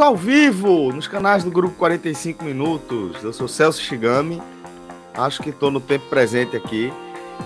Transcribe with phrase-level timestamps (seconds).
[0.00, 3.22] ao vivo nos canais do Grupo 45 Minutos.
[3.22, 4.40] Eu sou Celso Shigami,
[5.12, 6.90] acho que estou no tempo presente aqui.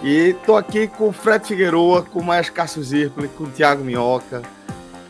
[0.05, 3.83] E estou aqui com o Fred Figueroa, com o Maestro Cássio Zirpoli, com o Thiago
[3.83, 4.41] Minhoca.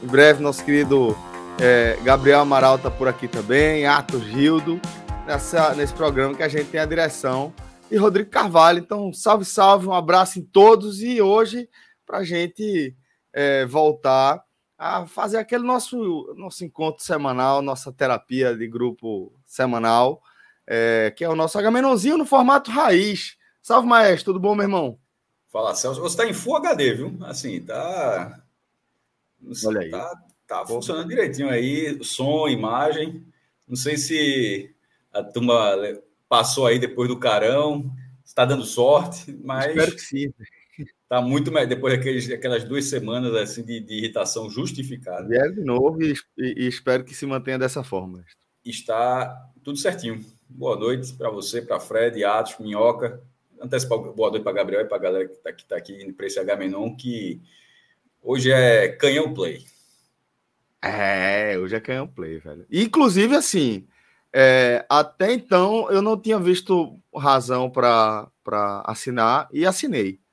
[0.03, 1.14] Em breve, nosso querido
[1.61, 4.81] é, Gabriel Amaral está por aqui também, Atos Gildo,
[5.27, 7.53] nessa, nesse programa que a gente tem a direção.
[7.91, 8.79] E Rodrigo Carvalho.
[8.79, 11.03] Então, salve, salve, um abraço em todos.
[11.03, 11.69] E hoje,
[12.06, 12.97] para a gente
[13.34, 14.42] é, voltar
[14.78, 20.22] a fazer aquele nosso, nosso encontro semanal, nossa terapia de grupo semanal,
[20.67, 23.36] é, que é o nosso Agamenonzinho no formato raiz.
[23.62, 24.98] Salve, Maestro, tudo bom, meu irmão?
[25.55, 26.00] Fala, Celso.
[26.00, 27.17] Você está em Full HD, viu?
[27.22, 28.42] Assim, tá.
[29.64, 29.91] Olha aí.
[29.91, 33.25] Tá, tá funcionando direitinho aí, som, imagem.
[33.69, 34.75] Não sei se
[35.12, 35.77] a turma
[36.28, 37.89] passou aí depois do carão,
[38.25, 39.67] está dando sorte, mas.
[39.67, 40.34] Espero que sim.
[41.08, 45.28] Tá muito depois daqueles, daquelas duas semanas assim de, de irritação justificada.
[45.28, 48.24] Vier de novo e, e, e, espero que se mantenha dessa forma.
[48.64, 50.24] Está tudo certinho.
[50.48, 53.22] Boa noite para você, para Fred, Atos, Minhoca.
[53.61, 56.27] Antecipar boa noite para Gabriel e para a galera que está aqui, tá aqui para
[56.27, 57.41] esse H-Menon, que
[58.22, 59.62] hoje é canhão play.
[60.83, 62.66] É, hoje é canhão play, velho.
[62.70, 63.86] Inclusive, assim,
[64.33, 68.30] é, até então eu não tinha visto razão para
[68.86, 70.23] assinar e assinei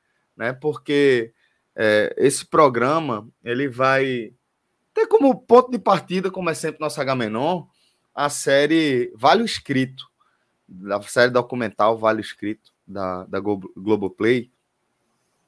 [0.42, 0.52] né?
[0.54, 1.32] Porque
[1.76, 4.34] é, esse programa ele vai
[4.92, 7.68] ter como ponto de partida, como é sempre nosso H-Menon,
[8.14, 10.10] a série Vale o Escrito,
[10.68, 14.52] da série documental Vale o Escrito, da, da Globoplay.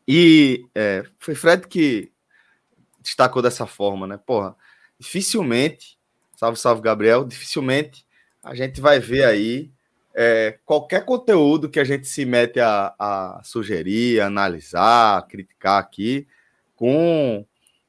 [0.07, 2.11] E é, foi Fred que
[3.01, 4.17] destacou dessa forma, né?
[4.17, 4.55] Porra,
[4.99, 5.97] dificilmente,
[6.35, 8.05] salve, salve, Gabriel, dificilmente
[8.43, 9.71] a gente vai ver aí
[10.13, 16.27] é, qualquer conteúdo que a gente se mete a, a sugerir, analisar, criticar aqui,
[16.75, 17.45] com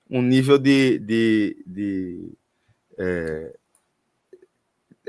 [0.09, 2.33] um nível de, de, de
[2.99, 3.55] é,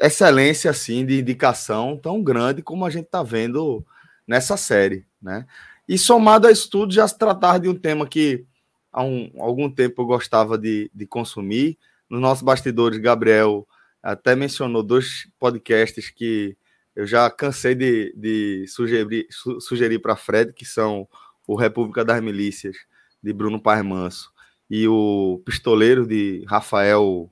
[0.02, 3.86] excelência, assim, de indicação tão grande como a gente está vendo
[4.28, 5.46] nessa série, né?
[5.88, 8.44] E somado a isso tudo, já se tratar de um tema que
[8.92, 11.78] há um, algum tempo eu gostava de, de consumir.
[12.10, 13.68] Nos nossos bastidores, Gabriel
[14.02, 16.58] até mencionou dois podcasts que
[16.96, 21.08] eu já cansei de, de sugerir, su, sugerir para Fred, que são
[21.48, 22.78] o República das Milícias,
[23.22, 24.32] de Bruno Paz Manso,
[24.70, 27.32] e o Pistoleiro, de Rafael,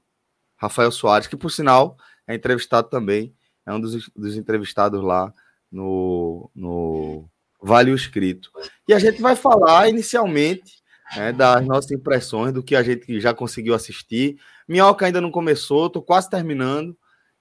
[0.56, 1.98] Rafael Soares, que, por sinal,
[2.28, 3.34] é entrevistado também,
[3.66, 5.34] é um dos, dos entrevistados lá
[5.72, 7.30] no, no
[7.62, 8.52] Vale o Escrito.
[8.88, 10.84] E a gente vai falar inicialmente
[11.16, 14.38] né, das nossas impressões, do que a gente já conseguiu assistir.
[14.68, 16.96] Minhoca ainda não começou, estou quase terminando.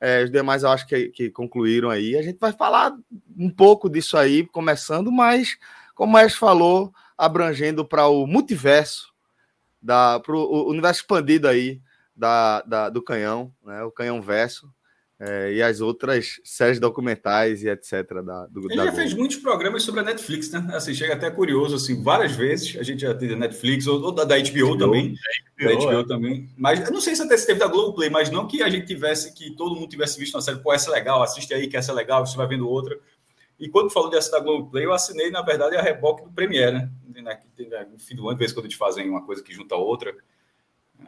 [0.04, 2.18] É, os demais eu acho que, que concluíram aí.
[2.18, 2.92] A gente vai falar
[3.38, 5.56] um pouco disso aí, começando, mas,
[5.94, 9.14] como o falou, abrangendo para o multiverso,
[10.18, 11.80] para o universo expandido aí
[12.16, 14.68] da, da, do Canhão, né, o Canhão Verso,
[15.24, 17.92] é, e as outras séries documentais e etc.
[18.24, 18.96] Da, do, Ele da já Globo.
[18.96, 20.68] fez muitos programas sobre a Netflix, né?
[20.74, 24.10] Assim, chega até curioso, assim, várias vezes a gente já teve a Netflix, ou, ou
[24.10, 25.14] da, da, HBO, HBO também.
[25.14, 26.06] Da HBO, da HBO é.
[26.08, 26.50] também.
[26.56, 28.84] Mas eu não sei se até se teve da Globoplay, mas não que a gente
[28.84, 31.76] tivesse, que todo mundo tivesse visto uma série, pô, essa é legal, assiste aí, que
[31.76, 32.98] essa é legal, você vai vendo outra.
[33.60, 36.90] E quando falou dessa da Globoplay, eu assinei, na verdade, a reboque do Premiere, né?
[37.92, 40.12] No fim do ano, de vez quando eles fazem uma coisa que junta a outra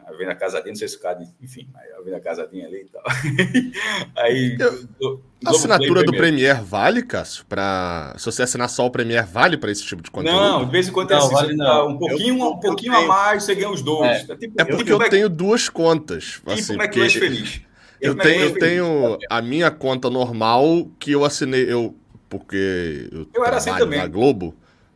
[0.05, 1.67] a Venda Casadinha, não sei se o cara, enfim,
[1.97, 3.03] a Venda Casadinha ali e tal.
[4.15, 4.57] aí.
[4.99, 7.45] Eu, a assinatura do Premiere vale, Cássio?
[7.45, 10.39] Pra, se você assinar só o Premiere, vale para esse tipo de conteúdo?
[10.39, 11.89] Não, de vez em quando não, vale, não.
[11.89, 14.29] um pouquinho, eu, um pouquinho a mais, você ganha os dois.
[14.29, 16.41] É, é, tipo, é porque eu, eu tenho duas contas.
[16.45, 17.19] Assim, como é que porque...
[17.19, 17.61] feliz?
[17.99, 21.95] Eu tenho, eu tenho a minha conta normal que eu assinei, eu
[22.29, 23.99] porque eu, eu era assim também.
[23.99, 24.53] na Globo.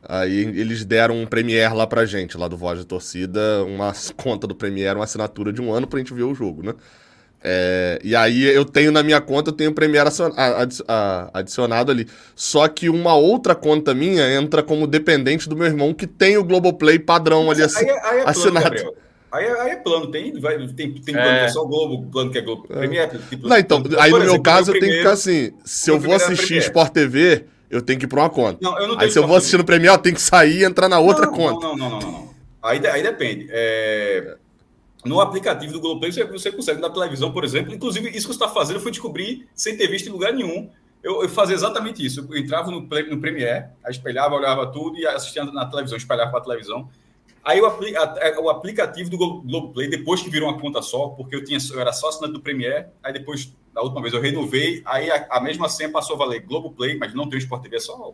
[0.08, 4.48] Aí eles deram um Premiere lá pra gente, lá do Voz da Torcida, uma conta
[4.48, 6.74] do Premiere, uma assinatura de um ano pra gente ver o jogo, né?
[7.42, 10.10] É, e aí eu tenho na minha conta, eu tenho o Premiere
[11.34, 12.08] adicionado ali.
[12.36, 16.44] Só que uma outra conta minha entra como dependente do meu irmão que tem o
[16.44, 18.76] Globoplay padrão Mas ali assin, aí, aí é assinado.
[18.76, 18.94] Plano,
[19.32, 21.40] aí, é, aí, é plano, tem, vai, tem, tem plano é.
[21.40, 22.68] que é só Globo, plano que é Globo.
[22.68, 26.00] Premiere, tipo, Não, então, aí no meu caso eu tenho que ficar assim: se eu
[26.00, 28.58] vou assistir Sport TV, eu tenho que ir para uma conta.
[28.62, 31.00] Não, aí se eu vou assistir no Premiere, eu tenho que sair e entrar na
[31.00, 31.68] outra não, conta.
[31.68, 32.30] Não, não, não, não, não.
[32.62, 33.48] Aí, aí depende.
[33.50, 34.36] É
[35.06, 37.74] no aplicativo do Globoplay você, você consegue na televisão, por exemplo.
[37.74, 40.70] Inclusive, isso que você está fazendo eu fui descobrir sem ter visto em lugar nenhum.
[41.02, 42.28] Eu, eu fazia exatamente isso.
[42.30, 46.44] Eu entrava no, no Premiere, espelhava, olhava tudo e assistia na televisão, espelhava para a
[46.44, 46.90] televisão.
[47.50, 51.58] Aí a, o aplicativo do Globoplay, depois que virou uma conta só, porque eu, tinha,
[51.74, 55.26] eu era só assinante do Premiere, aí depois, da última vez, eu renovei, aí a,
[55.32, 58.14] a mesma senha passou a valer Globoplay, mas não tem o Sport TV, é só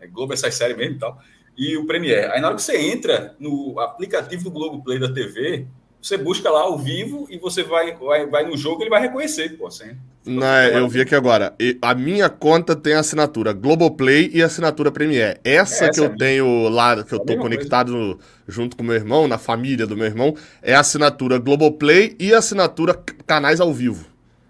[0.00, 1.18] é Globo, essas séries mesmo e tal,
[1.54, 2.32] e o Premiere.
[2.32, 5.66] Aí na hora que você entra no aplicativo do Globoplay da TV,
[6.04, 9.56] você busca lá ao vivo e você vai, vai, vai no jogo ele vai reconhecer,
[9.56, 9.96] pô, assim.
[10.26, 11.54] Não, é, eu vi aqui agora.
[11.80, 15.40] A minha conta tem assinatura Globoplay e assinatura Premiere.
[15.42, 18.82] Essa, é, essa que eu é tenho lá, que eu tô conectado no, junto com
[18.82, 22.94] meu irmão, na família do meu irmão, é a assinatura Globoplay e assinatura
[23.26, 24.04] canais ao vivo.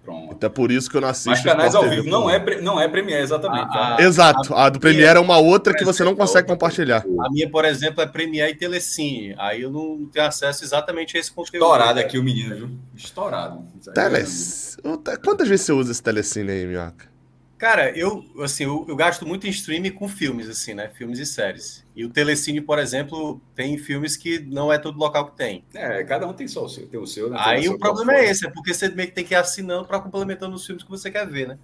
[0.05, 0.35] Pronto.
[0.35, 1.31] Então é por isso que eu não assisto.
[1.31, 3.75] Mas canais ao vivo não é, não é Premiere, exatamente.
[3.75, 4.53] A, a, Exato.
[4.53, 7.03] A, a do Premiere é uma outra que você não consegue compartilhar.
[7.21, 9.35] A minha, por exemplo, é Premiere e Telecine.
[9.39, 11.65] Aí eu não tenho acesso exatamente a esse conteúdo.
[11.65, 12.71] Estourado aqui o menino, viu?
[12.95, 13.65] Estourado.
[13.95, 14.77] Teles...
[15.25, 17.14] Quantas vezes você usa esse Telecine aí, Minhoca?
[17.65, 20.91] Cara, eu, assim, eu, eu, gasto muito em streaming com filmes, assim, né?
[20.91, 21.83] Filmes e séries.
[21.97, 25.65] E o Telecine, por exemplo, tem filmes que não é todo local que tem.
[25.73, 27.39] É, cada um tem só o seu, tem o seu, né?
[27.41, 29.99] Aí o problema é esse, é porque você meio que tem que ir assinando para
[29.99, 31.59] complementando os filmes que você quer ver, né?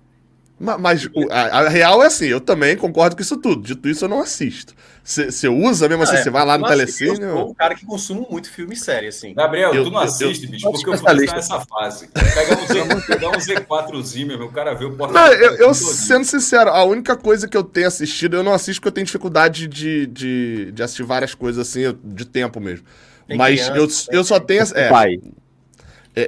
[0.61, 3.63] Mas, mas a, a, real é assim, eu também concordo com isso tudo.
[3.63, 4.75] Dito isso, eu não assisto.
[5.03, 7.19] Você usa mesmo assim, você é, vai lá no Telecine?
[7.19, 9.33] Eu sou um cara que consome muito filme e série, assim.
[9.33, 12.09] Gabriel, eu, tu não assiste, eu, bicho, eu, porque eu fui nessa fase.
[12.09, 15.73] Pega um, Z, pegar um Z4zinho, meu, o cara vê o porta Não, eu, eu
[15.73, 19.07] sendo sincero, a única coisa que eu tenho assistido, eu não assisto porque eu tenho
[19.07, 22.85] dificuldade de, de, de assistir várias coisas assim, de tempo mesmo.
[23.27, 24.63] Tem Mas criança, eu, eu só tenho.
[24.75, 25.21] É, pai.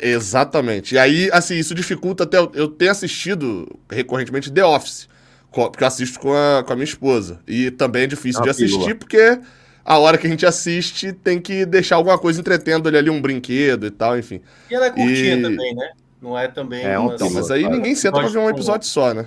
[0.01, 0.95] É, exatamente.
[0.95, 5.09] E aí, assim, isso dificulta até eu, eu ter assistido recorrentemente The Office,
[5.51, 7.41] porque eu assisto com a, com a minha esposa.
[7.47, 8.95] E também é difícil é de assistir, pílula.
[8.97, 9.41] porque
[9.85, 13.21] a hora que a gente assiste tem que deixar alguma coisa entretendo ali, ali um
[13.21, 14.41] brinquedo e tal, enfim.
[14.71, 15.43] E ela é curtinha e...
[15.43, 15.91] também, né?
[16.21, 16.85] Não é também.
[16.85, 19.27] É, um, então, mas aí ninguém senta pra ver um episódio só, né?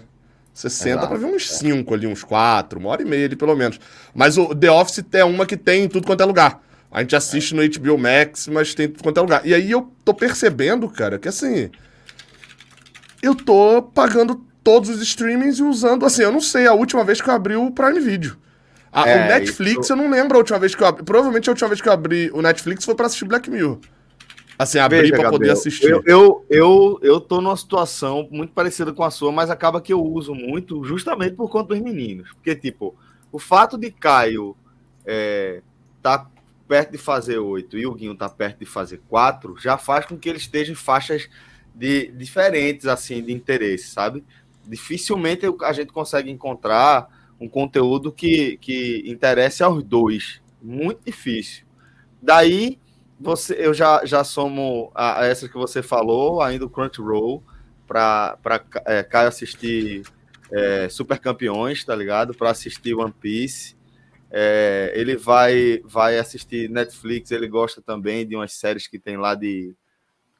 [0.53, 1.07] Você senta Exato.
[1.09, 3.77] pra ver uns cinco ali, uns quatro, uma hora e meia ali, pelo menos.
[4.13, 6.63] Mas o The Office é uma que tem em tudo quanto é lugar.
[6.95, 9.45] A gente assiste no HBO Max, mas tem quanto é lugar.
[9.45, 11.69] E aí eu tô percebendo, cara, que assim.
[13.21, 16.06] Eu tô pagando todos os streamings e usando.
[16.06, 18.38] Assim, eu não sei a última vez que eu abri o Prime Video.
[18.94, 19.92] A, é, o Netflix, isso...
[19.92, 21.03] eu não lembro a última vez que eu abri.
[21.03, 23.77] Provavelmente a última vez que eu abri o Netflix foi pra assistir Black Mirror.
[24.57, 25.89] Assim, abrir Veja, pra Gabriel, poder assistir.
[25.89, 29.91] Eu, eu, eu, eu tô numa situação muito parecida com a sua, mas acaba que
[29.91, 32.31] eu uso muito justamente por conta dos meninos.
[32.36, 32.95] Porque, tipo,
[33.33, 34.56] o fato de Caio
[35.06, 35.62] é,
[36.01, 36.30] tá
[36.67, 40.17] perto de fazer oito e o Guinho está perto de fazer quatro, já faz com
[40.17, 41.29] que ele esteja em faixas
[41.73, 44.23] de, diferentes assim de interesse, sabe?
[44.67, 47.07] Dificilmente a gente consegue encontrar
[47.39, 50.41] um conteúdo que, que interesse aos dois.
[50.62, 51.65] Muito difícil.
[52.21, 52.79] Daí
[53.19, 57.44] você, eu já, já somo a, a essa que você falou, ainda o Crunchyroll,
[57.88, 58.38] para
[58.85, 60.03] é, Caio assistir
[60.51, 62.33] é, Super Campeões, tá ligado?
[62.33, 63.75] Para assistir One Piece.
[64.37, 69.33] É, ele vai, vai assistir Netflix, ele gosta também de umas séries que tem lá
[69.33, 69.74] de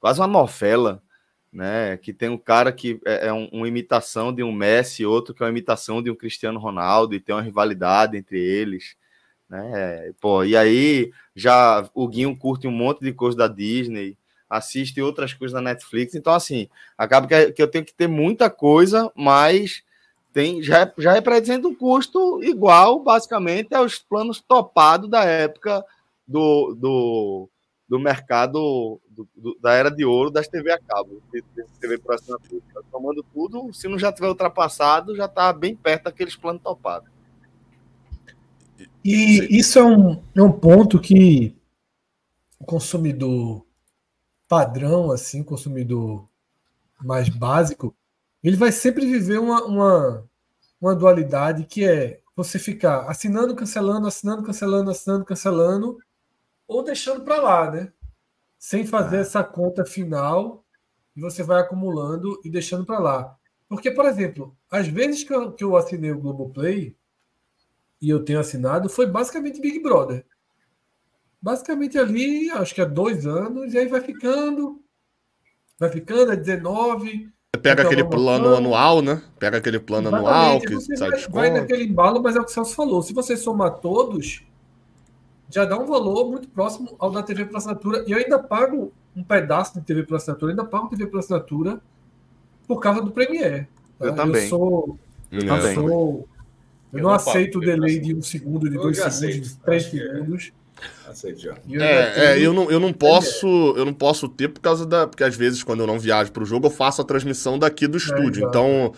[0.02, 1.02] quase uma novela,
[1.50, 1.96] né?
[1.96, 5.42] Que tem um cara que é, é um, uma imitação de um Messi, outro que
[5.42, 8.98] é uma imitação de um Cristiano Ronaldo, e tem uma rivalidade entre eles.
[9.50, 10.12] Né?
[10.20, 14.18] Pô, e aí já o Guinho curte um monte de coisa da Disney,
[14.50, 16.68] assiste outras coisas da Netflix, então assim,
[16.98, 19.85] acaba que, que eu tenho que ter muita coisa, mas
[20.36, 25.82] tem, já, já representa um custo igual, basicamente, aos planos topados da época
[26.28, 27.50] do, do,
[27.88, 31.98] do mercado do, do, da era de ouro das TV a cabo, de, de TV
[32.00, 32.62] por assinatura.
[32.92, 37.10] Tomando tudo, se não já tiver ultrapassado, já está bem perto daqueles planos topados.
[39.06, 41.56] E isso é um, é um ponto que
[42.60, 43.66] o consumidor
[44.50, 46.28] padrão, assim, consumidor
[47.02, 47.96] mais básico,
[48.48, 50.30] ele vai sempre viver uma, uma,
[50.80, 55.98] uma dualidade que é você ficar assinando, cancelando, assinando, cancelando, assinando, cancelando,
[56.68, 57.92] ou deixando para lá, né?
[58.60, 59.22] Sem fazer ah.
[59.22, 60.64] essa conta final
[61.16, 63.36] e você vai acumulando e deixando para lá.
[63.68, 66.96] Porque, por exemplo, às vezes que eu, que eu assinei o Globoplay
[68.00, 70.24] e eu tenho assinado, foi basicamente Big Brother.
[71.42, 74.84] Basicamente ali, acho que há dois anos, e aí vai ficando,
[75.80, 77.34] vai ficando, é 19.
[77.66, 79.24] Pega então, aquele plano anual, né?
[79.40, 80.36] Pega aquele plano Exatamente.
[80.36, 83.02] anual que você sai vai, vai naquele embalo, mas é o que o Celso falou.
[83.02, 84.44] Se você somar todos,
[85.50, 88.04] já dá um valor muito próximo ao da TV por assinatura.
[88.06, 91.82] E eu ainda pago um pedaço de TV por assinatura, ainda pago TV por assinatura
[92.68, 93.68] por causa do Premiere.
[93.98, 94.06] Tá?
[94.06, 94.44] Eu também.
[94.44, 95.00] Eu sou.
[95.32, 95.90] Eu, eu sou.
[95.90, 96.30] Eu,
[96.94, 100.52] eu não, não aceito o delay de um segundo, de dois segundos, de três é.
[101.70, 105.24] É, é, eu não, eu não posso, eu não posso ter por causa da, porque
[105.24, 107.98] às vezes quando eu não viajo para o jogo eu faço a transmissão daqui do
[107.98, 108.46] é, estúdio.
[108.46, 108.94] É, então,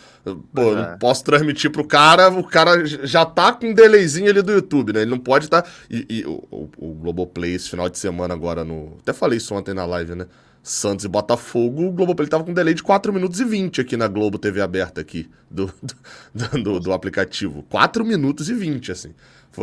[0.54, 0.98] pô, eu não é.
[0.98, 5.02] posso transmitir pro cara, o cara já tá com um delayzinho ali do YouTube, né?
[5.02, 8.34] Ele não pode estar tá, e, e o, o, o Globoplay esse final de semana
[8.34, 10.28] agora no, até falei isso ontem na live, né?
[10.68, 13.96] Santos e Botafogo, o Globoplay tava com um delay de 4 minutos e 20 aqui
[13.96, 15.72] na Globo TV aberta aqui do,
[16.36, 17.64] do, do, do aplicativo.
[17.70, 19.14] 4 minutos e 20, assim.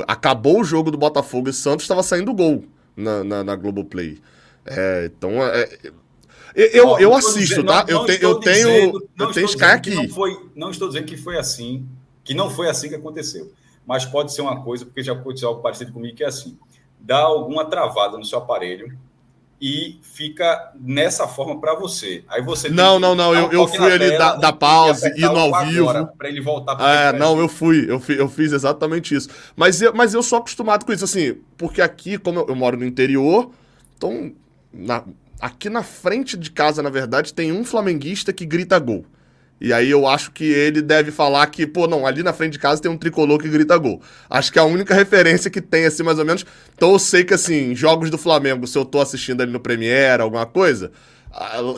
[0.06, 2.64] Acabou o jogo do Botafogo e Santos, estava saindo gol
[2.96, 4.20] na, na, na Globoplay.
[4.66, 5.68] É, então, é,
[6.54, 7.84] eu, eu, eu assisto, dizendo, tá?
[7.88, 9.94] Não, eu, te, eu tenho, dizendo, eu tenho Sky aqui.
[9.94, 11.86] Não, foi, não estou dizendo que foi assim,
[12.22, 13.52] que não foi assim que aconteceu.
[13.86, 16.56] Mas pode ser uma coisa, porque já aconteceu algo parecido comigo, que é assim:
[16.98, 18.96] dá alguma travada no seu aparelho
[19.60, 22.24] e fica nessa forma para você.
[22.28, 25.66] Aí você Não, não, não, eu, eu fui ali da, da pausa e no ao
[25.66, 26.06] vivo.
[26.18, 29.28] Para ele voltar para É, não, eu fui, eu, fui, eu fiz exatamente isso.
[29.56, 32.76] Mas eu, mas eu sou acostumado com isso, assim, porque aqui, como eu, eu moro
[32.76, 33.50] no interior,
[33.96, 34.32] então,
[34.72, 35.04] na,
[35.40, 39.04] aqui na frente de casa, na verdade, tem um flamenguista que grita gol.
[39.60, 42.58] E aí eu acho que ele deve falar que, pô, não, ali na frente de
[42.58, 44.02] casa tem um tricolor que grita gol.
[44.28, 46.44] Acho que é a única referência que tem, assim, mais ou menos.
[46.74, 50.22] Então eu sei que, assim, jogos do Flamengo, se eu tô assistindo ali no Premiere,
[50.22, 50.90] alguma coisa,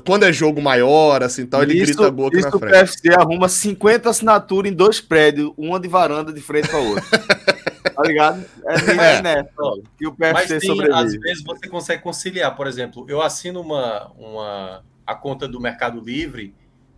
[0.04, 2.64] quando é jogo maior, assim, tal, ele isso, grita gol aqui na frente.
[2.64, 7.04] o PFC arruma 50 assinaturas em dois prédios, uma de varanda de frente para outra.
[7.94, 8.44] tá ligado?
[8.66, 9.22] É, é.
[9.22, 9.50] nessa,
[9.98, 10.98] que o PFC Mas tem, sobrevive.
[10.98, 16.00] às vezes você consegue conciliar, por exemplo, eu assino uma, uma a conta do Mercado
[16.00, 16.54] Livre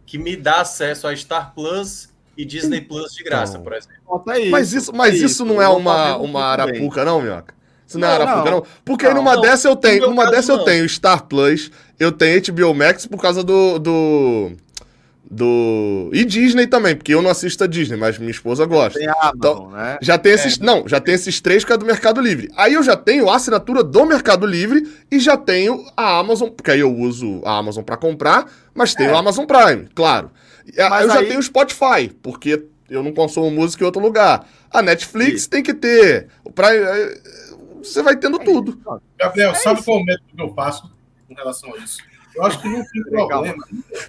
[0.08, 3.94] que me dá acesso a Star Plus e Disney Plus de graça, então, por exemplo.
[4.38, 7.54] Isso, mas isso, mas isso, isso não é uma, uma arapuca, não, Minhoca?
[7.86, 8.56] Isso não, é não é arapuca, não.
[8.58, 8.66] não.
[8.86, 12.72] Porque não, numa dessa eu tenho, numa dessa eu tenho Star Plus, eu tenho HBO
[12.72, 14.52] Max por causa do, do
[15.30, 18.98] do e Disney também, porque eu não assisto a Disney, mas minha esposa gosta.
[18.98, 19.98] Tem Amazon, então, né?
[20.00, 20.64] Já tem esses, é.
[20.64, 22.50] não, já tem esses três que é do Mercado Livre.
[22.56, 26.70] Aí eu já tenho a assinatura do Mercado Livre e já tenho a Amazon, porque
[26.70, 29.14] aí eu uso a Amazon para comprar, mas tenho é.
[29.14, 30.30] a Amazon Prime, claro.
[30.66, 31.20] Mas eu aí...
[31.22, 34.48] já tenho o Spotify, porque eu não consumo música em outro lugar.
[34.70, 36.28] A Netflix tem que ter.
[36.42, 37.20] O Prime, é,
[37.82, 38.80] você vai tendo tudo.
[39.18, 40.90] Gabriel, sabe qual é o método que eu faço
[41.26, 42.07] com relação a isso?
[42.38, 43.64] Eu acho que não tem problema.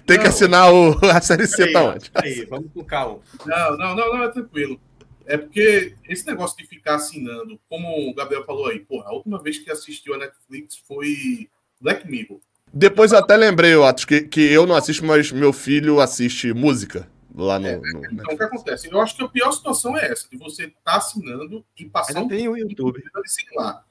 [0.06, 2.14] Tem que assinar o, a série C, tá ótimo.
[2.14, 3.18] Aí, vamos com calma.
[3.44, 4.80] Não, não, não, não, é tranquilo.
[5.26, 9.42] É porque esse negócio de ficar assinando, como o Gabriel falou aí, porra, a última
[9.42, 11.48] vez que assistiu a Netflix foi
[11.80, 12.38] Black Mirror.
[12.72, 17.08] Depois eu até lembrei, Atos, que, que eu não assisto, mas meu filho assiste música
[17.34, 17.66] lá no.
[17.66, 18.32] É, no então, Netflix.
[18.32, 18.88] o que acontece?
[18.92, 22.22] Eu acho que a pior situação é essa, de você estar tá assinando e passar
[22.22, 23.02] um tem o YouTube.
[23.26, 23.84] Sei lá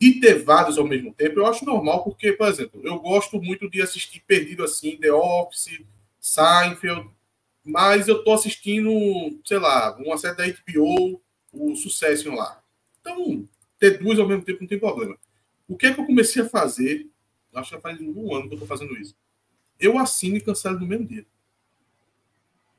[0.00, 3.68] e ter vários ao mesmo tempo, eu acho normal, porque, por exemplo, eu gosto muito
[3.68, 5.80] de assistir perdido assim, The Office,
[6.20, 7.08] Seinfeld,
[7.64, 8.90] mas eu tô assistindo,
[9.44, 11.20] sei lá, uma série da HBO,
[11.52, 12.62] o Succession lá.
[13.00, 13.46] Então,
[13.78, 15.16] ter duas ao mesmo tempo não tem problema.
[15.66, 17.06] O que é que eu comecei a fazer?
[17.54, 19.14] Acho que faz um ano que eu tô fazendo isso.
[19.80, 21.26] Eu assino e cancelo no mesmo dia.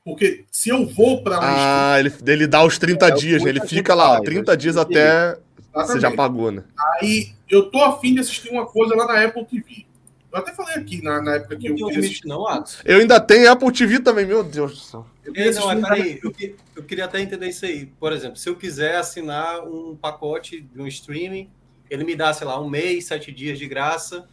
[0.04, 3.62] Porque se eu vou para um Ah, ele, ele dá os 30 é, dias, ele
[3.68, 5.38] fica lá, 30 dias até
[5.74, 5.92] Exatamente.
[5.94, 6.64] Você já pagou, né?
[7.00, 9.86] Aí eu tô afim de assistir uma coisa lá na Apple TV.
[10.32, 12.82] Eu até falei aqui na, na época que eu, eu queria Não, Atos.
[12.86, 15.06] Eu ainda tenho Apple TV também, meu Deus do céu.
[15.26, 16.34] Eu Ei, não, mas peraí, eu,
[16.76, 17.88] eu queria até entender isso aí.
[18.00, 21.50] Por exemplo, se eu quiser assinar um pacote de um streaming,
[21.90, 24.28] ele me dá, sei lá, um mês, sete dias de graça.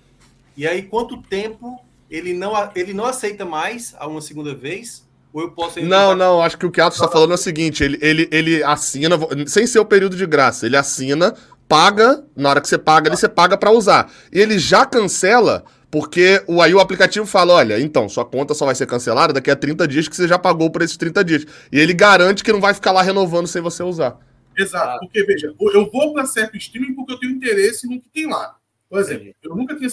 [0.55, 5.06] E aí, quanto tempo ele não, ele não aceita mais a uma segunda vez?
[5.37, 5.79] Ou eu posso.
[5.83, 8.65] Não, não, acho que o que Atos está falando é o seguinte: ele, ele, ele
[8.65, 11.35] assina, sem ser o período de graça, ele assina,
[11.69, 14.11] paga, na hora que você paga, ele você paga para usar.
[14.33, 15.63] E ele já cancela.
[15.91, 19.51] Porque o, aí o aplicativo fala: olha, então, sua conta só vai ser cancelada daqui
[19.51, 21.47] a 30 dias que você já pagou por esses 30 dias.
[21.71, 24.19] E ele garante que não vai ficar lá renovando sem você usar.
[24.57, 28.27] Exato, porque veja, eu vou para certo streaming porque eu tenho interesse no que tem
[28.27, 28.57] lá.
[28.89, 29.91] Por exemplo, eu nunca tinha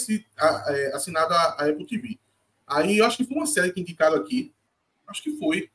[0.70, 2.18] é, assinado a, a Apple TV.
[2.66, 4.53] Aí eu acho que foi uma série que indicaram aqui,
[5.14, 5.70] Acho que foi.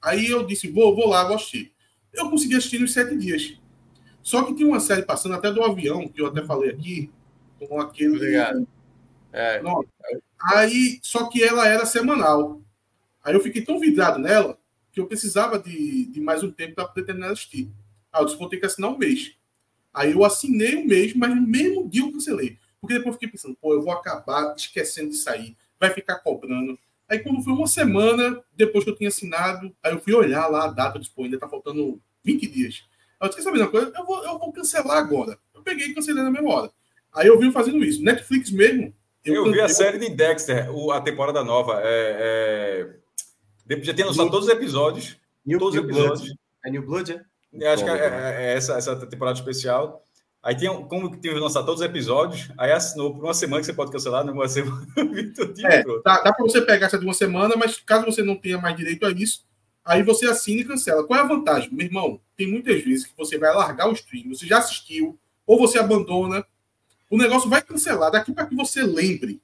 [0.00, 1.74] Aí eu disse, vou, vou lá, vou assistir.
[2.12, 3.58] Eu consegui assistir nos sete dias.
[4.22, 7.10] Só que tinha uma série passando até do avião, que eu até falei aqui,
[7.58, 8.14] com aquele.
[8.14, 8.68] Obrigado.
[9.32, 9.60] É.
[10.54, 12.62] Aí, só que ela era semanal.
[13.24, 14.56] Aí eu fiquei tão vidrado nela
[14.92, 17.68] que eu precisava de, de mais um tempo para poder terminar de assistir.
[18.12, 19.36] Aí eu disse, vou ter que assinar um mês.
[19.92, 22.56] Aí eu assinei um mês, mas no mesmo dia eu cancelei.
[22.80, 26.78] Porque depois eu fiquei pensando, pô, eu vou acabar esquecendo de sair vai ficar cobrando.
[27.08, 30.64] Aí quando foi uma semana depois que eu tinha assinado, aí eu fui olhar lá
[30.64, 32.84] a data, eu ainda tá faltando 20 dias.
[33.18, 33.92] Aí eu disse, sabe uma coisa?
[33.96, 35.38] Eu vou, eu vou cancelar agora.
[35.54, 36.70] Eu peguei e cancelei na mesma hora.
[37.14, 38.02] Aí eu vi fazendo isso.
[38.02, 38.94] Netflix mesmo.
[39.24, 41.80] Eu, eu vi a série de Dexter, a temporada nova.
[41.82, 42.94] É,
[43.68, 43.82] é...
[43.82, 45.16] Já tem lançado todos os episódios.
[45.44, 46.20] New, todos os episódios.
[46.20, 46.38] Blood.
[46.64, 47.68] É New Blood, é?
[47.68, 50.04] Acho que é, é, é essa, essa temporada especial.
[50.42, 53.60] Aí tem como que tem que lançar todos os episódios, aí assinou por uma semana
[53.60, 54.86] que você pode cancelar, não uma semana.
[55.64, 58.56] é, dá, dá para você pegar essa de uma semana, mas caso você não tenha
[58.56, 59.44] mais direito a isso,
[59.84, 61.04] aí você assina e cancela.
[61.04, 61.70] Qual é a vantagem?
[61.72, 65.58] Meu irmão, tem muitas vezes que você vai largar o stream, você já assistiu, ou
[65.58, 66.44] você abandona,
[67.10, 68.12] o negócio vai cancelar.
[68.12, 69.42] Daqui para que você lembre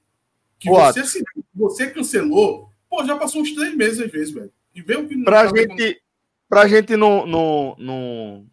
[0.60, 4.52] que você, assinou, você cancelou, pô, já passou uns três meses às vezes, velho.
[4.74, 6.02] E vê o que não pra tá gente,
[6.48, 8.46] pra gente não, não, não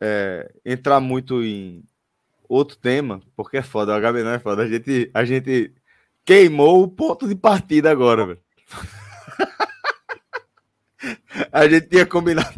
[0.00, 1.84] é, entrar muito em
[2.48, 4.62] outro tema, porque é foda, o HB não é foda.
[4.62, 5.72] A gente, a gente
[6.24, 8.40] queimou o ponto de partida agora, velho.
[11.52, 12.54] a gente tinha combinado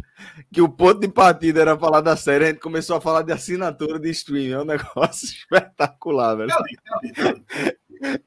[0.51, 3.31] que o ponto de partida era falar da série, a gente começou a falar de
[3.31, 4.51] assinatura de streaming.
[4.51, 6.49] É um negócio espetacular, velho.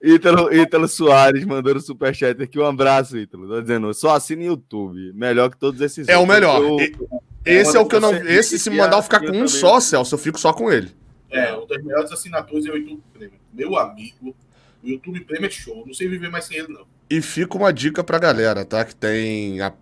[0.02, 2.58] Ítalo, Ítalo Soares mandando superchat aqui.
[2.58, 3.48] Um abraço, Ítalo.
[3.48, 5.12] Tô dizendo, só assina YouTube.
[5.14, 6.08] Melhor que todos esses.
[6.08, 6.30] É outros.
[6.30, 6.62] o melhor.
[6.62, 8.14] Eu, esse é o que eu não.
[8.14, 10.90] Esse, se me mandar eu ficar com um só, Celso, eu fico só com ele.
[11.30, 13.38] É, uma das melhores assinaturas é o YouTube Premium.
[13.52, 14.36] Meu amigo,
[14.82, 15.84] o YouTube Premium é show.
[15.86, 16.86] Não sei viver mais sem ele, não.
[17.08, 18.84] E fica uma dica pra galera, tá?
[18.84, 19.72] Que tem a,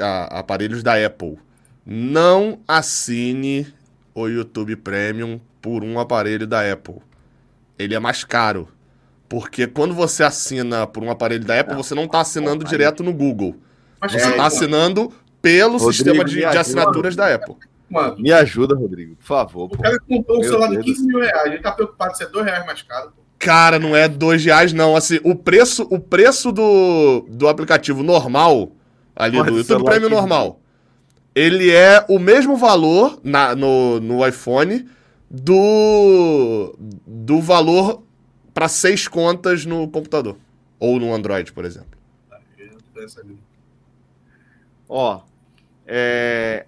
[0.00, 1.38] a, aparelhos da Apple.
[1.84, 3.72] Não assine
[4.14, 6.96] o YouTube Premium por um aparelho da Apple.
[7.78, 8.68] Ele é mais caro.
[9.28, 13.12] Porque quando você assina por um aparelho da Apple, você não está assinando direto no
[13.12, 13.56] Google.
[14.02, 15.12] Você está assinando
[15.42, 17.56] pelo Rodrigo, sistema de, de, assinaturas da Apple.
[17.90, 19.64] Mano, me ajuda, Rodrigo, por favor.
[19.64, 22.46] O cara comprou um celular de 15 mil reais, ele tá preocupado se é 2
[22.46, 23.12] reais mais caro.
[23.38, 24.96] Cara, não é 2 reais, não.
[24.96, 28.72] Assim, o preço, o preço do, do aplicativo normal,
[29.14, 30.60] ali Pode do YouTube Premium normal,
[31.34, 34.88] ele é o mesmo valor na, no, no iPhone
[35.30, 36.74] do,
[37.06, 38.02] do valor
[38.54, 40.36] para seis contas no computador.
[40.78, 41.98] Ou no Android, por exemplo.
[44.88, 45.22] Ó,
[45.86, 46.66] é,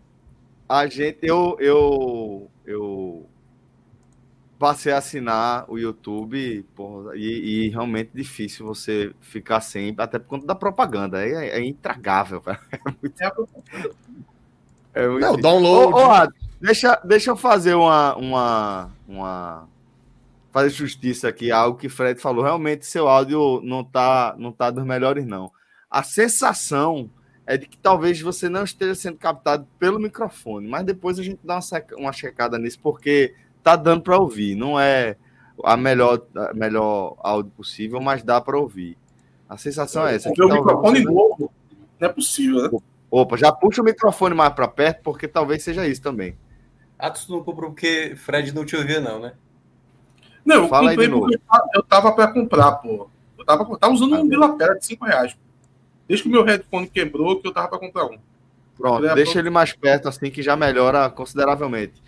[0.68, 3.28] a gente, eu, eu, eu
[4.58, 10.26] passei a assinar o YouTube porra, e, e, realmente difícil você ficar sem, até por
[10.26, 11.24] conta da propaganda.
[11.26, 12.42] É, é intragável.
[12.76, 13.22] É muito,
[14.94, 15.92] é muito Não, download.
[15.92, 16.28] Ô, ô,
[16.60, 19.68] deixa, deixa eu fazer uma, uma, uma
[20.52, 22.44] fazer justiça aqui algo que Fred falou.
[22.44, 25.50] Realmente seu áudio não tá, não tá dos melhores não.
[25.90, 27.10] A sensação
[27.46, 31.40] é de que talvez você não esteja sendo captado pelo microfone, mas depois a gente
[31.44, 34.54] dá uma, seca, uma checada nisso porque tá dando para ouvir.
[34.54, 35.16] Não é
[35.62, 38.96] a melhor, a melhor áudio possível, mas dá para ouvir.
[39.48, 40.28] A sensação é essa.
[40.28, 41.52] Porque o microfone novo
[42.00, 42.78] não é possível, né?
[43.10, 46.36] Opa, já puxa o microfone mais para perto, porque talvez seja isso também.
[46.98, 49.34] Atos não comprou porque Fred não te ouvia, não, né?
[50.44, 51.40] Não, Fala eu comprei porque
[51.74, 53.08] eu tava para comprar, pô.
[53.38, 55.36] Eu tava, tava usando ah, um Bilapera de 5 reais.
[56.08, 58.18] Desde que o meu headphone quebrou, que eu tava para comprar um.
[58.76, 62.02] Pronto, deixa ele mais perto, assim, que já melhora consideravelmente.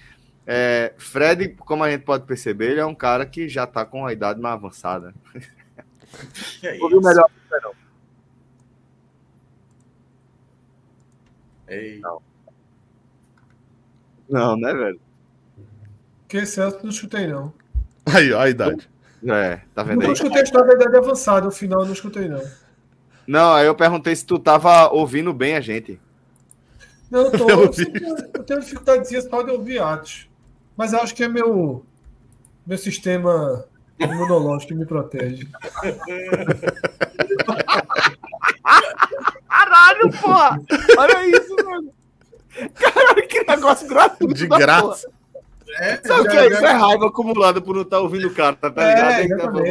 [0.47, 4.07] É, Fred, como a gente pode perceber, ele é um cara que já tá com
[4.07, 5.15] a idade mais avançada.
[6.63, 7.29] É Ouviu melhor
[7.63, 7.73] não.
[11.69, 11.99] Ei.
[11.99, 12.23] Não.
[14.29, 15.01] Não, né, velho?
[16.29, 17.53] Que Celso não chutei, não.
[18.07, 18.89] Aí, ó, a idade.
[19.25, 20.07] É, tá vendo aí?
[20.07, 22.43] Não escutei a história da idade avançada, o final eu não escutei, não.
[23.27, 26.01] Não, aí eu perguntei se tu tava ouvindo bem a gente.
[27.11, 27.49] Não, eu tô.
[27.51, 27.71] Eu,
[28.35, 30.29] eu tenho dificuldade só de ouvir atos.
[30.77, 31.85] Mas eu acho que é meu,
[32.67, 33.65] meu sistema
[33.99, 35.49] imunológico que me protege.
[39.49, 40.61] Caralho, porra!
[40.99, 41.91] Olha isso, mano!
[42.75, 44.35] Caralho, que negócio gratuito!
[44.35, 45.11] De graça!
[45.79, 46.65] É, Sabe o que é isso?
[46.65, 49.63] É raiva acumulada por não estar ouvindo o cara, tá, tá é, ligado?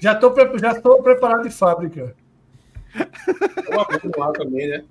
[0.00, 2.14] Já estou já tô preparado de fábrica.
[3.68, 4.84] Vamos lá também, né?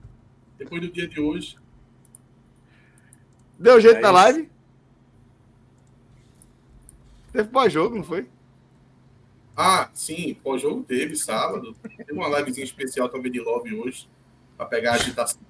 [0.57, 1.57] Depois do dia de hoje.
[3.57, 4.49] Deu jeito é na live?
[7.31, 8.27] Teve pós-jogo, não foi?
[9.55, 11.75] Ah, sim, pós-jogo teve, sábado.
[11.97, 14.07] Teve uma livezinha especial também de Love hoje,
[14.57, 15.41] para pegar a agitação.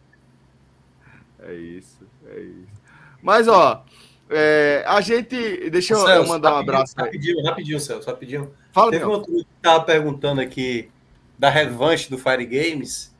[1.39, 2.81] É isso, é isso.
[3.21, 3.85] Mas, ó,
[4.29, 5.69] é, a gente.
[5.69, 6.93] Deixa eu, Celso, mandar um abraço.
[6.97, 8.53] Rapidinho, rapidinho, Celso, rapidinho.
[8.73, 10.89] Fala, Teve um outro que estava perguntando aqui
[11.37, 13.13] da revanche do Fire Games.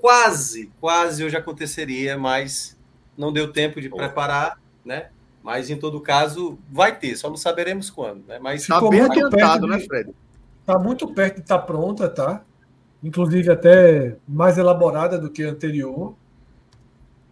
[0.00, 2.76] Quase, quase hoje aconteceria, mas
[3.16, 5.10] não deu tempo de preparar, né?
[5.42, 8.38] Mas em todo caso, vai ter, só não saberemos quando, né?
[8.38, 10.10] Mas tá bem adiantado, né, Fred?
[10.60, 12.42] Está muito perto de estar tá pronta, tá?
[13.04, 16.14] Inclusive até mais elaborada do que a anterior,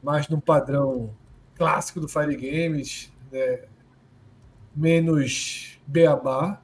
[0.03, 1.11] mais no padrão
[1.55, 3.61] clássico do Fire Games, né?
[4.77, 6.61] menos beabá,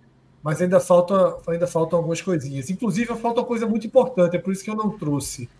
[0.46, 2.70] mas ainda falta ainda faltam algumas coisinhas.
[2.70, 5.50] Inclusive falta uma coisa muito importante, é por isso que eu não trouxe.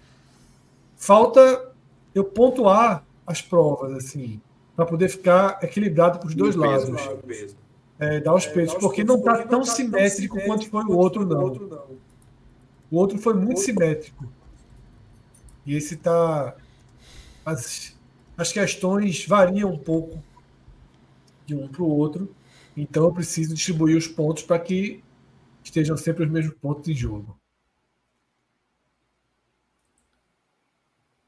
[0.97, 1.73] Falta
[2.15, 4.41] eu pontuar as provas assim,
[4.77, 7.01] para poder ficar equilibrado para os dois lados.
[7.99, 11.27] É, dar os é, pesos, porque não está tão tá simétrico quanto foi o outro,
[11.27, 11.49] não.
[12.89, 14.25] O outro foi muito simétrico.
[15.67, 16.55] E esse está.
[17.45, 17.93] As,
[18.39, 20.23] as questões variam um pouco
[21.45, 22.36] de um para o outro.
[22.77, 25.03] Então eu preciso distribuir os pontos para que
[25.65, 27.39] estejam sempre os mesmos pontos de jogo.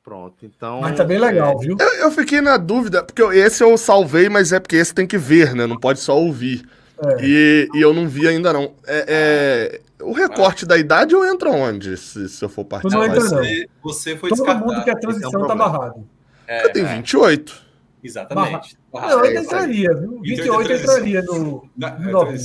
[0.02, 0.80] Pronto, então.
[0.80, 1.66] Mas tá bem legal, é...
[1.66, 1.76] viu?
[1.78, 5.18] Eu, eu, fiquei na dúvida, porque esse eu salvei, mas é porque esse tem que
[5.18, 5.66] ver, né?
[5.66, 6.66] Não pode só ouvir.
[6.98, 7.24] É.
[7.24, 8.74] E, e eu não vi ainda não.
[8.86, 9.80] É, é...
[10.02, 13.06] O recorte da idade eu entro onde, se, se eu for participar?
[13.06, 13.28] Não entra, não.
[13.28, 14.66] Você, você foi Todo descartado.
[14.66, 16.08] mundo que a transição é um tá barrado.
[16.46, 17.67] É, eu tenho 28.
[18.02, 18.78] Exatamente.
[18.92, 19.08] Barra...
[19.08, 20.20] Não, eu entraria, viu?
[20.20, 22.38] 28 entraria no, no 9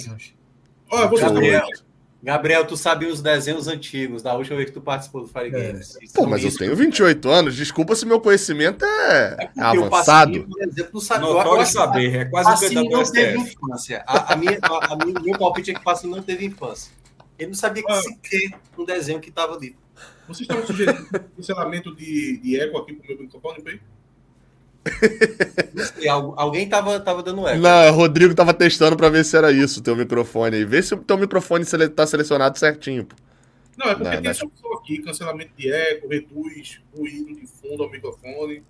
[0.90, 1.68] Olha, Gabriel,
[2.24, 5.50] Gabriel, tu sabia os desenhos antigos da última vez que tu participou do Fire é.
[5.50, 5.98] Games.
[5.98, 6.00] É.
[6.14, 7.56] Pô, mas eu tenho 28 anos.
[7.56, 10.48] Desculpa se meu conhecimento é, é avançado.
[10.48, 11.26] por exemplo, não sabe.
[11.26, 14.06] Eu, saber, é quase assim não teve infância.
[14.08, 16.94] A, a minha, a, a minha, meu palpite é que Passinho não teve infância.
[17.38, 18.02] Ele não sabia que ah.
[18.02, 19.76] sequer um desenho que estava ali.
[20.26, 23.82] Vocês estão sugerindo cancelamento de, de eco aqui pro meu microfone, bem?
[26.36, 27.62] Alguém tava, tava dando eco.
[27.62, 30.66] Não, o Rodrigo tava testando para ver se era isso, o teu microfone aí.
[30.66, 31.66] Vê se o teu microfone
[31.96, 33.16] tá selecionado certinho, pô.
[33.78, 37.84] Não, é porque não, tem essa opção aqui, cancelamento de eco, reduz ruído de fundo
[37.84, 38.64] ao microfone.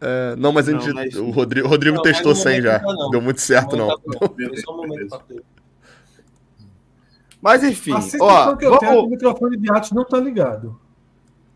[0.00, 1.16] É, não, mas, não, gente, mas...
[1.16, 2.78] o Rodrigo, o Rodrigo não, testou sem já.
[2.80, 3.10] Não.
[3.10, 3.88] Deu muito certo, não.
[7.40, 8.88] Mas enfim, ó, que eu vamos...
[8.88, 10.78] tenho, o microfone de Atos não tá ligado.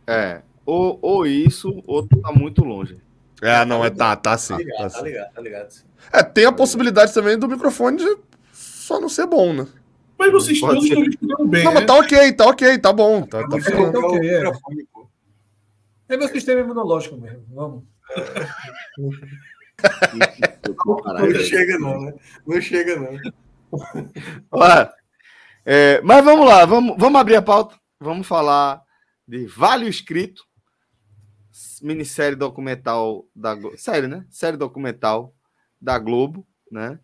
[0.07, 2.96] É, ou, ou isso, ou tá muito longe.
[3.42, 4.55] É, não, é tá, tá sim.
[4.55, 5.74] Tá ligado, tá, tá, tá ligado, tá ligado.
[6.12, 8.16] É, tem a possibilidade também do microfone de
[8.52, 9.66] só não ser bom, né?
[10.16, 11.64] Mas vocês todos estão escutando bem.
[11.64, 11.81] Não, né?
[11.81, 13.22] mas tá ok, tá ok, tá bom.
[13.26, 13.59] Tá, tá é,
[13.98, 14.52] okay, é.
[16.11, 17.44] é meu sistema imunológico mesmo.
[17.50, 17.83] Vamos.
[21.18, 22.14] não chega, não, né?
[22.46, 23.18] Não chega, não.
[24.52, 24.92] Olha,
[25.64, 27.74] é, mas vamos lá, vamos, vamos abrir a pauta.
[27.98, 28.83] Vamos falar
[29.26, 30.44] de Vale Escrito,
[31.82, 34.24] minissérie documental da série, né?
[34.30, 35.34] Série documental
[35.80, 36.98] da Globo, né?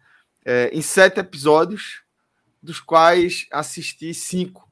[0.44, 2.02] É, em sete episódios,
[2.62, 4.70] dos quais assisti cinco.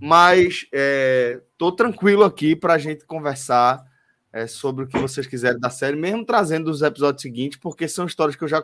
[0.00, 3.84] Mas é, tô tranquilo aqui para a gente conversar
[4.32, 8.06] é, sobre o que vocês quiserem da série, mesmo trazendo os episódios seguintes, porque são
[8.06, 8.62] histórias que eu já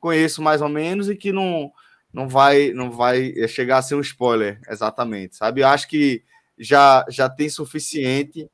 [0.00, 1.70] conheço mais ou menos e que não
[2.10, 5.60] não vai não vai chegar a ser um spoiler exatamente, sabe?
[5.60, 6.22] Eu acho que
[6.58, 8.48] já já tem suficiente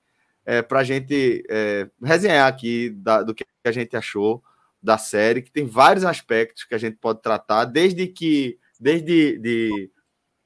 [0.45, 4.43] é, para a gente é, resenhar aqui da, do que a gente achou
[4.83, 9.91] da série, que tem vários aspectos que a gente pode tratar, desde que desde de,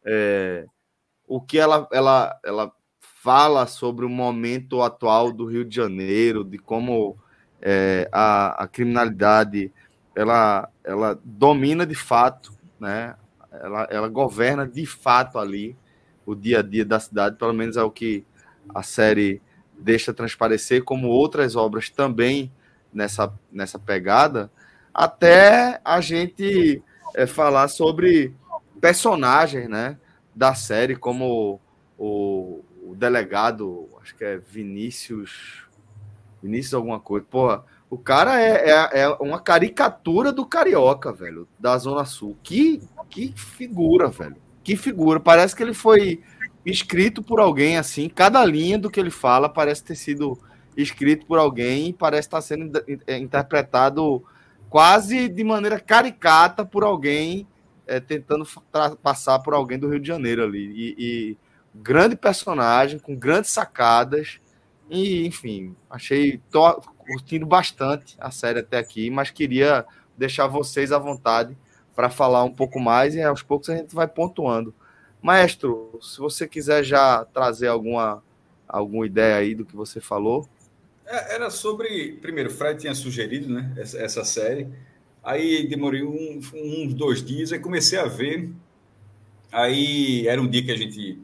[0.05, 0.65] é,
[1.27, 6.57] o que ela, ela, ela fala sobre o momento atual do Rio de Janeiro, de
[6.57, 7.19] como
[7.61, 9.73] é, a, a criminalidade
[10.15, 13.15] ela, ela domina de fato, né?
[13.53, 15.77] ela, ela governa de fato ali
[16.25, 18.25] o dia a dia da cidade, pelo menos é o que
[18.75, 19.41] a série
[19.79, 22.53] deixa transparecer, como outras obras também
[22.93, 24.51] nessa, nessa pegada,
[24.93, 26.83] até a gente
[27.15, 28.35] é, falar sobre
[28.81, 29.97] personagens né,
[30.35, 31.61] da série, como
[31.97, 35.67] o, o, delegado, acho que é Vinícius.
[36.43, 37.27] Vinícius alguma coisa.
[37.29, 42.37] Porra, o cara é, é, é, uma caricatura do carioca, velho, da Zona Sul.
[42.43, 44.37] Que, que figura, velho.
[44.63, 45.19] Que figura.
[45.19, 46.23] Parece que ele foi
[46.71, 50.39] escrito por alguém assim, cada linha do que ele fala parece ter sido
[50.77, 54.25] escrito por alguém e parece estar sendo é, interpretado
[54.69, 57.47] quase de maneira caricata por alguém
[57.89, 58.47] é, tentando
[59.03, 60.71] passar por alguém do Rio de Janeiro ali.
[60.77, 61.39] E, e,
[61.75, 64.39] grande personagem, com grandes sacadas.
[64.91, 66.41] E, enfim, achei.
[66.51, 71.57] Tô curtindo bastante a série até aqui, mas queria deixar vocês à vontade
[71.97, 74.75] para falar um pouco mais e aos poucos a gente vai pontuando.
[75.23, 78.23] Maestro, se você quiser já trazer alguma,
[78.69, 80.49] alguma ideia aí do que você falou.
[81.07, 82.13] É, era sobre.
[82.21, 84.69] Primeiro, o Fred tinha sugerido né, essa, essa série.
[85.23, 88.51] Aí demorei um, uns dois dias, aí comecei a ver.
[89.51, 91.21] Aí era um dia que a gente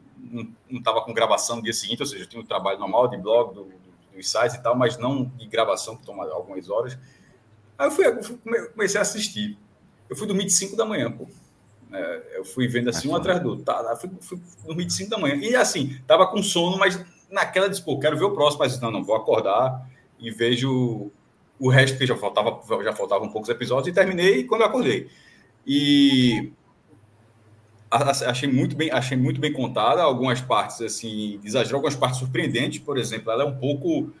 [0.69, 3.17] não estava com gravação no dia seguinte, ou seja, eu tinha um trabalho normal de
[3.17, 3.73] blog, do, do,
[4.15, 6.97] dos sites e tal, mas não de gravação, que toma algumas horas.
[7.77, 8.37] Aí eu fui,
[8.73, 9.57] comecei a assistir.
[10.09, 11.27] Eu fui dormir de 5 da manhã, pô.
[11.95, 12.21] Né?
[12.35, 13.65] Eu fui vendo assim, um atrás do outro.
[13.65, 15.35] Tá, fui, fui dormir de 5 da manhã.
[15.35, 18.91] E assim, tava com sono, mas naquela de, pô, quero ver o próximo, mas não,
[18.91, 21.11] não, vou acordar e vejo
[21.59, 25.09] o resto, que já faltava, já faltavam poucos episódios, e terminei quando eu acordei.
[25.65, 26.51] E
[27.89, 32.97] achei muito bem, achei muito bem contada, algumas partes assim, exagerou, algumas partes surpreendentes, por
[32.97, 34.11] exemplo, ela é um pouco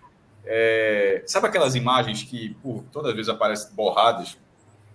[0.45, 4.37] é, sabe aquelas imagens que por todas as vezes aparecem borradas?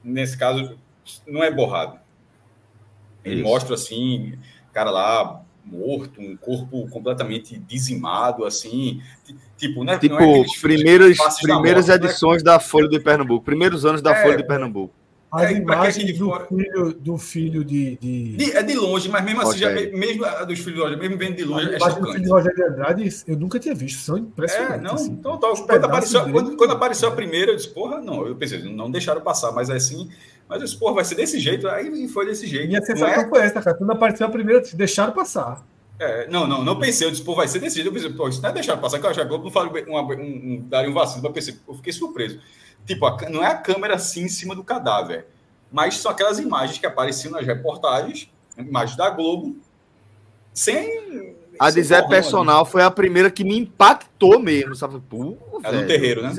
[0.02, 0.78] Nesse caso,
[1.26, 1.98] não é borrado.
[3.24, 3.44] Ele Isso.
[3.44, 4.34] mostra assim,
[4.72, 9.00] cara lá morto, um corpo completamente dizimado, assim,
[9.56, 9.98] tipo, né?
[9.98, 12.52] Tipo, não é primeiras, primeiras da morte, edições né?
[12.52, 14.94] da Folha de Pernambuco, primeiros anos da é, Folha de Pernambuco.
[15.32, 16.46] As é, imagens do, fora...
[16.46, 18.36] filho, do filho de, de...
[18.36, 21.16] de, É de longe, mas mesmo assim, já, mesmo a dos filhos de Roger, mesmo
[21.16, 22.00] vendo de longe, é chocante.
[22.00, 24.78] do filho de Roger de Andrade, eu nunca tinha visto, são impressionantes.
[24.78, 25.12] É, não, assim.
[25.12, 28.60] então, então, quando, apareceu, quando, quando, apareceu a primeira, eu disse, porra, não, eu pensei,
[28.74, 30.10] não deixaram passar, mas é assim,
[30.50, 32.66] mas eu disse, porra, vai ser desse jeito, aí foi desse jeito.
[32.66, 33.28] Minha sensação é...
[33.28, 35.64] foi essa, cara, quando apareceu a primeira, deixaram passar.
[35.96, 38.28] É, não, não, não pensei, eu disse, pô, vai ser desse jeito, eu pensei, pô,
[38.28, 40.66] isso não é deixar passar, que eu achava que eu não falei um, um, um,
[40.68, 42.40] daria um vacilo, mas eu pensei, eu fiquei surpreso.
[42.84, 45.28] Tipo, a, não é a câmera assim em cima do cadáver,
[45.70, 49.56] mas são aquelas imagens que apareciam nas reportagens, imagens da Globo,
[50.52, 51.36] sem.
[51.60, 55.00] A de Zé Personal foi a primeira que me impactou mesmo, sabe?
[55.08, 56.32] Pô, é no terreiro, né?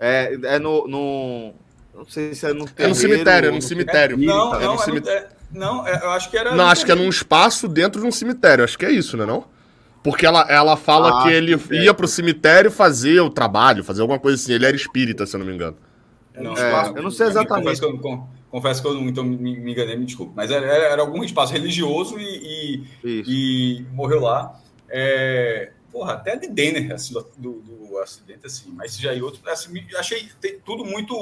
[0.00, 1.54] É, é no, no.
[1.94, 2.82] Não sei se é no terreiro.
[2.82, 4.16] É no cemitério, é no cemitério.
[4.16, 5.28] É, não, é não, no é cemitério.
[5.52, 6.54] No, não, é, eu acho que era.
[6.54, 8.64] Não, acho que é num espaço dentro de um cemitério.
[8.64, 9.24] Acho que é isso, né?
[9.24, 9.46] Não?
[10.02, 14.18] Porque ela, ela fala ah, que ele ia pro cemitério fazer o trabalho, fazer alguma
[14.18, 14.52] coisa assim.
[14.52, 15.78] Ele era espírita, se eu não me engano.
[16.36, 17.64] Não, é, eu não sei exatamente.
[17.64, 20.32] Confesso que eu, confesso que eu não, então me, me, enganei, me desculpe.
[20.34, 24.60] Mas era, era, algum espaço religioso e, e, e morreu lá.
[24.90, 28.72] É, porra, até de Denner, assim, do, do, acidente, assim.
[28.74, 30.28] Mas já e outro, assim, achei
[30.64, 31.14] tudo muito.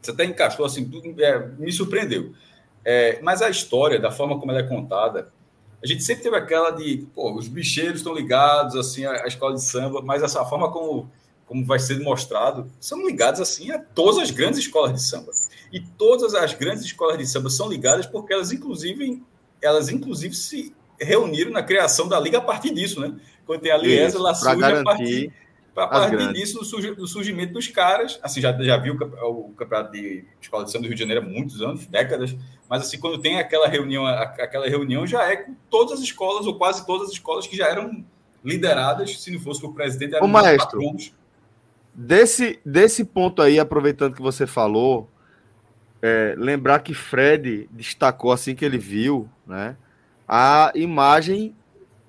[0.00, 2.32] Você até encaixou, assim, tudo, é, me surpreendeu.
[2.84, 5.32] É, mas a história, da forma como ela é contada,
[5.82, 9.54] a gente sempre teve aquela de, pô, os bicheiros estão ligados, assim, à, à escola
[9.54, 11.10] de samba, mas essa forma como
[11.48, 15.32] como vai ser mostrado, são ligados assim a todas as grandes escolas de samba.
[15.72, 19.22] E todas as grandes escolas de samba são ligadas porque elas inclusive
[19.60, 23.16] elas inclusive se reuniram na criação da liga a partir disso, né?
[23.46, 25.32] Quando tem a Liesa, ela surge a partir
[25.84, 26.58] a partir disso
[26.94, 28.18] do surgimento dos caras.
[28.22, 31.28] Assim, já, já viu o campeonato de escola de samba do Rio de Janeiro há
[31.28, 32.36] muitos anos, décadas,
[32.68, 36.56] mas assim, quando tem aquela reunião, aquela reunião já é com todas as escolas, ou
[36.56, 38.04] quase todas as escolas que já eram
[38.44, 40.78] lideradas, se não fosse o presidente, eram o maestro.
[40.80, 41.12] Patrões
[42.00, 45.10] Desse, desse ponto aí, aproveitando que você falou,
[46.00, 49.76] é, lembrar que Fred destacou assim que ele viu, né,
[50.28, 51.56] a imagem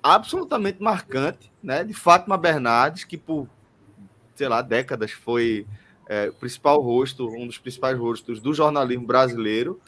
[0.00, 3.48] absolutamente marcante, né, de Fátima Bernardes, que por,
[4.40, 5.66] sei lá, décadas foi
[6.08, 9.78] é, o principal rosto, um dos principais rostos do jornalismo brasileiro,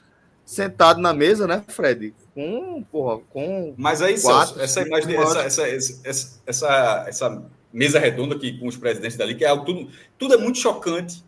[0.44, 2.14] sentado na mesa, né, Fred?
[2.34, 3.74] Com, porra, com.
[3.78, 5.68] Mas aí, quatro, Celso, essa imagem, essa, essa,
[6.04, 9.88] essa, essa, essa mesa redonda aqui com os presidentes dali, que é algo tudo,
[10.18, 11.24] tudo é muito chocante.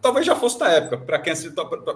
[0.00, 1.34] Talvez já fosse da época, para quem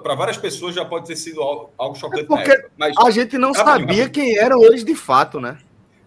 [0.02, 3.38] para várias pessoas já pode ter sido algo, algo chocante é porque Mas, a gente
[3.38, 5.58] não sabia quem eram eles de fato, né?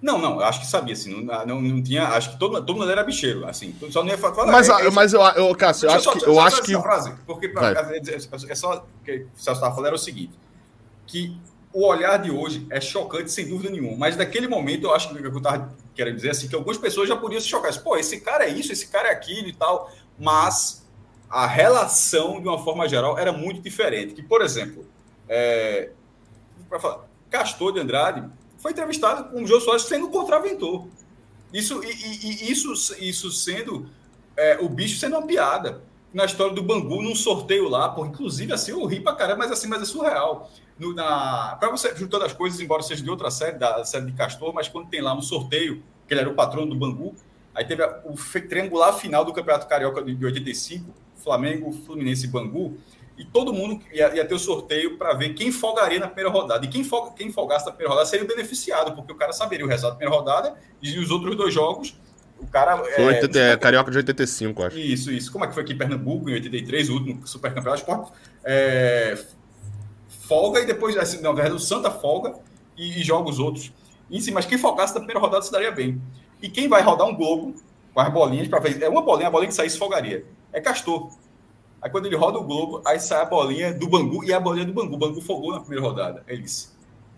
[0.02, 2.78] Não, não, eu acho que sabia, assim, não, não, não tinha, acho que todo, todo
[2.78, 4.46] mundo era bicheiro, assim, só não ia falar.
[4.46, 6.26] Mas, é, mas eu, eu, Cássio, eu acho que.
[6.26, 6.82] Eu acho que...
[6.82, 10.32] Frase, porque pra, é só o que o Celso estava falando era o seguinte:
[11.06, 11.38] que
[11.74, 13.98] o olhar de hoje é chocante, sem dúvida nenhuma.
[13.98, 17.16] Mas naquele momento, eu acho que eu estava querendo dizer assim, que algumas pessoas já
[17.16, 17.76] podiam se chocar.
[17.82, 19.92] Pô, esse cara é isso, esse cara é aquilo e tal.
[20.18, 20.88] Mas
[21.30, 24.14] a relação, de uma forma geral, era muito diferente.
[24.14, 24.86] Que, por exemplo,
[25.28, 25.92] é,
[26.68, 28.28] para falar, Castor de Andrade
[28.60, 30.88] foi entrevistado com o Jô Soares sendo contraventor.
[31.52, 33.90] Isso, e, e, isso, isso sendo
[34.38, 35.82] é, o bicho sendo uma piada.
[36.14, 39.52] Na história do Bangu, num sorteio lá, por inclusive assim, eu ri pra caramba, mas
[39.52, 43.30] assim, mas é surreal no, na para você juntando as coisas, embora seja de outra
[43.30, 46.34] série, da série de Castor, mas quando tem lá um sorteio, que ele era o
[46.34, 47.14] patrono do Bangu,
[47.54, 48.16] aí teve o
[48.48, 52.78] triangular final do Campeonato Carioca de 85, Flamengo, Fluminense e Bangu,
[53.20, 56.66] e todo mundo ia, ia ter o sorteio para ver quem folgaria na primeira rodada.
[56.66, 59.68] E quem, folga, quem folgasse na primeira rodada seria beneficiado, porque o cara saberia o
[59.68, 62.00] resultado da primeira rodada e os outros dois jogos.
[62.40, 62.78] O cara.
[62.78, 64.80] Foi 80, é, Carioca de 85, acho.
[64.80, 65.30] Isso, isso.
[65.34, 67.82] Como é que foi aqui em Pernambuco, em 83, o último supercampeonato?
[67.82, 68.14] Esporte,
[68.46, 69.22] é,
[70.08, 72.36] folga e depois, assim, na verdade, o Santa folga
[72.78, 73.74] e, e joga os outros.
[74.10, 76.02] E, sim, mas quem folgasse na primeira rodada se daria bem.
[76.42, 77.54] E quem vai rodar um globo
[77.94, 78.82] com as bolinhas para ver.
[78.82, 80.26] É uma bolinha, a bolinha que saísse folgaria.
[80.54, 81.12] É Castor.
[81.82, 84.66] Aí quando ele roda o globo, aí sai a bolinha do Bangu e a bolinha
[84.66, 84.96] do Bangu.
[84.96, 86.24] O Bangu folgou na primeira rodada.
[86.28, 86.70] Ele disse: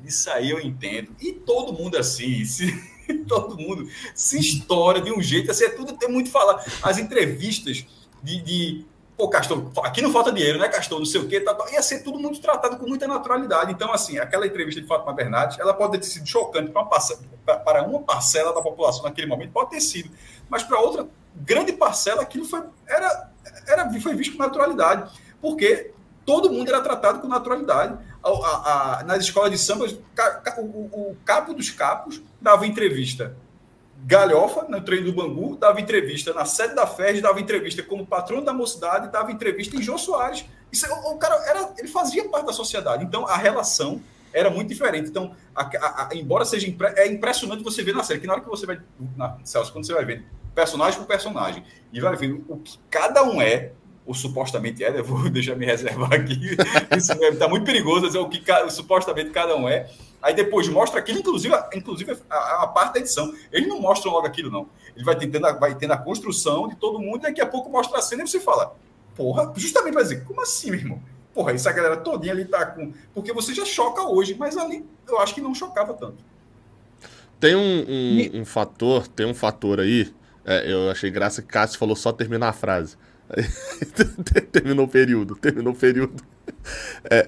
[0.03, 1.09] Isso aí eu entendo.
[1.19, 2.71] E todo mundo assim, se,
[3.27, 6.63] todo mundo se estoura de um jeito assim, é tudo tem muito falar.
[6.83, 7.85] As entrevistas
[8.23, 8.85] de, de
[9.21, 10.97] pô, Castor, aqui não falta dinheiro, né, Castor?
[10.97, 11.71] Não sei o quê, tá, tá.
[11.71, 13.71] ia ser tudo muito tratado com muita naturalidade.
[13.71, 17.19] Então, assim, aquela entrevista de Fátima Bernardes, ela pode ter sido chocante para uma, parcela,
[17.63, 20.09] para uma parcela da população naquele momento, pode ter sido,
[20.51, 23.31] mas para outra grande parcela, aquilo foi, era,
[23.65, 25.09] era, foi visto com naturalidade,
[25.41, 25.91] porque
[26.25, 27.97] todo mundo era tratado com naturalidade.
[28.21, 29.85] A, a, a, nas escolas de samba,
[30.57, 33.35] o, o, o capo dos capos dava entrevista
[34.03, 38.43] Galhofa, no treino do Bangu, dava entrevista na sede da FED, dava entrevista como patrão
[38.43, 40.43] da mocidade, dava entrevista em Jô Soares.
[40.71, 43.05] Isso, o, o, cara era, ele fazia parte da sociedade.
[43.05, 44.01] Então, a relação
[44.33, 45.09] era muito diferente.
[45.09, 48.33] Então, a, a, a, embora seja impre, é impressionante você ver na série, que na
[48.33, 48.81] hora que você vai,
[49.15, 53.23] na, Celso, quando você vai ver personagem por personagem, e vai ver o que cada
[53.23, 53.71] um é,
[54.05, 56.55] ou supostamente é, eu vou deixar me reservar aqui,
[56.97, 59.89] isso está muito perigoso dizer o que supostamente cada um é,
[60.21, 63.33] Aí depois mostra aquilo, inclusive, inclusive a, a, parte da edição.
[63.51, 64.67] Eles não mostram logo aquilo, não.
[64.95, 67.97] Ele vai tentando, vai tendo a construção de todo mundo, e daqui a pouco mostra
[67.97, 68.75] a cena e você fala,
[69.15, 71.01] porra, justamente vai dizer, como assim, meu irmão?
[71.33, 72.93] Porra, essa galera todinha ali tá com.
[73.13, 76.17] Porque você já choca hoje, mas ali eu acho que não chocava tanto.
[77.39, 80.13] Tem um, um, um fator, tem um fator aí.
[80.45, 82.97] É, eu achei graça que Cássio falou só terminar a frase.
[84.51, 86.23] terminou o período, terminou o período.
[87.09, 87.25] É,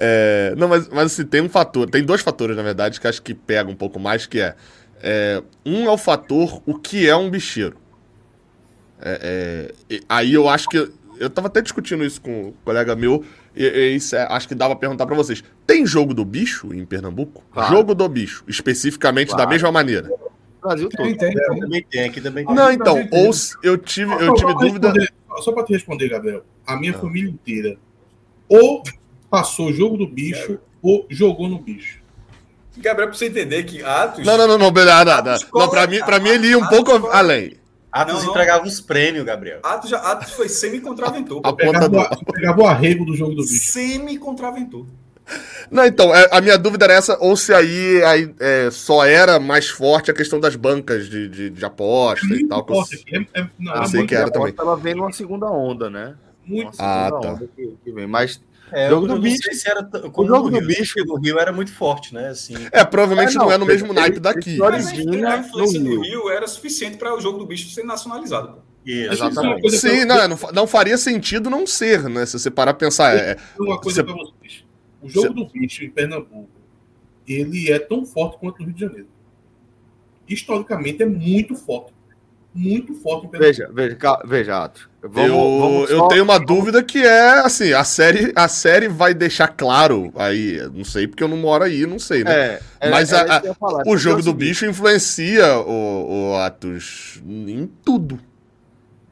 [0.51, 3.21] é, não, mas, mas assim, tem um fator, tem dois fatores, na verdade, que acho
[3.21, 4.55] que pega um pouco mais, que é,
[5.01, 7.77] é um é o fator o que é um bicheiro.
[9.01, 10.91] É, é, aí eu acho que.
[11.19, 13.23] Eu tava até discutindo isso com um colega meu,
[13.55, 15.43] e, e isso é, acho que dava pra perguntar para vocês.
[15.65, 17.43] Tem jogo do bicho em Pernambuco?
[17.53, 17.71] Claro.
[17.71, 19.43] Jogo do bicho, especificamente claro.
[19.43, 20.09] da mesma maneira.
[20.63, 21.05] Brasil todo.
[21.05, 21.59] Tem, tem, tem.
[21.59, 22.55] Também tem, aqui também tem.
[22.55, 24.93] Não, então, ou eu tive, eu tive dúvida.
[25.41, 26.43] Só para te responder, Gabriel.
[26.65, 26.99] A minha ah.
[26.99, 27.77] família inteira
[28.47, 28.83] ou
[29.29, 32.01] passou o jogo do bicho ou jogou no bicho.
[32.77, 34.25] Gabriel, para você entender que Atos.
[34.25, 36.91] Não, não, não, não, não, não, não para mim, para mim ele ia um pouco
[37.07, 37.57] além.
[37.91, 39.59] Atos não, entregava uns prêmios, Gabriel.
[39.61, 41.41] Atos, já, Atos foi semi-contraventor.
[41.55, 43.71] Pegava o arrego do jogo do bicho.
[43.71, 44.87] Semi-contraventor.
[45.71, 49.39] Não, então, é, a minha dúvida era essa, ou se aí, aí é, só era
[49.39, 52.65] mais forte a questão das bancas de, de, de aposta Muito e tal.
[52.65, 53.03] Forte.
[53.11, 54.53] É, é, não, ah, sei que era também.
[54.57, 56.15] Ela vem numa segunda onda, né?
[56.45, 56.75] Muito.
[56.79, 57.39] Ah, tá.
[57.55, 58.05] Que, que vem.
[58.05, 58.41] Mas
[58.73, 59.53] é, jogo do bicho.
[59.53, 62.29] Se era o jogo do Rio, bicho do Rio era muito forte, né?
[62.29, 62.55] Assim.
[62.71, 64.57] É, provavelmente é, não, não, é no mesmo naipe daqui.
[64.57, 68.57] Mas a influência do Rio era suficiente para o jogo do bicho ser nacionalizado.
[68.85, 69.13] Isso.
[69.13, 69.77] Exatamente.
[69.77, 72.25] Sim, não, não, não, faria sentido não ser, né?
[72.25, 73.15] Se você parar a pensar.
[73.15, 74.03] É, uma coisa você...
[74.03, 74.62] para vocês.
[75.03, 75.33] O jogo você...
[75.33, 76.49] do bicho em Pernambuco,
[77.27, 79.07] ele é tão forte quanto no Rio de Janeiro.
[80.27, 81.93] Historicamente é muito forte
[82.53, 83.27] muito forte.
[83.37, 84.87] Veja, veja, veja, Atos.
[85.01, 85.95] Vamos, eu, vamos só...
[85.95, 90.61] eu tenho uma dúvida que é assim, a série, a série vai deixar claro aí,
[90.73, 92.33] não sei porque eu não moro aí, não sei, né?
[92.33, 97.69] É, é Mas é, a, a, o jogo do bicho influencia o, o Atos em
[97.83, 98.19] tudo.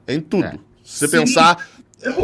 [0.08, 0.46] Em tudo.
[0.46, 0.60] É.
[0.84, 1.20] Se você Sim.
[1.20, 1.71] pensar é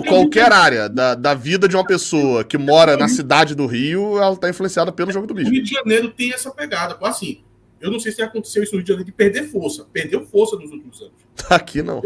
[0.07, 4.33] qualquer área da, da vida de uma pessoa que mora na cidade do Rio, ela
[4.33, 5.49] está influenciada pelo jogo do bicho.
[5.49, 6.97] O Rio de Janeiro tem essa pegada.
[7.01, 7.43] Assim,
[7.79, 9.85] eu não sei se aconteceu isso no Rio de Janeiro de perder força.
[9.91, 11.13] Perdeu força nos últimos anos.
[11.49, 12.01] Aqui não.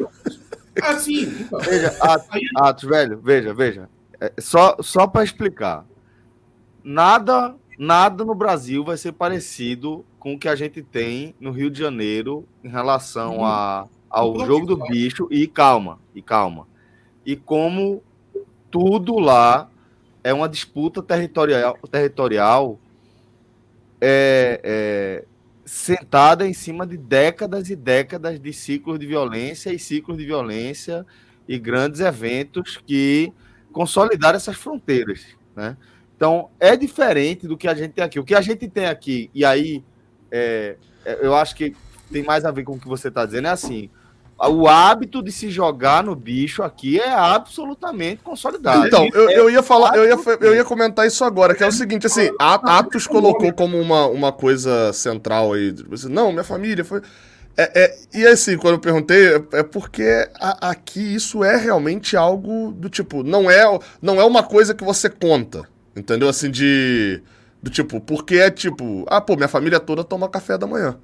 [0.81, 1.60] Assim, então.
[1.60, 3.89] Veja, Atos, Atos, velho, veja, veja.
[4.19, 5.86] É, só só para explicar.
[6.84, 11.69] Nada, nada no Brasil vai ser parecido com o que a gente tem no Rio
[11.69, 13.45] de Janeiro em relação uhum.
[13.45, 15.27] a, ao jogo do bicho.
[15.31, 16.67] E calma, e calma.
[17.25, 18.03] E como
[18.69, 19.69] tudo lá
[20.23, 22.79] é uma disputa territorial, territorial
[23.99, 25.25] é, é,
[25.65, 31.05] sentada em cima de décadas e décadas de ciclos de violência e ciclos de violência
[31.47, 33.31] e grandes eventos que
[33.71, 35.77] consolidaram essas fronteiras, né?
[36.15, 38.19] Então, é diferente do que a gente tem aqui.
[38.19, 39.84] O que a gente tem aqui, e aí
[40.29, 41.75] é, é eu acho que
[42.12, 43.89] tem mais a ver com o que você está dizendo, é assim,
[44.49, 48.88] o hábito de se jogar no bicho aqui é absolutamente consolidado.
[48.88, 51.71] Então, eu, eu ia falar, eu ia, eu ia comentar isso agora, que é o
[51.71, 55.75] seguinte, assim, Atos colocou como uma, uma coisa central aí,
[56.10, 57.01] não, minha família foi...
[57.58, 62.15] É, é, e assim, quando eu perguntei, é, é porque a, aqui isso é realmente
[62.15, 63.63] algo do tipo, não é,
[64.01, 66.30] não é uma coisa que você conta, entendeu?
[66.30, 67.21] Assim, de...
[67.62, 70.97] Do tipo, porque é tipo, ah, pô, minha família toda toma café da manhã.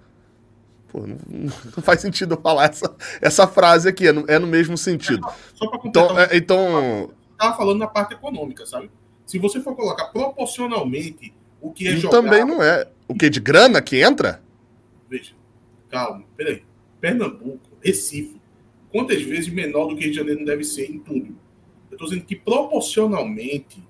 [0.97, 4.75] Pô, não, não, faz sentido falar essa, essa frase aqui, é no, é no mesmo
[4.75, 5.27] sentido.
[5.54, 8.89] Só para então, é, então Estava falando na parte econômica, sabe?
[9.23, 12.21] Se você for colocar proporcionalmente o que é e jogar...
[12.21, 12.87] também não é.
[13.08, 13.29] O que?
[13.29, 14.41] De grana que entra?
[15.08, 15.33] Veja,
[15.87, 16.63] calma, peraí.
[17.00, 18.41] Pernambuco, Recife,
[18.91, 21.37] quantas vezes menor do que Rio de Janeiro não deve ser em tudo?
[21.91, 23.83] Eu estou dizendo que proporcionalmente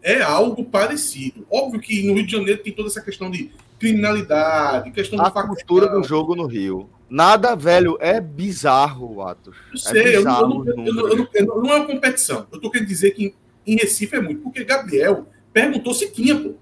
[0.00, 1.44] é algo parecido.
[1.50, 5.88] Óbvio que no Rio de Janeiro tem toda essa questão de criminalidade, questão a cultura
[5.88, 6.88] do jogo no Rio.
[7.08, 9.56] Nada, velho, é bizarro, Atos.
[9.72, 12.46] Eu É sei, eu não, eu não, eu não, eu não- não- é uma competição.
[12.52, 13.34] Eu tô querendo dizer que
[13.66, 16.54] em, em Recife é muito, porque Gabriel perguntou se tinha, pô.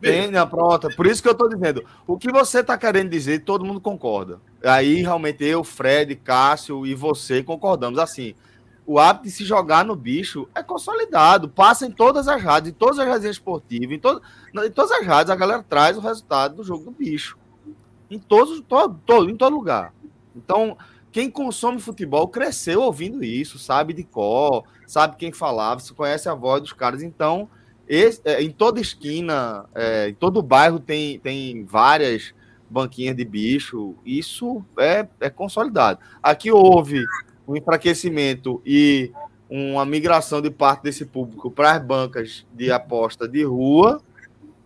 [0.00, 0.88] Tem, né, pronto.
[0.96, 1.84] Por isso que eu tô dizendo.
[2.06, 4.40] O que você tá querendo dizer, todo mundo concorda.
[4.64, 7.98] Aí, realmente, eu, Fred, Cássio e você concordamos.
[7.98, 8.34] Assim,
[8.92, 11.48] o hábito de se jogar no bicho é consolidado.
[11.48, 14.20] Passa em todas as rádios, em todas as rádios esportivas, em, to-
[14.64, 17.38] em todas as rádios, a galera traz o resultado do jogo do bicho.
[18.10, 19.94] Em todos, todo, todo, em todo lugar.
[20.34, 20.76] Então,
[21.12, 26.34] quem consome futebol cresceu ouvindo isso, sabe de cor, sabe quem falava, se conhece a
[26.34, 27.00] voz dos caras.
[27.00, 27.48] Então,
[27.86, 32.34] esse- é, em toda esquina, é, em todo bairro tem, tem várias
[32.68, 33.94] banquinhas de bicho.
[34.04, 36.00] Isso é, é consolidado.
[36.20, 37.04] Aqui houve
[37.50, 39.10] um enfraquecimento e
[39.48, 44.00] uma migração de parte desse público para as bancas de aposta de rua,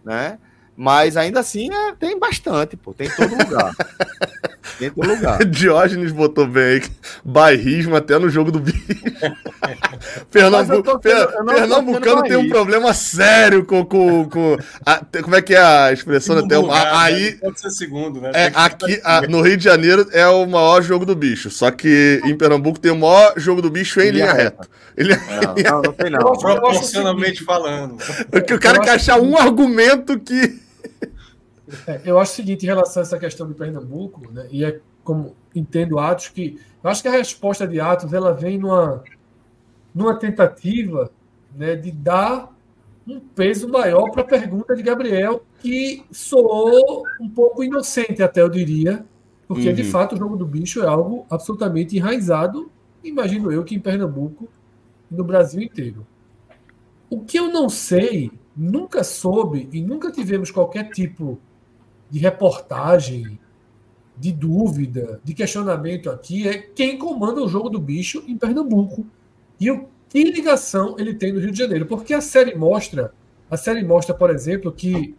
[0.04, 0.38] né?
[0.76, 2.92] Mas ainda assim é, tem bastante, pô.
[2.92, 3.72] Tem em todo lugar.
[4.78, 5.44] tem em todo lugar.
[5.46, 6.82] Diógenes botou bem aí.
[7.24, 8.78] Bairrismo até no jogo do bicho.
[10.30, 10.82] Pernambu...
[10.82, 13.84] tô Per- Pernambucano tem um problema sério com.
[13.84, 16.36] com, com a- como é que é a expressão?
[16.38, 17.32] Até uma- lugar, aí.
[17.32, 17.38] né?
[17.40, 18.30] Pode ser segundo, né?
[18.34, 21.50] É, aqui, a- no Rio de Janeiro é o maior jogo do bicho.
[21.50, 24.66] Só que em Pernambuco tem o maior jogo do bicho em linha Linha reta.
[24.96, 26.20] Ele, Não, não, não tem não.
[26.36, 27.94] Proporcionalmente falando.
[28.30, 30.60] o cara Eu quer achar um argumento que.
[31.86, 34.80] É, eu acho o seguinte em relação a essa questão de Pernambuco, né, e é
[35.02, 39.02] como entendo Atos, que eu acho que a resposta de Atos ela vem numa,
[39.94, 41.10] numa tentativa
[41.54, 42.54] né, de dar
[43.06, 48.48] um peso maior para a pergunta de Gabriel, que soou um pouco inocente, até eu
[48.48, 49.04] diria,
[49.46, 49.90] porque de Uhum.
[49.90, 52.70] fato o jogo do bicho é algo absolutamente enraizado,
[53.02, 54.48] imagino eu que em Pernambuco
[55.10, 56.06] e no Brasil inteiro.
[57.10, 61.53] O que eu não sei, nunca soube e nunca tivemos qualquer tipo de
[62.12, 63.38] reportagem,
[64.16, 69.04] de dúvida, de questionamento aqui é quem comanda o jogo do bicho em Pernambuco.
[69.60, 71.86] E o que ligação ele tem no Rio de Janeiro?
[71.86, 73.12] Porque a série mostra,
[73.50, 75.14] a série mostra, por exemplo, que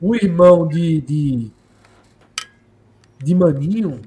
[0.00, 1.52] o irmão de, de,
[3.22, 4.00] de Maninho,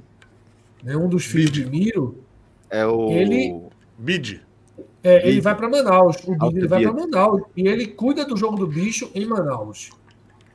[0.84, 2.24] né, um dos filhos de Miro,
[2.70, 3.10] É o.
[3.12, 3.62] Ele-
[3.98, 4.46] Bid.
[5.02, 5.42] é, ele Bid.
[5.42, 6.18] vai para Manaus.
[6.26, 7.06] O Bid Alto ele vai para Bid.
[7.10, 7.42] Manaus.
[7.56, 9.90] E ele cuida do jogo do bicho em Manaus.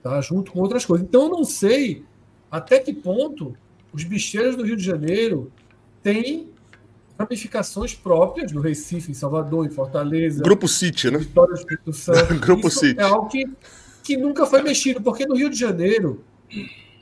[0.03, 0.21] Tá?
[0.21, 1.07] Junto com outras coisas.
[1.07, 2.05] Então eu não sei
[2.51, 3.57] até que ponto
[3.93, 5.53] os bicheiros do Rio de Janeiro
[6.03, 6.51] têm
[7.19, 11.19] ramificações próprias no Recife, em Salvador, em Fortaleza, Grupo City, né?
[11.19, 12.35] Vitória do Espírito Santo.
[12.41, 13.01] Grupo Isso City.
[13.01, 13.49] É algo que,
[14.03, 16.25] que nunca foi mexido, porque no Rio de Janeiro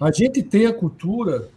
[0.00, 1.50] a gente tem a cultura,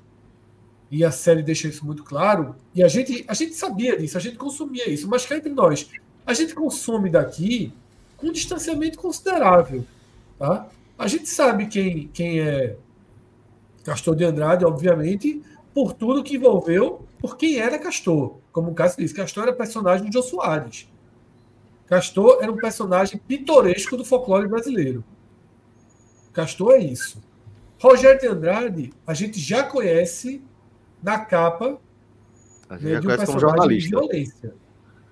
[0.92, 4.22] e a série deixa isso muito claro, e a gente, a gente sabia disso, a
[4.22, 5.90] gente consumia isso, mas cá entre nós,
[6.26, 7.74] a gente consome daqui
[8.16, 9.86] com um distanciamento considerável.
[10.38, 10.70] Tá?
[10.98, 12.78] A gente sabe quem, quem é
[13.84, 15.42] Castor de Andrade, obviamente,
[15.74, 18.38] por tudo que envolveu, por quem era Castor.
[18.52, 20.88] Como o Cássio disse, Castor era personagem de Jô Soares.
[21.88, 25.04] Castor era um personagem pitoresco do folclore brasileiro.
[26.32, 27.22] Castor é isso.
[27.80, 30.42] Rogério de Andrade, a gente já conhece
[31.02, 31.80] na capa
[32.70, 33.90] A gente né, já de um conhece como personagem de jornalista.
[33.90, 34.56] violência.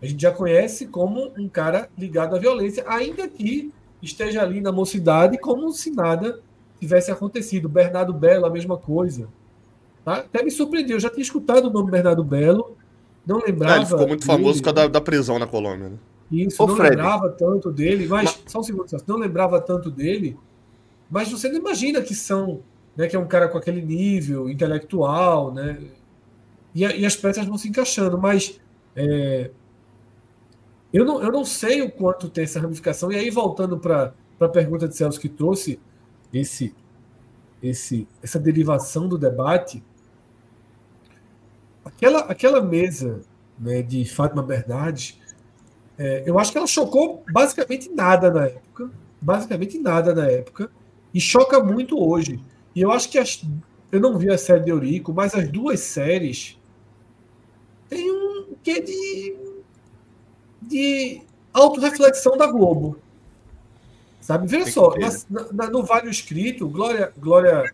[0.02, 3.72] A gente já conhece como um cara ligado à violência, ainda que
[4.02, 6.40] esteja ali na mocidade como se nada
[6.80, 7.70] tivesse acontecido.
[7.70, 9.28] Bernardo Belo, a mesma coisa.
[10.04, 10.16] Tá?
[10.16, 12.76] Até me surpreendeu, eu já tinha escutado o nome Bernardo Belo,
[13.26, 13.74] não lembrava.
[13.76, 14.64] É, ele ficou muito famoso dele.
[14.64, 15.98] por causa da, da prisão na Colômbia, né?
[16.32, 16.96] Isso, Ô, não Fred.
[16.96, 20.38] lembrava tanto dele, mas, só um segundo, não lembrava tanto dele,
[21.10, 22.62] mas você não imagina que são,
[22.96, 25.78] né, que é um cara com aquele nível intelectual, né?
[26.74, 28.60] E, a- e as peças vão se encaixando, mas
[28.96, 29.52] é,
[30.94, 33.12] eu, não, eu não sei o quanto tem essa ramificação.
[33.12, 35.80] E aí, voltando para a pergunta de Celso que trouxe
[36.34, 36.76] esse,
[37.62, 39.84] esse, essa derivação do debate,
[41.86, 43.22] aquela, aquela mesa
[43.58, 45.20] né, de Fátima Bernardes,
[45.98, 48.90] é, eu acho que ela chocou basicamente nada na época.
[49.22, 50.70] Basicamente nada na época.
[51.14, 52.40] E choca muito hoje.
[52.76, 53.46] E eu acho que as,
[53.92, 56.60] eu não vi a série de Eurico, mas as duas séries
[57.88, 59.36] têm um quê de,
[60.72, 61.22] de
[61.54, 62.98] autorreflexão da Globo.
[64.20, 64.48] Sabe?
[64.48, 67.74] Veja Tem só, ter, na- na- no Vale Escrito, Glória, Glória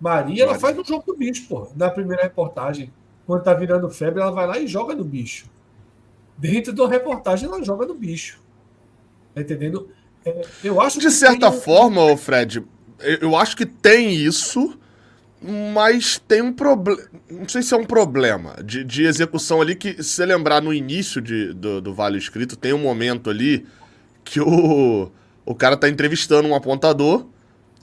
[0.00, 0.60] Maria, ela Maria.
[0.60, 2.92] faz um jogo do bicho, pô, na primeira reportagem.
[3.26, 5.46] Quando tá virando febre, ela vai lá e joga no bicho.
[6.36, 8.40] Dentro da reportagem, ela joga no bicho.
[9.34, 9.88] Tá entendendo?
[10.24, 12.64] É, eu acho De certa tem forma, Fred,
[13.20, 14.78] eu acho que tem isso,
[15.42, 17.02] mas tem um problema.
[17.30, 20.72] Não sei se é um problema de, de execução ali que, se você lembrar no
[20.72, 23.66] início de, do, do Vale Escrito, tem um momento ali
[24.24, 25.10] que o,
[25.44, 27.26] o cara tá entrevistando um apontador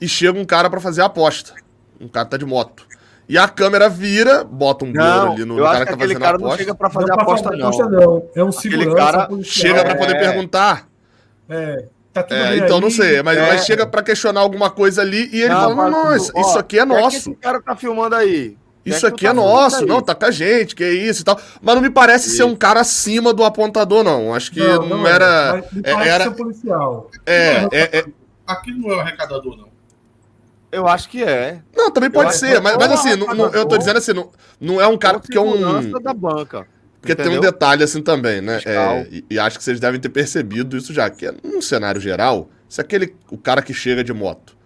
[0.00, 1.54] e chega um cara pra fazer a aposta.
[2.00, 2.86] Um cara tá de moto.
[3.28, 6.22] E a câmera vira, bota um Não, ali no eu cara que tá aquele fazendo
[6.22, 6.58] a cara não aposta.
[6.64, 7.66] chega pra fazer Não aposta, não.
[7.68, 8.28] aposta, não.
[8.34, 9.66] É um Aquele segurança cara policial.
[9.68, 10.18] Chega pra poder É.
[10.18, 10.88] perguntar.
[11.48, 12.82] É, tá tudo É, bem então aí.
[12.82, 13.46] não sei, mas, É.
[13.46, 16.40] mas chega pra questionar alguma coisa ali e ele fala: não, não, mas, isso, ó,
[16.40, 17.16] isso aqui é o que que nosso.
[17.16, 18.56] esse cara tá filmando aí?
[18.84, 21.24] Isso que aqui é tá nosso, não, tá com a gente, que é isso e
[21.24, 21.38] tal.
[21.60, 24.34] Mas não me parece ser um cara acima do apontador, não.
[24.34, 25.52] Acho que não, é, era.
[25.62, 27.10] mas me é- parece era ser policial.
[27.26, 28.04] é, é, é-
[28.46, 29.68] Aquilo não é o arrecadador, não.
[30.72, 31.60] Eu acho que é.
[31.76, 33.98] Não, também pode acho ser, que mas, é mas assim, não- não- eu tô dizendo
[33.98, 34.30] assim, não,
[34.60, 35.90] não é um cara porque é um.
[36.00, 36.66] da banca.
[37.00, 37.50] Porque tem um entendeu?
[37.50, 38.60] detalhe assim também, né?
[38.64, 42.00] É, e, e acho que vocês devem ter percebido isso já, que é, num cenário
[42.00, 44.56] geral, se aquele o cara que chega de moto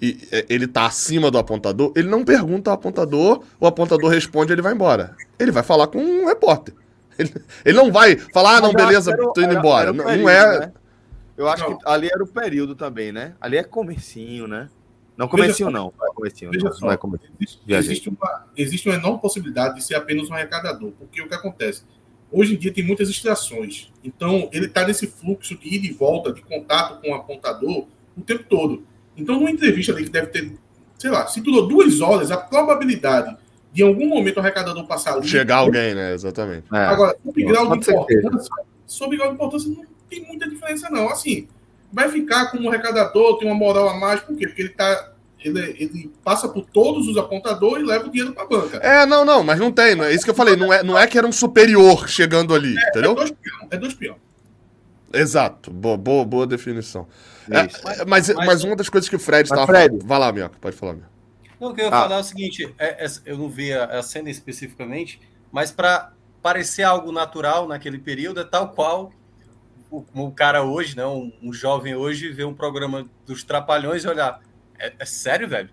[0.00, 4.52] e é, ele tá acima do apontador, ele não pergunta ao apontador, o apontador responde
[4.52, 5.16] ele vai embora.
[5.38, 6.74] Ele vai falar com um repórter.
[7.16, 7.32] Ele,
[7.64, 9.90] ele não vai falar, ah, não, beleza, era tô indo era- embora.
[9.90, 10.58] era período, não é.
[10.58, 10.72] né?
[11.36, 11.78] Eu acho Não.
[11.78, 13.34] que ali era o período também, né?
[13.40, 14.68] Ali é comecinho, né?
[15.16, 15.92] Não, comecinho não.
[15.98, 16.72] Não é comecinho, Veja não.
[16.72, 17.32] só, Não é comecinho.
[17.68, 21.84] existe, uma, existe uma enorme possibilidade de ser apenas um arrecadador, porque o que acontece?
[22.32, 26.32] Hoje em dia tem muitas distrações, então ele está nesse fluxo de ida e volta,
[26.32, 27.86] de contato com o apontador
[28.16, 28.84] o tempo todo.
[29.16, 30.52] Então, numa entrevista ali que deve ter,
[30.98, 33.36] sei lá, se durou duas horas, a probabilidade
[33.72, 35.28] de em algum momento o arrecadador passar ali.
[35.28, 36.12] Chegar alguém, né?
[36.14, 36.64] Exatamente.
[36.72, 36.76] É.
[36.78, 38.50] Agora, sobre grau de importância,
[38.86, 41.08] sobre grau de importância não tem muita diferença, não.
[41.08, 41.46] Assim,
[41.94, 44.46] vai ficar como arrecadador, tem uma moral a mais, por quê?
[44.46, 45.10] Porque ele tá.
[45.38, 48.78] Ele, ele passa por todos os apontadores e leva o dinheiro para a banca.
[48.78, 49.94] É, não, não, mas não tem.
[49.94, 50.56] Não é isso que eu falei.
[50.56, 53.14] Não é, não é que era um superior chegando ali, É entendeu?
[53.14, 54.16] dois peão, é dois peão.
[55.12, 55.70] Exato.
[55.70, 57.06] Boa, boa, boa definição.
[57.50, 57.86] É, Isso.
[57.88, 60.06] é, mas, mas- mas uma das coisas que o Fred Mas, estava Fred- falando.
[60.08, 61.10] Vai lá, Minhoca, pode falar, Minhoca.
[61.60, 62.00] Não, o que eu ia Ah.
[62.02, 65.20] falar é o seguinte: é- é- eu não vi a, a cena especificamente,
[65.52, 66.10] mas para
[66.42, 69.12] parecer algo natural naquele período, é tal qual
[69.98, 74.04] o, como o cara hoje, né, um, um jovem hoje, vê um programa dos Trapalhões
[74.04, 74.40] e olhar.
[74.78, 75.70] É, é sério, velho?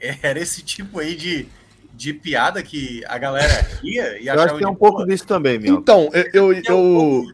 [0.00, 1.46] É- Era esse tipo aí de,
[1.92, 5.58] de piada que a galera ria e Eu acho que tem um pouco disso também,
[5.58, 5.74] meu.
[5.74, 7.24] Então, eu, eu, eu,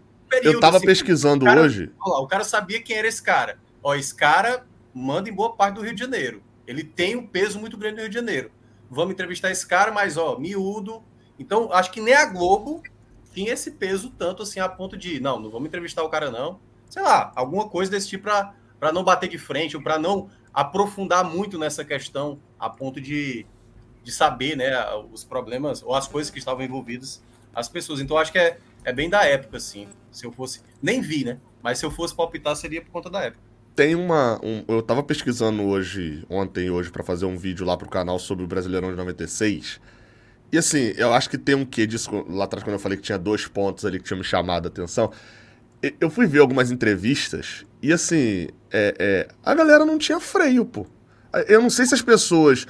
[0.43, 1.91] eu tava assim, pesquisando cara- hoje.
[2.07, 3.59] Lá, o cara sabia quem era esse cara.
[3.83, 4.65] Ó, esse cara
[4.95, 6.43] manda em boa parte do Rio de Janeiro.
[6.67, 8.51] Ele tem um peso muito grande no Rio de Janeiro.
[8.91, 11.03] Vamos entrevistar esse cara, mas, ó, miúdo.
[11.39, 12.83] Então, acho que nem a Globo
[13.33, 16.59] tinha esse peso tanto assim a ponto de, não, não vamos entrevistar o cara, não.
[16.89, 18.25] Sei lá, alguma coisa desse tipo
[18.79, 23.47] para não bater de frente ou para não aprofundar muito nessa questão a ponto de,
[24.03, 24.73] de saber, né,
[25.13, 27.23] os problemas ou as coisas que estavam envolvidas
[27.55, 28.01] as pessoas.
[28.01, 29.89] Então, acho que é, é bem da época, assim.
[30.11, 30.61] Se eu fosse.
[30.83, 31.39] Nem vi, né?
[31.63, 33.43] Mas se eu fosse palpitar, seria por conta da época.
[33.75, 34.41] Tem uma.
[34.43, 38.19] um- eu tava pesquisando hoje, ontem e hoje, pra fazer um vídeo lá pro canal
[38.19, 39.81] sobre o Brasileirão de 96.
[40.53, 42.11] E assim, eu acho que tem um quê disso.
[42.29, 44.69] Lá atrás, quando eu falei que tinha dois pontos ali que tinham me chamado a
[44.69, 45.11] atenção.
[45.99, 50.87] Eu fui ver algumas entrevistas e assim, é, é, a galera não tinha freio, pô.
[51.49, 52.67] Eu não sei se as pessoas.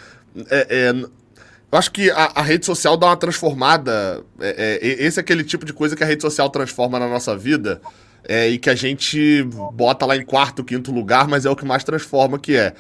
[0.49, 4.23] é, é, eu acho que a, a rede social dá uma transformada.
[4.39, 7.37] é, é, esse é aquele tipo de coisa que a rede social transforma na nossa
[7.37, 7.81] vida.
[8.29, 11.83] e que a gente bota lá em quarto, quinto lugar, mas é o que mais
[11.83, 12.75] transforma, que é,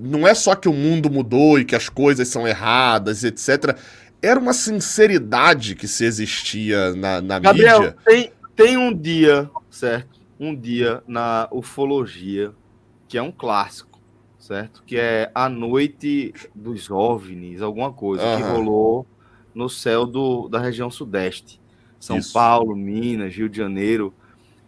[0.00, 3.76] não é só que o mundo mudou e que as coisas são erradas, etc.
[4.22, 7.96] Era uma sinceridade que se existia na, na Gabriel, mídia.
[8.04, 10.20] tem, tem um dia, certo?
[10.38, 12.52] Um dia na ufologia,
[13.06, 14.00] que é um clássico,
[14.38, 14.82] certo?
[14.86, 18.52] Que é a noite dos OVNIs, alguma coisa, que Aham.
[18.54, 19.06] rolou
[19.54, 21.60] no céu do, da região sudeste.
[21.98, 22.32] São Isso.
[22.32, 24.14] Paulo, Minas, Rio de Janeiro.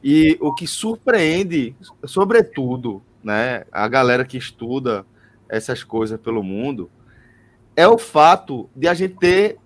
[0.05, 1.75] E o que surpreende,
[2.05, 5.07] sobretudo, né, a galera que estuda
[5.53, 6.91] essas coisas pelo mundo,
[7.77, 9.59] é o fato de a gente ter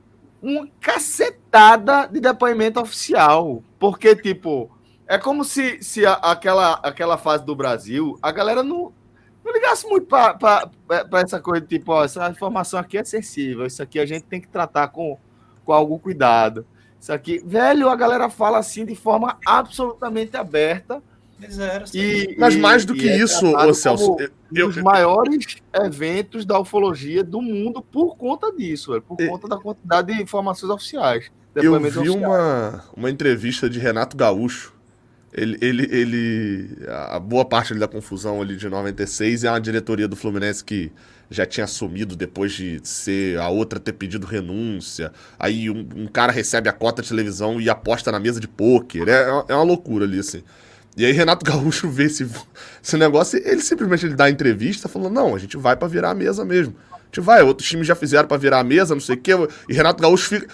[0.43, 3.62] uma cacetada de depoimento oficial.
[3.78, 4.68] Porque, tipo,
[5.07, 8.93] é como se, se a- aquela, aquela fase do Brasil, a galera não,
[9.45, 10.68] não ligasse muito para
[11.22, 14.49] essa coisa, tipo, ó, essa informação aqui é sensível, isso aqui a gente tem que
[14.49, 15.16] tratar com,
[15.64, 16.66] com algum cuidado.
[17.01, 21.01] Isso aqui, velho, a galera fala assim de forma absolutamente aberta.
[21.82, 21.99] Assim.
[21.99, 24.82] E, Mas e- mais do e que é isso, ô Celso, eu, um eu- dos
[24.82, 30.14] maiores eventos da ufologia do mundo por conta disso, velho, por E- conta da quantidade
[30.14, 31.30] de informações oficiais.
[31.55, 32.11] eu vi oficiais.
[32.11, 34.74] uma, uma entrevista de Renato Gaúcho.
[35.32, 36.78] Ele, ele, ele.
[37.11, 40.91] A boa parte ali da confusão ali de 96 é uma diretoria do Fluminense que
[41.30, 45.12] já tinha assumido depois de ser a outra ter pedido renúncia.
[45.39, 49.09] Aí um, um cara recebe a cota de televisão e aposta na mesa de pôquer.
[49.09, 50.43] É, é uma loucura ali, assim.
[50.97, 52.26] E aí Renato Gaúcho vê esse,
[52.82, 55.86] esse negócio e ele simplesmente ele dá a entrevista falando, não, a gente vai pra
[55.86, 56.74] virar a mesa mesmo.
[56.90, 59.32] A gente vai, outros times já fizeram pra virar a mesa, não sei o quê.
[59.68, 60.49] E Renato Gaúcho fica...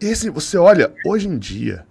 [0.00, 1.84] E assim, você olha, hoje em dia...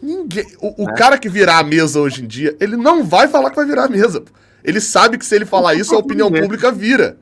[0.00, 0.46] Ninguém...
[0.60, 3.56] O, o cara que virar a mesa hoje em dia, ele não vai falar que
[3.56, 4.22] vai virar a mesa.
[4.62, 7.16] Ele sabe que se ele falar isso, a opinião pública vira.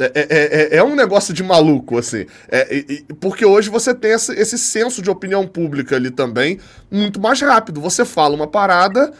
[0.00, 2.24] É, é, é, é um negócio de maluco, assim.
[2.48, 2.82] É,
[3.20, 6.58] porque hoje você tem esse, esse senso de opinião pública ali também
[6.90, 7.80] muito mais rápido.
[7.82, 9.12] Você fala uma parada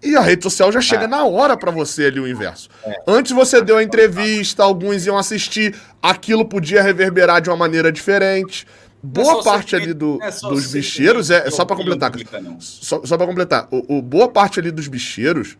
[0.00, 1.06] e a rede social já chega é.
[1.08, 2.68] na hora para você ali o inverso.
[2.84, 3.02] É.
[3.06, 8.64] Antes você deu a entrevista, alguns iam assistir, aquilo podia reverberar de uma maneira diferente.
[9.02, 12.12] Boa é parte ali do, dos bicheiros é, só para completar.
[12.60, 15.58] Só, só para completar, o, o, boa parte ali dos bicheiros,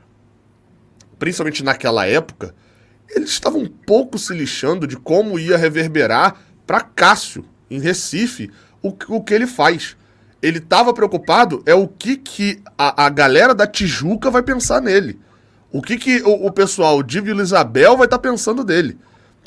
[1.18, 2.54] principalmente naquela época,
[3.14, 6.36] eles estavam um pouco se lixando de como ia reverberar
[6.66, 8.50] para Cássio, em Recife,
[8.82, 9.96] o, o que ele faz.
[10.40, 15.20] Ele estava preocupado é o que, que a, a galera da Tijuca vai pensar nele.
[15.70, 18.98] O que, que o, o pessoal de Vila Isabel vai estar tá pensando dele.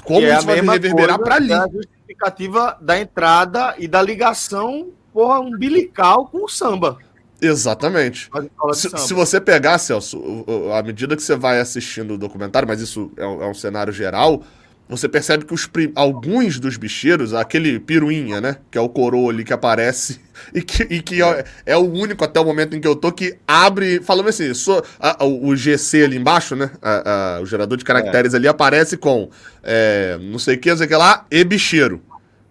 [0.03, 1.51] Como é isso vai reverberar para ali.
[1.51, 6.97] A justificativa da entrada e da ligação porra, umbilical com o samba.
[7.41, 8.29] Exatamente.
[8.73, 13.11] Se, se, você pegar, Celso, à medida que você vai assistindo o documentário, mas isso
[13.17, 14.43] é um, é um cenário geral,
[14.87, 18.57] você percebe que os alguns dos bicheiros, aquele piruinha, né?
[18.69, 20.19] Que é o coroa ali que aparece
[20.53, 23.11] e que, e que é, é, o único até o momento em que eu tô
[23.11, 26.69] que abre, falando assim, sou, a, o GC ali embaixo, né?
[26.81, 28.37] A, a, o gerador de caracteres é.
[28.37, 29.29] ali aparece com
[29.63, 32.01] é, não sei o que, não sei o que lá, e bicheiro.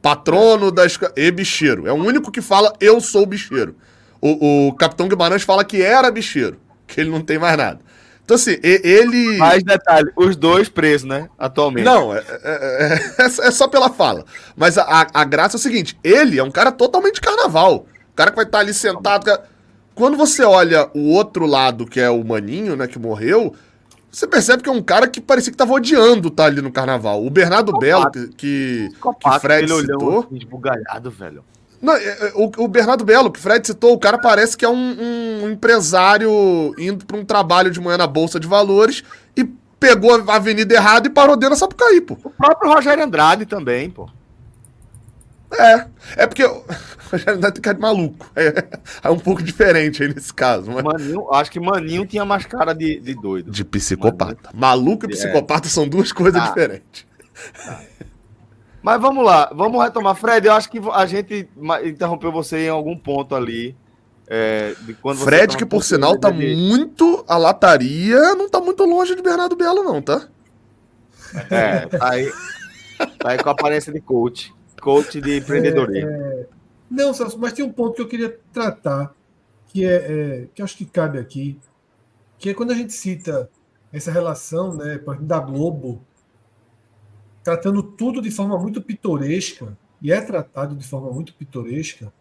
[0.03, 0.99] Patrono das.
[1.17, 1.87] E bicheiro.
[1.87, 3.77] É o único que fala eu sou bicheiro.
[4.27, 7.81] O, o Capitão Guimarães fala que era bicheiro, que ele não tem mais nada.
[8.25, 9.37] Então, assim, ele.
[9.37, 11.29] Mais detalhe, os dois presos, né?
[11.39, 11.85] Atualmente.
[11.85, 14.25] Não, é, é, é, é só pela fala.
[14.57, 17.87] Mas a, a, graça é o seguinte: ele é um cara totalmente carnaval.
[18.13, 19.31] O cara que vai estar ali sentado.
[19.95, 23.55] Quando você olha o outro lado, que é o Maninho, né, que morreu,
[24.11, 27.25] você percebe que é um cara que parecia que tava odiando estar ali no carnaval.
[27.25, 28.89] O Bernardo Belo, que, que,
[29.21, 30.27] que Fred citou.
[30.33, 31.45] Esbugalhado, velho.
[31.85, 34.65] Não, é, é, o, o, Bernardo Belo, que o Fred citou, o cara parece que
[34.65, 34.97] é um,
[35.45, 39.05] um empresário indo para um trabalho de manhã na Bolsa de Valores
[39.37, 39.45] e
[39.79, 42.17] pegou a avenida errada e parou dentro da Sapucaí, pô.
[42.25, 44.09] O próprio Rogério Andrade também, pô.
[45.53, 46.65] É, é porque o
[47.13, 48.31] Rogério Andrade tem cara de maluco.
[48.35, 48.65] É,
[49.03, 50.71] é, um pouco diferente aí nesse caso.
[50.71, 50.83] Mas...
[50.83, 53.51] Maninho, acho que Maninho tinha mais cara de, de doido.
[53.51, 54.49] De psicopata.
[54.55, 54.61] Maninho.
[54.61, 55.11] Maluco e é.
[55.11, 55.71] psicopata é.
[55.71, 56.47] são duas coisas ah.
[56.47, 57.07] diferentes.
[57.69, 57.81] Ah.
[58.85, 60.15] Mas vamos lá, vamos retomar.
[60.15, 61.49] Fred, eu acho que a gente
[61.87, 63.75] interrompeu você em algum ponto ali.
[64.29, 64.75] É,
[65.25, 66.55] Fred, que por sinal tá de...
[66.55, 67.25] muito.
[67.27, 70.29] A lataria não tá muito longe de Bernardo Belo, não, tá?
[71.51, 72.31] É, tá aí,
[73.19, 74.55] tá aí com a aparência de coach.
[74.79, 76.11] Coach de empreendedorismo.
[76.11, 76.47] É, é...
[76.91, 79.15] Não, Celso, mas tem um ponto que eu queria tratar,
[79.69, 81.59] que é, é que acho que cabe aqui,
[82.39, 83.49] que é quando a gente cita
[83.91, 86.05] essa relação né, da Globo
[87.45, 92.13] tratando tudo de forma muito pitoresca, e é tratado de forma muito pitoresca,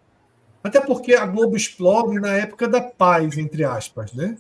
[0.64, 4.38] até porque a Globo explode na época da paz, entre aspas, né?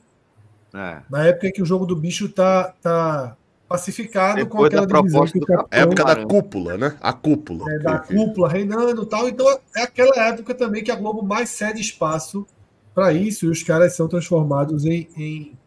[0.74, 1.02] É.
[1.10, 3.36] Na época que o jogo do bicho tá, tá
[3.68, 6.98] pacificado Depois com aquela divisão que o capitão, época da cúpula, né?
[7.02, 7.74] A cúpula.
[7.74, 9.28] É, da cúpula reinando e tal.
[9.28, 12.46] Então é aquela época também que a Globo mais cede espaço
[12.94, 15.58] para isso e os caras são transformados em, em,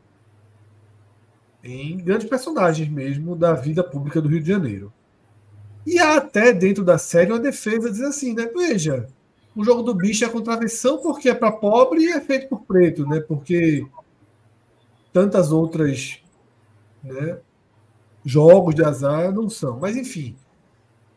[1.63, 4.93] em grandes personagens mesmo da vida pública do Rio de Janeiro.
[5.87, 8.47] E há até dentro da série uma defesa diz assim, né?
[8.47, 9.07] Veja,
[9.55, 13.07] o jogo do bicho é contravenção porque é para pobre e é feito por preto,
[13.07, 13.21] né?
[13.21, 13.87] Porque
[15.13, 16.21] tantas outras
[17.05, 17.39] né,
[18.25, 19.79] jogos de azar não são.
[19.79, 20.35] Mas enfim.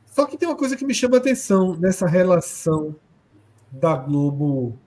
[0.06, 2.96] Só que tem uma coisa que me chama a atenção nessa relação
[3.72, 4.78] da Globo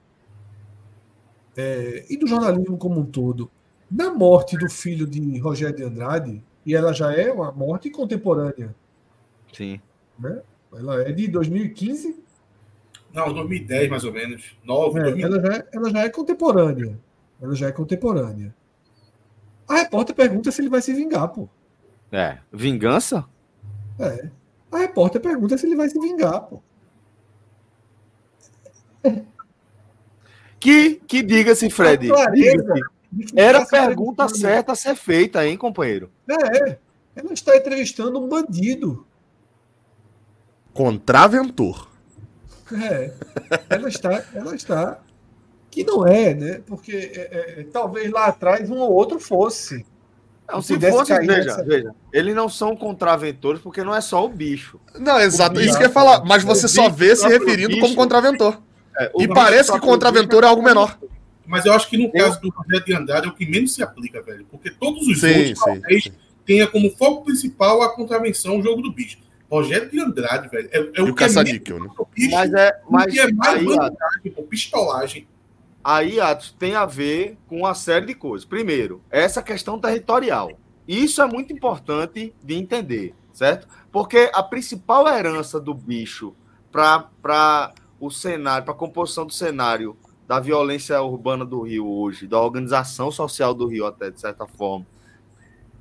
[1.57, 3.51] é, e do jornalismo como um todo.
[3.91, 8.75] Na morte do filho de Rogério de Andrade, e ela já é uma morte contemporânea
[9.53, 9.81] Sim.
[10.19, 10.41] Né?
[10.73, 12.23] Ela é de 2015?
[13.13, 14.57] Não, 2010 mais ou menos.
[14.65, 16.99] 9, é, ela, já é, ela já é contemporânea.
[17.41, 18.55] Ela já é contemporânea.
[19.69, 21.49] A repórter pergunta se ele vai se vingar, pô.
[22.11, 22.39] É.
[22.53, 23.25] Vingança?
[23.99, 24.29] É.
[24.71, 26.63] A repórter pergunta se ele vai se vingar, pô.
[30.59, 32.07] Que, que diga-se, Fred.
[32.07, 32.93] Diga
[33.35, 36.11] era a pergunta certa a ser feita, hein, companheiro?
[36.31, 36.79] É.
[37.15, 39.07] Ela está entrevistando um bandido.
[40.73, 41.89] Contraventor.
[42.73, 43.13] É,
[43.69, 44.99] ela está, ela está.
[45.71, 46.61] Que não é, né?
[46.67, 49.85] Porque é, é, é talvez lá atrás um ou outro fosse.
[50.51, 51.65] Não, se fosse, veja, nessa...
[51.65, 54.79] veja, eles não são contraventores porque não é só o bicho.
[54.99, 56.25] Não, exato, isso que eu ia falar.
[56.25, 58.61] Mas você só vê se referindo bicho, como contraventor.
[58.99, 60.99] É, e parece que contraventor é algo menor.
[61.47, 63.83] Mas eu acho que no caso do Rogério de Andrade é o que menos se
[63.83, 64.47] aplica, velho.
[64.51, 66.13] Porque todos os sim, outros, sim, talvez, sim.
[66.45, 69.19] tenha como foco principal a contravenção o jogo do bicho.
[69.53, 70.69] Rogério de Andrade, velho.
[70.73, 71.91] É, é o, o caça-níquel, né?
[72.31, 75.29] Mas é, mas é mais aí, vantagem, pistolagem.
[75.85, 78.47] Aí, Atos, tem a ver com uma série de coisas.
[78.47, 80.53] Primeiro, essa questão territorial.
[80.89, 83.15] Isso é muito importante de entender.
[83.35, 83.69] certo?
[83.91, 86.35] Porque a principal herança do bicho
[86.71, 89.95] para o cenário, para a composição do cenário
[90.27, 94.87] da violência urbana do Rio hoje, da organização social do Rio, até de certa forma,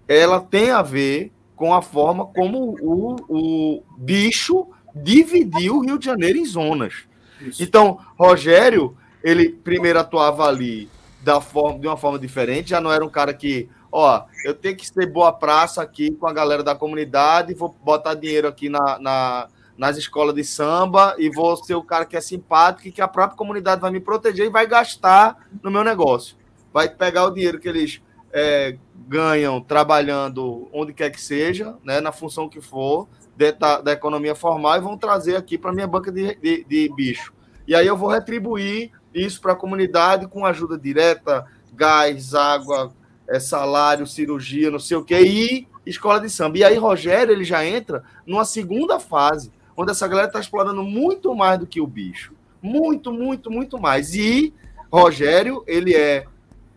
[0.08, 1.32] ela tem a ver
[1.62, 7.04] com a forma como o, o bicho dividiu o Rio de Janeiro em zonas.
[7.40, 7.62] Isso.
[7.62, 10.90] Então, Rogério, ele primeiro atuava ali
[11.22, 14.76] da forma, de uma forma diferente, já não era um cara que, ó, eu tenho
[14.76, 18.98] que ser boa praça aqui com a galera da comunidade, vou botar dinheiro aqui na,
[18.98, 19.48] na
[19.78, 23.08] nas escolas de samba e vou ser o cara que é simpático e que a
[23.08, 26.36] própria comunidade vai me proteger e vai gastar no meu negócio.
[26.74, 28.02] Vai pegar o dinheiro que eles
[28.34, 28.78] é,
[29.08, 34.36] ganham trabalhando onde quer que seja, né, na função que for, dentro da, da economia
[34.36, 37.34] formal, e vão trazer aqui para minha banca de, de, de bicho.
[37.68, 42.94] E aí eu vou retribuir isso para a comunidade com ajuda direta, gás, água,
[43.28, 46.58] é, salário, cirurgia, não sei o quê, e escola de samba.
[46.58, 51.34] E aí Rogério ele já entra numa segunda fase, onde essa galera está explorando muito
[51.36, 52.34] mais do que o bicho.
[52.62, 54.14] Muito, muito, muito mais.
[54.14, 54.54] E
[54.92, 56.26] Rogério, ele é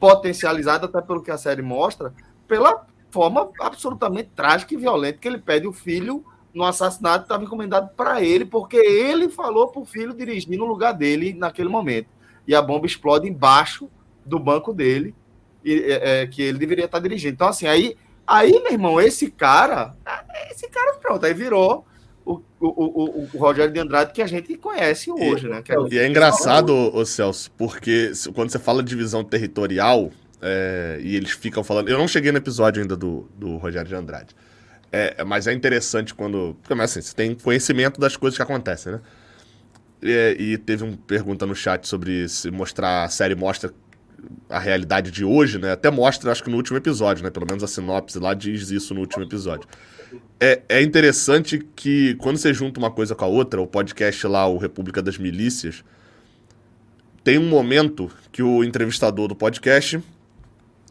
[0.05, 2.13] potencializado, até pelo que a série mostra,
[2.47, 7.43] pela forma absolutamente trágica e violenta que ele pede o filho no assassinato que estava
[7.43, 12.09] encomendado para ele, porque ele falou para o filho dirigir no lugar dele naquele momento.
[12.47, 13.89] E a bomba explode embaixo
[14.27, 15.15] do banco dele,
[15.65, 17.33] e, é, é que ele deveria estar dirigindo.
[17.33, 17.97] Então, assim, aí,
[18.27, 19.97] aí, meu irmão, esse cara,
[20.51, 21.87] esse cara, pronto, aí virou
[22.25, 25.63] o, o, o, o, Rogério de Andrade que a gente conhece hoje, e, né?
[25.91, 30.11] e é engraçado, o Celso, porque quando você fala de divisão territorial,
[30.41, 31.89] é, e eles ficam falando.
[31.89, 34.35] Eu não cheguei no episódio ainda do, do Rogério de Andrade.
[34.93, 36.57] É, mas é interessante quando.
[36.63, 39.01] Porque, assim, você tem conhecimento das coisas que acontecem, né?
[40.03, 43.73] E, e teve uma pergunta no chat sobre se mostrar a série mostra
[44.49, 45.73] a realidade de hoje, né?
[45.73, 47.31] Até mostra, acho que no último episódio, né?
[47.31, 49.67] Pelo menos a sinopse lá diz isso no último episódio
[50.41, 54.47] é, é interessante que quando você junta uma coisa com a outra, o podcast lá,
[54.47, 55.85] o República das Milícias,
[57.23, 60.03] tem um momento que o entrevistador do podcast,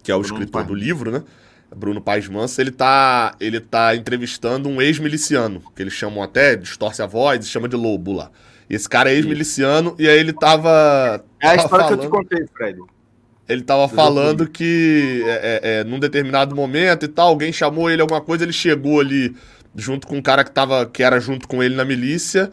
[0.01, 0.67] que é o Bruno escritor Paz.
[0.67, 1.23] do livro, né?
[1.75, 7.01] Bruno Paz Mansa, ele tá, ele tá entrevistando um ex-miliciano, que eles chamam até, distorce
[7.01, 8.31] a voz e chama de lobo lá.
[8.69, 11.23] E esse cara é ex-miliciano, e aí ele tava.
[11.41, 11.99] É a história falando...
[11.99, 12.79] que eu te contei, Fred.
[13.47, 18.01] Ele tava falando que é, é, é, num determinado momento e tal, alguém chamou ele
[18.01, 19.35] alguma coisa, ele chegou ali
[19.75, 22.51] junto com um cara que, tava, que era junto com ele na milícia,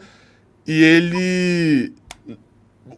[0.67, 1.93] e ele.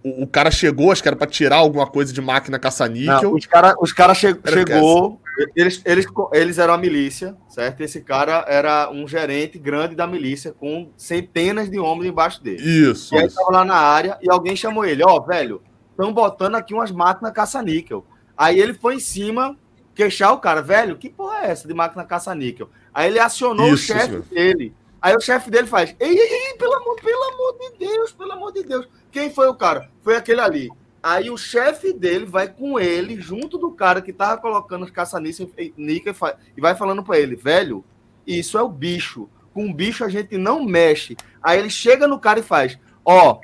[0.04, 3.32] O, o cara chegou, acho que era pra tirar alguma coisa de máquina caça-níquel.
[3.32, 5.22] Os caras os cara che chegou,
[5.56, 7.82] eles, eles, eles eram a milícia, certo?
[7.82, 12.64] Esse cara era um gerente grande da milícia, com centenas de homens embaixo dele.
[12.64, 13.14] Isso.
[13.14, 15.62] E aí tava lá na área e alguém chamou ele, ó, oh, velho
[15.94, 18.06] estão botando aqui umas máquinas caça-níquel.
[18.36, 19.58] Aí ele foi em cima
[19.96, 22.70] queixar o cara, velho, que porra é essa de máquina caça-níquel?
[22.94, 24.74] Aí ele acionou Isso, o chefe dele.
[25.02, 28.32] Aí o chefe dele faz, ei, ei, ei, pelo amor, pelo amor de Deus, pelo
[28.32, 28.88] amor de Deus.
[29.12, 29.89] Quem foi o cara?
[30.02, 30.70] Foi aquele ali.
[31.02, 36.16] Aí o chefe dele vai com ele, junto do cara que tava colocando os caça-níquel
[36.56, 37.84] e vai falando para ele, velho,
[38.26, 39.30] isso é o bicho.
[39.54, 41.18] Com o bicho a gente não mexe.
[41.41, 43.39] Aí ele chega no cara e faz, ó,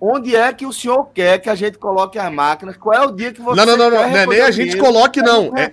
[0.00, 2.76] Onde é que o senhor quer que a gente coloque as máquinas?
[2.76, 4.76] Qual é o dia que você Não, não, não, não, não é nem a gente
[4.76, 5.52] coloque, não.
[5.56, 5.72] É,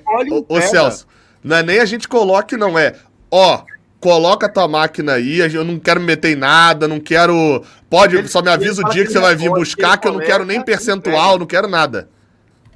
[0.49, 1.05] ô, Celso,
[1.43, 2.77] não é nem a gente coloque, não.
[2.77, 2.95] É,
[3.29, 3.63] ó,
[3.99, 7.63] coloca a tua máquina aí, eu não quero me meter em nada, não quero.
[7.87, 10.13] Pode, ele, só me avisa o dia que, que você vai vir buscar, que eu
[10.13, 12.09] não quero nem percentual, não quero nada.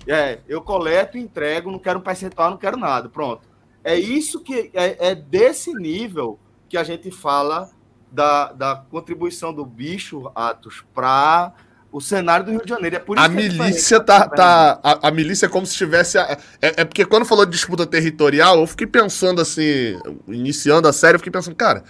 [0.07, 3.09] É, eu coleto, entrego, não quero percentual, não quero nada.
[3.09, 3.41] Pronto.
[3.83, 4.69] É isso que.
[4.73, 7.69] É, é desse nível que a gente fala
[8.11, 11.53] da, da contribuição do bicho, Atos, para
[11.91, 12.95] o cenário do Rio de Janeiro.
[12.95, 16.37] É por isso a milícia tá, tá a, a, milícia é como se tivesse a,
[16.61, 21.15] é, é, porque quando falou de disputa territorial, eu fiquei pensando assim, iniciando a série,
[21.15, 21.83] eu fiquei pensando, cara,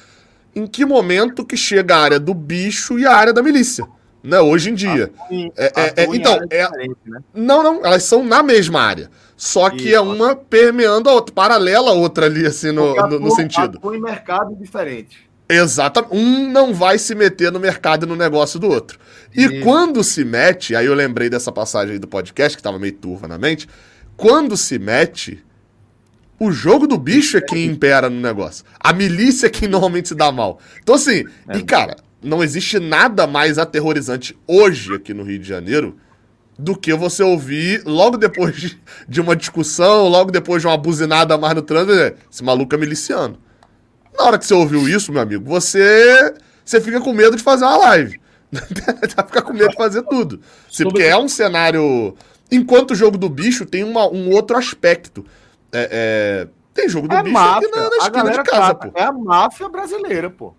[0.56, 3.88] em que momento que chega a área do bicho e a área da milícia?
[4.22, 5.10] Né, hoje em dia.
[5.56, 6.68] é, é, é então, é,
[7.06, 7.20] né?
[7.34, 9.10] não, não, elas são na mesma área.
[9.38, 13.32] Só que é uma permeando a outra, paralela a outra ali, assim, no, no, no
[13.32, 13.78] sentido.
[13.78, 15.29] Atua em mercados diferentes.
[15.50, 16.16] Exatamente.
[16.16, 19.00] Um não vai se meter no mercado e no negócio do outro.
[19.36, 22.78] E, e quando se mete, aí eu lembrei dessa passagem aí do podcast, que tava
[22.78, 23.68] meio turva na mente.
[24.16, 25.44] Quando se mete,
[26.40, 28.64] o jogo do bicho é quem impera no negócio.
[28.80, 30.60] A milícia é quem normalmente se dá mal.
[30.82, 31.58] Então, assim, é.
[31.58, 35.98] e cara, não existe nada mais aterrorizante hoje aqui no Rio de Janeiro
[36.58, 38.78] do que você ouvir logo depois
[39.08, 43.38] de, uma discussão, logo depois de uma buzinada mais no trânsito, esse maluco é miliciano.
[44.18, 46.34] Na hora que você ouviu isso, meu amigo, você,
[46.64, 48.20] você fica com medo de fazer uma live.
[49.28, 50.42] fica com medo de fazer tudo.
[50.84, 52.16] Porque é um cenário.
[52.52, 55.26] Enquanto o jogo do bicho tem uma, um outro aspecto.
[55.72, 56.48] É, é...
[56.74, 57.68] tem jogo do é bicho máfia.
[57.68, 58.92] aqui na, na esquina de casa, pô.
[58.96, 60.54] É a máfia brasileira, pô.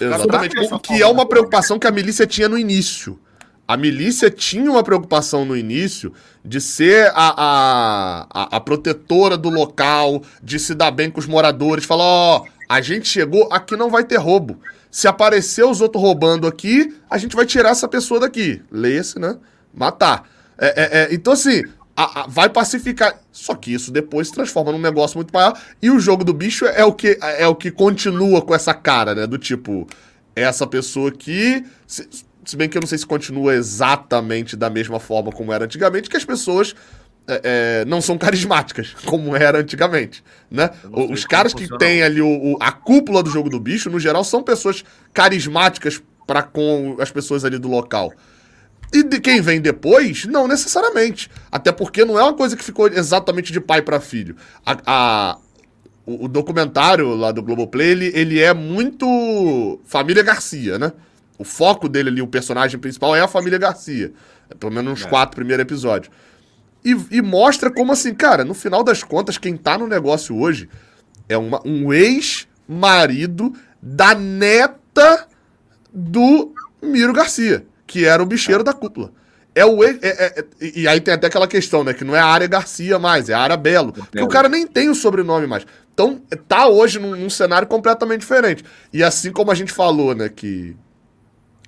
[0.00, 0.72] Exatamente.
[0.72, 3.18] O que é uma preocupação que a milícia tinha no início.
[3.70, 6.12] A milícia tinha uma preocupação no início
[6.44, 11.84] de ser a, a, a, protetora do local, de se dar bem com os moradores,
[11.84, 14.58] falar, ó, a gente chegou, aqui não vai ter roubo.
[14.90, 18.60] Se aparecer os outros roubando aqui, a gente vai tirar essa pessoa daqui.
[18.72, 19.36] Leia-se, né?
[19.72, 20.28] Matar.
[20.58, 21.62] É, é, é, então, assim,
[21.96, 23.20] a- a- vai pacificar.
[23.30, 25.56] Só que isso depois se transforma num negócio muito maior.
[25.80, 29.14] E o jogo do bicho é o que, é o que continua com essa cara,
[29.14, 29.28] né?
[29.28, 29.86] Do tipo,
[30.34, 31.64] essa pessoa que.
[31.86, 32.08] Se,
[32.44, 36.08] se bem que eu não sei se continua exatamente da mesma forma como era antigamente,
[36.08, 36.74] que as pessoas
[37.28, 40.70] é, é, não são carismáticas, como era antigamente, né?
[41.12, 44.24] Os caras que têm ali o, o- a cúpula do jogo do bicho, no geral,
[44.24, 44.82] são pessoas
[45.12, 48.12] carismáticas para com as pessoas ali do local.
[48.92, 51.30] E de quem vem depois, não necessariamente.
[51.52, 54.34] Até porque não é uma coisa que ficou exatamente de pai para filho.
[54.66, 55.38] A, a-
[56.06, 60.92] o, o documentário lá do Globoplay, ele, ele é muito família Garcia, né?
[61.40, 64.12] O foco dele ali, o personagem principal é a família Garcia.
[64.50, 65.08] É, pelo menos nos É.
[65.08, 66.12] quatro primeiros episódios.
[66.84, 70.68] E, e mostra como assim, cara, no final das contas, quem tá no negócio hoje
[71.28, 71.92] é uma- um
[72.68, 75.26] ex-marido da neta
[75.92, 79.12] do Miro Garcia, que era o bicheiro da cúpula.
[79.54, 81.92] É o ex- é- é- é- e aí tem até aquela questão, né?
[81.92, 83.92] Que não é a área Garcia mais, é a área Belo.
[83.92, 85.66] Porque o cara nem tem o sobrenome mais.
[85.92, 88.64] Então, tá hoje num, num cenário completamente diferente.
[88.92, 90.76] E assim como a gente falou, né, que.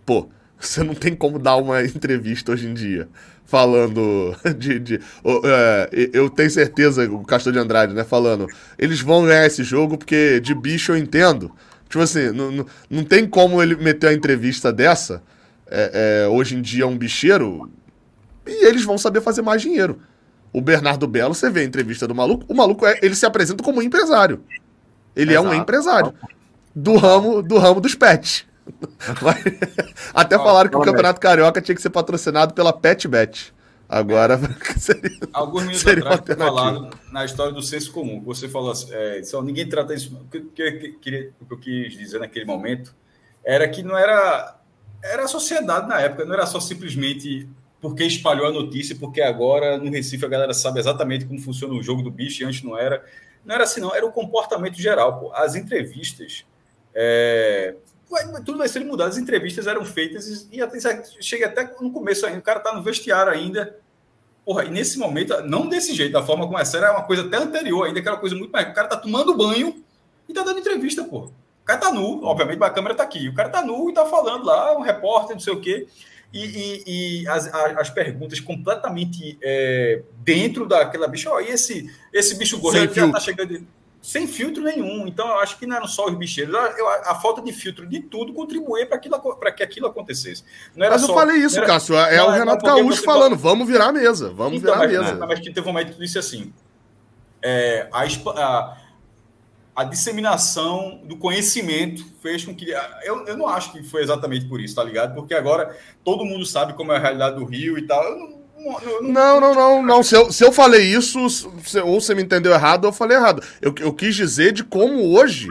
[0.04, 0.28] Pô,
[0.58, 3.08] você não tem como dar uma entrevista hoje em dia
[3.44, 4.78] falando de.
[4.78, 5.00] de
[5.44, 8.46] é, eu tenho certeza, o Castor de Andrade, né, falando.
[8.78, 11.52] Eles vão ganhar esse jogo porque de bicho eu entendo.
[11.88, 15.22] Tipo assim, não, não, não tem como ele meter a entrevista dessa.
[15.70, 17.70] é, é, hoje em dia, um bicheiro.
[18.46, 19.98] E eles vão saber fazer mais dinheiro.
[20.50, 23.62] O Bernardo Belo, você vê a entrevista do maluco, o maluco é, ele se apresenta
[23.62, 24.42] como um empresário.
[25.14, 25.60] Ele é um Exato.
[25.60, 26.14] empresário.
[26.74, 28.46] Do ramo, do ramo dos pets.
[29.20, 29.42] Vai-
[30.14, 30.80] Até Ó, falaram que o.
[30.80, 33.52] Campeonato Carioca tinha que ser patrocinado pela PetBet.
[33.88, 34.38] Agora
[34.78, 35.18] seria.
[35.32, 38.22] Alguns minutos Seria atrás, falado na história do senso comum.
[38.24, 40.14] Você falou assim, é, só ninguém trata isso.
[40.14, 42.94] O que, que- queria- o que eu quis dizer naquele momento
[43.44, 44.56] era que não era.
[45.02, 47.48] Era a sociedade na época, não era só simplesmente
[47.80, 51.82] porque espalhou a notícia, porque agora no Recife a galera sabe exatamente como funciona o
[51.82, 53.04] jogo do bicho e antes não era.
[53.44, 55.18] Não era assim, não, era o comportamento geral.
[55.18, 55.32] Pô.
[55.34, 56.44] As entrevistas.
[56.94, 57.74] é,
[58.44, 59.08] tudo vai ser mudado.
[59.08, 60.78] As entrevistas eram feitas e até,
[61.20, 62.38] chega até no começo ainda.
[62.38, 63.76] O cara tá no vestiário ainda.
[64.44, 67.36] Porra, e nesse momento, não desse jeito, da forma como essa era uma coisa até
[67.36, 68.68] anterior ainda, que era uma coisa muito mais.
[68.68, 69.84] O cara tá tomando banho
[70.28, 71.26] e tá dando entrevista, pô.
[71.26, 73.28] O cara tá nu, obviamente, a câmera tá aqui.
[73.28, 75.86] O cara tá nu e tá falando lá, um repórter, não sei o quê.
[76.32, 81.30] E, e- e as, as perguntas completamente é, dentro daquela bicha.
[81.30, 83.64] Ó, e esse, esse bicho gordo já tá chegando.
[84.04, 85.06] Sem filtro nenhum.
[85.06, 86.52] Então, eu acho que não eram só os bicheiros.
[86.52, 88.98] Eu- eu- a falta de filtro de tudo contribuía para
[89.52, 90.42] que aquilo acontecesse.
[90.74, 91.94] Não era Mas eu só- falei isso, não era- Cássio.
[91.96, 95.02] É não, o não, Renato Gaúcho falando: vamos virar a mesa, vamos então, virar a
[95.02, 95.26] mas, mesa.
[95.26, 96.52] mas que teve um momento que disse assim:
[97.40, 98.76] é, a, a,
[99.76, 102.70] a disseminação do conhecimento fez com que.
[103.04, 105.14] Eu, eu não acho que foi exatamente por isso, tá ligado?
[105.14, 108.02] Porque agora todo mundo sabe como é a realidade do Rio e tal.
[108.04, 110.02] Eu não, não- não- Não, não, não, não.
[110.02, 113.16] Se eu, se eu falei isso, se- ou você me entendeu errado, ou eu falei
[113.16, 113.42] errado.
[113.60, 115.48] Eu, eu quis dizer de como hoje,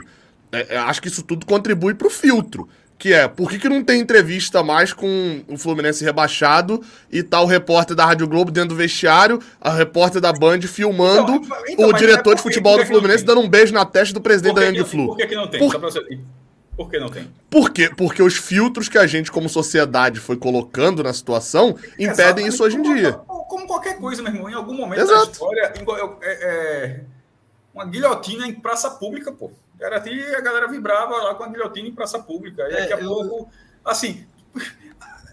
[0.52, 2.68] é, é, acho que isso tudo contribui pro filtro.
[2.98, 7.42] Que é, por que, que não tem entrevista mais com o Fluminense rebaixado e tá
[7.42, 11.88] o repórter da Rádio Globo dentro do vestiário, a repórter da Band filmando Então, então,
[11.90, 14.22] o mas diretor por de futebol do não Fluminense dando um beijo na testa do
[14.22, 15.08] presidente da que, Flu?
[15.08, 15.60] por que, que não tem?
[15.60, 16.00] Por- Só pra você...
[16.84, 17.32] Por que não tem?
[17.50, 17.90] Por quê?
[17.96, 22.64] Porque os filtros que a gente, como sociedade, foi colocando na situação impedem Exatamente, isso
[22.64, 23.14] hoje em como- dia.
[23.14, 24.50] Como qualquer coisa, meu irmão.
[24.50, 25.26] Em algum momento Exato.
[25.26, 25.74] da história,
[26.22, 27.00] é, é,
[27.74, 29.52] uma guilhotina em praça pública, pô.
[29.80, 32.64] Era assim, a galera vibrava lá com a guilhotina em praça pública.
[32.70, 33.50] E É, daqui a eu- pouco,
[33.84, 34.26] assim,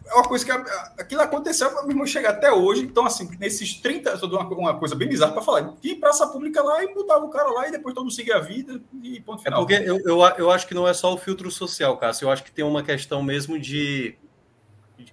[0.09, 2.83] é uma coisa que a- aquilo aconteceu, meu irmão chega até hoje.
[2.83, 5.75] Então, assim, nesses 30, eu dando uma, uma coisa bem bizarra para falar.
[5.81, 8.41] Tinha praça pública lá e botava o cara lá e depois todo mundo seguia a
[8.41, 9.61] vida e ponto É final.
[9.67, 12.27] porque eu, eu, eu acho que não é só o filtro social, Cássio.
[12.27, 14.17] Eu acho que tem uma questão mesmo de.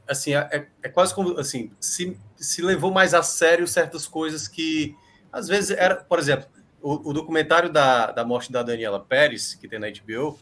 [0.07, 1.37] Assim, é, é quase como.
[1.39, 4.95] Assim, se, se levou mais a sério certas coisas que.
[5.31, 5.95] Às vezes era.
[5.95, 6.47] Por exemplo,
[6.81, 10.39] o, o documentário da, da morte da Daniela Pérez, que tem na HBO,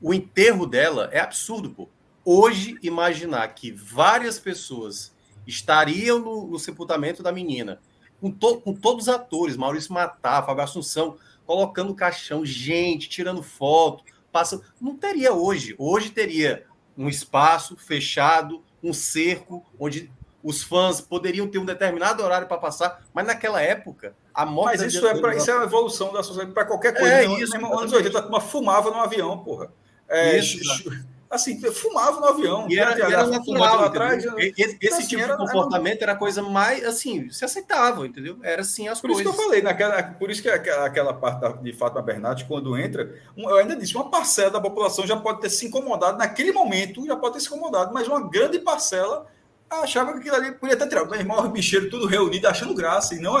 [0.00, 1.88] o enterro dela é absurdo, pô.
[2.30, 5.14] Hoje, imaginar que várias pessoas
[5.46, 7.80] estariam no, no sepultamento da menina,
[8.20, 11.16] com, to, com todos os atores, Maurício Matar, Fábio Assunção,
[11.46, 14.62] colocando caixão, gente, tirando foto, passando.
[14.78, 15.74] Não teria hoje.
[15.78, 16.66] Hoje teria
[16.98, 20.12] um espaço fechado, um cerco, onde
[20.44, 24.76] os fãs poderiam ter um determinado horário para passar, mas naquela época, a morte.
[24.76, 27.10] Mas isso é, pra, isso é a evolução da sociedade para qualquer coisa.
[27.10, 29.72] É isso, Mesmo anos 80, uma fumava no avião, porra.
[30.06, 30.90] É, Isso,
[31.30, 32.66] assim, fumava no avião.
[32.70, 36.16] E era, era natural, lá atrás, esse, esse assim, tipo era- de comportamento era a
[36.16, 38.36] coisa mais, assim, se aceitável, entendeu?
[38.42, 39.34] Era assim as Por isso coisas.
[39.36, 43.14] que eu falei, naquela, por isso que aquela, aquela parte de Fátima Bernardes, quando entra,
[43.36, 47.16] eu ainda disse, uma parcela da população já pode ter se incomodado, naquele momento já
[47.16, 49.26] pode ter se incomodado, mas uma grande parcela
[49.70, 51.04] achava que aquilo ali podia até tirar.
[51.04, 53.34] Meu irmão, os bicheiros tudo reunido achando graça, e não.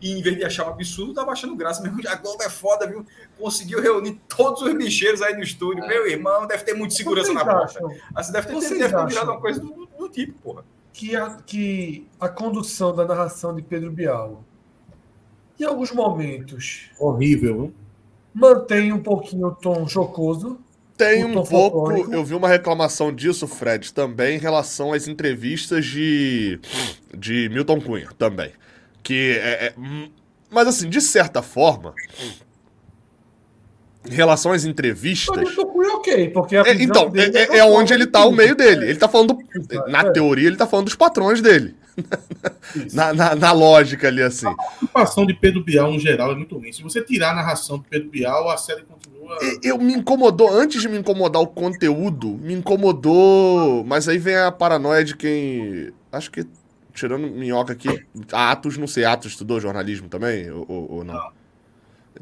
[0.00, 1.98] E em vez de achar um absurdo, tava achando graça mesmo.
[2.08, 3.04] A Globo é foda, viu?
[3.38, 5.86] Conseguiu reunir todos os bicheiros aí no estúdio.
[5.86, 7.80] Meu irmão, deve ter muita segurança Vocês na porta.
[8.14, 10.64] Assim, deve ter, Vocês deve ter virado uma coisa do, do- do tipo, porra.
[10.92, 14.42] que a, que a condução da narração de Pedro Bial,
[15.60, 17.74] em alguns momentos, Horrível, viu?
[18.32, 20.58] mantém um pouquinho o tom jocoso.
[20.98, 21.92] Tem um pouco.
[22.12, 26.58] Eu vi uma reclamação disso, Fred, também em relação às entrevistas de,
[27.16, 28.50] de Milton Cunha, também.
[29.02, 30.10] Que é, é- hum,
[30.50, 31.94] Mas assim, de certa forma.
[34.10, 35.36] Em relação às entrevistas.
[35.36, 38.54] Mas eu tô ok, porque É, então, é, é- é onde ele tá o meio
[38.54, 38.86] dele.
[38.90, 39.38] Ele tá falando.
[39.88, 40.10] Na É.
[40.10, 41.76] teoria, ele tá falando dos patrões dele.
[42.92, 44.46] Na, na, na lógica ali, assim.
[44.46, 46.72] A ocupação de Pedro Bial, no geral, é muito ruim.
[46.72, 49.36] Se você tirar a narração de Pedro Bial, a série continua.
[49.62, 53.84] Eu me incomodou, antes de me incomodar o conteúdo, me incomodou.
[53.84, 55.92] Mas aí vem a paranoia de quem.
[56.12, 56.44] Acho que,
[56.94, 57.88] tirando minhoca aqui,
[58.32, 60.50] Atos, não sei, Atos estudou jornalismo também?
[60.50, 61.18] Ou, ou- ou não?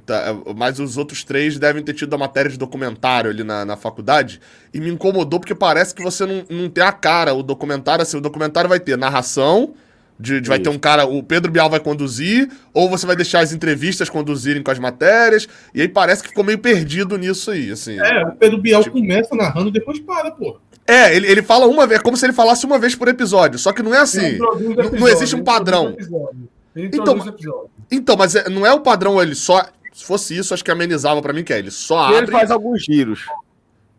[0.04, 3.76] Tá, mas os outros três devem ter tido a matéria de documentário ali na, na
[3.76, 4.40] faculdade.
[4.72, 7.32] E me incomodou porque parece que você não, não tem a cara.
[7.34, 9.74] O documentário, assim, o documentário vai ter narração.
[10.18, 13.40] De, de vai ter um cara, o Pedro Bial vai conduzir, ou você vai deixar
[13.40, 17.70] as entrevistas conduzirem com as matérias, e aí parece que ficou meio perdido nisso aí,
[17.70, 18.00] assim.
[18.00, 20.56] É, o Pedro Bial Tipo- começa narrando e depois para, pô.
[20.86, 23.58] É, ele, ele fala uma vez, é como se ele falasse uma vez por episódio,
[23.58, 24.36] só que não é assim.
[24.36, 25.88] introduz o não- não episódio, existe um padrão.
[25.90, 26.48] episódio.
[26.74, 27.70] Então, episódio.
[27.90, 29.66] Então, mas é- não é o padrão, ele só.
[29.96, 32.32] Se fosse isso, acho que amenizava pra mim, que é ele só E ele abre,
[32.32, 33.24] faz alguns giros.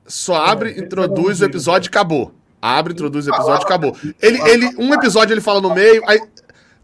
[0.06, 2.32] só abre, É, introduz o episódio e acabou.
[2.62, 3.98] Abre, introduz o episódio e acabou.
[4.22, 6.22] Ele, ele, um episódio ele fala no meio, aí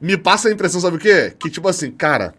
[0.01, 1.31] me passa a impressão, sabe o quê?
[1.39, 2.33] Que tipo assim, cara,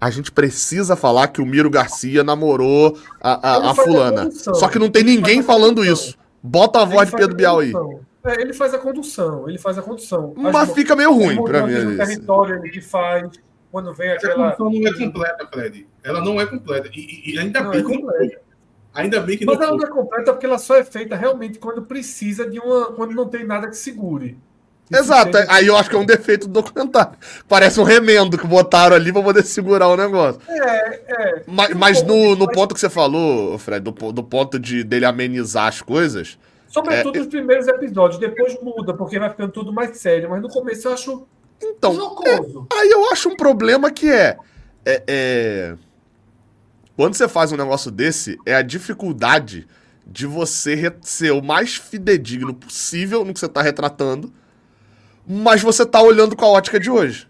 [0.00, 4.30] a gente precisa falar que o Miro Garcia namorou a, a, a fulana.
[4.30, 6.16] Só que não tem ninguém falando isso.
[6.42, 7.72] Bota a voz de Pedro Bial aí.
[8.24, 10.32] É, ele faz a condução, ele faz a condução.
[10.38, 11.90] As Mas fica meio ruim pra mudanças mim.
[11.90, 13.28] no território ele que faz,
[13.74, 14.52] quando vem Essa aquela...
[14.52, 15.86] condição não é completa, Fred.
[16.04, 16.88] Ela não é completa.
[16.94, 18.18] E, e- ainda Não, bem é que não completa.
[18.18, 18.38] foi.
[18.94, 21.58] Ainda bem que não Mas ela não é completa porque ela só é feita realmente
[21.58, 22.92] quando precisa de uma...
[22.92, 24.38] quando não tem nada que segure.
[24.88, 27.18] Que Exato, sustente- aí eu acho que é um defeito do documentário.
[27.48, 30.40] Parece um remendo que botaram ali pra poder segurar o negócio.
[30.48, 31.42] É, é.
[31.48, 35.66] Mas, mas no, no ponto que você falou, Fred, do, do ponto de dele amenizar
[35.66, 40.28] as coisas, Sobretudo É, os primeiros episódios, depois muda, porque vai ficando tudo mais sério,
[40.28, 41.26] mas no começo eu acho
[41.64, 42.66] então, jocoso.
[42.72, 44.36] aí eu acho um problema que é,
[44.84, 45.76] é, é-
[46.96, 49.66] Quando você faz um negócio desse, é a dificuldade
[50.06, 54.32] de você ser o mais fidedigno possível no que você tá retratando,
[55.26, 57.26] mas você tá olhando com a ótica de hoje.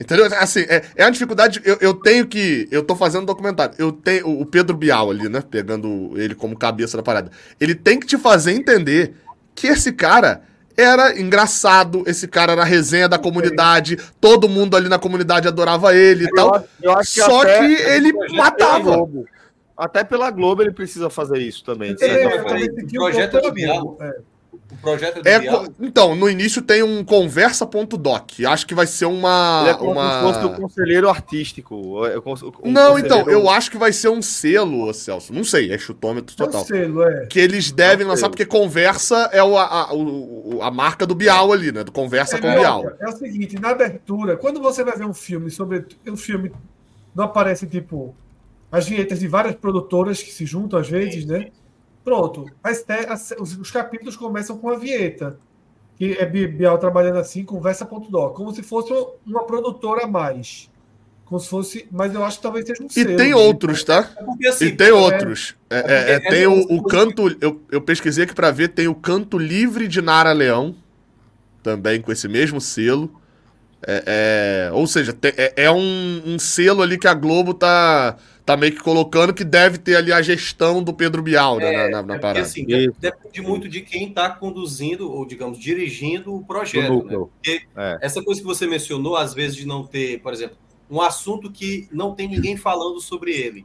[0.00, 0.26] Entendeu?
[0.38, 1.60] Assim, é, é uma dificuldade.
[1.64, 2.66] Eu, eu tenho que.
[2.72, 3.76] Eu tô fazendo um documentário.
[3.78, 4.28] Eu tenho.
[4.40, 5.40] O Pedro Bial ali, né?
[5.40, 7.30] Pegando ele como cabeça da parada.
[7.60, 9.14] Ele tem que te fazer entender
[9.54, 10.42] que esse cara
[10.76, 16.24] era engraçado, esse cara era resenha da comunidade, todo mundo ali na comunidade adorava ele
[16.24, 16.54] e tal.
[16.54, 18.96] acho- eu acho Só até que ele matava.
[18.96, 19.26] Globo.
[19.76, 21.96] Até pela Globo ele precisa fazer isso também.
[22.00, 22.28] É,
[22.92, 23.40] projeto é
[24.00, 24.14] é.
[24.72, 28.30] O projeto do É, co- então, no início tem um conversa.doc.
[28.46, 29.60] Acho que vai ser uma.
[29.62, 30.10] Ele é como uma...
[30.12, 32.06] se fosse o conselheiro artístico.
[32.06, 35.32] é como- um Não, então, conselheiro- eu acho que vai ser um selo, ô Celso.
[35.32, 36.64] Não sei, é chutômetro É o total.
[36.64, 37.26] selo, é.
[37.26, 41.06] Que eles devem É um lançar, porque conversa é o, a, o- o- a marca
[41.06, 41.84] do Bial ali, né?
[41.84, 42.92] Do Conversa É, com não, Bial.
[43.00, 45.84] é o seguinte, na abertura, quando você vai ver um filme sobre.
[46.06, 46.50] Um filme
[47.14, 48.14] não aparece, tipo,
[48.70, 51.48] as vinhetas de várias produtoras que se juntam às vezes, né?
[52.04, 52.46] Pronto.
[52.62, 55.38] As te- as- os, os capítulos começam com a vinheta.
[55.96, 58.34] Que é Bi- Bial trabalhando assim, conversa.doc.
[58.34, 58.92] Como se fosse
[59.26, 60.68] uma produtora a mais.
[61.24, 61.86] Como se fosse.
[61.92, 63.16] Mas eu acho que talvez seja um E selo.
[63.16, 64.10] tem outros, tá?
[64.18, 65.54] é porque assim, E tem outros.
[65.70, 67.36] É, é, é, porque tem é o, o canto.
[67.40, 70.74] Eu, eu pesquisei aqui pra ver, tem o Canto Livre de Nara Leão.
[71.62, 73.12] Também com esse mesmo selo.
[73.86, 78.16] É, é, ou seja, te- é, é um, um selo ali que a Globo tá,
[78.44, 81.88] tá meio que colocando que deve ter ali a gestão do Pedro Bial né, na,
[81.88, 82.40] na, na é porque, parada.
[82.40, 82.64] assim,
[82.98, 86.82] depende muito de quem está conduzindo, ou digamos, dirigindo o projeto.
[86.82, 86.88] Né?
[86.88, 87.30] núcleo.
[88.00, 90.56] Essa coisa que você mencionou, às vezes, de não ter, por exemplo,
[90.90, 93.64] um assunto que não tem ninguém falando sobre ele.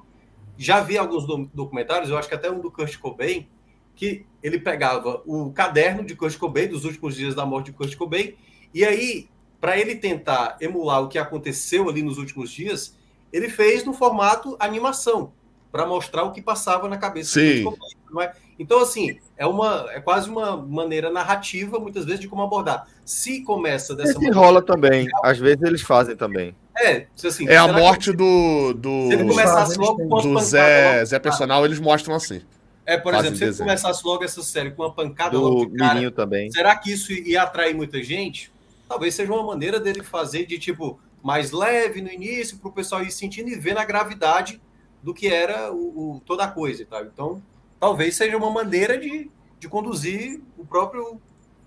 [0.57, 3.47] Já vi alguns do- documentários, eu acho que até um do Kurt Cobain,
[3.95, 7.95] que ele pegava o caderno de Kurt Cobain, dos últimos dias da morte de Kurt
[7.95, 8.35] Cobain,
[8.73, 9.27] E aí,
[9.59, 12.96] para ele tentar emular o que aconteceu ali nos últimos dias,
[13.37, 15.31] ele fez no formato animação,
[15.71, 17.65] para mostrar o que passava na cabeça Sim.
[18.11, 18.33] não é?
[18.59, 22.87] Então, assim, é, uma, é quase uma maneira narrativa, muitas vezes, de como abordar.
[23.05, 25.07] Se começa dessa Esse rola também.
[25.23, 26.55] Às vezes eles fazem também.
[26.75, 30.93] É, assim, É a morte que- do, do, Se ele começasse logo com do Zé,
[30.95, 32.41] logo- Zé Personal, eles mostram assim.
[32.85, 33.67] É, por fazem exemplo, se ele desenho.
[33.69, 36.49] começasse logo essa série com uma pancada logo Do de cara, também.
[36.51, 38.51] será que isso ia atrair muita gente?
[38.87, 43.03] Talvez seja uma maneira dele fazer de tipo mais leve no início, para o pessoal
[43.03, 44.61] ir sentindo e vendo a gravidade
[45.03, 47.03] do que era o, o- toda a coisa e tal.
[47.03, 47.43] Então,
[47.77, 51.19] talvez seja uma maneira de, de conduzir o próprio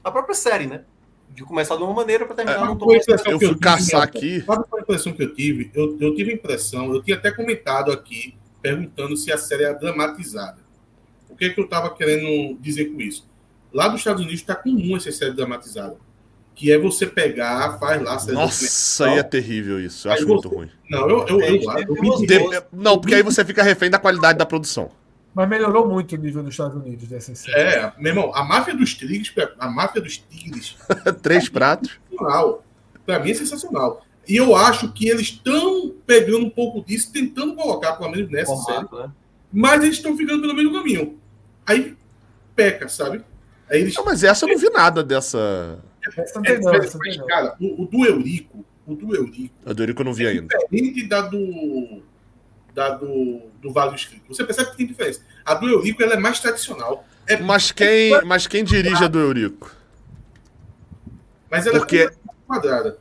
[0.02, 0.84] a própria série, né?
[1.28, 2.86] De começar de uma maneira para terminar É, num tom
[3.26, 4.40] Eu fui caçar aqui.
[4.40, 5.70] Sabe qual a impressão que eu tive?
[5.74, 9.74] Eu, eu tive a impressão, eu tinha até comentado aqui, perguntando se a série é
[9.74, 10.58] dramatizada.
[11.28, 13.28] O que, é que eu estava querendo dizer com isso?
[13.70, 15.98] Lá dos Estados Unidos está comum essa série dramatizada.
[16.60, 20.06] Que é você pegar, faz lá série Nossa, aí é terrível isso.
[20.06, 20.68] Eu acho Aí muito você- ruim.
[20.90, 24.44] Não, eu, eu, eu, eu, De- Não, porque aí você fica refém da qualidade da
[24.44, 24.90] produção.
[25.34, 27.58] Mas melhorou muito o nível dos Estados Unidos dessa série.
[27.58, 30.76] É, meu irmão, a máfia dos tigres, a máfia dos tigres,
[31.22, 31.98] Três pratos.
[32.10, 32.62] sensacional.
[33.06, 34.04] Pra mim é sensacional.
[34.28, 38.54] E eu acho que eles estão pegando um pouco disso, tentando colocar, pelo menos nessa
[38.56, 38.86] série.
[38.86, 39.10] formato, né?
[39.50, 41.18] Mas eles estão ficando pelo meio do caminho.
[41.66, 41.96] Aí
[42.54, 43.22] peca, sabe?
[43.70, 43.94] Aí eles.
[43.94, 45.78] Não, mas essa eu não vi nada dessa.
[46.06, 49.82] Essa É, não, mas, essa cara, o, o do Eurico, o do Eurico, A do
[49.82, 50.56] Eurico eu não vi ainda.
[50.58, 52.02] diferente da do.
[52.74, 54.22] Da do, do Vale do Escrito.
[54.28, 55.20] Você percebe que tem diferença.
[55.44, 57.04] A do Eurico ela é mais tradicional.
[57.26, 59.74] É, Mas quem, mas quem dirige a do Eurico?
[61.50, 62.10] mas ela Porque- é
[62.46, 62.96] quadrada.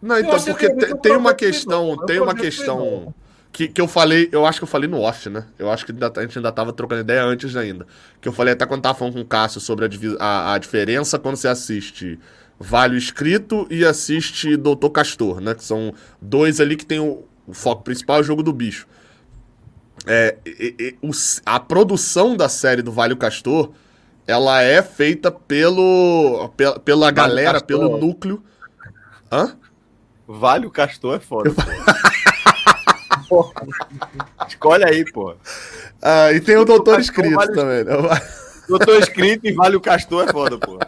[0.00, 3.14] Não, então, porque tem- tem, tem um uma questão, é tem uma questão.
[3.52, 5.44] Que, que eu falei, eu acho que eu falei no off, né?
[5.58, 7.86] Eu acho que ainda- a gente ainda tava trocando ideia antes ainda.
[8.20, 9.88] Que eu falei até quando tava falando com o Cássio sobre a,
[10.24, 12.18] a, a diferença quando você assiste
[12.58, 15.54] Vale o Escrito e assiste Doutor Castor, né?
[15.54, 18.86] Que são dois ali que tem o, o foco principal é o jogo do bicho.
[20.06, 21.10] É, e- e- o
[21.44, 23.70] a produção da série do Vale o Castor,
[24.26, 27.66] ela é feita pelo, pela, pela galera, Castor.
[27.66, 28.42] pelo núcleo.
[29.30, 29.56] Hã?
[30.26, 31.50] Vale o Castor é foda.
[34.48, 35.34] Escolhe aí, pô.
[36.00, 37.84] Ah, e tem o Doutor Escrito vale- também.
[37.84, 37.92] né?
[38.68, 40.78] Doutor escrito e Vale o Castor é foda, pô.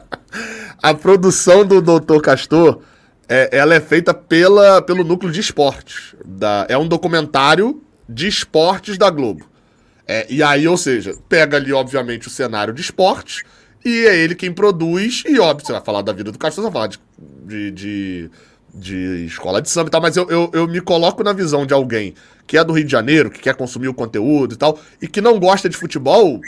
[0.82, 2.80] A produção do Doutor Castor,
[3.28, 6.14] é, ela é feita pela, pelo núcleo de esportes.
[6.24, 9.46] Da, é um documentário de esportes da Globo.
[10.06, 13.42] É, e aí, ou seja, pega ali, obviamente, o cenário de esportes
[13.84, 15.22] e é ele quem produz.
[15.26, 17.00] E, óbvio, você vai falar da vida do Castor, você vai falar de,
[17.46, 18.30] de, de,
[18.74, 20.02] de escola de samba e tal.
[20.02, 22.14] Mas eu, eu, eu me coloco na visão de alguém
[22.46, 25.20] que é do Rio de Janeiro, que quer consumir o conteúdo e tal, e que
[25.20, 26.40] não gosta de futebol,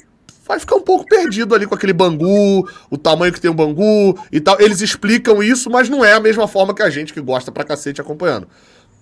[0.47, 4.19] vai ficar um pouco perdido ali com aquele bangu, o tamanho que tem o bangu
[4.31, 4.61] e tal.
[4.61, 7.65] Eles explicam isso, mas não é a mesma forma que a gente que gosta pra
[7.65, 8.47] cacete acompanhando.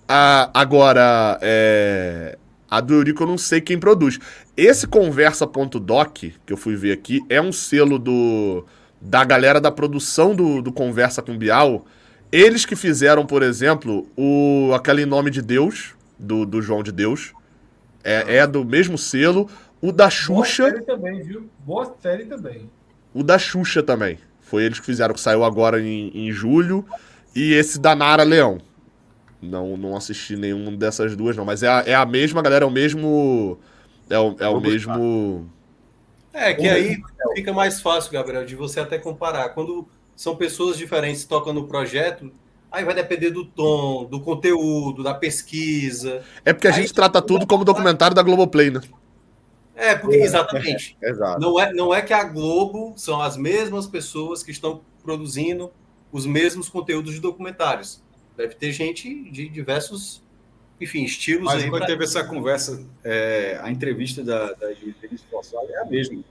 [0.07, 2.37] Ah, agora, é...
[2.69, 4.19] a do Eurico eu não sei quem produz.
[4.55, 8.65] Esse Conversa.doc, que eu fui ver aqui, é um selo do
[9.01, 11.85] da galera da produção do, do Conversa com Bial.
[12.35, 16.91] Eles que fizeram, por exemplo, o aquele Em Nome de Deus, do, do João de
[16.91, 17.31] Deus.
[18.03, 19.49] É, é do mesmo selo.
[19.81, 20.69] O da Boa Xuxa.
[20.69, 21.49] série também, viu?
[21.59, 22.69] Boa série também.
[23.13, 24.19] O da Xuxa também.
[24.41, 26.85] Foi eles que fizeram, que saiu agora em, em julho.
[27.33, 28.57] E esse da Nara Leão.
[29.41, 31.45] Não, não assisti nenhum dessas duas, não.
[31.45, 33.57] Mas é a, é a mesma, galera, é o mesmo.
[34.09, 35.49] É o, é o mesmo.
[36.33, 36.97] É, que aí
[37.33, 39.47] fica mais fácil, Gabriel, de você até comparar.
[39.53, 42.31] Quando são pessoas diferentes que tocam no projeto,
[42.71, 46.23] aí vai depender do tom, do conteúdo, da pesquisa.
[46.43, 48.81] É porque a Aí- gente trata tudo como documentário da Globoplay, né?
[49.75, 50.97] É, porque exatamente.
[51.03, 51.39] Exato.
[51.41, 55.69] Não é, não é que a Globo são as mesmas pessoas que estão produzindo
[56.11, 58.01] os mesmos conteúdos de documentários.
[58.37, 60.23] Deve ter gente de diversos,
[60.79, 61.69] enfim, estilos Mas aí.
[61.69, 66.23] quando pra- teve essa conversa, é, a entrevista da, da Denise Forçado é a mesma.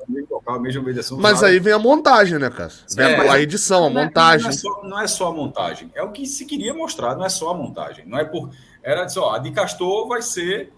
[0.00, 1.18] É, mesmo local, a mesma mediação.
[1.18, 2.84] Mas aí vem a montagem, né, Cássio?
[2.94, 4.44] Vem É, a, edição, a Não é- montagem.
[4.44, 5.90] Não é, só, não é só a montagem.
[5.94, 8.06] É o que se queria mostrar, não é só a montagem.
[8.06, 8.50] Não é por.
[8.82, 10.72] Era só, a de Castor vai ser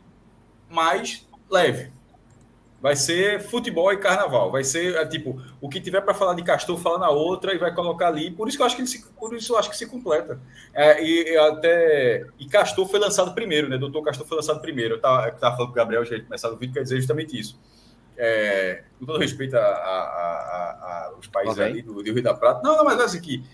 [0.70, 1.90] mais leve.
[2.80, 4.50] Vai ser futebol e carnaval.
[4.52, 7.58] Vai ser é, tipo o que tiver para falar de Castor fala na outra e
[7.58, 8.30] vai colocar ali.
[8.30, 10.38] Por isso que eu acho que ele se, por isso eu acho que se completa.
[10.74, 13.78] É, e, e até e Castor foi lançado primeiro, né?
[13.78, 14.96] Doutor Castor foi lançado primeiro.
[14.96, 16.96] Eu tava, eu tava falando com o Gabriel já tinha começado o vídeo quer dizer
[16.96, 17.58] justamente isso.
[18.18, 21.64] É, com todo respeito a, a- a- a- aos países Ok.
[21.64, 22.60] ali do, do Rio da Prata.
[22.62, 23.44] Não, não, mas essa aqui.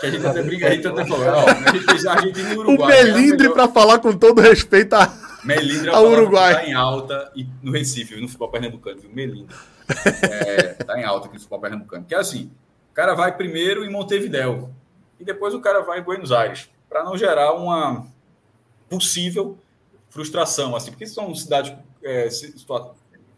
[0.00, 1.26] Que a gente até briga, a gente até falou.
[1.26, 2.92] Ó, a gente fez a Argentina e O Uruguai.
[2.98, 5.10] é a Melindre, pra falar com todo respeito a.
[5.42, 6.54] Melindre é ao uma palavra Uruguai.
[6.56, 9.10] que tá em alta e no Recife, no futebol pernambucano, viu?
[9.12, 9.54] Melindre.
[10.22, 12.04] É, tá em alta aqui no futebol pernambucano.
[12.04, 12.50] Que é assim,
[12.90, 14.70] O cara vai primeiro em Montevidéu
[15.18, 18.06] e depois o cara vai em Buenos Aires, para não gerar uma
[18.88, 19.56] possível
[20.10, 21.72] frustração, assim, porque são cidades
[22.02, 22.28] é,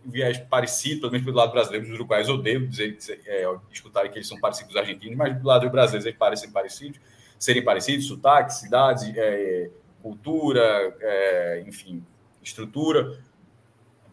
[0.05, 4.29] viés parecido, pelo menos do lado brasileiro, os uruguaios odeiam dizer, é, escutarem que eles
[4.29, 7.01] são parecidos com os argentinos, mas do lado brasileiro eles parecem parecidos,
[7.39, 9.71] serem parecidos, sotaque, cidades, é,
[10.03, 12.05] cultura, é, enfim,
[12.43, 13.19] estrutura,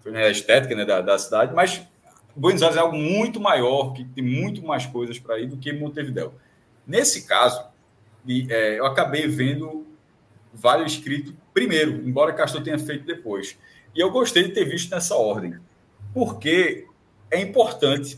[0.06, 1.86] né, estética né, da, da cidade, mas
[2.36, 5.74] Buenos Aires é algo muito maior, que tem muito mais coisas para ir do que
[5.74, 6.34] Montevideo.
[6.86, 7.64] Nesse caso,
[8.50, 9.86] é, eu acabei vendo
[10.54, 13.58] vários escritos primeiro, embora Castor tenha feito depois.
[13.96, 15.60] E eu gostei de ter visto nessa ordem,
[16.14, 16.88] porque
[17.32, 18.18] é importante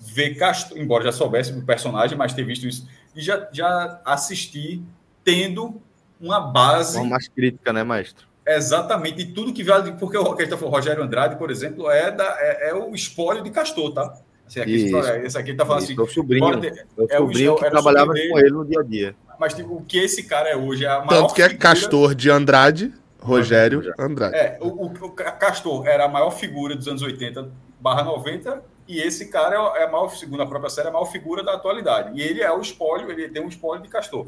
[0.00, 4.82] ver Castor, embora já soubesse do personagem, mas ter visto isso, e já, já assistir
[5.22, 5.80] tendo
[6.20, 6.98] uma base.
[6.98, 8.26] Uma mais crítica, né, maestro?
[8.46, 12.36] Exatamente, e tudo que vale, porque o que falando, Rogério Andrade, por exemplo, é, da,
[12.38, 14.14] é, é o espólio de Castor, tá?
[14.46, 14.92] Assim, aqui,
[15.24, 15.96] esse aqui está falando assim.
[15.96, 19.16] Meu sobrinho, ter, meu é sobrinho o, que trabalhava com ele no dia a dia.
[19.40, 21.70] Mas tipo, o que esse cara é hoje é a maior Tanto que é figura...
[21.70, 22.92] Castor de Andrade,
[23.24, 24.36] Rogério Andrade.
[24.36, 29.28] É, o, o, Castor era a maior figura dos anos 80 barra 90, e esse
[29.28, 32.18] cara é a maior, segundo a própria série, a maior figura da atualidade.
[32.18, 34.26] E ele é o espólio, ele tem um espólio de Castor.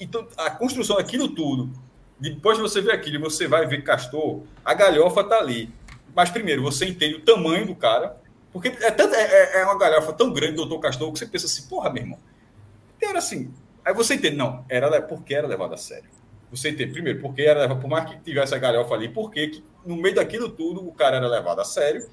[0.00, 1.70] Então, a construção daquilo tudo,
[2.18, 5.72] depois de você ver aquilo, você vai ver Castor, a galhofa tá ali.
[6.14, 8.16] Mas primeiro, você entende o tamanho do cara,
[8.52, 11.68] porque é, tanto, é, é uma galhofa tão grande, doutor Castor, que você pensa assim,
[11.68, 12.18] porra, meu irmão.
[13.00, 13.52] Era assim.
[13.84, 16.08] Aí você entende, não, era porque era levado a sério.
[16.54, 20.14] Você entende, primeiro, porque era, por mais que tivesse a galhofa ali, porque no meio
[20.14, 22.06] daquilo tudo o cara era levado a sério,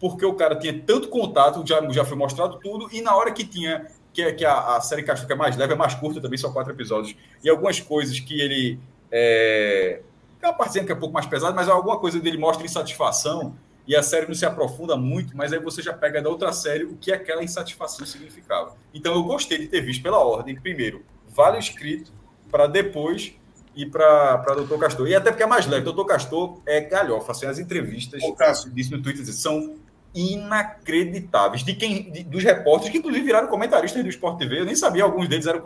[0.00, 3.44] porque o cara tinha tanto contato, já, já foi mostrado tudo, e na hora que
[3.44, 6.20] tinha, que, é, que a, a série Castor que é mais leve, é mais curta
[6.20, 8.80] também, são quatro episódios, e algumas coisas que ele.
[9.10, 10.00] É,
[10.40, 13.54] tem uma partezinha que é um pouco mais pesada, mas alguma coisa dele mostra insatisfação
[13.86, 16.84] e a série não se aprofunda muito, mas aí você já pega da outra série
[16.84, 18.74] o que aquela insatisfação significava.
[18.92, 22.12] Então eu gostei de ter visto pela ordem, primeiro, vale escrito,
[22.50, 23.34] para depois
[23.74, 25.08] ir para Doutor Castor.
[25.08, 28.70] E até porque é mais leve, Doutor Castor é galhofa, assim, as entrevistas, Cássio.
[28.70, 29.76] disse no Twitter, são
[30.14, 34.60] inacreditáveis de quem de, dos repórteres que inclusive viraram comentaristas do Sport TV.
[34.60, 35.62] Eu nem sabia, alguns deles eram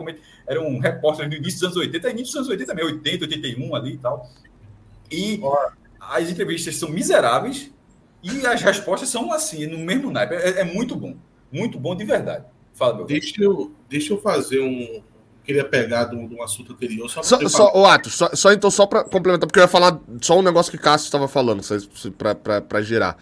[0.47, 3.93] eram repórteres do início dos anos 80, início dos anos 80 também, 80, 81 ali
[3.93, 4.29] e tal.
[5.11, 5.41] E
[5.99, 7.71] as entrevistas são miseráveis,
[8.23, 10.35] e as respostas são assim, no mesmo naipe.
[10.35, 11.15] É, é muito bom.
[11.51, 12.45] Muito bom de verdade.
[12.73, 15.01] Fala, meu deixa eu, deixa eu fazer um.
[15.47, 17.09] Queria pegar de um, assunto anterior.
[17.09, 19.97] Só, só, só o Atos, só, só, então, só para complementar, porque eu ia falar
[20.21, 21.61] só um negócio que o Cássio estava falando,
[22.17, 23.15] para girar.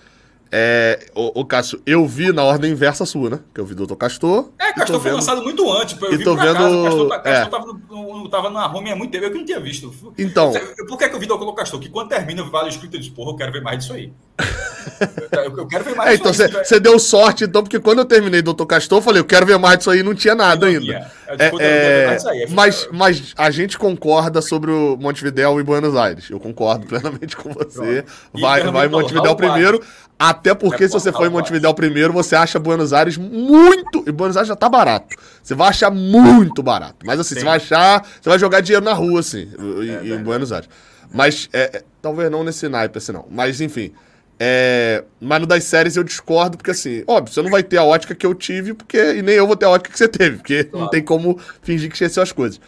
[0.58, 3.40] É, o, o Cássio, eu vi na ordem inversa sua, né?
[3.54, 3.96] Que eu vi do Dr.
[3.96, 4.52] Castor.
[4.58, 5.16] É, Castor foi vendo...
[5.16, 6.02] lançado muito antes.
[6.02, 6.54] Eu e vi tô vendo...
[6.54, 6.84] Casa.
[6.84, 7.50] Castor, tá- Castor é.
[7.50, 9.94] tava, no, tava na Roma há muito tempo, eu que não tinha visto.
[10.18, 10.54] Então.
[10.88, 11.54] Por que, que eu vi Dr.
[11.54, 11.78] Castor?
[11.82, 14.14] Que quando termina o Vale Escrito, eu disse, porra, eu quero ver mais disso aí.
[15.34, 18.06] eu, eu quero ver mais é, disso então Você deu sorte, então, porque quando eu
[18.06, 18.66] terminei Dr.
[18.66, 21.12] Castor, eu falei, eu quero ver mais disso aí, não tinha nada não ainda.
[21.28, 26.30] É, é, é mas, mas a gente concorda sobre o Montevidéu e Buenos Aires.
[26.30, 28.06] Eu concordo plenamente com você.
[28.34, 29.82] Vai, vai Montevidéu primeiro.
[30.18, 34.04] Até porque é se você for em Montevidéu primeiro, você acha Buenos Aires muito.
[34.08, 35.16] E Buenos Aires já tá barato.
[35.44, 37.06] Você vai achar muito barato.
[37.06, 37.42] Mas assim, Sim.
[37.42, 38.08] você vai achar.
[38.22, 40.70] Você vai jogar dinheiro na rua, assim, em, é, em Buenos Aires.
[41.14, 43.26] Mas é, é, talvez não nesse naipe, assim, não.
[43.30, 43.92] Mas enfim.
[44.40, 47.84] É, mas no das séries eu discordo, porque assim, óbvio, você não vai ter a
[47.84, 49.16] ótica que eu tive, porque.
[49.16, 50.86] E nem eu vou ter a ótica que você teve, porque claro.
[50.86, 52.60] não tem como fingir que esqueceu as coisas.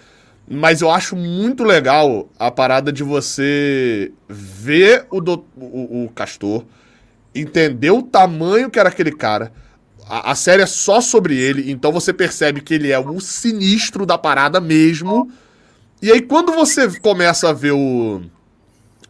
[0.49, 6.63] Mas eu acho muito legal a parada de você ver o, do, o, o Castor
[7.33, 9.51] entendeu o tamanho que era aquele cara.
[10.09, 14.05] A, a, série é só sobre ele, então você percebe que ele é o sinistro
[14.05, 15.29] da parada mesmo.
[16.01, 18.21] E aí, quando você começa a ver o.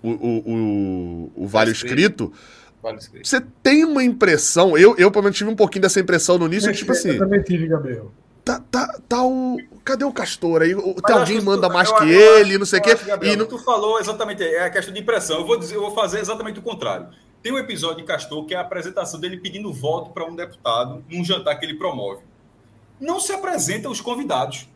[0.01, 2.31] O, o, o, o Vale Escrito,
[3.23, 4.77] você tem uma impressão.
[4.77, 7.09] Eu, eu, pelo menos, tive um pouquinho dessa impressão no início, tipo assim.
[7.09, 8.11] Eu também tive, Gabriel.
[8.45, 9.57] Tá, tá, tá o.
[9.83, 10.73] Cadê o Castor aí?
[10.73, 12.95] Tem alguém que manda tu, mais eu, que eu, ele, não sei o quê.
[12.95, 13.45] Gabriel, e no...
[13.45, 15.39] Tu falou exatamente, é a questão de impressão.
[15.39, 17.07] Eu vou, dizer, eu vou fazer exatamente o contrário.
[17.47, 21.01] Tem um episódio de Castor que é a apresentação dele pedindo voto para um deputado
[21.09, 22.21] num jantar que ele promove.
[22.99, 24.67] Não se apresentam os convidados.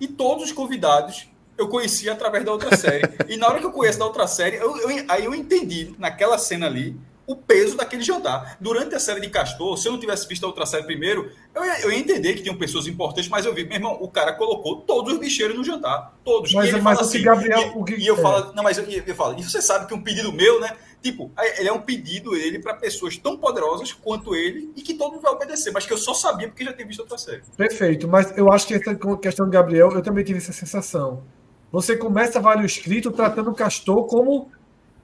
[0.00, 1.28] E todos os convidados
[1.58, 3.02] eu conheci através da outra série.
[3.28, 6.38] e na hora que eu conheço da outra série, eu, eu, aí eu entendi, naquela
[6.38, 8.56] cena ali, o peso daquele jantar.
[8.58, 11.62] Durante a série de Castor, se eu não tivesse visto a outra série primeiro, eu
[11.62, 14.32] ia, eu ia entender que tinham pessoas importantes, mas eu vi, meu irmão, o cara
[14.32, 16.14] colocou todos os bicheiros no jantar.
[16.24, 16.54] Todos.
[16.54, 18.22] Mas, e ele mas fala assim, Gabriel, e, o que, e eu é.
[18.22, 20.74] falo, não, mas eu, eu falo, e você sabe que um pedido meu, né?
[21.04, 25.12] Tipo, ele é um pedido ele para pessoas tão poderosas quanto ele e que todo
[25.12, 27.42] mundo vai obedecer, mas que eu só sabia porque já tinha visto outra série.
[27.54, 31.22] Perfeito, mas eu acho que essa questão do Gabriel, eu também tive essa sensação.
[31.70, 34.50] Você começa Vale Escrito tratando o Castor como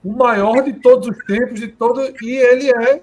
[0.03, 2.99] o maior de todos os tempos, de todo, e ele é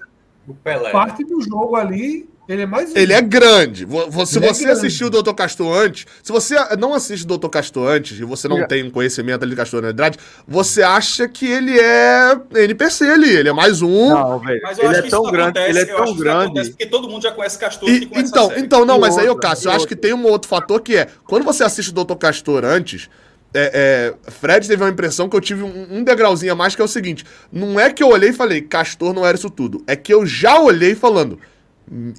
[0.91, 2.97] parte do jogo ali Ele é mais um.
[2.97, 3.85] Ele é grande.
[3.85, 4.65] Se Ele é você grande.
[4.71, 8.47] assistiu o Doutor Castor antes, se você não assiste o Doutor Castor antes e você
[8.47, 8.65] não Já.
[8.67, 10.17] tem um conhecimento ali de Castor na Andrade,
[10.47, 14.09] você acha que ele é NPC ali, ele é mais um.
[14.09, 14.59] Não, velho.
[14.63, 16.03] Mas eu Ele acho é que isso tão não grande, acontece, ele é eu tão
[16.03, 16.69] acho que isso acontece grande.
[16.71, 18.61] Porque todo mundo já conhece Castor E- então, a série.
[18.61, 20.09] então, não, E mas aí, ô outra, Cássio, eu acho que outra.
[20.09, 23.11] tem um outro fator que é, quando você assiste o Doutor Castor antes,
[23.53, 26.81] é, é, Fred teve uma impressão que eu tive um, um degrauzinho a mais, que
[26.81, 29.83] é o seguinte, não é que eu olhei e falei, Castor não era isso tudo,
[29.85, 31.37] é que eu já olhei falando, "Hum,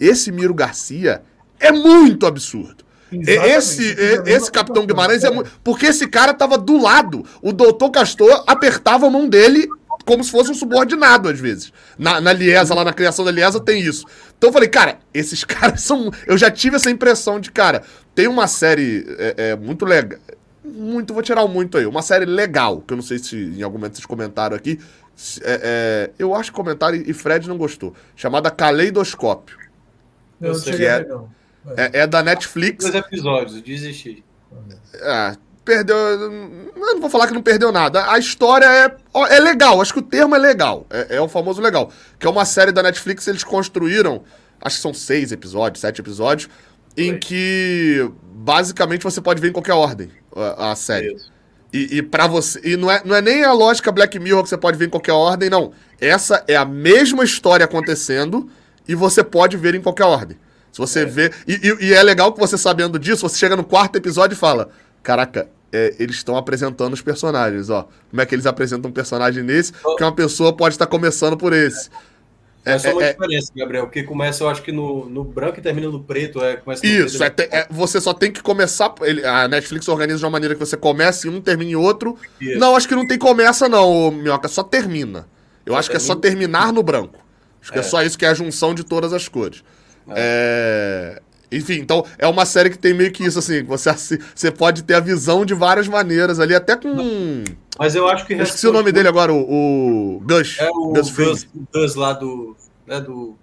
[0.01, 1.23] esse Miro Garcia
[1.59, 2.85] é muito absurdo.
[3.13, 3.57] Exatamente.
[3.57, 5.51] Esse, esse Capitão Guimarães é muito.
[5.65, 7.25] Porque esse cara tava do lado.
[7.43, 9.69] O doutor Castor apertava a mão dele
[10.05, 11.73] como se fosse um subordinado, às vezes.
[11.99, 14.05] Na, na Liesa, lá na criação da Liesa, tem isso.
[14.37, 16.11] Então eu falei, cara, esses caras são.
[16.27, 17.83] Eu já tive essa impressão de, cara,
[18.15, 20.19] tem uma série é, é, muito legal.
[20.65, 21.87] Muito, vou tirar o muito aí.
[21.87, 24.79] Uma série legal, que eu não sei se em algum momento vocês comentaram aqui.
[25.43, 27.95] é, é, eu acho que comentaram e Fred não gostou.
[28.15, 29.60] Chamada Caleidoscópio.
[30.41, 31.29] Não, Eu não que é- não.
[31.77, 32.85] É, é da Netflix.
[32.85, 34.25] Dois episódios, eu desisti.
[35.03, 35.97] Ah, perdeu.
[35.97, 36.31] Eu
[36.75, 38.11] não vou falar que não perdeu nada.
[38.11, 38.97] A história é,
[39.35, 40.87] é legal, acho que o termo é legal.
[40.91, 41.93] É, é o famoso legal.
[42.19, 44.25] Que é uma série da Netflix, eles construíram,
[44.61, 46.49] acho que são seis episódios, sete episódios,
[46.97, 51.13] em que basicamente você pode ver em qualquer ordem a, a série.
[51.15, 51.31] Isso.
[51.73, 52.61] E, e para você.
[52.65, 54.91] E não é, não é nem a lógica Black Mirror que você pode ver em
[54.91, 55.73] qualquer ordem, não.
[56.01, 58.51] Essa é a mesma história acontecendo
[58.91, 60.37] e você pode ver em qualquer ordem.
[60.73, 61.33] Se você vê.
[61.49, 64.39] E, e- e é legal que você sabendo disso, você chega no quarto episódio e
[64.39, 64.69] fala:
[65.03, 67.89] Caraca, é, eles estão apresentando os personagens, ó.
[68.11, 69.73] Como é que eles apresentam um personagem nesse?
[69.73, 71.89] Que uma pessoa pode estar começando por esse.
[72.63, 75.63] É, só uma é- diferença, Gabriel, porque começa, eu acho que no, no branco e
[75.63, 76.45] termina no preto.
[76.45, 78.95] É, começa Isso, é, preto, te- é- você só tem que começar.
[79.01, 82.17] ele- a Netflix organiza de uma maneira que você comece em um, termine em outro.
[82.41, 82.59] Isso.
[82.59, 85.27] Não, acho que não tem começa, não, Minhoca, só termina.
[85.65, 86.49] Eu Só acho que é só termina.
[86.49, 87.19] terminar no branco.
[87.63, 87.81] Acho que é.
[87.81, 87.85] É.
[87.85, 89.63] só isso que é a junção de todas as cores.
[90.09, 91.21] É,
[91.53, 93.91] Enfim, então é uma série que tem meio que isso, assim, você,
[94.35, 97.45] você pode ter a visão de várias maneiras ali, até com.
[97.79, 100.59] Mas eu acho que Eu esqueci o nome dele agora, o, o Gush.
[100.61, 101.11] É o Gus.
[101.11, 102.57] Gus, o Gus lá do.
[102.87, 103.37] Né, do.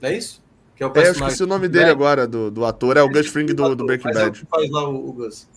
[0.00, 0.42] É isso?
[0.76, 3.08] Que é o É, eu esqueci o nome dele agora, do, do ator, é o
[3.08, 4.40] Gus Fring do, do Breaking Mas é o Bad.
[4.40, 5.48] que faz lá o, o Gus.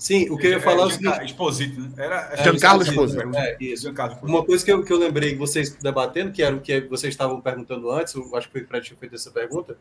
[0.00, 1.30] Sim, o que eu ia falar é o Gianca- seguinte.
[1.30, 1.90] Exposito, né?
[1.98, 3.36] Era, É, Giancarlo Esposito, Esposito.
[3.36, 3.82] É, isso.
[3.82, 4.34] Giancarlo Esposito.
[4.38, 7.12] Uma coisa que eu, que eu lembrei que vocês debatendo, que era o que vocês
[7.12, 9.76] estavam perguntando antes, eu acho que foi o Fred que tinha feito essa pergunta.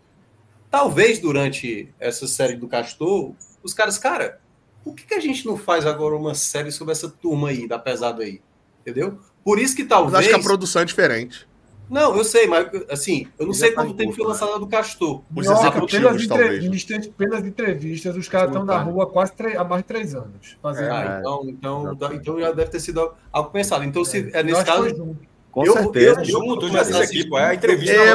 [0.70, 3.34] Talvez durante essa série do Castor,
[3.64, 4.40] os caras, cara,
[4.84, 7.80] por que, que a gente não faz agora uma série sobre essa turma aí, da
[7.80, 8.42] pesada aí?
[8.82, 9.20] Entendeu?
[9.44, 10.16] Por isso que Mas talvez.
[10.20, 11.48] acho que a produção é diferente.
[11.90, 14.32] Não, eu sei, mas assim, eu não Já sei tá quanto em tempo foi curso,
[14.42, 15.22] lançada a do Castor.
[15.36, 16.30] Os Nossa, pelas, talvez.
[16.30, 16.56] né?
[16.56, 20.14] entrevistas, pelas entrevistas, os caras estão na rua há quase três- há mais de três
[20.14, 20.56] anos.
[20.62, 20.92] Fazendo.
[20.92, 21.20] Ah, É.
[21.20, 23.84] então, então, dá- então já deve ter sido algo pensado.
[23.84, 25.18] Então, se é Eu nesse caso.
[25.52, 26.20] Com Eu- certeza.
[26.22, 27.30] eu- Junto, eu já Começar disse a aqui, assistir.
[27.30, 27.40] pô.
[27.40, 28.12] É a entrevista É, é, é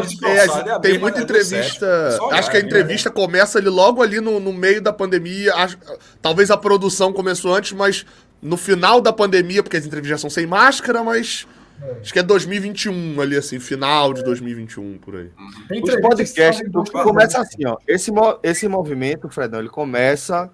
[0.73, 2.07] a tem mesma- muita é entrevista.
[2.09, 5.53] Acho olhar, que a é entrevista começa ali logo ali no, no meio da pandemia.
[5.57, 5.77] Acho-
[6.23, 8.07] talvez a produção começou antes, mas
[8.41, 11.45] no final da pandemia, porque as entrevistas são sem máscara, mas.
[11.83, 12.01] É.
[12.01, 15.31] Acho que é 2021 ali, assim, final de 2021, por aí.
[15.69, 17.35] Tem Os podcasts começa minutos.
[17.37, 17.77] assim, ó.
[17.87, 20.51] Esse, mo- esse movimento, Fredão, ele começa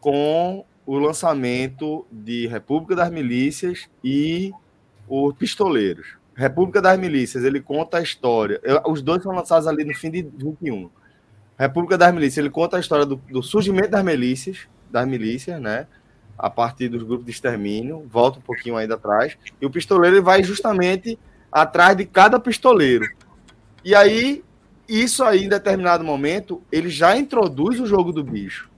[0.00, 4.52] com o lançamento de República das Milícias e
[5.08, 6.16] o Pistoleiros.
[6.34, 8.60] República das Milícias, ele conta a história.
[8.86, 10.88] os dois são lançados ali no fim de 21.
[11.58, 14.60] República das Milícias, ele conta a história do, do surgimento das milícias,
[14.90, 15.86] das milícias, né?
[16.42, 19.36] A partir dos grupos de extermínio, volta um pouquinho ainda atrás.
[19.60, 21.18] E o pistoleiro ele vai justamente
[21.52, 23.06] atrás de cada pistoleiro.
[23.84, 24.42] E aí,
[24.88, 28.70] isso aí, em determinado momento, ele já introduz o jogo do bicho.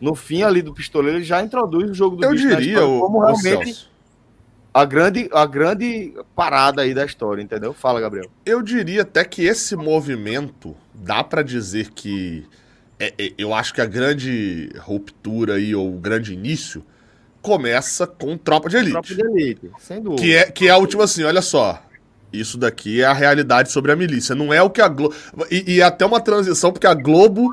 [0.00, 2.48] No fim ali do pistoleiro, ele já introduz o jogo do Eu bicho.
[2.48, 3.90] na diria, história, o, como realmente
[4.72, 7.72] a grande, a grande parada aí da história, entendeu?
[7.72, 8.30] Fala, Gabriel.
[8.46, 12.46] eu diria até que esse movimento, dá pra dizer que.
[13.00, 16.84] é- é- eu acho que a grande ruptura aí, ou o grande início,
[17.48, 18.92] começa com Tropa de Elite.
[18.92, 20.22] Tropa de elite, sem dúvida.
[20.22, 21.82] Que é, que é a última assim, olha só.
[22.32, 24.34] Isso daqui é a realidade sobre a milícia.
[24.34, 25.14] Não é o que a Globo.
[25.50, 27.50] E, e é até uma transição, porque a Globo,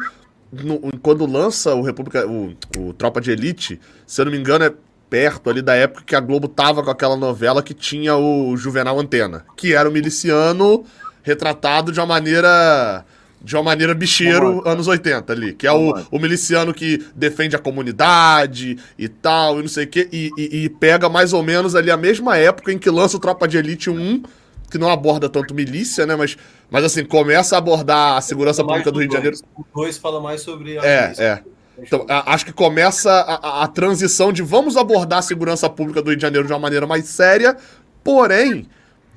[0.51, 2.27] no- quando lança o República.
[2.27, 4.73] O, o Tropa de Elite, se eu não me engano, é
[5.09, 8.99] perto ali da época que a Globo tava com aquela novela que tinha o Juvenal
[8.99, 9.45] Antena.
[9.55, 10.83] Que era o miliciano
[11.23, 13.05] retratado de uma maneira.
[13.45, 14.69] De uma maneira bicheiro, Romântica.
[14.71, 15.53] anos 80 ali.
[15.53, 19.87] Que é o, o miliciano que defende a comunidade e tal, e não sei o
[19.87, 20.09] quê.
[20.11, 23.19] E, e- e pega mais ou menos ali a mesma época em que lança o
[23.19, 24.23] Tropa de Elite 1,
[24.71, 26.15] que não aborda tanto milícia, né?
[26.15, 26.35] Mas,
[26.71, 29.35] mas assim, começa a abordar a segurança pública do Rio de Janeiro.
[29.37, 29.53] dois.
[29.55, 31.41] O dois fala mais sobre a É, é.
[31.77, 36.07] Então, acho que começa a, a- a transição de vamos abordar a segurança pública do
[36.09, 37.55] Rio de Janeiro de uma maneira mais séria,
[38.03, 38.67] porém,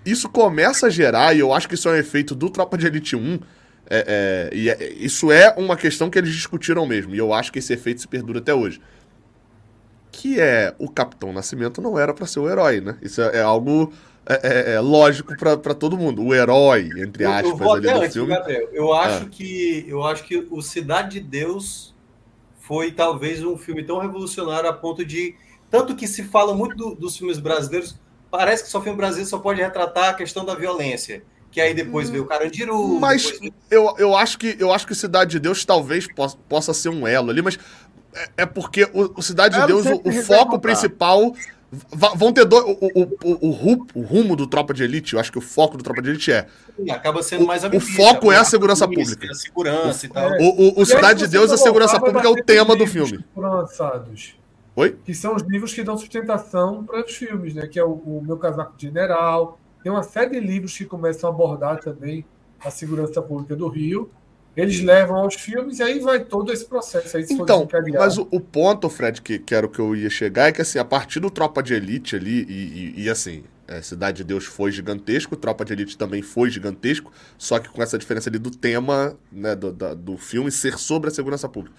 [0.04, 2.86] isso começa a gerar, e eu acho que isso é um efeito do Tropa de
[2.86, 3.38] Elite 1,
[3.90, 7.14] É, é, e é, isso é uma questão que eles discutiram mesmo.
[7.14, 8.80] E eu acho que esse efeito se perdura até hoje.
[10.12, 12.98] Que é o Capitão Nascimento não era para ser o herói, né?
[13.00, 13.92] Isso é, é algo
[14.26, 16.22] é, é, lógico para todo mundo.
[16.22, 18.28] O herói, entre aspas, eu, eu ali do antes, filme.
[18.28, 18.68] Gabriel.
[18.72, 19.28] Eu acho ah.
[19.30, 21.94] que eu acho que o Cidade de Deus
[22.58, 25.34] foi talvez um filme tão revolucionário a ponto de
[25.70, 27.98] tanto que se fala muito do, dos filmes brasileiros.
[28.30, 32.10] Parece que só filme brasileiro só pode retratar a questão da violência que aí depois
[32.10, 32.98] veio o Carandiru.
[33.00, 33.52] Mas depois...
[33.70, 37.06] eu, eu, acho que, eu acho que Cidade de Deus talvez possa, possa ser um
[37.06, 37.58] elo ali, mas
[38.14, 41.34] é, é porque o, o Cidade de Deus, o, o foco principal.
[42.16, 42.64] Vão ter dois.
[42.64, 45.84] O, o, o, o, rumo do Tropa de Elite, eu acho que o foco do
[45.84, 46.46] Tropa de Elite é.
[46.90, 49.30] Acaba sendo mais O foco é a segurança pública.
[49.30, 50.30] A segurança e tal.
[50.40, 53.22] O, o, Cidade de Deus, a segurança pública é o tema do filme.
[53.36, 54.34] Lançados.
[54.74, 54.96] Oi?
[55.04, 57.66] Que são os livros que dão sustentação para os filmes, né?
[57.66, 61.30] Que é o, o Meu Casaco de General, tem uma série de livros que começam
[61.30, 62.24] a abordar também
[62.60, 64.10] a segurança pública do Rio.
[64.56, 67.16] Eles levam aos filmes e aí vai todo esse processo.
[67.16, 70.48] Aí, então, mas o, o, ponto, Fred, que, que era o que eu ia chegar,
[70.48, 73.80] é que assim, a partir do Tropa de Elite ali, e, e, e assim, é,
[73.80, 77.96] Cidade de Deus foi gigantesco, Tropa de Elite também foi gigantesco, só que com essa
[77.96, 81.76] diferença ali do tema né, do, da, do filme ser sobre a segurança pública.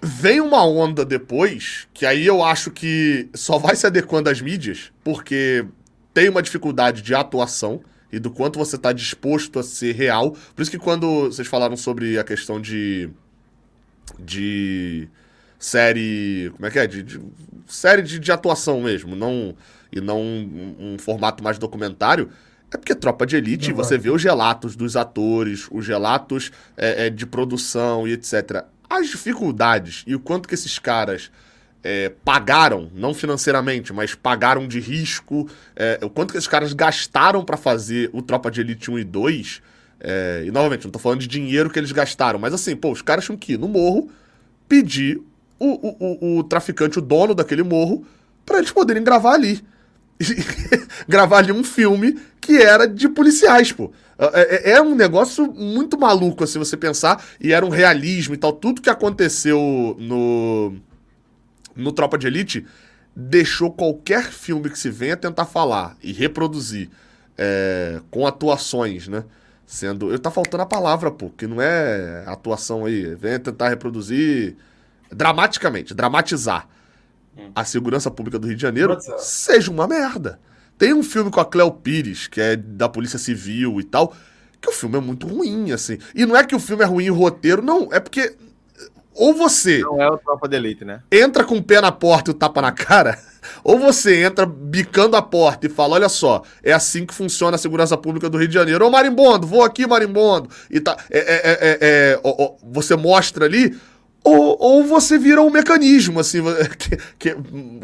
[0.00, 4.92] Vem uma onda depois, que aí eu acho que só vai se adequando às mídias,
[5.02, 5.64] porque
[6.18, 7.80] tem uma dificuldade de atuação
[8.10, 10.32] e do quanto você está disposto a ser real.
[10.32, 13.08] Por isso que quando vocês falaram sobre a questão de.
[14.18, 15.08] de
[15.60, 16.50] série.
[16.56, 16.88] Como é que é?
[16.88, 17.20] De, de
[17.68, 19.54] série de, de, atuação mesmo, não
[19.92, 22.30] e não um, um, formato mais documentário.
[22.72, 27.10] É porque Tropa de Elite, você vê os relatos dos atores, os relatos é, é,
[27.10, 28.64] de produção e etc.
[28.90, 31.30] As dificuldades e o quanto que esses caras
[31.82, 37.44] é, pagaram, não financeiramente, mas pagaram de risco, é, o quanto que esses caras gastaram
[37.44, 39.62] para fazer o Tropa de Elite 1 e 2.
[40.00, 43.02] É, e novamente, não tô falando de dinheiro que eles gastaram, mas assim, pô, os
[43.02, 44.10] caras tinham que ir no morro
[44.68, 45.20] pedir
[45.58, 48.06] o, o, o, o traficante, o dono daquele morro,
[48.44, 49.64] para eles poderem gravar ali.
[51.08, 53.90] gravar ali um filme que era de policiais, pô.
[54.18, 58.36] É, é, é, um negócio muito maluco, assim, você pensar, e era um realismo e
[58.36, 58.52] tal.
[58.52, 60.74] Tudo que aconteceu no
[61.78, 62.66] no Tropa de Elite
[63.14, 66.90] deixou qualquer filme que se venha tentar falar e reproduzir
[67.36, 69.24] é, com atuações, né?
[69.66, 70.10] Sendo.
[70.10, 73.14] Eu tá faltando a palavra, pô, que não é atuação aí.
[73.14, 74.56] Venha tentar reproduzir
[75.10, 76.68] dramaticamente, dramatizar
[77.36, 77.50] hum.
[77.54, 80.38] a segurança pública do Rio de Janeiro, seja uma merda.
[80.78, 84.14] Tem um filme com a Cleo Pires, que é da Polícia Civil e tal,
[84.60, 85.98] que o filme é muito ruim, assim.
[86.14, 87.92] E não é que o filme é ruim em roteiro, não.
[87.92, 88.36] É porque
[89.18, 89.80] ou você.
[89.80, 91.00] Não é o Tropa de Elite, né?
[91.10, 93.18] Entra com o pé na porta e o tapa na cara.
[93.64, 97.58] Ou você entra bicando a porta e fala: olha só, é assim que funciona a
[97.58, 98.86] segurança pública do Rio de Janeiro.
[98.86, 100.48] Ô marimbondo, vou aqui, marimbondo.
[100.70, 100.96] E tá.
[101.10, 103.76] É, é, é, é ó, ó, você mostra ali.
[104.22, 106.42] Ou, ou você vira um mecanismo, assim,
[106.76, 107.36] que, que,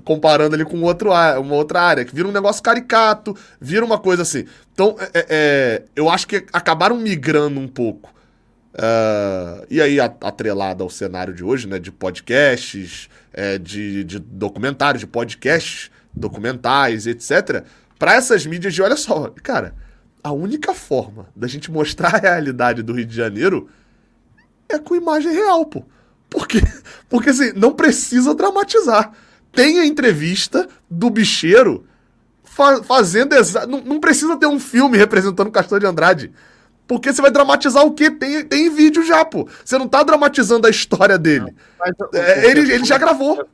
[0.04, 4.22] comparando ali com outro, uma outra área, que vira um negócio caricato, vira uma coisa
[4.22, 4.44] assim.
[4.72, 8.14] Então, é, é, eu acho que acabaram migrando um pouco
[8.74, 15.00] Uh, e aí, atrelada ao cenário de hoje, né, de podcasts, é, de, de documentários,
[15.00, 17.64] de podcasts, documentais, etc.,
[17.98, 19.74] para essas mídias de, olha só, cara,
[20.22, 23.68] a única forma da gente mostrar a realidade do Rio de Janeiro
[24.68, 25.84] é com imagem real, pô.
[26.28, 26.60] Porque,
[27.08, 29.12] porque assim, não precisa dramatizar.
[29.52, 31.86] Tem a entrevista do bicheiro
[32.42, 33.36] fa fazendo.
[33.68, 36.32] Não, não precisa ter um filme representando o Castor de Andrade.
[36.86, 38.10] Porque você vai dramatizar o quê?
[38.10, 39.48] Tem, tem vídeo já, pô.
[39.64, 41.54] Você não tá dramatizando a história dele.
[41.78, 43.46] Mas, é, ele, ele já gravou.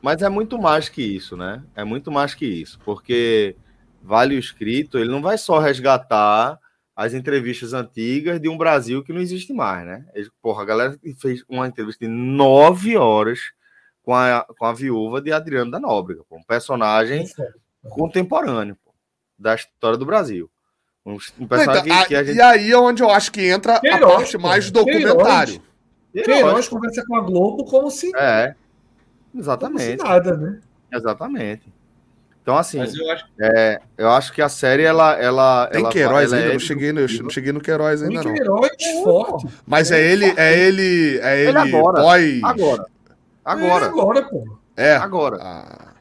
[0.00, 1.62] Mas é muito mais que isso, né?
[1.76, 2.78] É muito mais que isso.
[2.84, 3.54] Porque
[4.02, 6.58] Vale o Escrito, ele não vai só resgatar
[6.94, 10.04] as entrevistas antigas de um Brasil que não existe mais, né?
[10.12, 13.38] Ele, porra, a galera fez uma entrevista de nove horas
[14.02, 17.24] com a, com a viúva de Adriano da Nóbrega, um personagem
[17.90, 18.92] contemporâneo pô,
[19.38, 20.50] da história do Brasil.
[21.04, 22.36] Um, um personagem então, que, a gente...
[22.36, 25.60] E aí é onde eu acho que entra Queiroz, a parte mais documentário.
[26.12, 28.12] Queiroz, Queiroz conversa com a Globo como se.
[28.16, 28.54] É.
[29.34, 29.96] Exatamente.
[29.96, 30.60] Como se nada, né?
[30.92, 31.72] Exatamente.
[32.42, 33.24] Então, assim, eu acho...
[33.40, 35.14] É, eu acho que a série, ela.
[35.14, 38.02] ela Tem ela, Queiroz ela ainda, é não, cheguei no, eu não cheguei no Queiroz
[38.02, 39.04] ainda, Tem Queiroz não.
[39.04, 39.48] forte.
[39.66, 41.18] Mas é, é ele, é ele.
[41.18, 42.02] É ele, ele agora.
[42.02, 42.40] Pós...
[42.44, 42.86] Agora.
[43.44, 43.84] Agora.
[43.84, 44.58] É agora, pô.
[44.76, 44.96] É.
[44.96, 45.38] Agora.
[45.40, 45.92] Ah.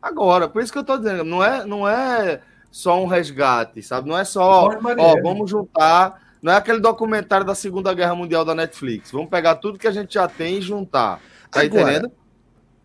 [0.00, 0.48] Agora.
[0.48, 1.64] Por isso que eu tô dizendo, não é.
[1.64, 2.40] Não é
[2.70, 4.08] só um resgate, sabe?
[4.08, 6.22] Não é só, ó, vamos juntar.
[6.40, 9.10] Não é aquele documentário da Segunda Guerra Mundial da Netflix.
[9.10, 11.20] Vamos pegar tudo que a gente já tem e juntar.
[11.50, 12.12] Tá agora, entendendo?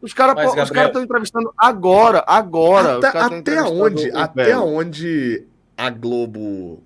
[0.02, 0.88] Os caras Gabriel...
[0.88, 2.98] estão entrevistando agora, agora.
[2.98, 5.46] Até, até onde, até onde
[5.78, 6.84] a Globo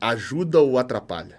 [0.00, 1.38] ajuda ou atrapalha?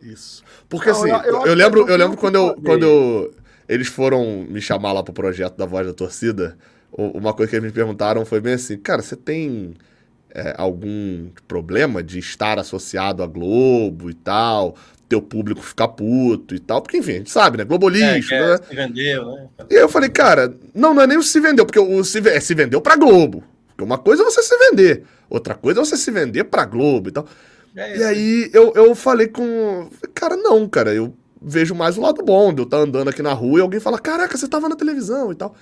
[0.00, 0.42] Isso.
[0.68, 3.34] Porque assim, eu, eu, eu lembro, eu lembro quando eu, quando eu,
[3.68, 6.56] eles foram me chamar lá pro projeto da Voz da Torcida,
[6.90, 9.74] uma coisa que eles me perguntaram foi bem assim, cara, você tem
[10.34, 14.76] é, algum problema de estar associado à Globo e tal,
[15.08, 17.64] teu público ficar puto e tal, porque enfim, a gente sabe, né?
[17.64, 18.58] Globolixo, é, né?
[18.68, 19.48] Se vendeu, né?
[19.68, 22.18] E aí eu falei, cara, não, não é nem o se vendeu, porque o se,
[22.28, 23.42] é, se vendeu pra Globo.
[23.68, 27.08] Porque uma coisa é você se vender, outra coisa é você se vender pra Globo
[27.08, 27.26] e tal.
[27.76, 29.88] É e aí eu, eu falei com.
[30.14, 33.22] Cara, não, cara, eu vejo mais o lado bom de eu estar tá andando aqui
[33.22, 35.54] na rua e alguém fala: Caraca, você tava na televisão e tal.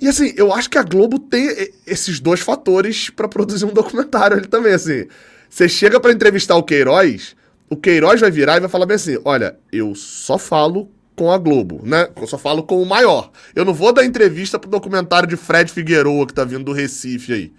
[0.00, 4.36] E assim, eu acho que a Globo tem esses dois fatores para produzir um documentário
[4.36, 5.06] ali também, assim.
[5.48, 7.36] Você chega para entrevistar o Queiroz,
[7.70, 11.38] o Queiroz vai virar e vai falar bem assim: olha, eu só falo com a
[11.38, 12.08] Globo, né?
[12.16, 13.30] Eu só falo com o maior.
[13.54, 17.32] Eu não vou dar entrevista pro documentário de Fred Figueroa que tá vindo do Recife
[17.32, 17.52] aí.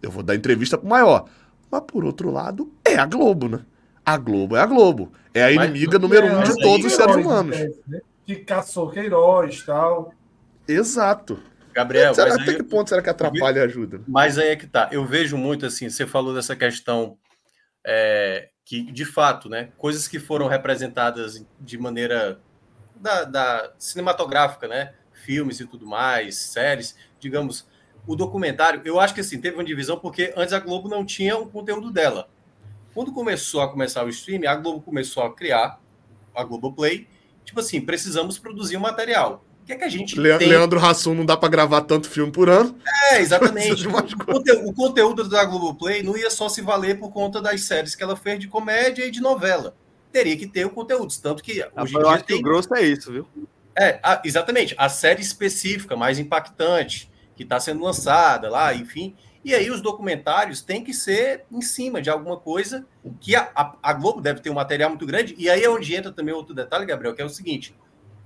[0.00, 1.26] Eu vou dar entrevista pro maior.
[1.70, 3.60] Mas por outro lado, é a Globo, né?
[4.04, 5.12] A Globo é a Globo.
[5.34, 7.56] É a inimiga mas, número é, um de todos os seres humanos.
[7.86, 8.00] Né?
[8.26, 10.12] Que caçou Queiroz e tal.
[10.66, 11.38] Exato.
[11.80, 14.02] Gabriel, será, até aí, que ponto será que atrapalha e ajuda?
[14.06, 14.88] Mas aí é que tá.
[14.92, 17.16] Eu vejo muito assim, você falou dessa questão
[17.84, 22.38] é, que, de fato, né, coisas que foram representadas de maneira
[22.94, 24.92] da, da, cinematográfica, né,
[25.24, 27.66] filmes e tudo mais, séries, digamos,
[28.06, 31.36] o documentário, eu acho que assim, teve uma divisão porque antes a Globo não tinha
[31.36, 32.28] o conteúdo dela.
[32.92, 35.80] Quando começou a começar o streaming, a Globo começou a criar
[36.34, 37.08] a Globoplay,
[37.44, 40.48] tipo assim, precisamos produzir um material que é que a gente Le tem?
[40.48, 42.76] Leandro Hassum não dá para gravar tanto filme por ano.
[43.12, 43.86] É, exatamente.
[43.86, 43.90] o,
[44.24, 48.02] conteúdo, o conteúdo da Globoplay não ia só se valer por conta das séries que
[48.02, 49.74] ela fez de comédia e de novela.
[50.12, 51.14] Teria que ter o conteúdo.
[51.22, 52.38] Tanto que ah, hoje em dia tem...
[52.38, 53.26] o grosso é isso, viu?
[53.78, 54.74] É, a, exatamente.
[54.76, 59.14] A série específica, mais impactante, que está sendo lançada lá, enfim.
[59.44, 62.84] E aí os documentários têm que ser em cima de alguma coisa
[63.20, 65.34] que a, a, a Globo deve ter um material muito grande.
[65.38, 67.74] E aí é onde entra também outro detalhe, Gabriel, que é o seguinte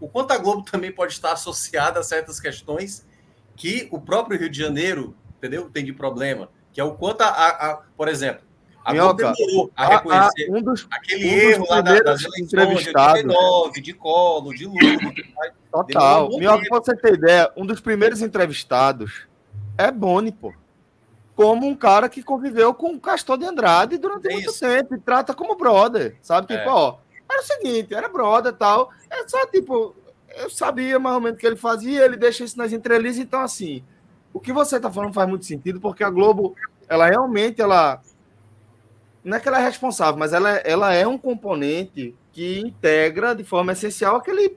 [0.01, 3.07] o quanto a Globo também pode estar associada a certas questões
[3.57, 7.29] que o próprio Rio de Janeiro, entendeu, tem de problema, que é o quanto a,
[7.29, 8.45] a, a por exemplo,
[8.85, 12.57] a Globo demorou a reconhecer a, um dos, aquele um erro lá das eleições de
[12.57, 15.13] 89, de Colo, de Lula.
[15.73, 16.29] Total.
[16.29, 19.27] Minhoca, pra você ter ideia, um dos primeiros entrevistados
[19.79, 20.53] é Boni, pô.
[21.35, 24.61] Como um cara que conviveu com o Castor de Andrade durante é muito isso.
[24.61, 26.47] tempo e trata como brother, sabe?
[26.47, 26.73] Tipo, é.
[26.73, 26.97] ó,
[27.29, 28.91] era o seguinte, era e tal.
[29.11, 29.95] É só tipo,
[30.37, 33.41] eu sabia mais ou menos o que ele fazia, ele deixa isso nas entrelinhas, então
[33.41, 33.85] assim,
[34.33, 36.57] o que você está falando faz muito sentido, porque a Globo,
[36.89, 38.01] ela realmente, ela
[39.23, 43.45] não é que ela é responsável, mas ela, ela é um componente que integra de
[43.45, 44.57] forma essencial aquele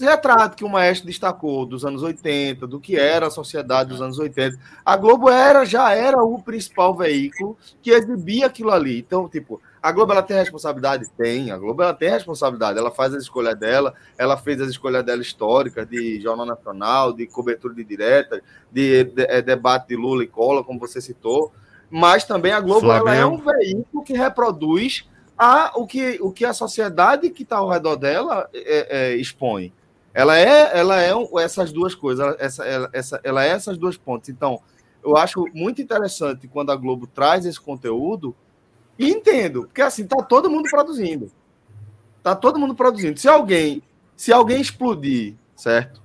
[0.00, 4.18] retrato que o maestro destacou dos anos 80, do que era a sociedade dos anos
[4.18, 4.58] 80.
[4.84, 8.98] A Globo era já era o principal veículo que exibia aquilo ali.
[8.98, 11.08] Então, tipo, a Globo ela tem responsabilidade?
[11.16, 11.50] Tem.
[11.50, 12.78] A Globo ela tem responsabilidade.
[12.78, 17.26] Ela faz as escolhas dela, ela fez as escolhas dela históricas de Jornal Nacional, de
[17.26, 21.52] cobertura de direta, de, de, de é, debate de Lula e Cola, como você citou.
[21.90, 25.08] Mas também a Globo ela é um veículo que reproduz
[25.38, 29.72] a, o, que, o que a sociedade que está ao redor dela é, é, expõe.
[30.12, 31.12] Ela é, ela é
[31.42, 34.30] essas duas coisas, essa, ela, essa, ela é essas duas pontas.
[34.30, 34.60] Então,
[35.04, 38.34] eu acho muito interessante quando a Globo traz esse conteúdo
[38.98, 41.30] e entendo, porque assim, tá todo mundo produzindo.
[42.22, 43.18] Tá todo mundo produzindo.
[43.18, 43.82] Se alguém,
[44.16, 46.00] se alguém explodir, certo?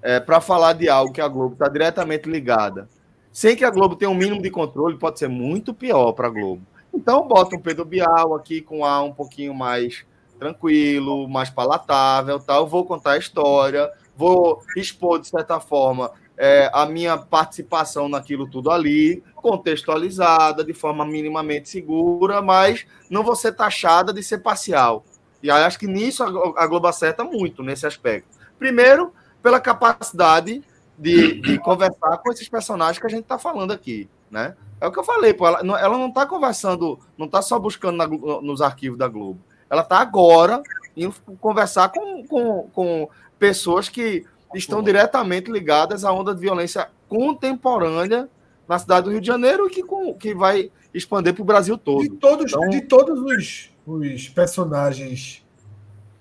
[0.00, 2.88] É, para falar de algo que a Globo está diretamente ligada,
[3.32, 6.30] sem que a Globo tenha um mínimo de controle, pode ser muito pior para a
[6.30, 6.62] Globo.
[6.94, 10.06] Então, bota um Pedro Bial aqui com ar um pouquinho mais
[10.38, 12.66] tranquilo, mais palatável, tal.
[12.66, 18.70] Vou contar a história, vou expor de certa forma é, a minha participação naquilo tudo
[18.70, 25.04] ali, contextualizada, de forma minimamente segura, mas não vou ser taxada de ser parcial.
[25.42, 26.22] E aí acho que nisso
[26.56, 28.28] a Globo acerta muito nesse aspecto.
[28.58, 30.62] Primeiro, pela capacidade
[30.98, 34.56] de, de conversar com esses personagens que a gente está falando aqui, né?
[34.80, 37.96] É o que eu falei, pô, ela, ela não está conversando, não está só buscando
[37.96, 39.40] na, nos arquivos da Globo.
[39.70, 40.62] Ela está agora
[40.96, 43.08] indo conversar com, com, com
[43.38, 44.24] pessoas que
[44.56, 48.28] estão diretamente ligadas à onda de violência contemporânea
[48.68, 51.78] na cidade do Rio de Janeiro e que, com, que vai expandir para o Brasil
[51.78, 52.02] todo.
[52.02, 52.68] De todos, então...
[52.68, 55.44] de todos os, os personagens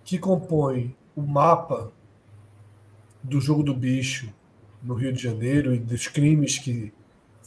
[0.03, 1.91] que compõem o mapa
[3.23, 4.31] do jogo do bicho
[4.83, 6.93] no Rio de Janeiro e dos crimes que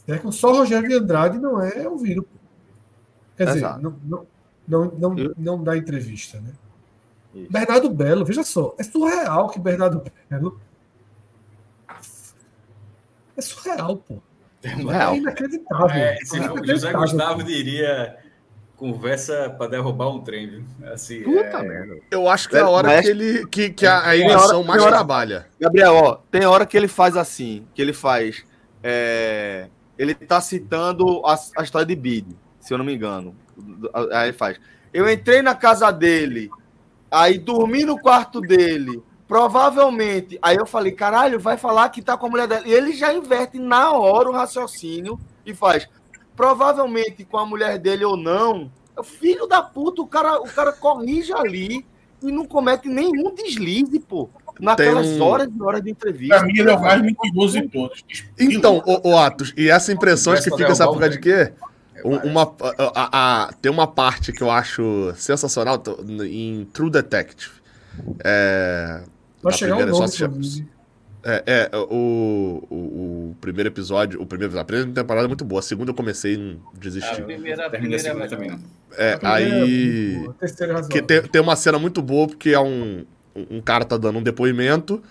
[0.05, 2.25] cercam, só Rogério de Andrade não é o vírus.
[3.37, 4.27] Quer dizer, não, não,
[4.67, 6.51] não, não, não dá entrevista, né?
[7.33, 7.51] Isso.
[7.51, 10.59] Bernardo Belo, veja só, é surreal que Bernardo Belo
[13.39, 14.21] é surreal, pô.
[14.61, 15.13] É, surreal.
[15.13, 15.89] é inacreditável.
[15.89, 17.43] É, se é inacreditável, José Gustavo pô.
[17.45, 18.17] diria
[18.79, 20.63] conversa para derrubar um trem, viu?
[20.85, 21.63] Assim, Puta é...
[21.63, 21.97] merda.
[22.09, 23.01] Eu acho que é a hora Mas...
[23.01, 25.47] que ele que, que a, a mais hora, trabalha.
[25.59, 28.45] Gabriel, ó, tem hora que ele faz assim, que ele faz.
[28.81, 29.67] É...
[29.97, 32.27] Ele tá citando a, a história de Bid,
[32.61, 33.35] se eu não me engano.
[34.13, 34.57] Aí ele faz.
[34.93, 36.49] Eu entrei na casa dele,
[37.11, 39.03] aí dormi no quarto dele.
[39.29, 40.39] Provavelmente.
[40.41, 42.67] Aí eu falei, caralho, vai falar que tá com a mulher dela.
[42.67, 45.87] E ele já inverte na hora o raciocínio e faz.
[46.35, 48.71] Provavelmente com a mulher dele ou não.
[49.03, 51.85] Filho da puta, o cara, o cara corrige ali
[52.23, 54.31] e não comete nenhum deslize, pô.
[54.59, 55.21] Naquelas um...
[55.21, 56.35] horas e horas de entrevista.
[56.35, 58.03] Pra mim, ele é o mais mentiroso de todos.
[58.37, 61.53] Então, o, o Atos, e essa impressão que fica, sabe por causa de quê?
[62.03, 65.81] Uma, a, a, a, tem uma parte que eu acho sensacional
[66.27, 67.51] em True Detective.
[68.23, 69.03] É,
[69.41, 70.67] Vai chegar um nome,
[71.21, 75.59] é, é o, o, o, primeiro episódio, o primeiro, a primeira temporada é muito boa.
[75.59, 77.21] A segunda eu comecei e desisti.
[77.21, 78.59] A primeira, a primeira é também não.
[78.97, 80.25] É, aí.
[80.41, 83.05] É que tem, tem uma cena muito boa, porque é um,
[83.35, 85.03] um cara tá dando um depoimento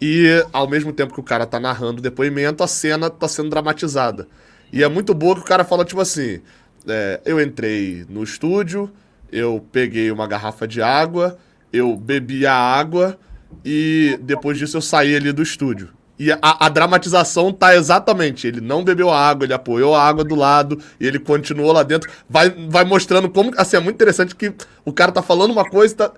[0.00, 3.50] e ao mesmo tempo que o cara tá narrando o depoimento, a cena tá sendo
[3.50, 4.28] dramatizada.
[4.72, 6.40] E é muito boa que o cara fala, tipo assim:
[6.86, 8.88] é, eu entrei no estúdio,
[9.32, 11.36] eu peguei uma garrafa de água,
[11.72, 13.18] eu bebi a água
[13.64, 15.90] e depois disso eu saí ali do estúdio.
[16.18, 18.46] E a, a, dramatização tá exatamente.
[18.46, 22.10] Ele não bebeu água, ele apoiou a água do lado e ele continuou lá dentro.
[22.28, 23.52] Vai, vai mostrando como.
[23.56, 24.54] Assim, é muito interessante que
[24.84, 25.94] o cara tá falando uma coisa.
[25.94, 26.12] Tá...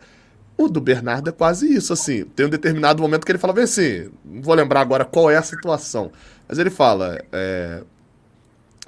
[0.57, 2.25] O do Bernardo é quase isso, assim.
[2.25, 4.09] Tem um determinado momento que ele fala bem assim.
[4.25, 6.13] Não vou lembrar agora qual é a situação.
[6.49, 7.21] Mas ele fala.
[7.33, 7.83] É,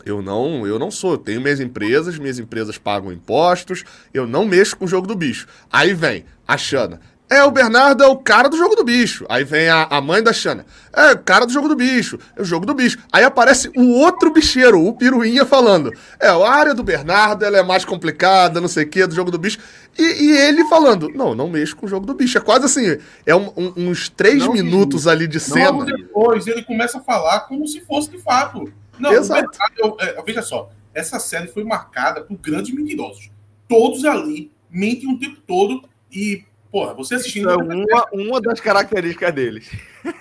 [0.05, 1.13] eu não, eu não sou.
[1.13, 3.85] Eu tenho minhas empresas, minhas empresas pagam impostos,
[4.15, 5.47] eu não mexo com o jogo do bicho.
[5.71, 7.01] Aí vem a Xana.
[7.31, 9.25] É, o Bernardo é o cara do jogo do bicho.
[9.29, 10.67] Aí vem a, a mãe da Xana.
[10.93, 12.19] É, o cara do jogo do bicho.
[12.37, 12.99] É o jogo do bicho.
[13.13, 15.93] Aí aparece o outro bicheiro, o Piruinha, falando.
[16.19, 19.31] É, a área do Bernardo ela é mais complicada, não sei o que, do jogo
[19.31, 19.59] do bicho.
[19.97, 22.37] E, e, ele falando, não, não mexo com o jogo do bicho.
[22.37, 25.71] É quase assim, é um, um, uns três não, minutos ali de cena.
[25.71, 28.73] Não, depois ele começa a falar como se fosse de fato.
[28.99, 29.49] Não, Exato.
[29.49, 33.31] Bernardo, eu, é, veja só, essa série foi marcada por grandes mentirosos.
[33.69, 37.51] Todos ali mentem o tempo todo e Porra, você assistindo.
[37.51, 39.71] Isso é uma, uma das características deles.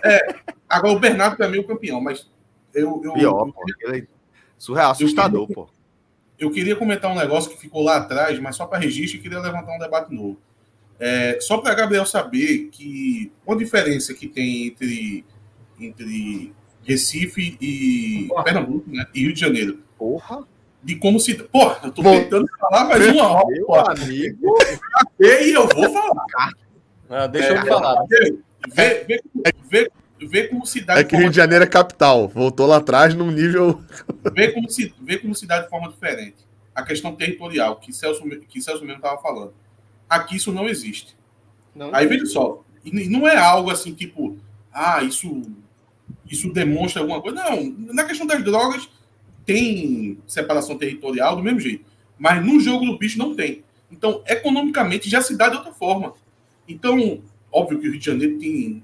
[0.03, 0.35] É,
[0.67, 2.29] agora o Bernardo também é o campeão, mas
[2.73, 3.01] eu.
[3.03, 3.93] eu Pior, eu, pô.
[3.93, 4.03] É
[4.57, 5.69] surreal, assustador, eu queria, pô.
[6.39, 9.39] Eu queria comentar um negócio que ficou lá atrás, mas só para registro e queria
[9.39, 10.39] levantar um debate novo.
[10.99, 15.25] É, só para Gabriel saber que uma diferença que tem entre,
[15.79, 16.53] entre
[16.83, 18.43] Recife e Porra.
[18.43, 19.79] Pernambuco né, e Rio de Janeiro.
[19.97, 20.45] Porra!
[20.83, 21.35] De como se.
[21.35, 23.47] Pô, eu tô tentando falar mais uma hora.
[23.47, 23.75] Meu pô.
[23.75, 24.57] amigo.
[25.19, 26.25] E eu vou falar.
[27.09, 28.05] Ah, deixa é, eu falar.
[28.07, 29.21] Vê, vê,
[29.69, 29.91] vê,
[30.21, 31.01] vê, como cidade.
[31.01, 32.27] É que Rio de Janeiro é capital.
[32.27, 33.81] Voltou lá atrás num nível.
[34.33, 36.47] Vê como, se, vê como cidade de forma diferente.
[36.75, 39.53] A questão territorial, que Celso, que Celso mesmo estava falando.
[40.09, 41.15] Aqui isso não existe.
[41.73, 42.63] Não Aí veja só.
[42.83, 44.37] Não é algo assim, tipo,
[44.73, 45.41] ah, isso,
[46.29, 47.43] isso demonstra alguma coisa.
[47.43, 47.63] Não.
[47.93, 48.89] Na questão das drogas
[49.49, 51.83] tem separação territorial do mesmo jeito.
[52.19, 53.63] Mas no jogo do bicho não tem.
[53.91, 56.13] Então, economicamente, já se dá de outra forma.
[56.67, 58.83] Então, óbvio que o Rio de Janeiro tem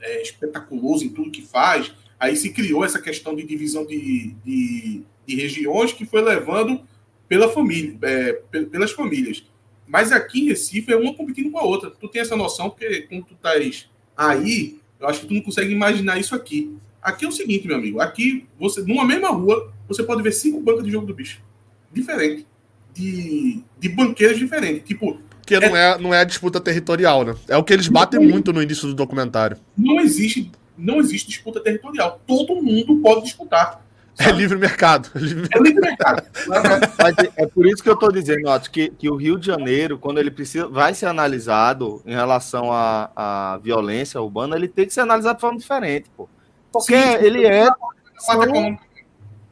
[0.00, 1.92] é, espetaculoso em tudo que faz.
[2.18, 6.80] Aí se criou essa questão de divisão de, de, de regiões que foi levando
[7.28, 8.32] pela família, é,
[8.64, 9.44] pelas famílias.
[9.86, 11.90] Mas aqui em Recife é uma competindo com a outra.
[11.90, 13.86] Tu tem essa noção, porque quando tu estás
[14.16, 16.74] aí, eu acho que tu não consegue imaginar isso aqui.
[17.02, 18.00] Aqui é o seguinte, meu amigo.
[18.00, 21.40] Aqui, você, numa mesma rua, você pode ver cinco bancas de jogo do bicho.
[21.92, 22.46] Diferente.
[22.94, 24.86] De, de banqueiros diferentes.
[24.86, 25.18] Tipo.
[25.40, 27.34] Porque é, não, é, não é a disputa territorial, né?
[27.48, 29.56] É o que eles batem muito no início do documentário.
[29.76, 32.20] Não existe, não existe disputa territorial.
[32.26, 33.84] Todo mundo pode disputar.
[34.18, 35.08] É livre mercado.
[35.14, 35.58] É livre mercado.
[35.58, 36.22] É livre mercado.
[37.38, 39.98] é, é por isso que eu estou dizendo, Otto, que, que o Rio de Janeiro,
[39.98, 44.92] quando ele precisa, vai ser analisado em relação à, à violência urbana, ele tem que
[44.92, 46.28] ser analisado de forma diferente, pô.
[46.72, 47.68] Porque Sim, ele é.
[48.18, 48.78] São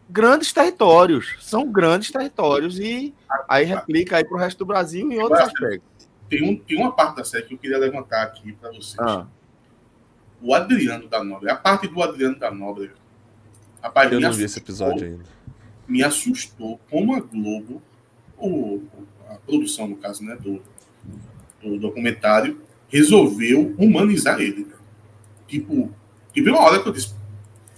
[0.09, 1.37] grandes territórios.
[1.41, 2.79] São grandes territórios.
[2.79, 3.15] E
[3.49, 6.09] aí replica aí para o resto do Brasil em outros aspectos.
[6.29, 8.99] Tem, um, tem uma parte da série que eu queria levantar aqui para vocês.
[8.99, 9.27] Ah.
[10.41, 11.51] O Adriano da Nobre.
[11.51, 12.93] A parte do Adriano da Nobre.
[13.83, 15.25] Rapaz, eu não vi esse episódio ainda.
[15.87, 17.81] Me assustou como a Globo,
[18.37, 18.83] o,
[19.31, 20.63] a produção, no caso, né, do,
[21.63, 24.67] do documentário, resolveu humanizar ele.
[25.47, 25.91] Tipo,
[26.39, 27.15] e veio uma hora que eu disse,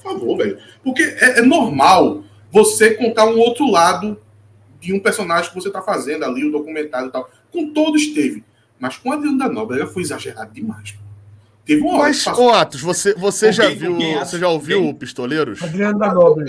[0.02, 0.58] por favor, velho.
[0.82, 4.20] Porque é, é, normal você contar um outro lado
[4.80, 7.30] de um personagem que você está fazendo ali, o documentário e tal.
[7.50, 8.44] Com todos teve.
[8.78, 10.94] Mas com a Adriano da Nóbrega foi exagerado demais.
[11.64, 13.96] Teve uma Mas, ô Atos, você, você já viu.
[14.18, 14.94] Você já ouviu quem?
[14.94, 15.62] Pistoleiros?
[15.62, 16.46] Adriano da Nobre.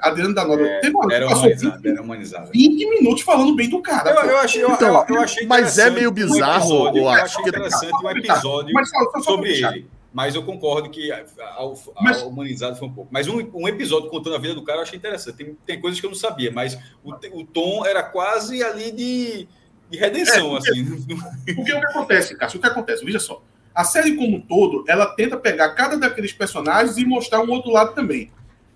[0.00, 0.66] Adriano da Nobre.
[0.66, 2.50] É, Teve uma era humanizado, era humanizado.
[2.52, 4.10] 20 minutos falando bem do cara.
[4.10, 7.08] Eu, eu achei, eu, então, eu, eu achei Mas é meio bizarro, um episódio, Eu
[7.10, 8.90] achei interessante um episódio mas,
[9.24, 9.86] sobre ele.
[10.14, 11.64] Mas eu concordo que a, a,
[11.96, 13.10] a mas, humanizado foi um pouco.
[13.12, 15.36] Mas um, um, episódio contando a vida do cara eu achei interessante.
[15.36, 19.48] Tem, tem coisas que eu não sabia, mas o, o tom era quase ali de,
[19.90, 20.56] de redenção.
[20.56, 21.54] É, porque, assim.
[21.56, 22.58] Porque o que acontece, Cássio?
[22.58, 23.04] O que acontece?
[23.04, 23.42] Veja só.
[23.74, 27.72] A série como um todo, ela tenta pegar cada daqueles personagens e mostrar um outro
[27.72, 28.30] lado também.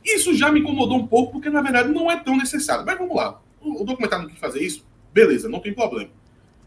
[0.05, 2.85] Isso já me incomodou um pouco, porque na verdade não é tão necessário.
[2.85, 3.40] Mas vamos lá.
[3.60, 4.85] O, o documentário não quis fazer isso?
[5.15, 6.10] Beleza, não tem problema.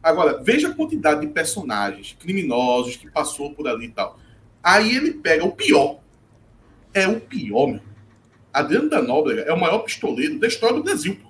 [0.01, 4.17] Agora, veja a quantidade de personagens criminosos que passou por ali e tal.
[4.63, 5.99] Aí ele pega o pior.
[6.93, 7.81] É o pior, meu.
[8.53, 11.15] Adriano da Nóbrega é o maior pistoleiro da história do Brasil.
[11.15, 11.29] Pô.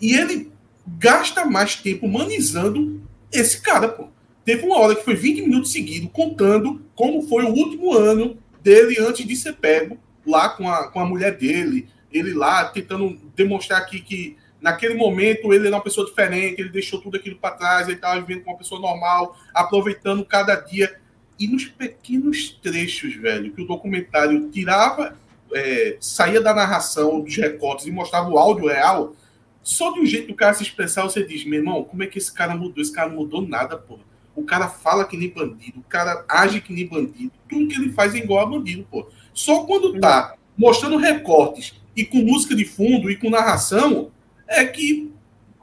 [0.00, 0.52] E ele
[0.86, 3.02] gasta mais tempo humanizando
[3.32, 4.08] esse cara, pô.
[4.44, 8.96] Teve uma hora que foi 20 minutos seguidos contando como foi o último ano dele
[9.00, 11.88] antes de ser pego lá com a, com a mulher dele.
[12.12, 17.00] Ele lá tentando demonstrar aqui que naquele momento ele era uma pessoa diferente, ele deixou
[17.00, 21.00] tudo aquilo para trás, ele estava vivendo com uma pessoa normal, aproveitando cada dia.
[21.38, 25.16] E nos pequenos trechos, velho, que o documentário tirava,
[25.52, 29.14] é, saía da narração, dos recortes e mostrava o áudio real,
[29.62, 32.18] só de um jeito do cara se expressar, você diz, meu irmão, como é que
[32.18, 32.80] esse cara mudou?
[32.80, 34.02] Esse cara não mudou nada, porra.
[34.34, 37.92] O cara fala que nem bandido, o cara age que nem bandido, tudo que ele
[37.92, 39.08] faz é igual a bandido, pô.
[39.34, 44.10] Só quando tá mostrando recortes e com música de fundo e com narração,
[44.46, 45.12] é que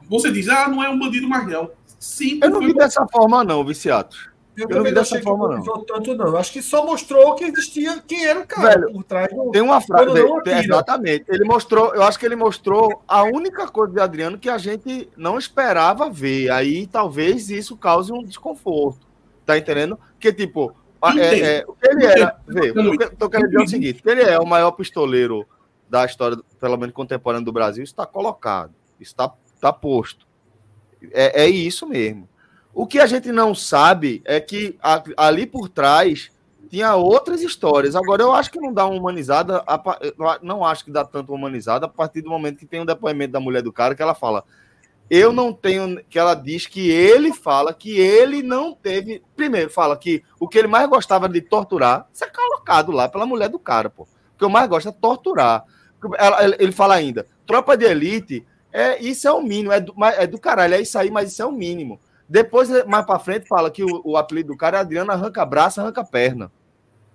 [0.08, 1.70] você diz, ah, não é um bandido mais não.
[1.98, 4.28] Sim, eu não vi dessa forma, não, Viciatos.
[4.56, 5.64] Eu, eu não vi dessa forma, não.
[5.64, 5.84] não.
[5.84, 6.36] Tanto, não.
[6.36, 9.28] Acho que só mostrou que existia quem era o cara Velho, por trás.
[9.34, 9.50] Do...
[9.50, 10.10] Tem uma frase.
[10.46, 11.24] Exatamente.
[11.28, 15.08] Ele mostrou, eu acho que ele mostrou a única coisa de Adriano que a gente
[15.16, 16.50] não esperava ver.
[16.50, 19.06] Aí talvez isso cause um desconforto.
[19.44, 19.98] Tá entendendo?
[20.18, 20.74] Que tipo,
[21.18, 22.36] é, é, o que ele era.
[22.46, 22.72] Vê,
[23.18, 25.46] tô querendo dizer é o seguinte: ele é o maior pistoleiro
[25.88, 30.26] da história, pelo menos contemporânea do Brasil, está colocado, está, está posto.
[31.12, 32.28] É, é isso mesmo.
[32.74, 34.76] O que a gente não sabe é que
[35.16, 36.30] ali por trás
[36.68, 37.94] tinha outras histórias.
[37.94, 39.64] Agora, eu acho que não dá uma humanizada,
[40.42, 43.38] não acho que dá tanto humanizada a partir do momento que tem um depoimento da
[43.38, 44.42] mulher do cara que ela fala.
[45.08, 46.02] Eu não tenho.
[46.08, 49.22] Que ela diz que ele fala que ele não teve.
[49.36, 53.26] Primeiro, fala que o que ele mais gostava de torturar, isso é colocado lá pela
[53.26, 54.02] mulher do cara, pô.
[54.02, 55.64] O que eu mais gosto é torturar.
[56.18, 60.26] Ela, ele fala ainda: tropa de elite, é, isso é o mínimo, é do, é
[60.26, 62.00] do caralho, é isso aí, mas isso é o mínimo.
[62.28, 65.80] Depois, mais para frente, fala que o, o, apelido do cara é Adriano arranca braço,
[65.80, 66.50] arranca perna.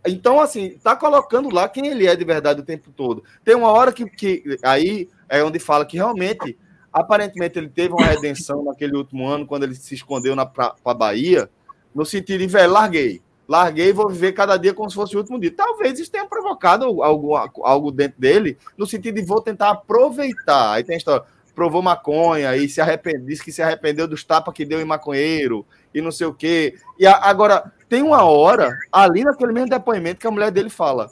[0.06, 3.24] Então, assim, tá colocando lá quem ele é de verdade o tempo todo.
[3.44, 6.58] Tem uma hora que, que aí é onde fala que realmente,
[6.94, 10.94] aparentemente, ele teve uma redenção naquele último ano, quando ele se escondeu na pra, pra
[10.94, 11.50] Bahia,
[11.94, 13.22] no sentido de, velho, larguei.
[13.48, 15.52] Larguei e vou viver cada dia como se fosse o último dia.
[15.52, 20.74] Talvez isso tenha provocado algo, algo dentro dele, no sentido de vou tentar aproveitar.
[20.74, 21.26] Aí tem a história
[21.60, 25.66] provou maconha e se arrependeu, disse que se arrependeu dos tapas que deu em maconheiro
[25.94, 26.78] e não sei o quê.
[26.98, 31.12] E a, agora, tem uma hora, ali naquele mesmo depoimento, que a mulher dele fala: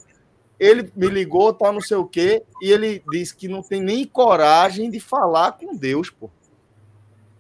[0.58, 4.06] ele me ligou, tal, não sei o quê, e ele disse que não tem nem
[4.06, 6.30] coragem de falar com Deus, pô.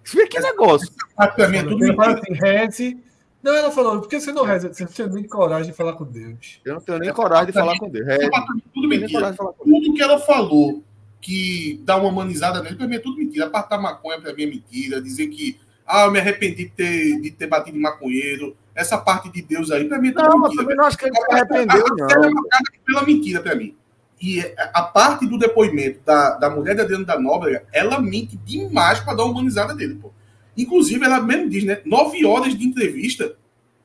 [0.03, 0.91] Vê que negócio.
[1.15, 3.03] Pra tudo assim, reze.
[3.41, 4.73] Não, ela falou, porque você não reza?
[4.73, 6.59] Você não tem nem coragem de falar com Deus.
[6.65, 8.05] Eu não tenho nem coragem de falar com Deus.
[8.05, 8.29] Reze.
[8.73, 9.33] Tudo mentira.
[9.33, 10.83] Tudo que ela falou
[11.27, 13.47] que dá uma humanizada nele, para mim é tudo mentira.
[13.47, 15.01] A parte da maconha, para mim, é mentira.
[15.01, 18.55] Dizer que, ah, eu me arrependi de ter, de ter batido maconheiro.
[18.73, 20.63] Essa parte de Deus aí, para mim, é tudo não, mentira.
[20.63, 22.29] Não, não acho que ele se arrependeu, a, não.
[22.29, 23.75] É pela mentira, para mim.
[24.21, 24.39] E
[24.73, 29.15] a parte do depoimento da, da mulher de Adriano da Nóbrega, ela mente demais para
[29.15, 30.13] dar uma humanizada dele, pô.
[30.55, 31.81] Inclusive, ela mesmo diz, né?
[31.83, 33.35] Nove horas de entrevista.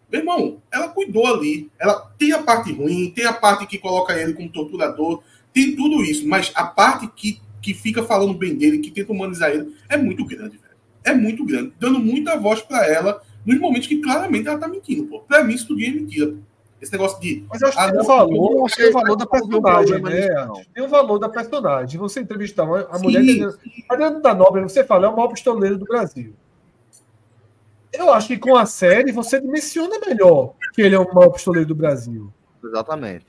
[0.09, 1.69] Meu irmão, ela cuidou ali.
[1.77, 6.03] Ela tem a parte ruim, tem a parte que coloca ele como torturador, tem tudo
[6.03, 9.97] isso, mas a parte que, que fica falando bem dele, que tenta humanizar ele, é
[9.97, 10.73] muito grande, velho.
[11.05, 11.73] É muito grande.
[11.79, 15.21] Dando muita voz para ela nos momentos que claramente ela tá mentindo, pô.
[15.21, 16.39] Pra mim, isso tudo é mentira, pô.
[16.83, 17.45] Esse negócio de.
[17.49, 20.29] Mas eu acho que tem o valor, eu acho que o valor da personagem, né?
[20.75, 22.01] Tem o valor da personagem.
[22.01, 23.23] Você entrevistar a sim, mulher.
[23.23, 23.47] Sim.
[23.89, 26.35] Adriano da Nobre, você fala, é o maior pistoleiro do Brasil.
[27.93, 31.69] Eu acho que com a série você dimensiona melhor que ele é o maior pistoleiro
[31.69, 32.33] do Brasil.
[32.65, 33.27] Exatamente.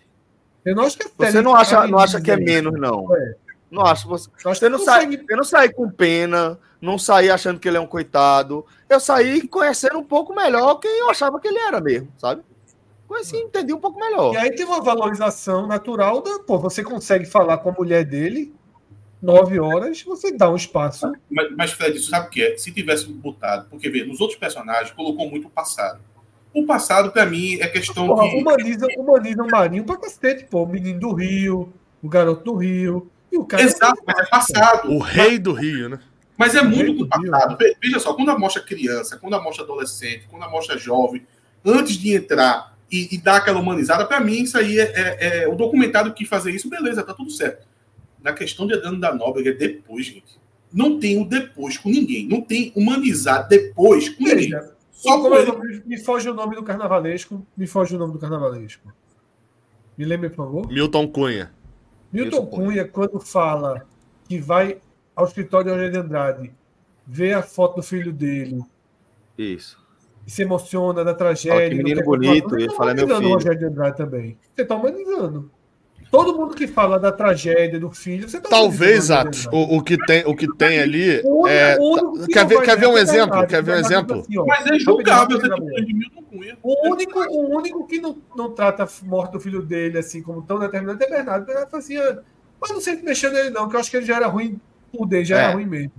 [0.65, 3.15] Eu não acho que é Você não acha, não acha que é menos, não.
[3.15, 3.35] É.
[3.69, 4.07] Não acho.
[4.07, 7.81] Você, você, não sai, eu não saí com pena, não saí achando que ele é
[7.81, 8.65] um coitado.
[8.87, 12.43] Eu saí conhecendo um pouco melhor quem eu achava que ele era mesmo, sabe?
[13.07, 14.33] Conheci, entendi um pouco melhor.
[14.33, 16.39] E aí tem uma valorização natural da.
[16.39, 18.53] Pô, você consegue falar com a mulher dele
[19.23, 21.11] nove horas, você dá um espaço.
[21.31, 22.57] Mas, mas Fred, sabe o que é?
[22.57, 26.01] Se tivesse botado, porque vê, nos outros personagens colocou muito o passado.
[26.53, 28.35] O passado, para mim, é questão Porra, de.
[28.37, 30.63] humaniza, humaniza o Marinho pra cacete, pô.
[30.63, 33.09] O menino do Rio, o garoto do Rio.
[33.31, 34.91] E o cara Exato, mas é passado.
[34.91, 35.99] O rei do Rio, né?
[36.37, 37.57] Mas é muito Muito do passado.
[37.57, 41.25] Ve- Veja só, quando mostra criança, quando mostra adolescente, quando mostra jovem,
[41.65, 45.47] antes de entrar e, e dar aquela humanizada, para mim, isso aí é, é- é-
[45.47, 47.67] o documentário que fazer isso, beleza, tá tudo certo.
[48.21, 50.39] Na questão de Adriano da Nóbrega é depois, gente.
[50.71, 52.27] Não tem o depois com ninguém.
[52.27, 54.53] Não tem humanizar depois com ninguém.
[55.03, 55.45] Só como é
[55.85, 57.45] me foge o nome do carnavalesco.
[57.57, 58.93] Me foge o nome do carnavalesco.
[59.97, 60.67] Me lembre, por favor.
[60.71, 61.51] Milton Cunha.
[62.09, 63.85] Milton Milton Cunha, quando fala
[64.29, 64.79] que vai
[65.13, 66.51] ao escritório de Eugênio de Andrade,
[67.05, 68.63] vê a foto do filho dele
[69.37, 69.77] Isso.
[70.25, 71.69] e se emociona da Olha tragédia.
[71.69, 73.33] que menino bonito, ele fala, é meu humanizando o filho.
[73.33, 74.37] Rogério de Andrade também.
[74.55, 75.51] Você está humanizando.
[76.13, 79.83] Todo mundo que fala da tragédia do filho, você tá Talvez, o Atos, o, o
[79.83, 81.75] que tem, o que tem ali O é.
[81.79, 83.47] o Quer ver, quer ver um é exemplo?
[83.47, 84.19] Quer ver um exemplo?
[84.19, 85.47] assim, Mas é julgável você.
[86.61, 90.43] O único, o único que não, não trata a morte do filho dele assim como
[90.43, 91.47] tão determinante é Bernardo.
[91.47, 92.19] Bernardo fala assim, ah,
[92.61, 94.61] mas não sei se mexer nele, não, que eu acho que ele já era ruim
[94.95, 95.43] por dentro, já É.
[95.45, 95.93] era ruim mesmo.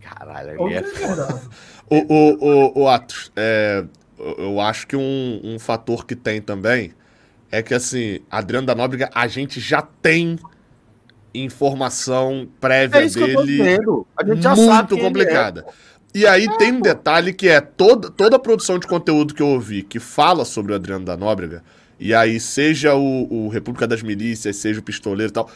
[0.00, 0.82] Caralho, ali é é.
[1.88, 2.34] O, o,
[2.74, 3.84] o, o Atos, é,
[4.18, 6.92] eu- eu acho que um, um fator que tem também
[7.50, 10.38] é que, assim, Adriano da Nóbrega, a gente já tem
[11.34, 14.06] informação prévia É dele dizendo.
[14.16, 15.00] A gente já sabe muito é.
[15.00, 15.66] complicada.
[16.14, 19.48] E aí tem um detalhe que é toda, toda a produção de conteúdo que eu
[19.48, 21.62] ouvi que fala sobre o Adriano da Nóbrega,
[22.00, 25.50] e aí seja o, o República das Milícias, seja o Pistoleiro e tal,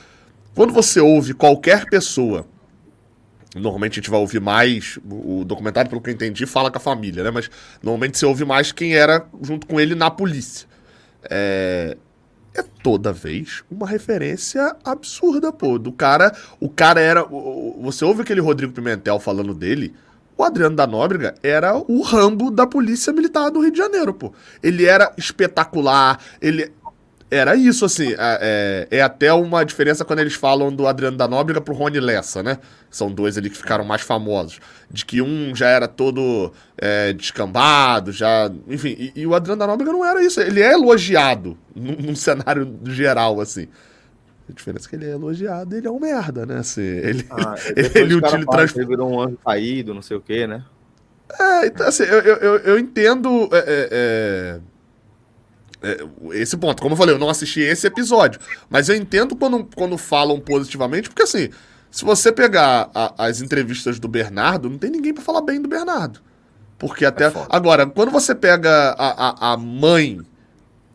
[0.55, 2.47] quando você ouve qualquer pessoa,
[3.57, 6.77] normalmente a gente vai ouvir mais, o o documentário, pelo que eu entendi, fala com
[6.77, 7.31] a família, né?
[7.31, 7.51] Mas
[7.83, 10.69] normalmente você ouve mais quem era junto com ele na polícia.
[11.29, 11.97] É,
[12.55, 15.79] é toda vez uma referência absurda, pô.
[15.79, 16.35] Do cara.
[16.59, 17.25] O cara era.
[17.81, 19.95] Você ouve aquele Rodrigo Pimentel falando dele.
[20.37, 24.33] O Adriano da Nóbrega era o Rambo da Polícia Militar do Rio de Janeiro, pô.
[24.63, 26.73] Ele era espetacular, ele.
[27.31, 28.15] Era isso, assim.
[28.19, 32.43] É, é- até uma diferença quando eles falam do Adriano da Nóbrega pro Rony Lessa,
[32.43, 32.59] né?
[32.91, 34.59] São dois ali que ficaram mais famosos.
[34.91, 38.51] De que um já era todo é, descambado, já.
[38.67, 40.41] Enfim, e, e o Adriano da Nóbrega não era isso.
[40.41, 43.69] Ele é elogiado num, num cenário geral, assim.
[44.49, 46.59] A diferença é que ele é elogiado ele é um merda, né?
[46.59, 50.21] Assim, ele, Ah, ele, ele utiliza que ele virou um anjo caído, não sei o
[50.21, 50.65] quê, né?
[51.39, 54.61] É, então, assim, eu, eu, eu, eu entendo é, é, é,
[56.33, 56.83] esse ponto.
[56.83, 58.41] Como eu falei, eu não assisti esse episódio.
[58.69, 61.49] Mas eu entendo quando, quando falam positivamente, porque assim,
[61.91, 65.69] se você pegar a- as entrevistas do Bernardo, não tem ninguém pra falar bem do
[65.69, 66.21] Bernardo.
[66.79, 67.31] Porque até.
[67.31, 67.47] foda.
[67.51, 70.21] Agora, quando você pega a, a, a mãe.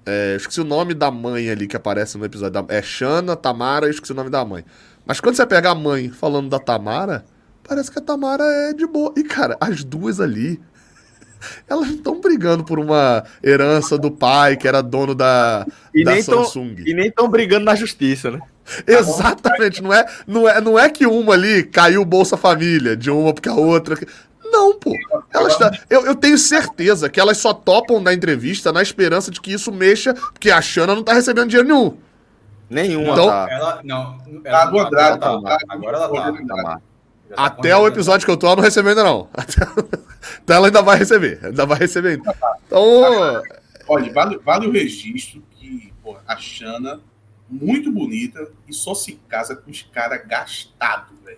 [0.06, 2.62] é, esqueci o nome da mãe ali que aparece no episódio.
[2.62, 4.64] da- é Xana, Tamara, eu esqueci o nome da mãe.
[5.06, 7.26] Mas quando você pega a mãe falando da Tamara,
[7.68, 9.14] parece que a Tamara é de boa.
[9.18, 10.60] E, cara, as duas ali.
[11.68, 16.12] Elas não estão brigando por uma herança do pai, que era dono da, E da
[16.14, 16.76] nem tão- Samsung.
[16.86, 18.40] E nem estão brigando na justiça, né?
[18.88, 23.34] Exatamente, não é, não, é, não é que uma ali caiu Bolsa Família, de uma
[23.34, 23.96] porque a outra.
[24.44, 24.92] Não, pô.
[25.34, 29.42] Elas tá, eu, eu tenho certeza que elas só topam da entrevista na esperança de
[29.42, 31.98] que isso mexa, porque a Xana não tá recebendo dinheiro nenhum.
[32.70, 33.48] Nenhuma Então- tá.
[33.50, 34.18] Ela, não.
[34.18, 35.28] Tá Ela, Andrade, agora tá.
[35.28, 35.58] ela tá.
[35.70, 36.14] Agora ela tá.
[36.16, 36.32] Tá.
[36.32, 36.38] tá.
[36.48, 36.82] Já tá
[37.38, 39.30] Até o episódio que eu tô, ela não recebeu ainda não.
[39.34, 39.66] Até-
[40.44, 41.40] Então ela ainda vai receber.
[41.44, 42.36] Ainda vai receber ainda.
[42.66, 43.42] Então,
[43.88, 47.00] Olha, vale, vale o registro que pô, a Xana,
[47.50, 51.38] muito bonita, e só se casa com os caras gastados, velho.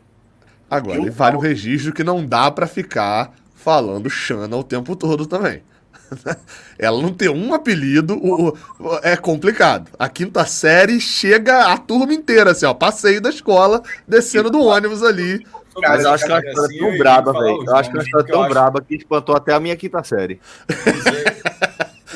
[0.69, 1.40] agora, Eu vale o falo.
[1.40, 5.61] registro que não dá pra ficar falando Xana o tempo todo também.
[6.80, 8.49] Ela não tem um apelido, o-
[8.80, 9.91] o- é complicado.
[9.99, 12.74] A quinta série chega a turma inteira, assim, ó.
[12.74, 15.45] Passeio da escola, descendo do ônibus ali.
[15.82, 17.64] Mas eu acho que é uma Assim, história eu tão braba, velho.
[17.66, 19.76] Eu acho que é uma nomes, história tão acho braba que espantou até a minha
[19.76, 20.40] quinta série.
[20.68, 21.38] dizer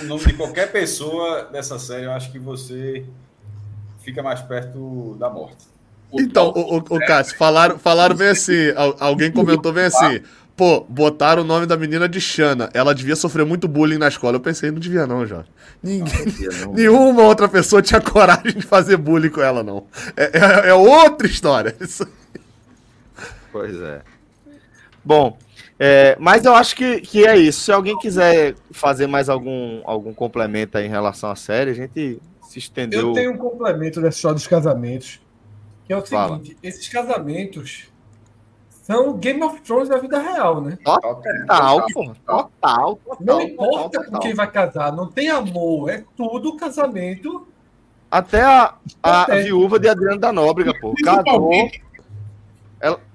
[0.01, 3.05] o nome de qualquer pessoa dessa série, eu acho que você
[3.99, 5.57] fica mais perto da morte.
[6.13, 10.21] Então, o, o, o Cássio, falaram, falaram bem assim, al- alguém comentou bem assim,
[10.57, 14.35] pô, botaram o nome da menina de Xana, ela devia sofrer muito bullying na escola.
[14.35, 15.49] Eu pensei, não devia não, Jorge.
[15.81, 16.25] Ninguém,
[16.65, 16.73] Não.
[16.73, 19.85] nenhuma outra pessoa tinha coragem de fazer bullying com ela, não.
[20.17, 21.75] É, é- é outra história.
[21.79, 22.05] Isso-
[23.51, 24.01] Pois é.
[25.03, 25.37] Bom,
[25.79, 27.61] é, mas eu acho que, que é isso.
[27.61, 32.21] Se alguém quiser fazer mais algum, algum complemento aí em relação à série, a gente
[32.43, 33.09] se estendeu.
[33.09, 35.19] Eu tenho um complemento dessa história dos casamentos,
[35.85, 36.37] que é o Fala.
[36.37, 37.91] seguinte: esses casamentos
[38.69, 40.77] são Game of Thrones da vida real, né?
[40.83, 42.13] Total, pô.
[42.25, 42.99] Total, total.
[43.19, 47.47] Não importa total, com quem vai casar, não tem amor, é tudo casamento.
[48.09, 49.43] Até a, a Até.
[49.43, 50.93] viúva de Adriano da Nóbrega, pô.
[51.03, 51.49] Casou.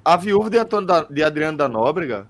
[0.07, 2.29] A viúva de, Antônio da, de Adriano da Nóbrega,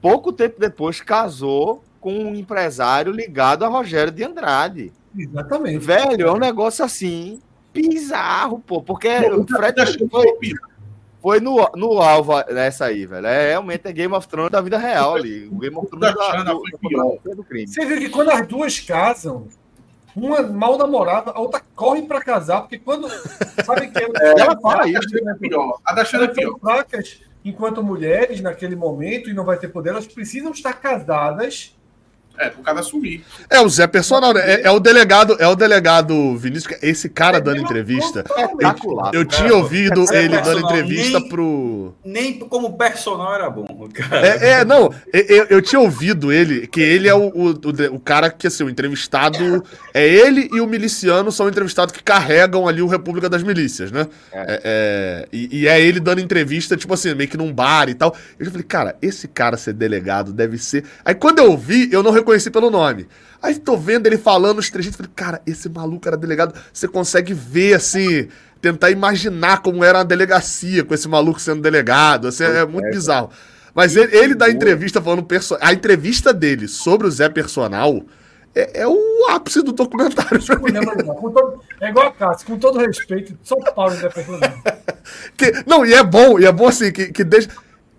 [0.00, 4.90] pouco tempo depois, casou com um empresário ligado a Rogério de Andrade.
[5.14, 5.76] Exatamente.
[5.76, 7.38] Velho, é um negócio assim
[7.70, 10.26] bizarro, pô, porque o Fred foi,
[11.20, 13.26] foi no, no alvo nessa aí, velho.
[13.26, 15.48] É realmente é Game of Thrones da vida real ali.
[15.52, 16.62] O Game of Thrones da, do,
[17.22, 17.68] do, do crime.
[17.68, 19.48] Você vê que quando as duas casam,
[20.16, 23.08] uma mal namorada, a outra corre para casar, porque quando.
[23.64, 25.36] Sabe que é, ela fala isso, né?
[25.84, 26.58] A da Xana é pior.
[26.58, 31.76] fracas enquanto mulheres naquele momento e não vai ter poder, elas precisam estar casadas
[32.38, 33.24] é, pro cara assumir.
[33.50, 34.40] É, o Zé Personal, né?
[34.44, 38.24] É, é, o delegado, é o delegado Vinícius, esse cara é dando entrevista.
[38.38, 41.94] Eu, eu tinha ouvido ele dando entrevista nem, pro.
[42.04, 44.26] Nem como personal era bom, cara.
[44.26, 48.00] É, é não, eu, eu, tinha ouvido ele, que ele é o, o, o, o,
[48.00, 49.64] cara que, assim, o entrevistado.
[49.92, 54.06] É ele e o miliciano são entrevistados que carregam ali o República das Milícias, né?
[54.32, 54.38] É.
[54.38, 57.94] é, é e, e, é ele dando entrevista, tipo assim, meio que num bar e
[57.94, 58.14] tal.
[58.38, 60.84] Eu já falei, cara, esse cara ser delegado deve ser.
[61.04, 63.08] Aí quando eu vi, eu não reconheci reconheci pelo nome.
[63.42, 66.54] Aí tô vendo ele falando os trejeitos, falei, cara, esse maluco era delegado.
[66.72, 68.28] Você consegue ver, assim,
[68.60, 72.28] tentar imaginar como era uma delegacia com esse maluco sendo delegado.
[72.28, 73.30] Assim, é muito bizarro.
[73.74, 75.22] Mas ele, ele dá entrevista falando.
[75.22, 75.56] Perso...
[75.60, 78.02] A entrevista dele sobre o Zé Personal
[78.54, 80.40] é, é o ápice do documentário.
[81.80, 84.40] é igual a Cássio, com todo respeito, São Paulo Zé Personal.
[85.36, 87.48] que, não, e é bom, e é bom assim, que, que deixa.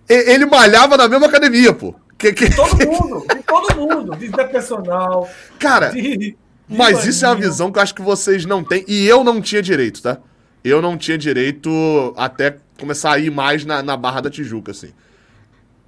[0.08, 1.96] Ele malhava na mesma academia, pô.
[2.20, 2.54] Que, que...
[2.54, 5.28] Todo mundo, todo mundo, de personal.
[5.58, 6.38] Cara, de, de
[6.68, 8.84] mas isso é uma visão que eu acho que vocês não têm.
[8.88, 10.20] E eu não tinha direito, tá?
[10.62, 14.94] Eu não tinha direito até começar a ir mais na, na Barra da Tijuca, assim.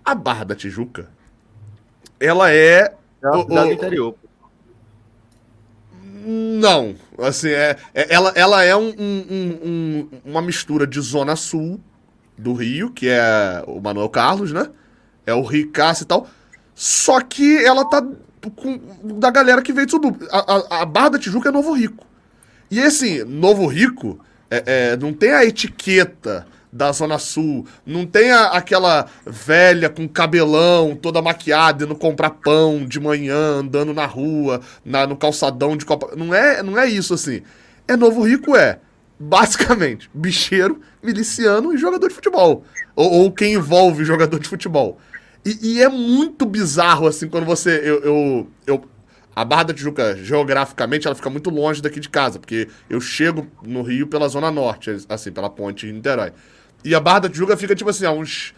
[0.03, 1.09] A Barra da Tijuca,
[2.17, 2.95] ela é.
[3.21, 4.15] É uma cidade o, interior.
[6.23, 11.79] Não, assim, é, é, ela, ela é um, um, um, uma mistura de zona sul
[12.37, 14.69] do Rio, que é o Manuel Carlos, né?
[15.31, 16.27] É o ricaço e tal.
[16.75, 18.05] Só que ela tá
[18.55, 18.79] com,
[19.19, 20.27] da galera que veio de subúrbio.
[20.31, 22.05] A, a, a, Barra da Tijuca é Novo Rico.
[22.69, 28.31] E esse Novo Rico é, é, não tem a etiqueta da Zona Sul, não tem
[28.31, 34.61] a, aquela velha com cabelão toda maquiada indo comprar pão de manhã, andando na rua,
[34.85, 36.15] na, no calçadão de Copa.
[36.15, 37.41] Não é, não é isso assim.
[37.87, 38.79] É Novo Rico, é
[39.19, 42.63] basicamente bicheiro, miliciano e jogador de futebol.
[42.95, 44.97] Ou, ou quem envolve jogador de futebol.
[45.45, 47.79] E, e, é muito bizarro, assim, quando você.
[47.83, 48.83] Eu, eu, eu,
[49.35, 53.47] a Barra da Tijuca, geograficamente, ela fica muito longe daqui de casa, porque eu chego
[53.65, 56.31] no Rio pela Zona Norte, assim, pela ponte em Niterói.
[56.83, 58.53] E a Barra da Tijuca fica, tipo assim, a uns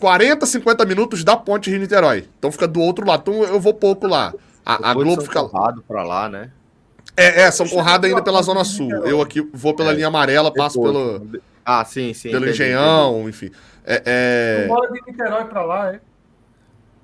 [0.00, 2.26] 40, 50 minutos da ponte Rio-Niterói.
[2.38, 3.20] Então fica do outro lado.
[3.20, 4.32] Então eu vou pouco lá.
[4.64, 5.44] A, a Globo fica.
[5.44, 6.50] Conrado pra lá, né?
[7.16, 8.90] É, é São Conrado ainda pela Zona Sul.
[8.90, 11.28] Eu aqui vou pela é, linha amarela, passo pelo.
[11.64, 12.30] Ah, sim, sim.
[12.30, 13.28] Pelo entendi, Engenhão, entendi.
[13.28, 13.50] enfim.
[13.84, 14.62] É, é...
[14.62, 16.00] Tu mora de Niterói pra lá, é?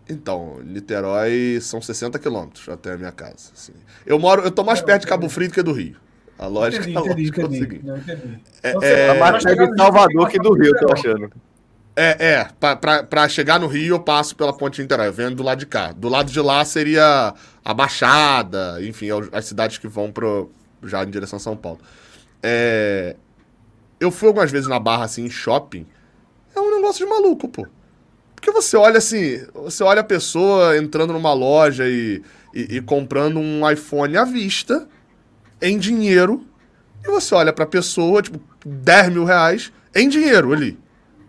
[0.08, 3.50] Então, Niterói são 60 quilômetros até a minha casa.
[3.52, 3.72] Assim.
[4.04, 5.96] Eu moro, eu tô mais perto de Cabo Frio do que do Rio.
[6.38, 7.86] A lógica, entendi, a lógica entendi, é o seguinte.
[7.86, 8.40] Não, entendi.
[8.62, 11.30] É, então, é, tá mais perto de Salvador que do Rio, tô achando.
[11.98, 15.12] É, é pra, pra, pra, chegar no Rio eu passo pela ponte de Niterói, eu
[15.12, 15.92] venho do lado de cá.
[15.92, 17.34] Do lado de lá seria
[17.64, 20.52] a Baixada, enfim, as cidades que vão pro,
[20.84, 21.80] já em direção a São Paulo.
[22.42, 23.16] É,
[23.98, 25.86] eu fui algumas vezes na Barra, assim, em shopping,
[26.58, 27.66] é um negócio de maluco, pô.
[28.34, 32.22] Porque você olha assim, você olha a pessoa entrando numa loja e,
[32.54, 34.88] e, e comprando um iPhone à vista,
[35.60, 36.46] em dinheiro,
[37.04, 40.78] e você olha pra pessoa, tipo, 10 mil reais em dinheiro ali.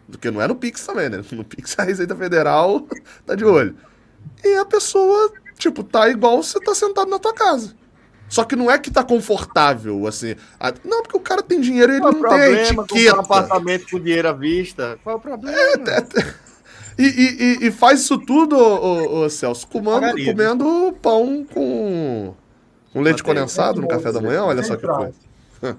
[0.09, 1.21] Porque não é no Pix também, né?
[1.31, 2.87] No Pix a Receita Federal
[3.25, 3.75] tá de olho.
[4.43, 7.75] E a pessoa, tipo, tá igual você tá sentado na tua casa.
[8.29, 10.35] Só que não é que tá confortável, assim.
[10.83, 13.15] Não, porque o cara tem dinheiro e ele Qual não tem a etiqueta.
[13.15, 14.99] um apartamento com dinheiro à vista.
[15.03, 15.57] Qual é o problema?
[15.57, 16.47] É, é, é.
[16.99, 22.33] E, e, e, faz isso tudo, ô, ô, Celso, comendo, comendo pão com,
[22.91, 24.43] com leite condensado no café da manhã.
[24.43, 25.13] Olha só que coisa.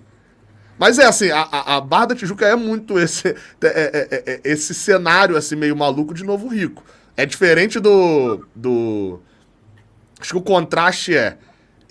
[0.79, 4.73] Mas é assim, a, a Barra da Tijuca é muito esse, é, é, é, esse
[4.73, 6.85] cenário assim meio maluco de Novo Rico.
[7.17, 9.21] É diferente do, do...
[10.21, 11.37] Acho que o contraste é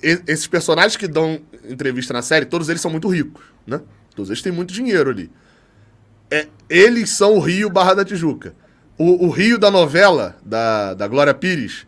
[0.01, 3.81] esses personagens que dão entrevista na série, todos eles são muito ricos, né?
[4.15, 5.31] Todos eles têm muito dinheiro ali.
[6.29, 8.55] É, eles são o Rio Barra da Tijuca.
[8.97, 11.87] O, o Rio da novela, da, da Glória Pires,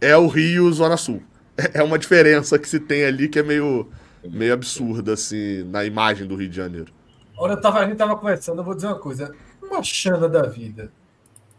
[0.00, 1.22] é o Rio Zona Sul.
[1.56, 3.88] É, é uma diferença que se tem ali que é meio,
[4.24, 6.92] meio absurda, assim, na imagem do Rio de Janeiro.
[7.36, 9.32] Olha, eu tava, a gente tava conversando, eu vou dizer uma coisa.
[9.62, 10.92] Uma chana da vida.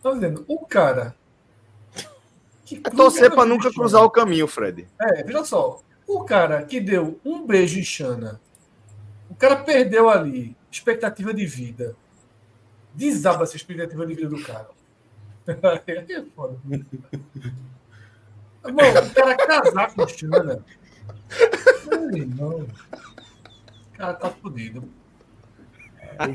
[0.02, 1.16] Tá dizendo, o cara
[2.84, 4.88] é torcer para nunca cruzar o caminho, Fred.
[5.00, 5.80] É, veja só.
[6.08, 8.40] O cara que deu um beijo em Xana,
[9.30, 11.96] o cara perdeu ali expectativa de vida.
[12.94, 14.70] Desaba essa expectativa de vida do cara.
[15.88, 16.58] é foda.
[18.64, 20.64] Bom, o cara casar com Xana.
[21.92, 22.62] Ai, não.
[22.62, 24.90] O cara tá fodido.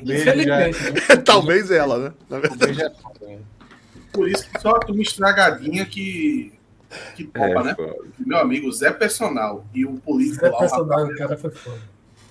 [0.04, 0.78] Infelizmente.
[0.92, 1.16] Né?
[1.24, 2.14] Talvez ela, né?
[2.28, 2.82] Na verdade.
[2.82, 3.38] É
[4.12, 6.52] Por isso que só uma estragadinha que.
[7.14, 7.74] Que topa, é, né?
[7.74, 7.96] Foda.
[8.18, 10.58] Meu amigo Zé Personal e o político Zé lá.
[10.58, 11.80] Personal, o cara foi foda.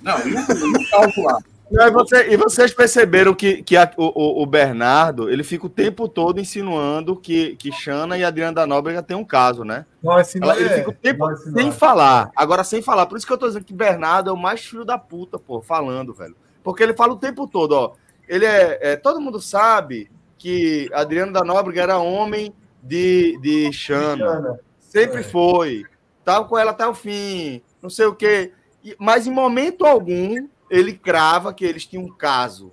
[0.02, 1.40] Não, e o, calvo lá.
[1.72, 5.70] Não, e, você, e, vocês perceberam que, que a, o, o, Bernardo ele fica o
[5.70, 9.86] tempo todo insinuando que, que Xana e Adriana da Nóbrega tem um caso, né?
[10.02, 12.32] Não, Ela, ele fica o tempo não, sem falar.
[12.36, 13.06] Agora, sem falar.
[13.06, 15.62] Por isso que eu tô dizendo que Bernardo é o mais filho da puta, pô,
[15.62, 16.36] falando, velho.
[16.64, 17.94] Porque ele fala o tempo todo, ó.
[18.28, 18.80] Ele é.
[18.82, 20.10] é todo mundo sabe
[20.40, 24.60] que Adriano da Nóbrega era homem de, de Xana.
[24.80, 25.24] Sempre é.
[25.24, 25.84] foi.
[26.24, 27.62] Tava com ela até o fim.
[27.82, 28.52] Não sei o quê.
[28.98, 32.72] Mas em momento algum ele crava que eles tinham um caso.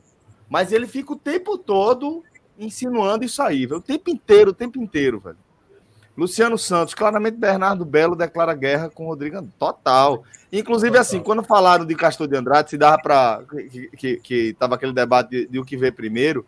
[0.49, 2.23] Mas ele fica o tempo todo
[2.59, 3.81] insinuando isso aí, velho.
[3.81, 5.39] O tempo inteiro, o tempo inteiro, velho.
[6.17, 10.25] Luciano Santos, claramente Bernardo Belo declara guerra com Rodrigo Total.
[10.51, 11.03] Inclusive, Total.
[11.03, 13.43] assim, quando falaram de Castor de Andrade, se dava para.
[13.71, 16.47] Que, que, que tava aquele debate de, de o que vê primeiro.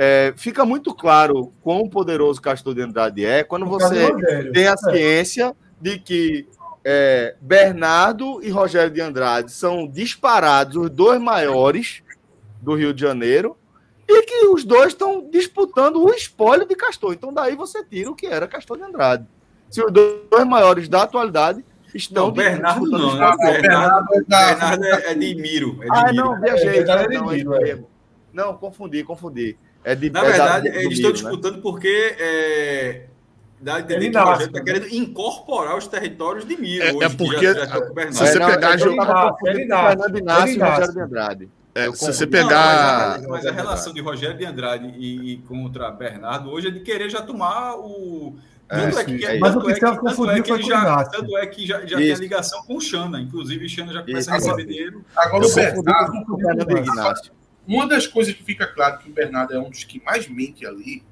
[0.00, 4.08] É, fica muito claro quão poderoso Castor de Andrade é quando você
[4.52, 6.46] tem a ciência de que
[6.84, 12.04] é, Bernardo e Rogério de Andrade são disparados os dois maiores
[12.62, 13.56] do Rio de Janeiro
[14.06, 17.12] e que os dois estão disputando o espólio de Castor.
[17.12, 19.26] Então daí você tira o que era Castor de Andrade.
[19.68, 23.36] Se os dois maiores da atualidade estão não, Bernardo não, né?
[23.36, 25.76] Bernardo, Bernardo, é, é de Miro.
[25.82, 26.24] É de ah, Miro.
[26.24, 26.78] não, viajei.
[26.78, 27.78] É, não, Miro, é.
[28.32, 29.58] não, confundi, confundi.
[29.88, 31.14] É de, Na verdade, eles estão né?
[31.14, 31.60] disputando né?
[31.62, 33.06] porque é,
[33.58, 36.84] Dá a entender que o projeto está querendo incorporar os territórios de Miro.
[36.84, 38.74] É, hoje, é porque já, já se você pegar.
[38.74, 41.48] É, Fernando Inácio e Rogério de Andrade.
[41.74, 43.20] É, se você pegar.
[43.20, 46.68] Não, mas, a, mas, a, relação de Rogério de Andrade e, e, contra Bernardo hoje
[46.68, 48.36] é de querer já tomar o.
[48.68, 51.66] Tanto é, que, é, mas o que é, confundiu foi com já, Tanto é que
[51.66, 53.18] já, já tem a ligação com o Xana.
[53.18, 54.30] Inclusive, o Xana já começa Isso.
[54.30, 55.04] a receber dinheiro.
[55.16, 57.37] Agora, o Bernardo.
[57.68, 60.66] Uma das coisas que fica claro que o Bernardo é um dos que mais mente
[60.66, 61.02] ali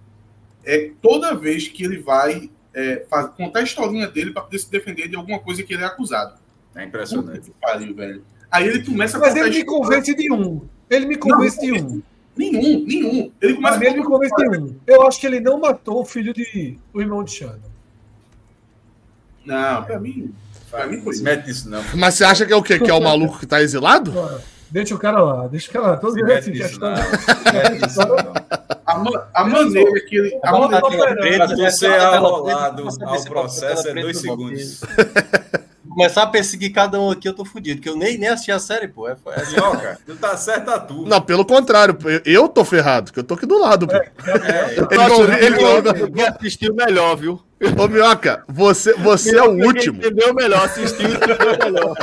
[0.65, 4.71] é toda vez que ele vai é, faz, contar a historinha dele para poder se
[4.71, 6.41] defender de alguma coisa que ele é acusado.
[6.75, 7.53] É impressionante.
[7.61, 8.25] Pariu, velho.
[8.51, 10.63] Aí ele começa a Mas ele me convence de um.
[10.89, 12.03] Ele me convence de um.
[12.35, 13.33] Nenhum, nenhum.
[13.41, 14.77] Ele começa Mas ele me convence de um.
[14.87, 16.79] Eu acho que ele não matou o filho de.
[16.95, 17.61] o irmão de Xana.
[19.45, 20.35] Não, pra mim.
[20.71, 21.19] Pra mim foi.
[21.19, 21.83] Mete isso, não.
[21.95, 22.79] Mas você acha que é o quê?
[22.79, 24.13] Que é o maluco que tá exilado?
[24.71, 25.97] Deixa o cara lá, deixa o cara lá.
[25.97, 26.93] Todos assim, questão...
[28.85, 30.41] a, a maneira que ele.
[30.43, 31.71] A maneira que ele.
[31.71, 34.81] você arrolado ao processo é dois segundos.
[35.89, 38.59] Começar a perseguir cada um aqui, eu tô fudido, que eu nem, nem assisti a
[38.59, 39.09] série, pô.
[39.09, 39.99] É, é cara.
[40.05, 41.07] Tu tá certo a tu.
[41.07, 43.95] Não, pelo contrário, eu tô ferrado, que eu tô aqui do lado, pô.
[43.95, 44.13] É,
[44.47, 47.46] é, ele, ele, ele, ele assistiu melhor, viu?
[47.79, 49.99] Ô, Minhoca, você, você é o último.
[49.99, 51.97] Entendeu melhor, assistiu entendeu melhor.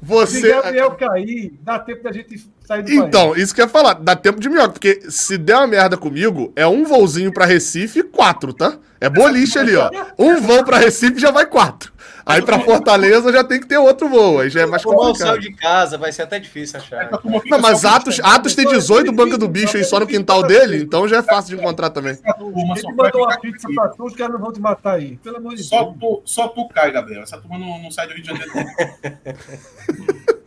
[0.00, 0.40] Você...
[0.40, 3.42] Se Gabriel cair, dá tempo da gente sair do Então, país.
[3.42, 6.52] isso que eu ia falar, dá tempo de Minhoca, porque se der uma merda comigo,
[6.54, 8.78] é um voozinho pra Recife e quatro, tá?
[9.00, 9.90] É boliche ali, ó.
[10.18, 11.92] Um voo pra Recife já vai quatro.
[12.28, 15.06] Aí para Fortaleza já tem que ter outro voo, aí já é mais complicado.
[15.06, 17.08] Como saiu de casa, vai ser até difícil achar.
[17.46, 21.08] Não, mas Atos, Atos tem 18 banca do bicho aí só no quintal dele, então
[21.08, 22.12] já é fácil de encontrar também.
[22.12, 25.16] Ele mandou uma pizza pra tu, os caras não vão te matar aí.
[25.16, 25.96] Pelo amor de só Deus.
[25.98, 27.22] Tu, só tu cai, Gabriel.
[27.22, 28.52] Essa turma não, não sai do Rio de Janeiro.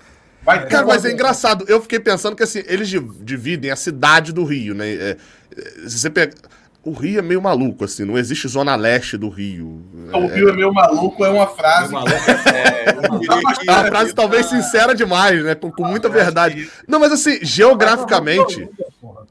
[0.44, 1.66] Vai Cara, mas é engraçado.
[1.68, 2.90] Eu fiquei pensando que assim, eles
[3.22, 4.92] dividem a cidade do Rio, né?
[4.92, 5.18] É,
[5.88, 6.34] se você pega
[6.84, 9.84] o Rio é meio maluco, assim, não existe zona leste do Rio.
[10.12, 11.94] O Rio é meio maluco, é uma frase.
[11.94, 12.86] Maluco, é,
[13.68, 15.54] é uma frase talvez sincera demais, né?
[15.54, 16.70] Com, com muita verdade.
[16.88, 18.68] Não, mas assim, geograficamente.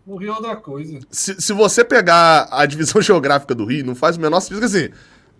[0.06, 1.01] O Rio é outra coisa.
[1.10, 4.90] Se, se você pegar a divisão geográfica do Rio, não faz o menor sentido, assim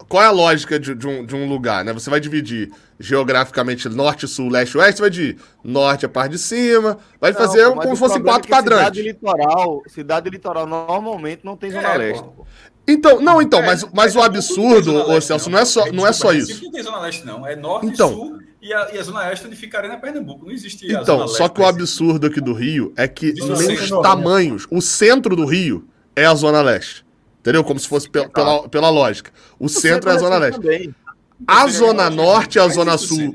[0.09, 1.93] qual é a lógica de, de, um, de um lugar, né?
[1.93, 6.99] Você vai dividir geograficamente norte, sul, leste, oeste, vai de norte a parte de cima,
[7.21, 8.87] vai não, fazer como se fosse quatro é quadrantes.
[8.87, 12.23] Cidade litoral, cidade litoral normalmente não tem zona é, leste.
[12.23, 12.47] Pô.
[12.87, 16.33] Então, não, então, mas, mas o absurdo, ô Celso, não é só, não é só
[16.33, 16.65] isso.
[16.65, 17.47] Não tem zona leste, não.
[17.47, 20.45] É norte, então, sul e a, e a zona oeste onde ficaria na Pernambuco.
[20.45, 24.67] Não existe Então, só que o absurdo aqui do Rio é que nem os tamanhos,
[24.71, 27.05] o centro do Rio é a zona leste.
[27.41, 27.65] Entendeu?
[27.65, 29.31] Como se fosse pela, pela, pela lógica.
[29.59, 30.61] O, o centro, é a Zona Leste.
[30.61, 30.95] Também.
[31.47, 33.35] A Zona Norte e a Zona Sul.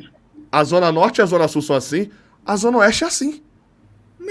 [0.51, 2.09] A Zona Norte e a Zona Sul são assim.
[2.45, 3.41] A Zona Oeste é assim.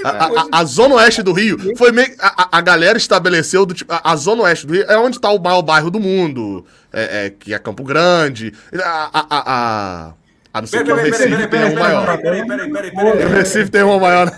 [0.03, 2.15] A, a, a, Zona Oeste do Rio foi meio.
[2.21, 3.93] A, a galera estabeleceu do tipo.
[3.93, 6.65] A, a, Zona Oeste do Rio é onde está o maior bairro do mundo.
[6.93, 8.53] É, é, que é Campo Grande.
[8.75, 9.11] A.
[9.13, 10.15] a, a
[10.55, 12.17] a não ser que o Recife tenha um maior.
[12.17, 12.93] Peraí, peraí, peraí.
[12.93, 14.31] O Recife tem um maior.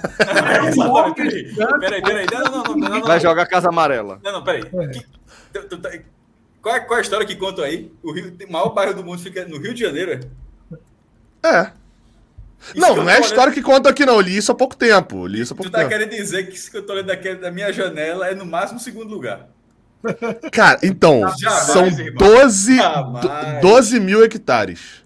[1.78, 2.26] Peraí, peraí.
[3.04, 4.18] Vai jogar Casa Amarela.
[4.24, 4.62] Não, não, peraí.
[5.64, 5.90] Tá-
[6.60, 7.92] qual, é, qual é a história que conta aí?
[8.02, 11.48] O, Rio, o maior bairro do mundo fica no Rio de Janeiro, é?
[11.48, 11.72] É.
[12.74, 14.14] não, não é a história que conta aqui, não.
[14.14, 15.26] Eu li isso há pouco tempo.
[15.26, 15.90] Li isso há pouco tu tá tempo.
[15.90, 18.80] querendo dizer que isso que eu tô olhando daqui, da minha janela é no máximo
[18.80, 19.48] segundo lugar.
[20.52, 22.16] Cara, então, Jamais, são irmão.
[22.16, 23.60] 12, Jamais.
[23.60, 25.04] 12 mil hectares.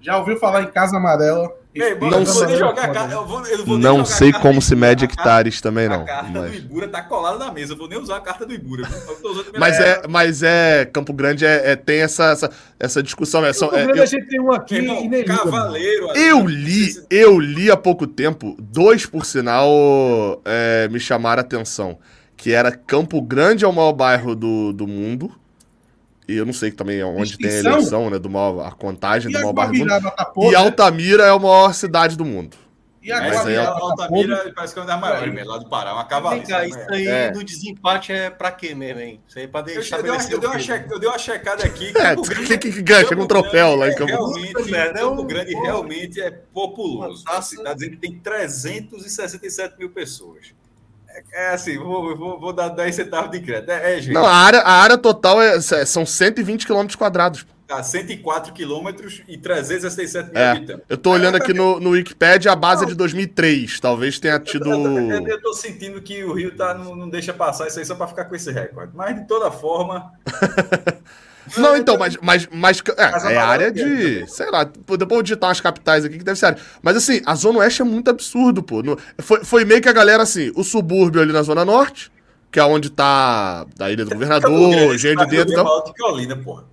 [0.00, 1.52] Já ouviu falar em Casa Amarela?
[1.80, 2.56] Ei, mano, Não eu sei.
[2.56, 5.08] jogar a carta- eu vou- eu vou Não jogar a sei como se mede A
[5.08, 6.04] carta- hectares também, A não.
[6.04, 7.72] carta Mas, do Ibura tá colada na mesa.
[7.74, 8.88] Eu vou nem usar a carta do Ibura.
[9.58, 10.84] mas é, mas é.
[10.84, 13.44] Campo Grande é, é- tem essa, essa, essa discussão.
[13.44, 15.24] É, são- O é, eu- a gente tem um aqui irmão, e nem.
[15.24, 16.08] Cavaleiro.
[16.16, 19.68] Eu li, eu li há pouco tempo, dois por sinal
[20.44, 21.98] é, me chamaram a atenção.
[22.36, 25.30] Que era Campo Grande é o maior bairro do, do mundo.
[26.28, 27.72] E eu não sei também onde tem a Extinção?
[27.72, 28.18] eleição, né?
[28.18, 29.88] Do maior, a contagem E do a maior bairro do mundo.
[30.10, 30.32] Tá?
[30.36, 32.56] E Altamira é a maior cidade do mundo.
[33.00, 33.80] E a Mas aí Guabiraba é- tá?
[33.80, 35.94] Altamira parece que é uma das maiores, mesmo, lá do Pará.
[35.94, 36.58] Uma cavalista.
[36.58, 36.68] né?
[36.68, 37.30] isso aí É.
[37.30, 39.20] do desempate é pra quê mesmo, hein?
[39.26, 41.08] Isso aí é pra Eu, deixar eu, dei uma, eu, dei uma o eu dei
[41.08, 41.88] uma checada aqui.
[41.88, 43.06] É, Campo que, Grande- que, que ganha?
[43.06, 46.20] Chega um troféu lá em Grande é Campo Realmente, merda, é Campo um- Grande realmente
[46.20, 47.24] é populoso.
[47.24, 47.38] Tá
[47.72, 50.52] dizendo que tem 367 mil pessoas.
[51.32, 53.70] É, é assim, vou, vou, vou dar 10 centavos de crédito.
[53.70, 54.14] É, é gente.
[54.14, 57.46] Não, a área, a área total é, são 120 km quadrados.
[57.66, 60.50] Tá 104 quilômetros e 367 mil É.
[60.52, 60.84] habitantes.
[60.88, 63.78] Eu tô olhando aqui no, no Wikipedia, a base é de 2003.
[63.78, 64.70] Talvez tenha tido.
[64.70, 67.84] Eu, eu, eu tô sentindo que o Rio tá, não, não deixa passar isso aí
[67.84, 68.92] só para ficar com esse recorde.
[68.94, 70.10] Mas de toda forma.
[71.56, 73.80] Não, então, mas, mas, mas é, é área é, de.
[73.82, 74.26] também.
[74.26, 76.58] Sei lá, depois eu vou digitar umas capitais aqui que deve ser área.
[76.82, 78.82] Mas assim, a Zona Oeste é muito absurdo, pô.
[78.82, 82.10] No- foi, foi meio que a galera assim, o subúrbio ali na Zona Norte,
[82.50, 85.54] que é onde tá a Ilha do Governador, Grande, Engenho de Dentro e bairro é
[85.54, 85.64] tal.
[85.64, 86.64] maior do que Olinda, porra.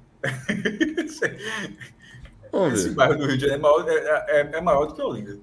[2.73, 5.38] Esse bairro do Rio de Janeiro é maior, é, é- é maior do que Olinda.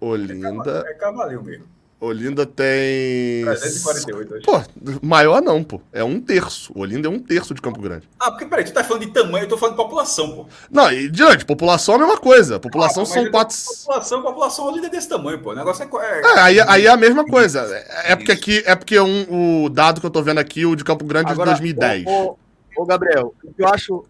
[0.00, 0.84] Olinda.
[0.88, 1.66] É cavaleiro mesmo.
[2.00, 3.44] Olinda tem.
[3.44, 4.44] 348, acho.
[4.46, 4.62] Pô,
[5.06, 5.82] maior não, pô.
[5.92, 6.72] É um terço.
[6.74, 8.08] Olinda é um terço de Campo Grande.
[8.18, 10.46] Ah, porque peraí, tu tá falando de tamanho, eu tô falando de população, pô.
[10.70, 12.58] Não, e diante, população é a mesma coisa.
[12.58, 13.56] População Ah, são quatro.
[13.84, 15.50] População, população Olinda é desse tamanho, pô.
[15.50, 15.88] O negócio é.
[16.06, 17.60] é- É, aí, aí é a mesma coisa.
[18.04, 20.82] É porque aqui, é porque um, o dado que eu tô vendo aqui, o de
[20.84, 22.06] Campo Grande é de 2010.
[22.06, 22.36] Ô, ô,
[22.82, 24.04] ô, Gabriel, o que eu acho.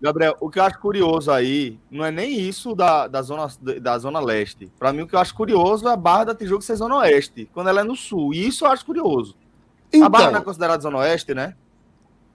[0.00, 3.48] Gabriel, o que eu acho curioso aí não é nem isso da, da, zona,
[3.80, 4.70] da Zona Leste.
[4.78, 7.50] Pra mim, o que eu acho curioso é a Barra da Tijuca ser Zona Oeste,
[7.52, 8.32] quando ela é no Sul.
[8.32, 9.36] E isso eu acho curioso.
[10.00, 11.54] a Barra não é Então, considerada Zona Oeste, né?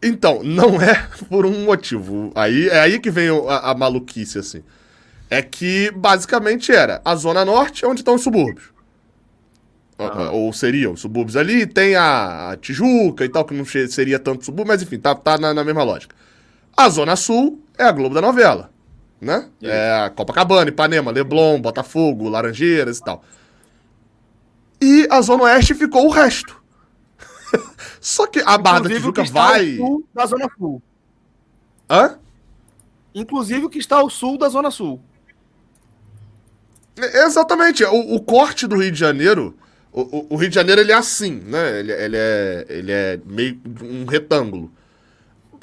[0.02, 2.32] então, não é por um motivo.
[2.36, 4.62] Aí, é aí que vem a, a maluquice, assim.
[5.30, 8.74] É que, basicamente, era a Zona Norte é onde estão os subúrbios.
[9.98, 10.32] Ah.
[10.32, 14.74] Ou seriam os subúrbios ali, tem a, Tijuca e tal, que não seria tanto subúrbio,
[14.74, 16.14] mas enfim, tá, tá na, na mesma lógica.
[16.76, 18.72] A Zona Sul é a Globo da novela,
[19.22, 19.50] né?
[19.62, 23.24] É a Copacabana, Ipanema, Leblon, Botafogo, Laranjeiras e tal.
[24.82, 26.62] E a Zona Oeste ficou o resto.
[28.02, 29.76] Só que a Barra da Inclusive, o que Tijuca vai.
[29.78, 30.82] sul da Zona Sul.
[31.90, 32.20] Hã?
[33.16, 35.00] Inclusive o que está ao sul da Zona Sul.
[36.98, 37.84] É, Exatamente.
[37.86, 39.56] O, o corte do Rio de Janeiro.
[39.92, 41.80] O, o- o Rio de Janeiro ele é assim, né?
[41.80, 44.72] Ele, ele é, ele é meio um retângulo.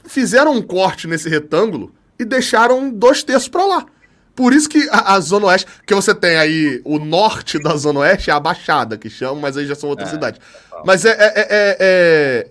[0.04, 3.86] Fizeram um corte nesse retângulo e deixaram dois terços pra lá.
[4.34, 5.66] Por isso que a, a Zona Oeste.
[5.86, 9.56] Que você tem aí o norte da Zona Oeste, é a Baixada, que chamam, mas
[9.56, 10.40] aí já são outras cidades.
[10.84, 11.76] Mas é, é, é,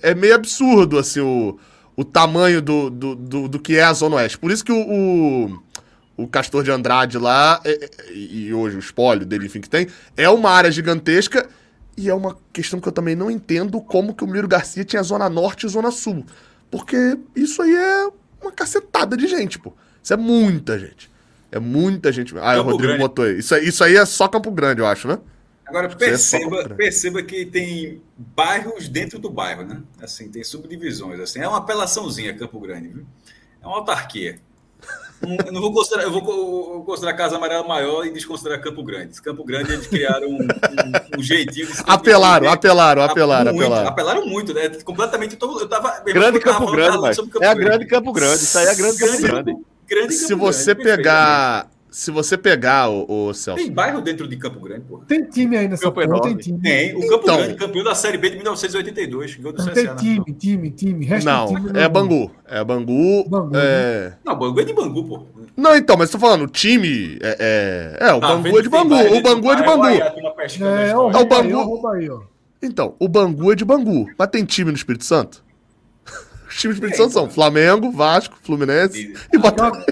[0.03, 1.57] é, é meio absurdo, assim, o,
[1.95, 4.37] o tamanho do, do, do, do que é a Zona Oeste.
[4.37, 5.59] Por isso que o, o,
[6.23, 9.87] o Castor de Andrade lá, é- é- e hoje o espólio dele, enfim, que tem,
[10.15, 11.47] é uma área gigantesca
[11.97, 15.01] e é uma questão que eu também não entendo como que o Miro Garcia tinha
[15.01, 16.23] Zona Norte e Zona Sul.
[16.71, 18.09] Porque isso aí é
[18.41, 19.73] uma cacetada de gente, pô.
[20.01, 21.09] Isso é muita gente.
[21.51, 22.37] É muita gente.
[22.37, 22.99] Ah, o Campo Rodrigo Grande.
[22.99, 23.39] botou aí.
[23.39, 25.17] Isso, aí- isso aí é só Campo Grande, eu acho, né?
[25.65, 26.75] Agora, é perceba, comprar.
[26.75, 29.81] perceba que tem bairros dentro do bairro, né?
[30.01, 31.19] Assim, tem subdivisões.
[31.19, 33.05] Assim, é uma apelaçãozinha Campo Grande, viu?
[33.61, 34.39] É uma autarquia.
[35.45, 39.21] Eu não vou considerar, eu vou considerar Casa Amarela maior e desconsiderar Campo Grande.
[39.21, 43.89] Campo Grande eles criaram um, um- um jeitinho se Apelaram, de- apelaram, apelaram, muito, apelaram.
[43.89, 44.69] Apelaram muito, né?
[44.83, 45.37] Completamente.
[45.41, 46.01] Eu, tava.
[46.05, 47.29] Grande Campo Grande, velho.
[47.41, 48.43] É a grande Campo Grande.
[48.43, 49.55] Isso aí é a grande Campo Grande.
[49.89, 51.67] grande Se Campo você Grande, pegar.
[51.99, 53.61] Se você pegar, o, Celso.
[53.61, 55.03] Tem bairro dentro de Campo Grande, porra.
[55.05, 56.57] Tem time aí nessa Campo porra, tem time.
[56.61, 56.95] Tem.
[56.95, 57.37] O Campo Então.
[57.37, 59.35] Grande, campeão da Série B de 1982.
[59.35, 59.73] Gol do Não CSA.
[59.73, 60.39] tem time, final.
[60.39, 61.05] time, time.
[61.05, 62.31] Resto Não, time é Bangu.
[62.45, 63.27] É Bangu.
[63.27, 64.13] Bangu, é...
[64.23, 65.25] Não, Bangu é de Bangu, pô.
[65.57, 67.17] Não, então, mas tô falando, o time.
[67.21, 68.95] É, é, é, o Tá, Bangu é de Bangu.
[68.95, 69.85] O Bangu é de Bangu.
[69.85, 71.87] É, ó, É o Bangu.
[71.89, 72.21] aí, ó.
[72.63, 74.09] Então, o Bangu é de Bangu.
[74.17, 75.43] Mas tem time no Espírito Santo?
[76.47, 79.83] Os times do Espírito Santo são Flamengo, Vasco, Fluminense e Botafogo.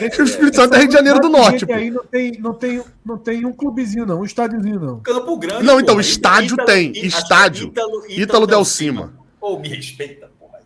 [0.00, 1.72] O Espírito Santo é Rio de Janeiro do Norte, pô.
[1.72, 5.00] Aí não tem, não, tem, não tem um clubezinho, não, um estádiozinho, não.
[5.00, 5.64] Campo Grande.
[5.64, 6.02] Não, então, porra.
[6.06, 7.68] estádio Ítalo- tem, Ítalo- estádio.
[7.68, 9.12] Ítalo, Ítalo Del Cima.
[9.40, 10.58] Ô, me respeita, porra.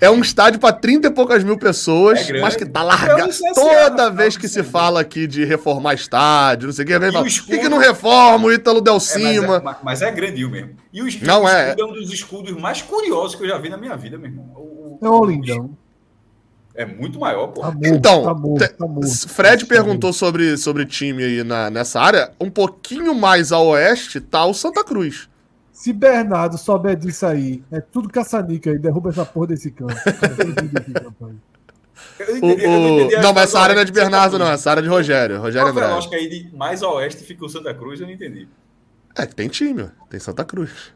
[0.00, 3.30] é um estádio para 30 e poucas mil pessoas, é mas que tá largado.
[3.30, 7.12] É Toda vez que se fala aqui de reformar estádio, não sei o que, alguém
[7.12, 9.56] fala, por que, que não reforma o Ítalo Del Cima?
[9.56, 10.70] É, mas, é, mas é grandinho mesmo.
[10.92, 11.74] E o não é.
[11.78, 14.44] é um dos escudos mais curiosos que eu já vi na minha vida, meu irmão.
[14.54, 15.76] O, é o lindão.
[16.80, 17.60] É muito maior, pô.
[17.60, 22.32] Tá então, tá morto, tá morto, Fred perguntou sobre, sobre time aí na, nessa área.
[22.40, 25.28] Um pouquinho mais a oeste tá o Santa Cruz.
[25.70, 29.92] Se Bernardo souber disso aí, é tudo caçanica aí, derruba essa porra desse campo.
[32.40, 33.10] o, o...
[33.20, 34.50] Não, mas essa área não é de Bernardo, não.
[34.50, 35.38] Essa área é de Rogério.
[35.38, 36.14] Rogério Qual Andrade.
[36.14, 38.48] aí de mais a oeste fica o Santa Cruz, eu não entendi.
[39.14, 40.94] É que tem time, tem Santa Cruz.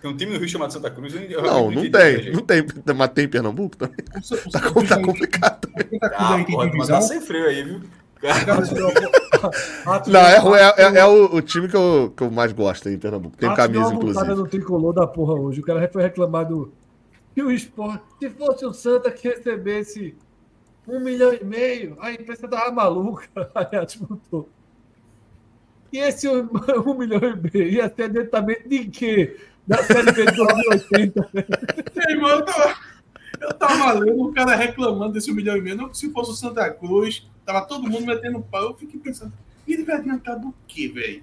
[0.00, 1.14] Tem um time no Rio chamado Santa Cruz.
[1.14, 2.32] Eu não, não, tem.
[2.32, 2.64] Não tem.
[2.96, 3.96] Mas tem Pernambuco também.
[4.52, 5.68] tá, tá complicado.
[6.12, 7.80] Ah, porra, mas tá sem freio aí, viu?
[10.06, 12.94] não, é, é, é, é o, o, time que eu, que eu mais gosto aí
[12.94, 13.36] em Pernambuco.
[13.36, 14.34] Tem camisa, inclusive.
[14.34, 15.60] no tricolor da porra hoje.
[15.60, 16.70] O cara foi reclamado
[17.34, 20.14] que o esporte, se fosse o Santa que recebesse
[20.86, 23.26] um milhão e meio, a imprensa tava maluca.
[23.54, 23.86] Aí a.
[25.92, 26.48] E esse um,
[26.86, 29.36] um milhão e meio ia ser adiantamento de quê?
[29.66, 31.30] Da Série B de 2080.
[32.08, 32.76] irmão, eu tava,
[33.40, 35.76] eu tava lendo o cara reclamando desse um milhão e meio.
[35.76, 38.70] Não que se fosse o Santa Cruz, tava todo mundo metendo pau.
[38.70, 39.32] Eu fiquei pensando,
[39.66, 41.20] ele vai adiantar do quê, velho?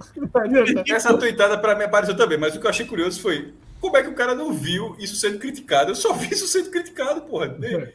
[0.87, 4.03] Essa tuitada para mim apareceu também, mas o que eu achei curioso foi como é
[4.03, 5.91] que o cara não viu isso sendo criticado?
[5.91, 7.55] Eu só vi isso sendo criticado, porra.
[7.61, 7.87] Eu...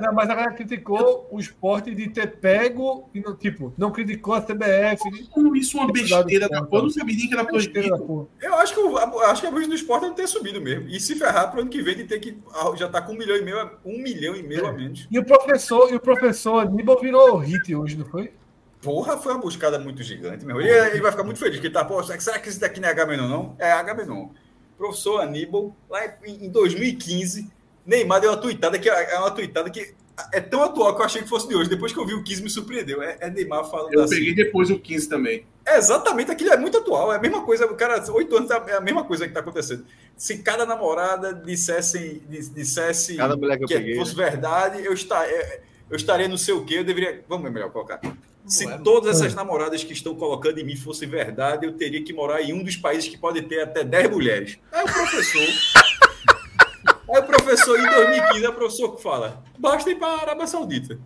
[0.00, 4.34] Não, mas a galera criticou o esporte de ter pego e não, tipo, não criticou
[4.34, 5.28] a CBF.
[5.30, 6.80] Como isso é uma besteira da porra?
[6.80, 8.28] Eu não sabia nem que era proibido.
[8.40, 10.88] Eu acho que, eu, acho que a luz do esporte não ter subido mesmo.
[10.88, 12.38] E se ferrar para o ano que vem de ter que.
[12.54, 14.68] Ah, já tá com um milhão e meio, um milhão e meio é.
[14.68, 15.08] a menos.
[15.10, 18.32] E o professor, e o professor Aníbal virou hit hoje, não foi?
[18.80, 20.60] Porra, foi uma buscada muito gigante, meu.
[20.60, 22.90] E ele vai ficar muito feliz, que tá, pô, será que esse daqui não é
[22.90, 23.56] Agamenon, não?
[23.58, 24.30] É Agamenon.
[24.76, 27.48] Professor Aníbal, lá em 2015
[27.84, 29.94] Neymar deu uma tuitada que é uma tuitada que
[30.32, 31.70] é tão atual que eu achei que fosse de hoje.
[31.70, 33.02] Depois que eu vi o 15 me surpreendeu.
[33.02, 34.16] É, é Neymar falando Eu assim.
[34.16, 35.46] peguei depois o 15 também.
[35.64, 37.12] É exatamente, aquilo é muito atual.
[37.12, 39.84] É a mesma coisa, o cara, oito anos é a mesma coisa que está acontecendo.
[40.16, 44.24] Se cada namorada dissesse, dissesse cada mulher que, que peguei, fosse né?
[44.24, 47.24] verdade, eu estaria, eu estaria não sei o quê, eu deveria.
[47.28, 48.00] Vamos melhor colocar.
[48.44, 52.12] Se é, todas essas namoradas que estão colocando em mim fossem verdade, eu teria que
[52.12, 54.58] morar em um dos países que pode ter até 10 mulheres.
[54.72, 55.81] Aí o professor.
[57.42, 60.98] Professor, em 2015, é o professor que fala: basta ir para a Arábia Saudita.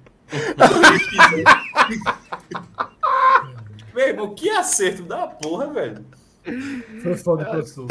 [3.95, 6.05] Meu irmão, que acerto da porra, velho.
[7.03, 7.87] Foi foda, professor.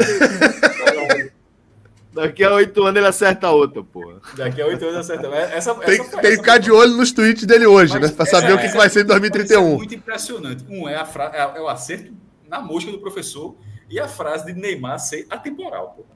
[2.12, 4.20] Daqui a oito anos ele acerta outra, porra.
[4.36, 5.26] Daqui a oito anos acerta.
[5.26, 8.16] Essa, tem, essa, tem que ficar de olho nos tweets dele hoje, Mas, né?
[8.16, 9.58] Pra saber é, o que, que vai ser em 2031.
[9.58, 10.64] É muito impressionante.
[10.68, 11.30] Um é, a fra...
[11.34, 12.14] é, é o acerto
[12.48, 13.56] na mosca do professor
[13.90, 16.15] e a frase de Neymar ser atemporal, porra.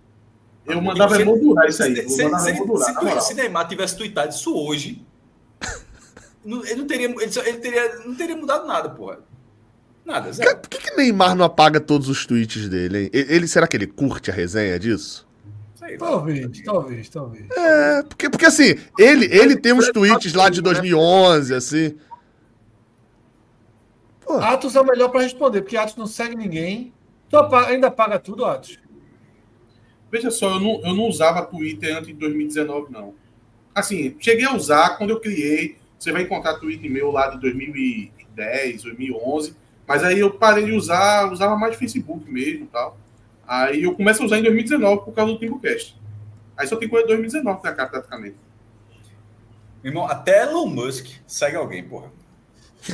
[0.72, 1.96] Eu mandava se, emoldurar isso aí.
[1.96, 5.04] Se, se, emoldurar, se, Neymar tivesse tweetado isso hoje,
[6.44, 9.18] ele não teria, ele, ele teria, não teria mudado nada, porra.
[10.04, 10.58] Nada, zero.
[10.58, 13.10] Por que, que Neymar não apaga todos os tweets dele, hein?
[13.12, 15.28] Ele, será que ele curte a resenha disso?
[15.98, 17.50] Talvez, talvez, talvez.
[17.50, 21.96] É, porque, porque assim, ele, ele tem uns tweets lá de 2011, assim.
[24.20, 24.34] Pô.
[24.34, 26.92] Atos é o melhor para responder, porque Atos não segue ninguém.
[27.28, 28.78] Tu ainda paga tudo, Atos?
[30.10, 33.14] Veja só, eu não, eu não usava Twitter antes de 2019, não.
[33.74, 35.76] Assim, cheguei a usar quando eu criei.
[35.98, 39.54] Você vai encontrar Twitter meu lá de 2010, 2011.
[39.86, 42.96] Mas aí eu parei de usar, usava mais Facebook mesmo tal.
[43.46, 45.96] Aí eu começo a usar em 2019 por causa do Timbucast.
[46.56, 48.36] Aí só tem coisa de 2019 na cara, praticamente.
[49.82, 52.12] Meu irmão, até Elon Musk segue alguém, porra.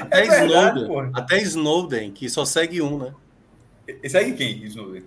[0.00, 1.10] até, é verdade, Snowden, porra.
[1.14, 3.14] até Snowden, que só segue um, né?
[4.08, 5.04] Segue quem, Snowden?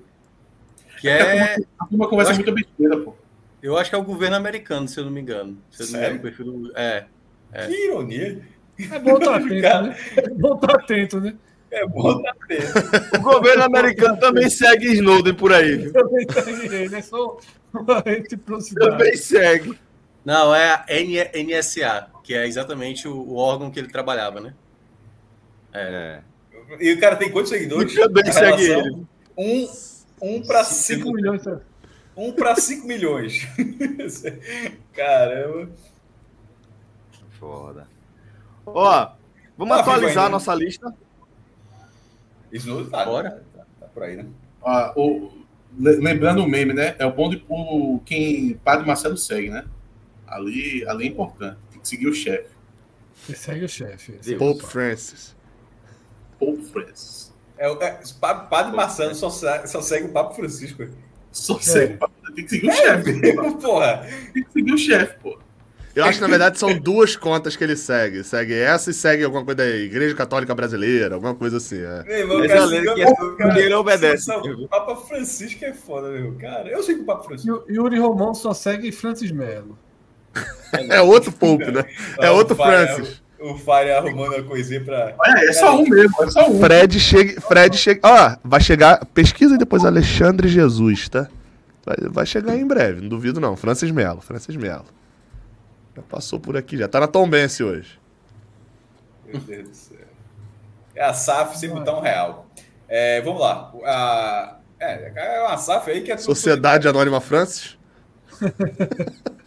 [0.99, 1.55] Que é.
[1.77, 3.15] A turma conversa muito besteira, pô.
[3.61, 5.57] Eu acho que é o governo americano, se eu não me engano.
[5.69, 6.71] Se eu não me engano, prefiro.
[6.75, 7.05] É,
[7.51, 7.67] é.
[7.67, 8.41] Que ironia.
[8.79, 9.97] É bom estar atento, né?
[10.15, 11.35] É bom estar atento, né?
[11.71, 13.17] É bom estar atento.
[13.17, 15.75] O governo americano também segue Snowden por aí.
[15.75, 15.93] Viu?
[15.93, 17.37] Também segue ele, é só
[17.73, 18.91] uma reciprocidade.
[18.91, 19.77] Também segue.
[20.23, 20.85] Não, é a
[21.43, 24.53] NSA, que é exatamente o, o órgão que ele trabalhava, né?
[25.73, 26.21] É.
[26.79, 27.93] E o cara tem quantos seguidores?
[27.93, 29.05] Segue ele.
[29.37, 29.69] Um,
[30.21, 31.41] um para 5 milhões.
[32.15, 33.47] Um para 5 milhões.
[34.93, 35.69] Caramba.
[37.39, 37.87] Foda.
[38.65, 39.11] Ó,
[39.57, 40.93] vamos tá atualizar a nossa lista.
[42.51, 43.43] Isso não tá, Bora.
[43.55, 44.25] Tá, tá por aí, né?
[44.61, 45.31] Ah, o,
[45.77, 46.95] lembrando o meme, né?
[46.99, 49.65] É o bom de o, quem Padre Marcelo segue, né?
[50.27, 51.57] Ali, ali é importante.
[51.71, 52.49] Tem que seguir o chefe.
[53.33, 54.35] Segue o chefe.
[54.35, 55.35] Pope Francis.
[56.39, 57.33] Pope Francis.
[57.57, 60.87] É, é, Padre Marcelo só, só segue o Papa Francisco.
[61.31, 61.61] Só é.
[61.61, 61.99] segue.
[62.35, 63.33] Tem que seguir o chefe.
[63.61, 64.07] Porra.
[64.33, 65.37] Tem que seguir o chefe, pô.
[65.95, 68.23] Eu acho que, na verdade, são duas contas que ele segue.
[68.23, 71.81] Segue essa e segue alguma coisa da Igreja Católica Brasileira, alguma coisa assim.
[71.81, 72.03] É.
[72.03, 74.31] Meu irmão, cara, que é, ele obedece.
[74.31, 76.35] O Papa Francisco é foda, meu.
[76.35, 77.65] Cara, eu sei que o Papa Francisco.
[77.67, 79.77] E o Yuri Romão só segue Francis Melo.
[80.71, 81.83] É outro Pope, né?
[82.21, 83.21] É outro Francis.
[83.39, 85.15] O Fire arrumando a coisinha pra.
[85.25, 86.59] É, é só um mesmo, é só um.
[86.59, 87.39] Fred chega.
[87.41, 88.01] Fred chega.
[88.03, 89.05] Ó, vai chegar.
[89.05, 91.29] Pesquisa depois Alexandre Jesus, tá?
[91.85, 93.55] Vai, vai chegar em breve, não duvido não.
[93.55, 94.85] Francis Melo, Francis Melo.
[95.95, 97.99] Já passou por aqui, já tá na Tombense hoje.
[99.25, 99.97] Meu Deus do céu.
[100.95, 102.47] É a SAF sem botão real.
[102.87, 103.71] É, vamos lá.
[103.85, 106.17] A, é, é uma SAF aí que é.
[106.17, 107.77] Sociedade Anônima Francis?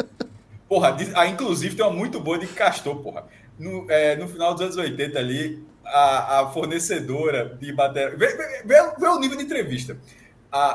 [0.72, 3.26] porra, ah, inclusive tem uma muito boa de Castor, porra
[3.58, 8.16] no, é, no final dos anos 80 ali, a, a fornecedora de material.
[8.16, 9.98] Vê, vê, vê, vê, o nível de entrevista.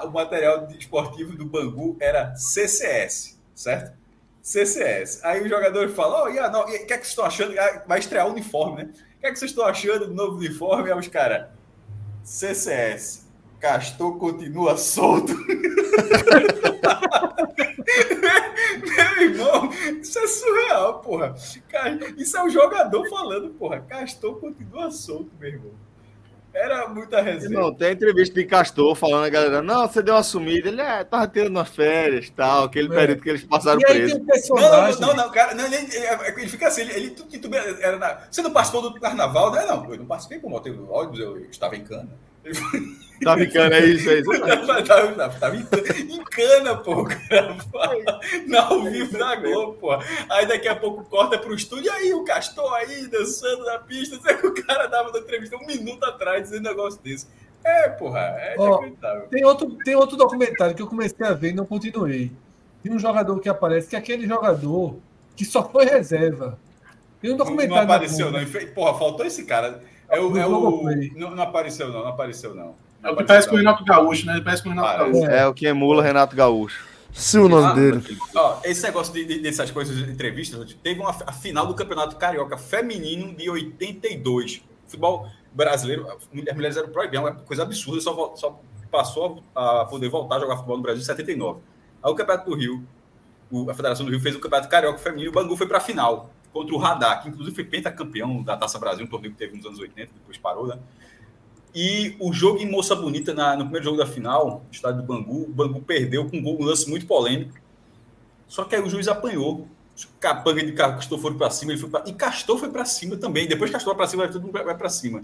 [0.04, 3.98] O material esportivo do Bangu era CCS, certo?
[4.40, 5.24] CCS.
[5.24, 7.60] Aí o jogador fala: oh, yeah, o que é que vocês estão achando?
[7.60, 8.90] Ah, vai estrear o uniforme, né?
[9.18, 10.92] O que é que vocês estão achando do novo uniforme?
[10.92, 11.48] Aí os caras:
[12.24, 13.27] CCS.
[13.60, 15.34] Castor continua solto.
[18.88, 19.70] Meu irmão,
[20.02, 21.36] isso é surreal, porra.
[22.18, 23.80] Isso é um jogador falando, porra.
[23.82, 25.72] Castor continua solto, meu irmão.
[26.54, 27.60] Era muita resenha.
[27.60, 30.70] Não, tem entrevista de Castor falando a galera, não, você deu uma sumida.
[30.70, 32.96] Ele, é, tava tendo umas férias tal, aquele é.
[32.96, 34.20] período que eles passaram preso.
[34.50, 36.08] Não, não, não, não, cara, não, ele, ele,
[36.42, 37.28] ele, fica assim, ele, ele, tu,
[37.80, 39.66] era na, você não participou do carnaval, né?
[39.68, 42.10] Não, eu não participei, eu tenho óbvio, eu estava em cana.
[43.24, 44.30] Tá brincando, é isso, é isso.
[44.86, 47.58] Tava, tava em cana, pô, cara.
[48.48, 49.92] Na ao vivo da Globo, pô.
[50.30, 54.20] Aí daqui a pouco corta pro estúdio, e aí o Castor aí dançando na pista.
[54.22, 57.28] Sei que o cara dava na entrevista um minuto atrás dizendo um negócio desse.
[57.64, 59.28] É, porra, é inacreditável.
[59.28, 62.32] tem, outro, tem outro documentário que eu comecei a ver e não continuei.
[62.84, 64.98] Tem um jogador que aparece, que é aquele jogador
[65.36, 66.58] que só foi reserva.
[67.20, 67.76] Tem um documentário.
[67.76, 68.74] Não, não apareceu, não.
[68.74, 69.82] Porra, faltou esse cara.
[70.10, 70.38] É o.
[70.38, 70.84] É o
[71.16, 72.76] não, não apareceu, não, não apareceu, não.
[73.04, 74.34] É o que parece com o Renato Gaúcho, né?
[74.34, 75.26] Ele parece com o Renato Gaúcho.
[75.30, 76.88] É o que emula Renato Gaúcho.
[77.14, 78.18] Se o nome ah, dele.
[78.36, 82.16] Ó, esse negócio de, de, dessas coisas, de entrevistas, teve uma a final do Campeonato
[82.16, 84.62] Carioca Feminino de 82.
[84.86, 88.62] Futebol brasileiro, as mulheres eram proibidas, é uma coisa absurda, só, só
[88.92, 91.60] passou a poder voltar a jogar futebol no Brasil em 79.
[92.04, 92.84] Aí o Campeonato do Rio,
[93.52, 95.78] o, a Federação do Rio fez o Campeonato Carioca Feminino e o Bangu foi para
[95.78, 99.40] a final contra o Radar, que inclusive foi pentacampeão da Taça Brasil, um torneio que
[99.40, 100.80] teve nos anos 80, depois parou, né?
[101.76, 105.08] E o jogo em Moça Bonita, na, no primeiro jogo da final, no estádio do
[105.08, 107.54] Bangu, o Bangu perdeu com um lance muito polêmico.
[108.48, 109.68] Só que aí o juiz apanhou.
[110.20, 112.04] Capanga de Castor foi para cima, ele foi pra...
[112.06, 113.48] e Castor foi para cima também.
[113.48, 115.24] Depois Castor para cima, todo mundo vai para cima.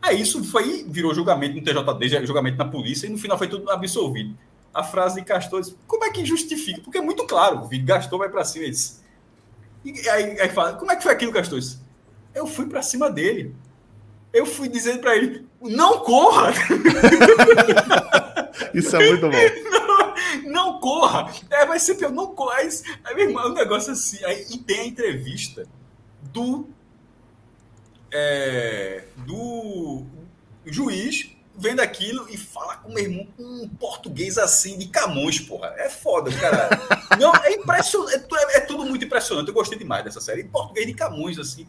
[0.00, 3.70] Aí isso foi, virou julgamento no TJD, julgamento na polícia, e no final foi tudo
[3.70, 4.36] absolvido.
[4.72, 6.80] A frase de Castor, como é que justifica?
[6.82, 8.64] Porque é muito claro, o Gastor vai para cima.
[8.64, 9.00] Ele disse,
[9.92, 11.60] e aí, aí fala, como é que foi aquilo, Castor?
[12.34, 13.54] Eu fui para cima dele
[14.36, 16.52] eu fui dizendo para ele: não corra!
[18.74, 19.36] Isso é muito bom.
[20.46, 21.30] Não, não corra!
[21.50, 22.56] É, vai ser pior, não corra.
[22.56, 22.68] Aí,
[23.04, 24.24] aí meu irmão, é um negócio assim.
[24.24, 25.66] Aí, e tem a entrevista
[26.32, 26.68] do.
[28.12, 30.04] É, do
[30.64, 35.74] juiz vendo aquilo e fala com meu irmão com um português assim de Camões, porra.
[35.78, 36.68] É foda, cara.
[37.18, 38.26] Não, é impressionante.
[38.34, 39.48] É, é, tudo muito impressionante.
[39.48, 40.42] Eu gostei demais dessa série.
[40.42, 41.66] Em português de Camões, assim.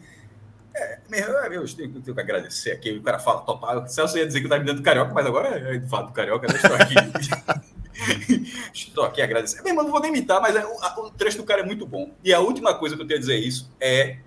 [0.74, 2.92] É, meu, é, eu tenho, tenho que agradecer aqui.
[2.92, 3.78] O cara fala topar.
[3.78, 6.08] O Celso ia dizer que estava me dando do carioca, mas agora é de fato
[6.08, 6.54] do carioca, né?
[6.54, 6.94] Estou aqui.
[8.72, 9.60] Estou aqui agradecer.
[9.62, 11.86] Meu irmão, não vou nem imitar, mas é, o, o, trecho do cara é muito
[11.86, 12.12] bom.
[12.22, 14.18] E a última coisa que eu tenho a dizer isso é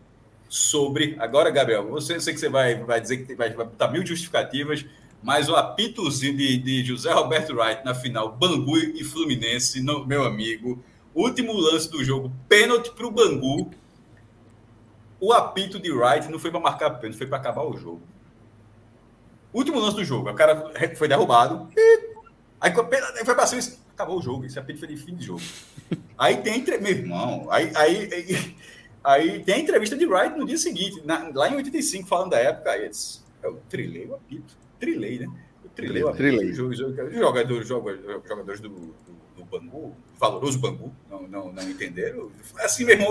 [0.50, 1.16] sobre.
[1.20, 4.06] Agora, Gabriel, você, eu sei que você vai, vai dizer que vai, vai botar mil
[4.06, 4.86] justificativas,
[5.22, 10.26] mas o apitozinho de, de José Roberto Wright na final, Bangu e Fluminense, no, meu
[10.26, 10.84] amigo.
[11.14, 13.72] Último lance do jogo, pênalti para o Bangu
[15.22, 18.02] o apito de Wright não foi para marcar pênalti, foi para acabar o jogo.
[19.54, 21.70] Último lance do jogo, o cara foi derrubado.
[22.60, 23.62] Aí foi para cima
[23.94, 24.46] acabou o jogo.
[24.46, 25.42] Esse apito foi de fim de jogo.
[26.18, 26.80] Aí tem entre...
[26.80, 28.56] meu irmão, aí, aí,
[29.04, 32.40] aí tem a entrevista de Wright no dia seguinte, na, lá em 85, falando da
[32.40, 32.72] época.
[32.72, 35.28] Aí disse, eu trilhei o apito, trilei, né?
[35.74, 36.24] Trilei o apito.
[36.24, 36.54] Trilei.
[36.54, 42.32] Jogadores, jogadores, jogadores do, do do Bangu, valoroso Bangu, não, não, não entenderam.
[42.60, 43.08] Assim mesmo,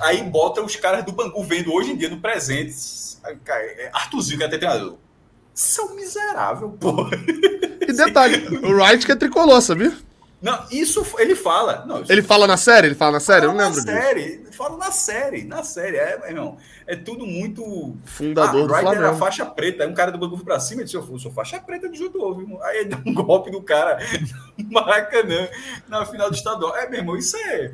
[0.00, 2.74] aí bota os caras do Bangu vendo hoje em dia no presente.
[3.48, 4.98] É, Arthurzinho, que é até treinador.
[5.54, 7.06] São miserável, pô.
[7.80, 9.96] E detalhe, o Wright que é tricolor, sabia?
[10.44, 11.86] Não, isso ele fala.
[11.86, 12.88] Não, isso ele fala na série?
[12.88, 13.46] Ele fala na série?
[13.46, 14.04] Fala eu não lembro na disso.
[14.04, 14.44] série.
[14.52, 15.96] Fala na série, na série.
[15.96, 17.96] É, irmão, é tudo muito.
[18.04, 19.04] Fundador ah, do Flamengo.
[19.04, 19.84] era faixa preta.
[19.84, 22.34] Aí um cara do banco pra cima e disse: Eu sou faixa preta de judô,
[22.34, 22.62] viu?
[22.62, 23.98] Aí ele deu um golpe do cara
[24.58, 25.48] no Maracanã
[25.88, 26.76] na final do estadual.
[26.76, 27.72] É, meu irmão, isso é,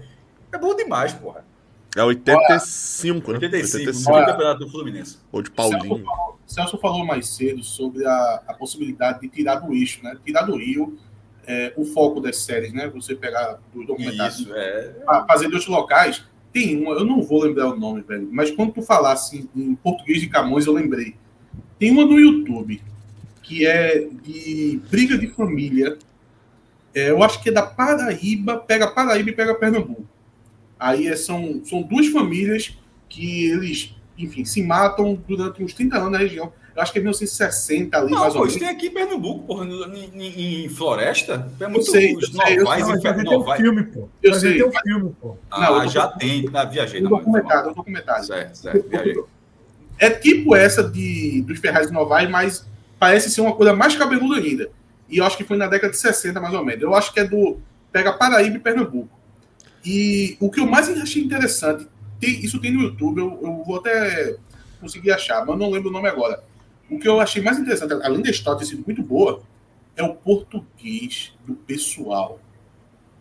[0.52, 1.44] é bom demais, porra.
[1.96, 3.46] É 85, Olha, né?
[3.46, 4.12] 85, 85.
[4.12, 5.18] Olha, campeonato do Fluminense.
[5.32, 5.80] Ou de Paulinho.
[5.80, 10.16] Celso falou, Celso falou mais cedo sobre a, a possibilidade de tirar do eixo, né?
[10.24, 10.96] Tirar do Rio
[11.46, 12.88] é, o foco das séries, né?
[12.88, 14.40] Você pegar dos documentários.
[14.40, 14.94] Isso, é.
[15.26, 16.24] Fazer de outros locais.
[16.52, 20.20] Tem uma, eu não vou lembrar o nome, velho, mas quando tu falasse em português
[20.20, 21.14] de Camões, eu lembrei.
[21.78, 22.82] Tem uma no YouTube
[23.50, 25.98] que é de briga de família.
[26.94, 30.06] É, eu acho que é da Paraíba, pega Paraíba e pega Pernambuco.
[30.78, 32.76] Aí é, são, são duas famílias
[33.08, 36.52] que eles, enfim, se matam durante uns 30 anos na região.
[36.80, 38.56] Eu acho que é 1960 ali, não, mais ou menos.
[38.56, 41.52] tem aqui em Pernambuco, porra, em, em, Floresta.
[41.60, 43.44] É muito eu sei, os novais em Pernambuco.
[43.44, 44.08] Tem um filme, pô.
[44.22, 44.54] Eu sei.
[44.54, 45.36] Tem um filme, pô.
[45.50, 46.48] Ah, não, já tem.
[46.54, 47.04] Ah, viajei.
[47.04, 48.24] Um documentário, um documentário.
[48.24, 49.22] Certo, certo, viajei.
[49.98, 52.66] É tipo essa de, dos Ferraz Novais, mas
[52.98, 54.70] parece ser uma coisa mais cabeluda ainda.
[55.06, 56.82] E eu acho que foi na década de 60, mais ou menos.
[56.82, 57.60] Eu acho que é do.
[57.92, 59.20] Pega Paraíba e Pernambuco.
[59.84, 61.86] E o que eu mais achei interessante,
[62.18, 64.36] tem, isso tem no YouTube, eu, eu, vou até
[64.80, 66.42] conseguir achar, mas não lembro o nome agora.
[66.90, 69.42] O que eu achei mais interessante, além da história ter sido muito boa,
[69.96, 72.40] é o português do pessoal.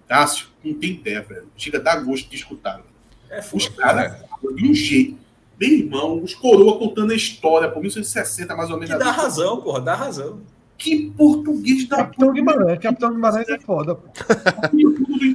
[0.08, 1.48] Cássio, não tem pé, velho.
[1.56, 2.82] Chega a dar gosto de escutar.
[3.30, 4.26] É os caras, né?
[4.56, 5.18] de um jeito.
[5.60, 8.91] Meu irmão, os coroa contando a história, por 1960, mais ou menos.
[8.91, 10.41] Que dá razão, porra, dá razão.
[10.80, 13.97] Que português da Capitão Guimarães, Capitão Guimarães é foda.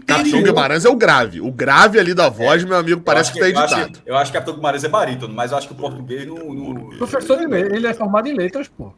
[0.06, 1.42] Capitão Guimarães é o grave.
[1.42, 2.66] O grave ali da voz, é.
[2.66, 3.82] meu amigo, parece que, que tá editado.
[3.82, 6.26] Eu acho, eu acho que Capitão Guimarães é barítono, mas eu acho que o português
[6.26, 6.36] não.
[6.36, 6.88] não...
[6.96, 8.90] Professor de letras, ele é formado em letras, pô.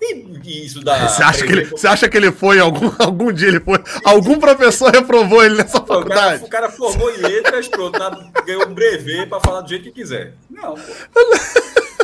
[0.00, 1.08] E isso da.
[1.08, 3.48] Você acha, que ele, você acha que ele foi algum, algum dia?
[3.48, 3.82] Ele foi.
[4.04, 6.44] Algum professor reprovou ele nessa faculdade?
[6.44, 7.98] O cara, o cara formou em letras, pronto,
[8.46, 10.34] ganhou um brevet para falar do jeito que quiser.
[10.50, 10.80] Não, pô.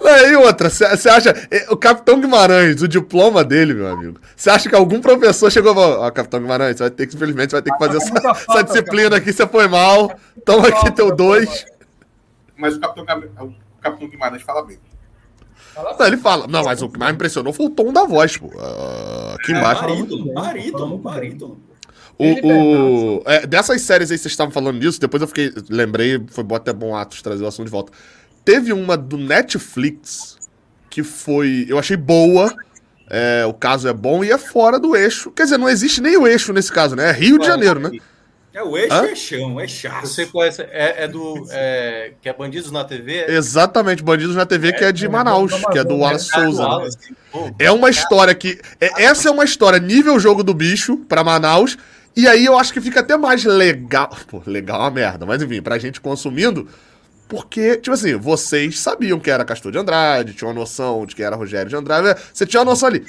[0.00, 1.30] E outra, você acha.
[1.50, 4.20] Eh, o Capitão Guimarães, o diploma dele, meu amigo.
[4.36, 7.16] Você acha que algum professor chegou e falou: Ó, Capitão Guimarães, você vai ter que,
[7.16, 10.16] infelizmente, vai ter que fazer essa, essa disciplina aqui, você foi mal.
[10.44, 11.66] Toma aqui teu dois.
[12.56, 13.04] Mas o Capitão,
[13.40, 14.78] o Capitão Guimarães fala bem.
[15.98, 16.46] Não, ele fala.
[16.46, 18.46] Não, mas o que mais impressionou foi o tom da voz, pô.
[18.46, 19.82] Uh, aqui é, embaixo.
[19.82, 21.60] Barítono, barítono, barítono.
[22.18, 25.52] O, o, é, dessas séries aí, vocês estavam falando disso, depois eu fiquei.
[25.70, 27.92] Lembrei, foi bom até bom Atos trazer o assunto de volta.
[28.48, 30.38] Teve uma do Netflix
[30.88, 31.66] que foi.
[31.68, 32.50] Eu achei boa.
[33.10, 35.30] É, o caso é bom e é fora do eixo.
[35.30, 37.10] Quer dizer, não existe nem o eixo nesse caso, né?
[37.10, 37.90] É Rio de Janeiro, né?
[38.54, 39.06] É o eixo Hã?
[39.06, 40.06] é chão, é chato.
[40.06, 41.46] Você conhece, é, é do.
[41.50, 43.26] É, que é Bandidos na TV?
[43.28, 46.66] Exatamente, Bandidos na TV, que é de Manaus, que é do Wallace Souza.
[46.66, 47.52] Né?
[47.58, 48.58] É uma história que.
[48.80, 51.76] É, essa é uma história nível jogo do bicho pra Manaus.
[52.16, 54.08] E aí eu acho que fica até mais legal.
[54.26, 56.66] Pô, legal é uma merda, mas enfim, pra gente consumindo
[57.28, 61.22] porque, tipo assim, vocês sabiam que era Castor de Andrade, tinham uma noção de que
[61.22, 62.18] era Rogério de Andrade.
[62.32, 63.04] Você tinha uma noção ali.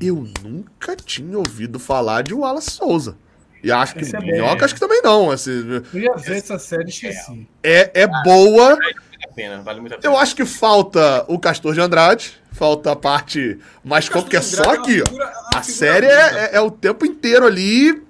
[0.00, 3.16] Eu nunca tinha ouvido falar de Wallace Souza.
[3.62, 5.32] E acho que é Minhoca, acho que também não.
[5.32, 7.48] Assim, eu ia ver essa série esqueci.
[7.60, 8.76] É, é ah, boa.
[8.76, 10.14] Vale muito a pena, vale muito a pena.
[10.14, 12.38] Eu acho que falta o Castor de Andrade.
[12.52, 15.56] Falta a parte mais porque é só aqui, ó.
[15.56, 18.02] A série é, é, é, o tempo inteiro ali.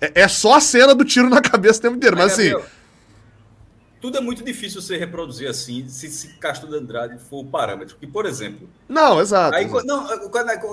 [0.00, 2.16] É, é, só a cena do tiro na cabeça o tempo inteiro.
[2.16, 2.52] Mas assim
[4.00, 7.96] tudo é muito difícil você reproduzir assim, se, se Castro de Andrade for o parâmetro.
[8.12, 8.68] Por exemplo.
[8.88, 9.54] Não, exato.
[9.54, 9.86] Aí, exato.
[9.86, 10.06] Não,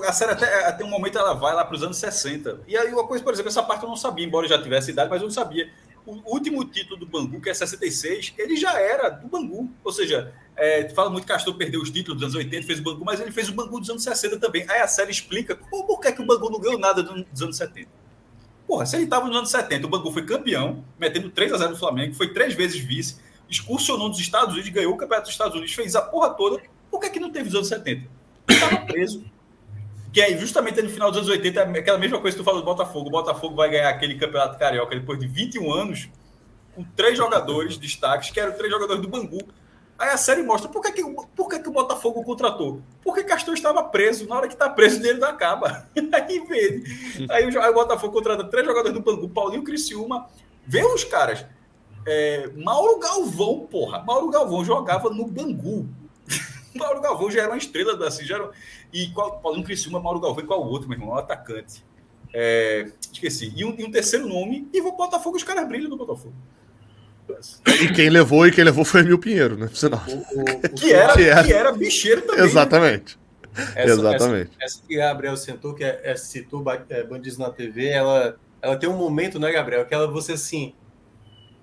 [0.04, 2.62] a série até, até um momento ela vai lá para os anos 60.
[2.68, 4.91] E aí, uma coisa, por exemplo, essa parte eu não sabia, embora eu já tivesse
[4.91, 5.70] idade, mas eu não sabia.
[6.06, 9.70] O último título do Bangu, que é 66, ele já era do Bangu.
[9.84, 12.84] Ou seja, é, fala muito que Castor perdeu os títulos dos anos 80, fez o
[12.84, 14.66] Bangu, mas ele fez o Bangu dos anos 60 também.
[14.70, 17.58] Aí a série explica por que, é que o Bangu não ganhou nada dos anos
[17.58, 18.07] 70.
[18.68, 21.69] Porra, se ele estava nos anos 70, o Bangu foi campeão, metendo 3 a 0
[21.72, 23.18] no Flamengo, foi três vezes vice,
[23.49, 26.61] excursionou nos Estados Unidos, ganhou o Campeonato dos Estados Unidos, fez a porra toda.
[26.91, 28.10] Por que, que não teve nos anos 70?
[28.49, 29.23] Estava preso.
[30.11, 32.60] Que é justamente no final dos anos 80, é aquela mesma coisa que tu falou
[32.60, 33.07] do Botafogo.
[33.07, 36.10] O Botafogo vai ganhar aquele Campeonato Carioca depois de 21 anos,
[36.76, 39.39] com três jogadores destaques, que eram três jogadores do Bangu.
[39.98, 41.03] Aí a série mostra por que, que,
[41.36, 42.82] por que, que o Botafogo contratou.
[43.03, 44.28] Porque Castor estava preso.
[44.28, 45.88] Na hora que está preso, dele não acaba.
[45.95, 46.84] Aí vê.
[47.30, 50.28] Aí o, aí o Botafogo contrata três jogadores do Bangu, Paulinho Criciúma.
[50.65, 51.45] Vê os caras.
[52.06, 54.03] É, Mauro Galvão, porra.
[54.03, 55.88] Mauro Galvão jogava no Bangu.
[56.76, 58.52] Mauro Galvão já era uma estrela assim, já era...
[58.94, 61.15] E qual, Paulinho Criciúma, Mauro Galvão e qual outro, meu irmão?
[61.15, 61.84] Um atacante.
[62.34, 63.52] É, esqueci.
[63.56, 66.36] E um, e um, terceiro nome, e vou Botafogo, os caras brilham no Botafogo.
[67.66, 69.70] E quem levou e quem levou foi Emil Pinheiro, né?
[69.74, 70.04] Sinal.
[70.08, 70.45] O, o,
[70.76, 72.41] que, era, que, era, que era bicheiro também.
[72.41, 72.45] Né?
[72.45, 73.20] Exatamente.
[73.76, 74.52] Essa, Exatamente.
[74.60, 78.76] Essa, essa, que Gabriel sentou, que é, é citou é, Bandidos na TV, ela ela
[78.76, 80.74] tem um momento, né, Gabriel, que ela você assim,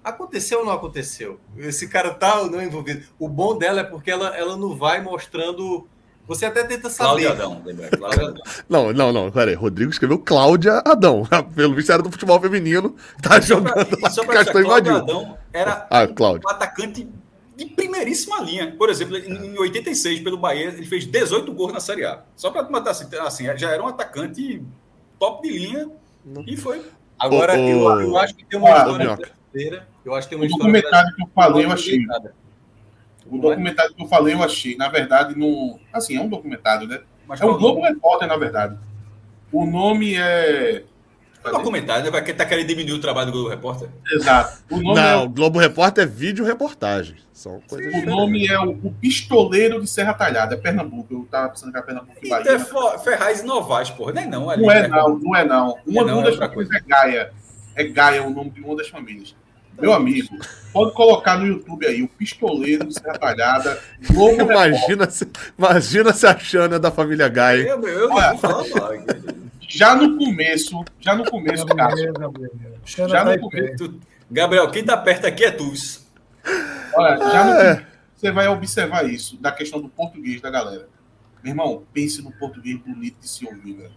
[0.03, 1.41] aconteceu ou não aconteceu?
[1.57, 3.05] Esse cara tá ou não envolvido?
[3.19, 5.89] O bom dela é porque ela, ela não vai mostrando
[6.27, 7.25] você até tenta saber.
[7.27, 7.89] Cláudia Adão, lembra?
[7.91, 8.43] Cláudia Adão.
[8.69, 9.55] Não, não, não, peraí.
[9.55, 11.25] Rodrigo escreveu Cláudia Adão.
[11.55, 12.97] Pelo visto era do futebol feminino.
[13.23, 14.97] Tá jogando lá, Só pra deixar, Cláudia invadiu.
[14.97, 16.43] Adão era Ah, Cláudio.
[16.47, 17.07] um atacante
[17.57, 18.75] de primeiríssima linha.
[18.77, 22.23] Por exemplo, em 86, pelo Bahia, ele fez 18 gols na Série A.
[22.37, 24.63] Só para matar assim, assim, já era um atacante
[25.19, 25.89] top de linha
[26.47, 26.83] e foi.
[27.19, 29.89] Agora, Ô, eu, ô, eu acho que tem uma ah, história brasileira.
[30.05, 32.05] Eu acho que tem O uma história documentário que eu falei, eu achei.
[32.05, 32.35] brasileira.
[33.27, 34.77] O documentário que eu falei, eu achei.
[34.77, 35.79] Na verdade, no.
[35.93, 37.01] Assim, é um documentário, né?
[37.27, 37.81] Mas É um o Globo?
[37.83, 38.77] Repórter, na verdade.
[39.51, 40.85] O nome é.
[41.45, 42.11] É um documentário, né?
[42.11, 43.89] Vai que tá querendo diminuir o trabalho do Globo Repórter.
[44.11, 44.63] Exato.
[44.71, 47.17] O nome, Não, é, Globo Repórter é vídeo reportagem.
[47.35, 48.15] São coisas o diferentes.
[48.15, 50.55] nome é o, o Pistoleiro de Serra Talhada.
[50.55, 51.13] É Pernambuco.
[51.13, 52.99] Eu tava pensando que era Pernambuco e Então é Bahia.
[52.99, 54.13] Ferraz e Novaes, porra.
[54.13, 54.51] Não é não.
[54.51, 54.89] Ali, Não é, né?
[54.89, 55.19] não.
[55.19, 55.79] Não é, não.
[55.87, 57.33] Uma, É não, uma é das outra famílias é Gaia.
[57.77, 59.35] É Gaia o nome de uma das famílias.
[59.81, 60.37] Meu amigo,
[60.73, 63.81] pode colocar no YouTube aí, o Pistoleiro de Serra Talhada,
[64.11, 64.43] Globo.
[64.51, 65.27] Imagina se,
[65.59, 67.63] imagina se a Xana é da família Gaia.
[67.69, 68.29] Eu, eu não Olha.
[68.31, 68.93] vou falar mal.
[69.69, 72.13] Já no começo, já no começo, Gabriel.
[72.85, 73.99] Xana Já tá no começo.
[74.31, 76.07] Gabriel, quem tá perto aqui é Tuz.
[76.95, 77.87] olha, já no É.
[78.15, 80.89] você vai observar isso, da questão do português da galera.
[81.43, 83.93] Meu irmão, pense no português bonito de se ouvir, velho.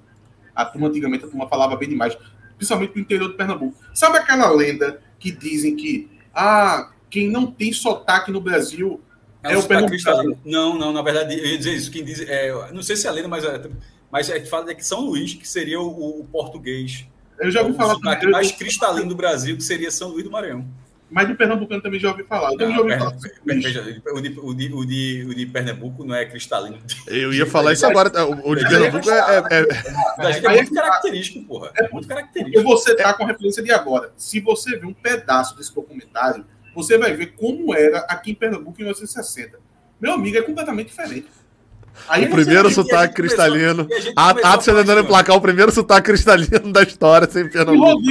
[0.56, 2.18] A turma, antigamente, a turma falava bem demais,
[2.58, 3.78] principalmente no interior do Pernambuco.
[3.94, 9.02] Sabe aquela lenda que dizem que, ah, quem não tem sotaque no Brasil
[9.44, 10.38] É, É o Pernambucano.
[10.44, 11.92] Não, não, na verdade, eu ia dizer isso.
[11.92, 13.70] Quem diz, é, não sei se é lenda, mas é,
[14.12, 17.06] mas é que fala que São Luís, que seria o, o português.
[17.40, 20.24] Eu já ouvi o falar sotaque também, mais cristalino do Brasil, que seria São Luís
[20.24, 20.66] do Maranhão.
[21.10, 22.52] Mas do Pernambucano também já ouvi falar.
[22.52, 23.18] Eu também já Não, ouvi per- falar.
[23.46, 26.78] per- veja, o, de, o, de, o, de, o de Pernambuco não é cristalino.
[27.08, 28.12] Eu ia falar isso agora.
[28.26, 31.72] O, o de Pernambuco é, é- é- é muito característico, porra.
[31.76, 32.64] É muito característico.
[32.64, 34.12] você tá com a referência de agora.
[34.18, 38.76] Se você ver um pedaço desse documentário, você vai ver como era aqui em Pernambuco
[38.80, 39.60] em 1960.
[40.00, 41.28] Meu amigo, é completamente diferente.
[42.08, 43.88] Aí o primeiro sotaque cristalino.
[43.90, 46.84] e a gente A começou Atos a falar tentando emplacar o primeiro sotaque cristalino da
[46.84, 48.02] história sem Pernambuco.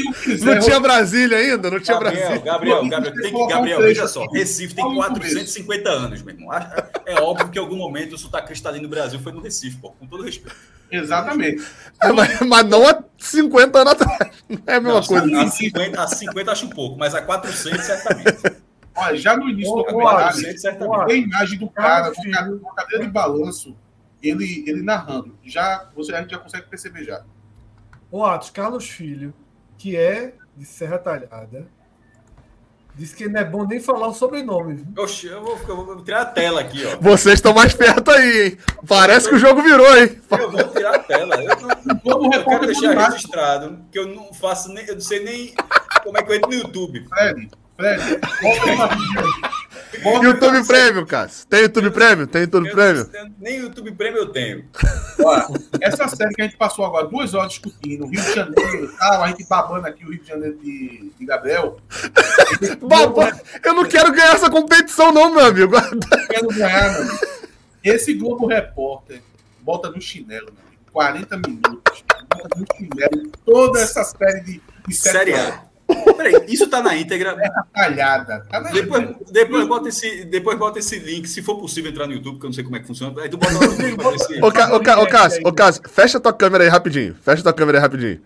[0.45, 1.71] Não tinha Brasília ainda?
[1.71, 2.43] Não tinha Gabriel, Brasília.
[2.45, 4.27] Gabriel, Gabriel, tem que, Gabriel, veja só.
[4.33, 6.49] Recife tem Fala no 450 anos, meu irmão.
[7.07, 9.91] É óbvio que em algum momento o sotaque cristalino do Brasil foi no Recife, pô,
[9.91, 10.57] com todo respeito.
[10.91, 11.63] Exatamente.
[12.03, 14.31] É, mas, mas não há 50 anos atrás.
[14.49, 15.43] Não é a mesma Não, coisa.
[15.43, 18.57] A 50, a 50 acho pouco, mas a 400 certamente.
[18.97, 21.07] Olha, já no início do Ô, A documentário, 400 certamente.
[21.07, 23.77] tem a imagem do cara cade- numa cadeira de balanço,
[24.23, 25.37] ele, ele narrando.
[25.45, 27.23] Já, você, a gente já consegue perceber já.
[28.11, 29.35] O Atos Carlos Filho,
[29.77, 31.67] que é de Serra Talhada,
[32.95, 34.87] disse que não é bom nem falar o sobrenome.
[34.97, 36.97] Oxe, eu vou, eu vou tirar a tela aqui, ó.
[36.99, 38.59] Vocês estão mais perto aí, hein?
[38.89, 40.19] Parece que o jogo virou, hein?
[40.31, 41.35] Eu vou tirar a tela.
[41.43, 45.55] Eu, não- eu quero deixar registrado que eu não faço nem, eu não sei nem
[46.03, 47.07] como é que eu entro no YouTube.
[47.09, 48.21] Fred, Fred,
[50.03, 51.31] bota YouTube Premium, cara.
[51.49, 52.27] Tem YouTube Premium?
[52.27, 54.65] Tem YouTube Eu- eu- nem YouTube Premium eu tenho.
[55.23, 55.47] Olha,
[55.81, 59.23] essa série que a gente passou agora duas horas discutindo, Rio de Janeiro e tal,
[59.23, 61.79] a gente babando aqui o Rio de Janeiro de, de Gabriel.
[62.83, 65.75] Baba, eu não quero ganhar essa competição, não, meu amigo.
[66.31, 67.19] Quero ganhar, mano.
[67.83, 69.23] Esse Globo Repórter
[69.61, 70.83] bota no chinelo, meu amigo.
[70.93, 72.05] 40 minutos.
[72.35, 75.35] Bota no chinelo toda essa série de, de sete Série.
[75.35, 75.66] A.
[76.17, 77.37] Peraí, isso tá na íntegra.
[77.75, 78.47] Talhada.
[78.51, 82.13] Tá na Depois, depois, bota esse, depois bota esse link, se for possível entrar no
[82.15, 83.21] YouTube, que eu não sei como é que funciona.
[83.23, 84.41] Aí tu bota lá no link pra ver se.
[84.43, 84.51] Ô,
[85.07, 87.15] Cássio, ô, Cássio, fecha tua câmera aí rapidinho.
[87.23, 88.21] Fecha tua câmera aí rapidinho.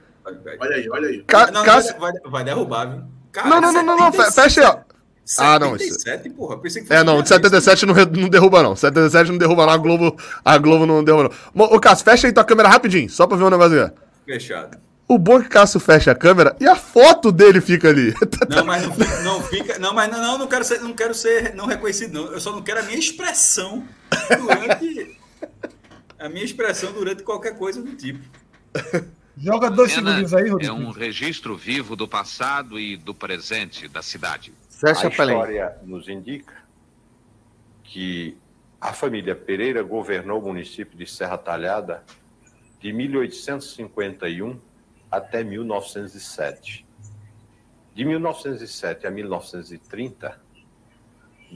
[0.60, 1.25] Olha aí, olha aí.
[1.27, 3.02] Ca- Não, Cássio- vai, vai derrubar, viu?
[3.33, 4.91] Cara, Não, não, não, não, não, fe- fecha aí, ó.
[5.39, 6.59] Ah, não, isso- 77, porra.
[6.59, 8.75] Pensei que É, não, de 77 não, não derruba, não.
[8.75, 9.73] 77 não derruba, não.
[9.73, 11.65] A Globo, a Globo não derruba, não.
[11.67, 13.91] Ô, Cássio, fecha aí tua câmera rapidinho, só pra ver um negócio aí.
[14.27, 14.77] Fechado.
[15.10, 18.14] O bom é que o Cássio fecha a câmera e a foto dele fica ali.
[18.48, 19.24] Não, mas não.
[19.24, 22.32] Não, fica, não mas não, não, não quero ser, não quero ser não reconhecido, não.
[22.32, 23.84] Eu só não quero a minha expressão
[24.39, 25.18] durante.
[26.16, 28.20] A minha expressão durante qualquer coisa do tipo.
[29.36, 30.74] Joga dois Cena segundinhos aí, é Rodrigo.
[30.74, 34.55] um registro vivo do passado e do presente da cidade.
[34.68, 36.55] Fecha a história nos indica
[37.82, 38.39] que
[38.80, 42.05] a família Pereira governou o município de Serra Talhada
[42.80, 44.69] de 1851
[45.10, 46.86] até 1907.
[47.94, 50.40] De 1907 a 1930,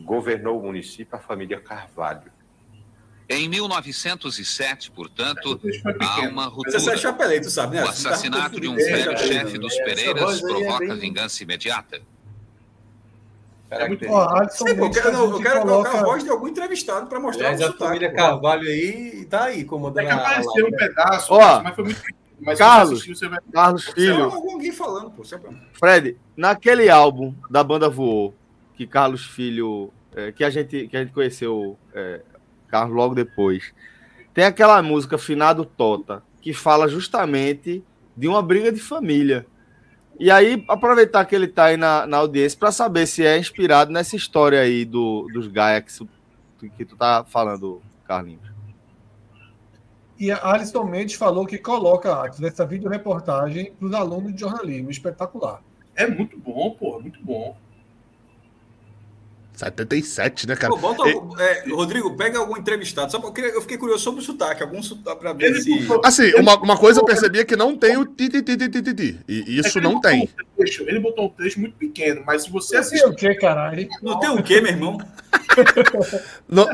[0.04, 2.32] governou o município a família Carvalho.
[3.28, 5.58] Em 1907, portanto,
[6.00, 6.96] há uma Mas essa é ruptura.
[6.98, 7.84] chapelei, tu sabe, né?
[7.84, 12.02] O assassinato de um É, velho chefe dos Essa Pereiras é provoca bem- vingança imediata.
[13.70, 17.06] É muito Sim, eu quero, a eu quero colocar coloca- a voz de algum entrevistado
[17.08, 17.84] para mostrar Aliás, o a sotaque.
[17.84, 18.16] família pô.
[18.16, 20.76] Carvalho aí tá aí É comandando que a- a apareceu um live.
[20.76, 21.62] pedaço, Ó.
[21.62, 22.02] mas foi muito
[22.44, 23.40] Mas Carlos, você vai...
[23.52, 24.24] Carlos Filho.
[24.24, 25.22] alguém falando, pô.
[25.72, 28.34] Fred, naquele álbum da banda Voou,
[28.74, 32.20] que Carlos Filho, é, que, a gente, que a gente conheceu é,
[32.68, 33.72] Carlos logo depois,
[34.34, 37.82] tem aquela música Finado Tota, que fala justamente
[38.16, 39.46] de uma briga de família.
[40.20, 43.90] E aí, aproveitar que ele está aí na, na audiência para saber se é inspirado
[43.90, 48.53] nessa história aí do, dos Gaia que, que tu tá falando, Carlinhos.
[50.18, 54.90] E a Alisson Mendes falou que coloca Atos nessa videoreportagem para os alunos de jornalismo.
[54.90, 55.60] Espetacular.
[55.96, 57.56] É muito bom, pô, muito bom.
[59.54, 60.72] 77, né, cara?
[60.72, 61.08] Pô, bota,
[61.40, 63.10] é, Rodrigo, pega algum entrevistado.
[63.10, 65.70] Só porque eu fiquei curioso sobre o sotaque, algum sotaque para ver se.
[66.04, 68.68] Assim, uma, uma coisa eu percebi é que não tem o ti, ti, ti, ti,
[68.68, 69.20] ti, ti.
[69.28, 70.24] E isso é não tem.
[70.24, 73.06] Um trecho, ele botou um trecho muito pequeno, mas se você assistir.
[73.06, 73.88] o quê, caralho?
[74.02, 74.98] Não tem o quê, meu irmão?
[76.48, 76.66] não.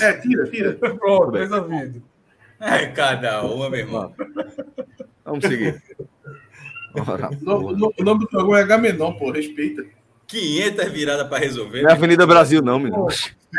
[0.00, 0.72] É, tira, tira.
[0.72, 2.02] Pronto, resolvido.
[2.60, 4.14] É, cada uma, meu irmão.
[5.24, 5.82] Vamos seguir.
[6.94, 9.84] o, nome do programa é Gamenon, pô, respeita.
[10.26, 11.82] 500 viradas para resolver.
[11.82, 13.06] Não é Avenida Brasil, não, menino.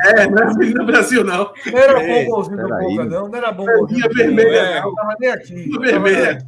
[0.06, 1.54] É, não é Avenida Brasil, não.
[1.66, 3.28] Não era bom golzinho do Boca, não.
[3.28, 4.00] Não era bom golzinho.
[4.00, 4.96] Linha vermelha, não.
[4.96, 5.54] Tava nem aqui.
[5.54, 6.48] Linha vermelha.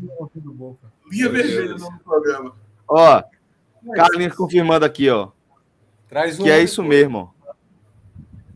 [1.11, 2.55] Linha vermelha no programa.
[2.87, 3.23] Ó,
[3.93, 5.29] Carlinhos confirmando aqui, ó.
[6.07, 6.43] Traz um.
[6.43, 7.34] Que é isso mesmo, ó.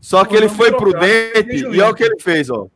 [0.00, 2.66] Só que ele foi prudente e olha o que ele fez, ó.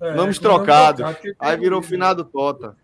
[0.00, 1.04] É, Nomes trocados.
[1.38, 2.76] Aí virou finado Tota.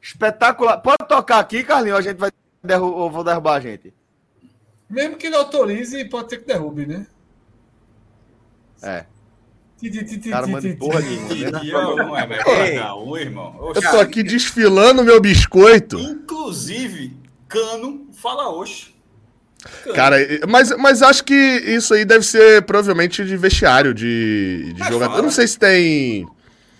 [0.00, 0.78] Espetacular.
[0.78, 2.30] Pode tocar aqui, Carlinhos, a gente vai
[2.62, 3.92] derrubar, vou derrubar a gente.
[4.88, 7.06] Mesmo que ele autorize, pode ser que derrube, né?
[8.82, 9.06] É.
[10.30, 11.60] Cara, manda porra nenhuma.
[13.74, 15.98] Eu tô aqui desfilando meu biscoito.
[15.98, 17.16] Inclusive,
[17.48, 18.91] Cano fala hoje.
[19.94, 20.16] Cara,
[20.48, 25.16] mas, mas acho que isso aí deve ser provavelmente de vestiário, de, de jogador.
[25.18, 26.26] Eu não sei se tem.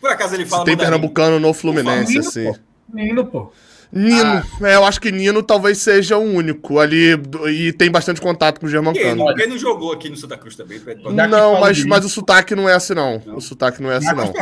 [0.00, 0.62] Por acaso ele fala.
[0.62, 2.52] Se tem pernambucano no Fluminense, assim.
[2.92, 3.52] Nino, pô.
[3.92, 4.68] Nino, ah.
[4.68, 7.12] é, eu acho que Nino talvez seja o único ali
[7.50, 9.26] e tem bastante contato com o Germancano.
[9.26, 10.80] Quem, quem não jogou aqui no Santa Cruz também?
[11.28, 13.22] Não, mas, mas o sotaque não é assim, não.
[13.26, 13.36] não.
[13.36, 14.32] O sotaque não é assim, não.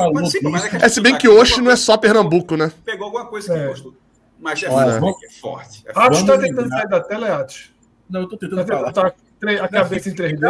[0.80, 2.70] É, se bem que hoje não é só Pernambuco, né?
[2.84, 3.66] Pegou alguma coisa que é.
[3.66, 3.92] gostou.
[4.38, 5.82] Mas é, forte, é forte.
[5.84, 6.06] É forte.
[6.06, 7.70] Atos tá tentando sair da tela, Atos.
[8.10, 8.92] Não, eu tô tentando tá falar.
[8.92, 9.14] Tá,
[9.62, 10.40] a cabeça em 3D.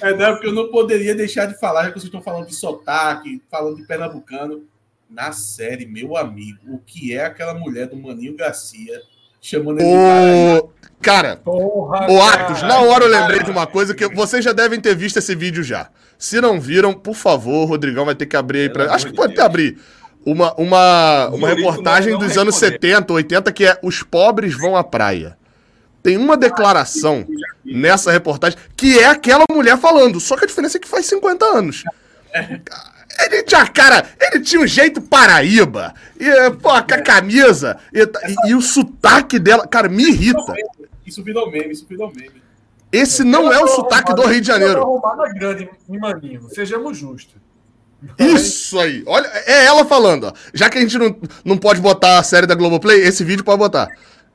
[0.00, 2.54] É, não, porque eu não poderia deixar de falar, já que vocês estão falando de
[2.54, 4.64] sotaque, falando de pernambucano.
[5.10, 9.00] Na série, meu amigo, o que é aquela mulher do Maninho Garcia
[9.40, 10.70] chamando ele o...
[11.00, 14.80] Cara, Porra, o Atos, na hora eu lembrei de uma coisa que vocês já devem
[14.80, 15.90] ter visto esse vídeo já.
[16.18, 18.92] Se não viram, por favor, o Rodrigão vai ter que abrir aí pra.
[18.92, 19.78] Acho que pode ter abrir
[20.24, 25.36] uma, uma, uma reportagem dos anos 70, 80, que é Os pobres vão à praia.
[26.02, 27.26] Tem uma declaração
[27.64, 31.44] nessa reportagem que é aquela mulher falando, só que a diferença é que faz 50
[31.44, 31.84] anos.
[33.20, 38.50] Ele tinha cara, ele tinha um jeito paraíba, e, pô, com a camisa, e, e,
[38.50, 40.54] e, o sotaque dela, cara, me irrita.
[41.04, 42.42] Isso virou meme, isso virou meme.
[42.92, 44.82] Esse não é o sotaque do Rio de Janeiro.
[44.84, 47.36] Uma grande, Maninho, sejamos justos.
[48.18, 49.02] Isso aí.
[49.06, 50.32] Olha, é ela falando, ó.
[50.54, 53.58] Já que a gente não, não pode botar a série da Globoplay, esse vídeo pode
[53.58, 53.88] botar.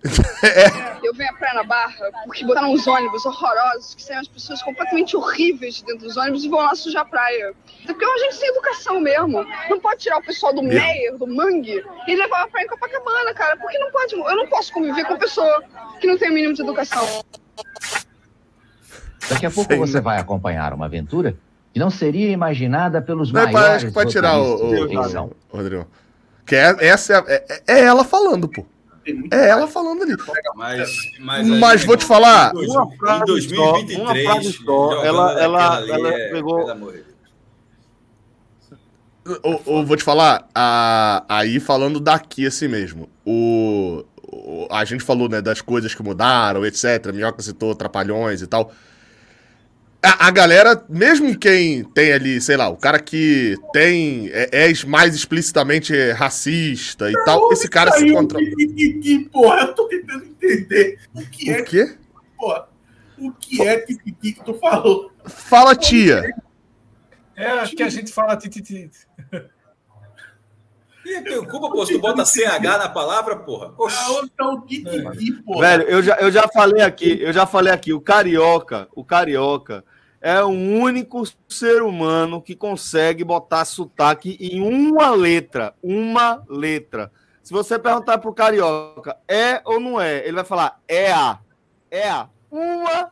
[0.43, 0.67] é.
[1.01, 4.61] Eu venho à praia na barra porque botaram uns ônibus horrorosos, que saem as pessoas
[4.61, 7.53] completamente horríveis dentro dos ônibus e vão lá sujar a praia.
[7.85, 9.45] Porque é uma gente sem educação mesmo.
[9.69, 13.33] Não pode tirar o pessoal do Meyer, do Mangue, e levar a praia em Copacabana,
[13.33, 13.55] cara.
[13.57, 14.13] Porque não pode.
[14.13, 15.63] Eu não posso conviver com pessoa
[16.01, 17.23] que não tem o mínimo de educação.
[19.29, 21.37] Daqui a pouco Sei, você vai acompanhar uma aventura
[21.73, 24.93] que não seria imaginada pelos não, maiores Acho que pode tirar o, o,
[25.51, 25.87] o, Rodrigo.
[26.45, 28.63] Que é, essa é, é, é, ela falando, pô.
[29.31, 30.15] É ela falando ali.
[30.55, 32.53] Mas, mas, mas vou te falar.
[32.55, 36.69] Em 2023, só, ela, ela, ela é, pegou.
[39.25, 45.29] Eu, vou te falar, a, aí falando daqui assim mesmo, o, o, a gente falou
[45.29, 47.11] né, das coisas que mudaram, etc.
[47.13, 48.71] Minhoca citou Trapalhões e tal.
[50.05, 54.85] A, a, galera, mesmo quem tem ali, sei lá, o cara que tem é, é
[54.85, 58.45] mais explicitamente racista e não, tal, esse cara se controla.
[59.31, 61.61] Porra, eu tô tentando entender o que o é.
[61.61, 61.97] Quê?
[62.37, 62.67] Porra,
[63.17, 65.09] o que é tititi que tu falou?
[65.23, 66.35] Fala, tia.
[67.33, 68.91] É, acho que a gente fala tititi.
[71.05, 73.73] E tem culpa, pô, se tu bota CH na palavra, porra.
[74.25, 75.61] Então, tititi, porra.
[75.61, 79.81] Velho, eu já, eu já falei aqui, eu já falei aqui, o carioca, o carioca
[80.23, 85.75] é o único ser humano que consegue botar sotaque em uma letra.
[85.83, 87.11] Uma letra.
[87.43, 90.25] Se você perguntar pro carioca, é ou não é?
[90.25, 91.39] Ele vai falar, é a.
[91.91, 92.29] É a.
[92.49, 93.11] uma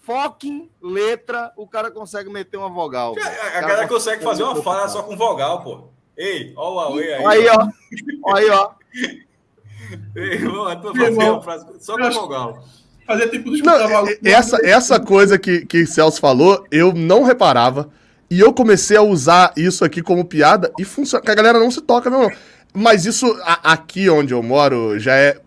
[0.00, 3.14] fucking letra o cara consegue meter uma vogal.
[3.18, 5.88] A, a, a galera consegue fazer uma fala só com vogal, pô.
[6.14, 7.24] Ei, ó o Huawei aí.
[7.24, 8.34] Aí, ó.
[8.34, 8.70] Aí, ó.
[10.14, 12.62] Ei, ó, tô fazendo frase só com vogal.
[13.10, 13.74] Fazer tipo dos Não,
[14.22, 17.90] essa, essa coisa que, que Celso falou, eu não reparava.
[18.30, 21.20] E eu comecei a usar isso aqui como piada e funciona.
[21.20, 22.30] Que a galera não se toca, não.
[22.72, 25.40] Mas isso a, aqui onde eu moro já é.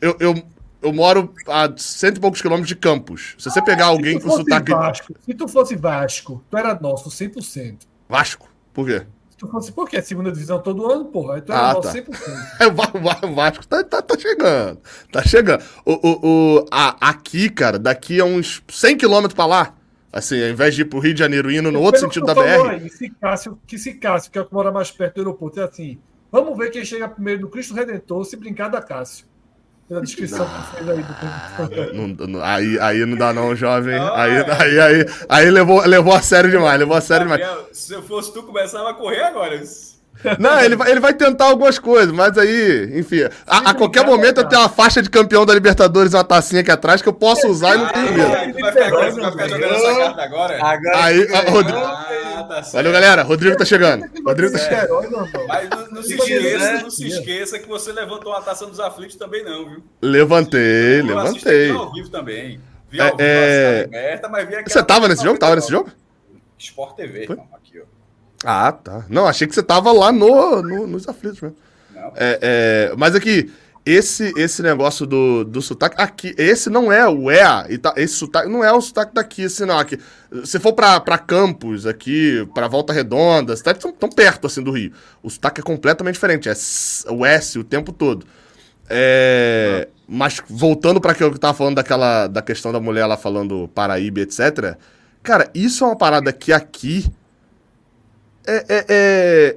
[0.00, 0.42] Eu, eu,
[0.80, 3.34] eu moro a cento e poucos quilômetros de Campos.
[3.36, 4.72] Se você pegar alguém com sotaque.
[4.72, 7.80] Vasco, se tu fosse Vasco, tu era nosso 100%.
[8.08, 8.48] Vasco?
[8.72, 9.02] Por quê?
[9.42, 11.34] Tu fosse, porque é segunda divisão todo ano, porra.
[11.34, 11.92] Aí tu era Ah, tá.
[11.92, 12.06] 100%.
[12.60, 14.78] É, o Va- Va- o Vasco tá, tá, tá chegando.
[15.10, 15.64] Tá chegando.
[15.84, 16.20] O, o,
[16.60, 19.74] o- a- aqui, cara, daqui a uns 100 quilômetros pra lá,
[20.12, 22.26] assim, ao invés de ir pro Rio de Janeiro indo no outro Pelo que sentido
[22.32, 22.68] da BR.
[22.70, 25.58] Aí, se Cássio, que se Cássio, que é o que mora mais perto do aeroporto,
[25.58, 25.98] é assim:
[26.30, 29.26] vamos ver quem chega primeiro no Cristo Redentor, se brincar da Cássio.
[29.92, 33.94] Pela descrição que fez aí do Não- não- aí, aí não dá não, jovem.
[33.94, 37.46] Aí, aí, aí, aí levou, levou a sério demais, levou a sério demais.
[37.74, 39.62] Se eu fosse tu, começava a correr agora.
[40.38, 44.38] Não, ele vai, ele vai tentar algumas coisas, mas aí, enfim, a, a qualquer momento
[44.38, 47.46] eu tenho uma faixa de campeão da Libertadores, uma tacinha aqui atrás que eu posso
[47.48, 48.34] usar e não tenho medo.
[48.34, 50.56] Aí, tu vai ficar, vai ficar jogando essa carta agora?
[50.56, 51.26] Agora Aí,
[52.42, 52.72] Ah, tá certo.
[52.74, 53.22] valeu, galera.
[53.22, 54.04] Rodrigo tá chegando.
[54.24, 54.62] Rodrigo tá É.
[54.80, 55.28] chegando.
[55.48, 56.80] Mas não, não se esqueça, né?
[56.82, 59.82] não se esqueça que você levantou uma taça dos aflitos também não, viu?
[60.00, 61.70] Levantei, Eu assisti levantei.
[61.70, 62.60] ao vivo também.
[62.90, 65.38] Vi É, ao vivo é- a cidade aberta, mas vi Você tava nesse jogo?
[65.38, 65.90] Tava nesse jogo?
[66.58, 67.36] Sport TV, Foi?
[67.54, 67.84] aqui, ó.
[68.44, 69.04] Ah, tá.
[69.08, 71.56] Não, achei que você tava lá no, no- nos aflitos mesmo.
[71.94, 72.12] Não.
[72.16, 73.50] É, é, mas aqui,
[73.84, 78.48] esse esse negócio do, do sotaque, aqui, esse não é o EA, tá- esse sotaque
[78.48, 79.78] não é o sotaque daqui, assim, não.
[79.78, 79.98] Aqui,
[80.44, 84.70] se for pra, pra Campos, aqui, pra Volta Redonda, cidades tão, tão perto, assim, do
[84.70, 84.92] Rio.
[85.22, 86.52] O sotaque é completamente diferente, é
[87.10, 88.24] o S o tempo todo.
[88.88, 93.68] É, Mas voltando pra que eu tava falando daquela, da questão da mulher lá falando
[93.74, 94.76] Paraíba, etc.
[95.22, 97.06] Cara, isso é uma parada que aqui
[98.46, 99.56] é, é, é,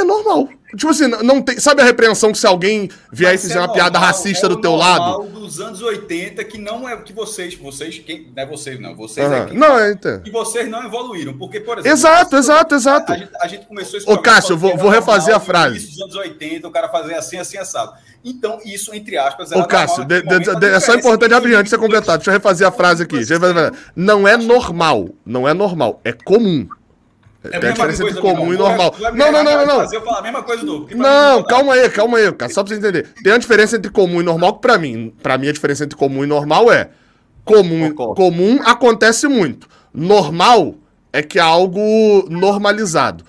[0.00, 0.48] é normal.
[0.76, 1.58] Tipo assim, não- tem.
[1.58, 4.46] Sabe a repreensão que se alguém vier e Mas fizer é uma piada normal, racista
[4.46, 5.30] é do teu normal lado?
[5.40, 8.96] dos anos 80, que não é o que vocês, vocês, quem, não é vocês não,
[8.96, 9.36] vocês Aham.
[9.36, 10.20] é que, Não, é, então.
[10.20, 11.92] que vocês não evoluíram, porque, por exemplo...
[11.96, 13.12] Exato, exato, exato.
[13.12, 15.76] A gente, a gente começou esse Ô, Cássio, vou- vou era refazer normal a frase.
[15.76, 17.92] início dos anos 80, o cara fazer assim, assim, assado.
[18.24, 21.70] Então, isso, entre aspas, Ô, Cássio, de- de- de- é só importante abrir antes de
[21.70, 22.16] você completar.
[22.16, 23.16] Deixa eu refazer a frase aqui.
[23.16, 23.84] Deixa eu refazer a frase.
[23.94, 25.08] Não é normal.
[25.26, 26.00] Não é normal.
[26.04, 26.66] É comum.
[27.50, 28.94] Tem a diferença entre comum e normal.
[28.98, 29.92] Não, não, não, não, não.
[29.92, 32.52] Eu falo a mesma coisa do Não, calma aí, calma aí, cara.
[32.52, 33.08] Só pra você entender.
[33.22, 35.96] Tem uma diferença entre comum e normal que pra mim, pra mim a diferença entre
[35.96, 36.88] comum e normal é
[37.44, 39.68] comum, comum acontece muito.
[39.92, 40.74] Normal
[41.12, 43.24] é que é algo normalizado.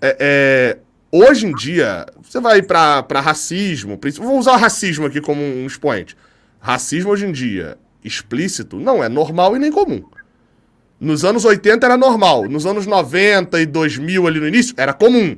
[0.00, 0.78] É, é,
[1.10, 5.66] hoje em dia, você vai pra, pra racismo, vou usar o racismo aqui como um
[5.66, 6.14] expoente.
[6.60, 10.04] Racismo hoje em dia, explícito, não é normal e nem comum.
[11.00, 12.48] Nos anos 80 era normal.
[12.48, 15.36] Nos anos 90 e 2000 ali no início, era comum.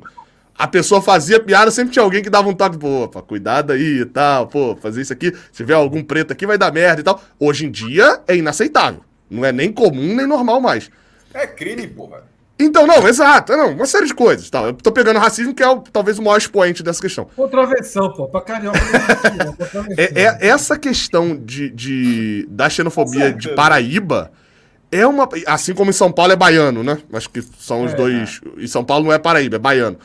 [0.59, 4.01] A pessoa fazia piada, sempre tinha alguém que dava um toque, pô, pá, cuidado aí
[4.01, 7.05] e tal, pô, fazer isso aqui, se tiver algum preto aqui vai dar merda e
[7.05, 7.21] tal.
[7.39, 9.01] Hoje em dia é inaceitável.
[9.31, 10.91] Não é nem comum nem normal mais.
[11.35, 12.23] É crime, porra.
[12.59, 14.49] Então, não, exato, não, uma série de coisas.
[14.49, 14.63] Tá?
[14.63, 17.27] Eu tô pegando racismo, que é o- talvez o maior expoente dessa questão.
[17.37, 18.27] Contravenção, pô.
[18.27, 18.79] Pra carioca.
[19.45, 19.53] não.
[19.53, 19.95] Contravenção.
[19.99, 24.33] É, é- essa questão de, de- da xenofobia de Paraíba
[24.99, 25.29] é uma.
[25.47, 26.99] Assim como em São Paulo é baiano, né?
[27.13, 27.97] Acho que são os É.
[27.97, 28.41] dois.
[28.59, 29.97] Em São Paulo não é Paraíba, é baiano.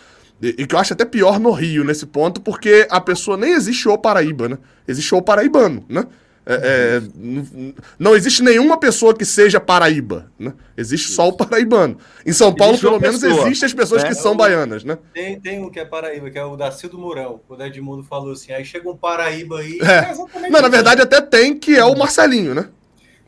[0.41, 3.51] E, e que eu acho até pior no Rio nesse ponto, porque a pessoa nem
[3.53, 4.57] existe o Paraíba, né?
[4.87, 6.05] Existe o paraibano, né?
[6.43, 6.55] É,
[6.99, 7.01] é,
[7.99, 10.53] não existe nenhuma pessoa que seja Paraíba, né?
[10.75, 11.97] Existe só o paraibano.
[12.25, 14.09] Em São Paulo, Existe pelo menos, pessoa, existem as pessoas né?
[14.09, 14.97] que são baianas, né?
[15.13, 17.39] Tem, tem um que é Paraíba, que é o Dacildo Mourão.
[17.47, 19.77] O Edmundo falou assim, aí chega um Paraíba aí.
[19.81, 20.09] É.
[20.09, 20.69] exatamente Não, na isso.
[20.71, 22.69] verdade, até tem, que é o Marcelinho, né?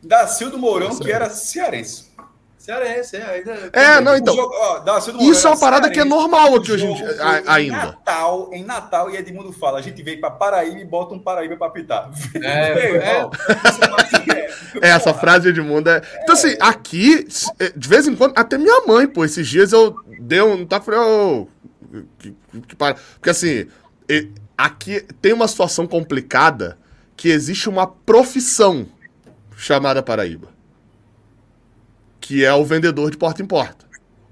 [0.06, 2.12] Dacildo Mourão, que era cearense.
[2.58, 3.22] Cearense, é.
[3.22, 3.70] Ainda...
[3.74, 4.34] É, não, então.
[4.34, 6.86] Jogo- ó, Dacildo Mourão Isso é uma era parada que é normal O aqui hoje
[6.86, 7.76] em dia, foi a- Em ainda.
[7.76, 11.56] Natal, em Natal, e Edmundo fala: a gente veio pra Paraíba e bota um Paraíba
[11.56, 12.10] pra pitar.
[12.36, 13.28] É, Meu é.
[13.68, 14.44] isso faz- é.
[14.82, 16.00] É, essa frase de Edmundo é.
[16.22, 17.26] Então, assim, aqui,
[17.58, 20.64] é, de vez em quando, até minha mãe, pô, esses dias eu dei um.
[20.66, 21.46] Tá, falei, ô.
[22.18, 22.34] que,
[22.66, 22.94] que para...
[22.94, 23.66] Porque, assim,
[24.08, 26.78] e- aqui tem uma situação complicada
[27.16, 28.86] que existe uma profissão
[29.56, 30.48] chamada Paraíba.
[32.20, 33.84] Que é o vendedor de porta em porta.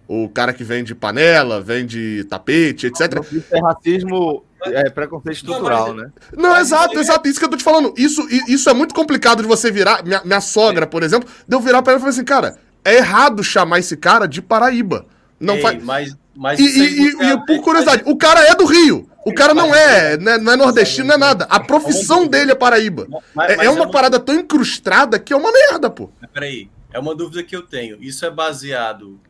[0.09, 3.23] O cara que vende panela, vende tapete, etc.
[3.31, 6.11] Isso é racismo, é preconceito estrutural, né?
[6.37, 7.29] Não, exato, aí- exato.
[7.29, 7.95] Isso que eu tô te falando.
[7.97, 10.03] Isso, isso é muito complicado de você virar.
[10.05, 12.97] Minha, minha sogra, por exemplo, de eu virar pra ela e falar assim, cara, é
[12.97, 15.07] errado chamar esse cara de Paraíba.
[15.39, 15.83] Não Ei, faz.
[15.83, 19.09] Mas, mas E, e- e- por curiosidade, o cara é do Rio.
[19.25, 21.45] O cara não é, né, não é nordestino, não é nada.
[21.49, 23.07] A profissão dele é Paraíba.
[23.35, 26.11] Mas- É, mas é uma parada tão incrustada que é uma merda, pô.
[26.21, 28.03] Mas Peraí, é uma dúvida que eu tenho.
[28.03, 29.21] Isso é baseado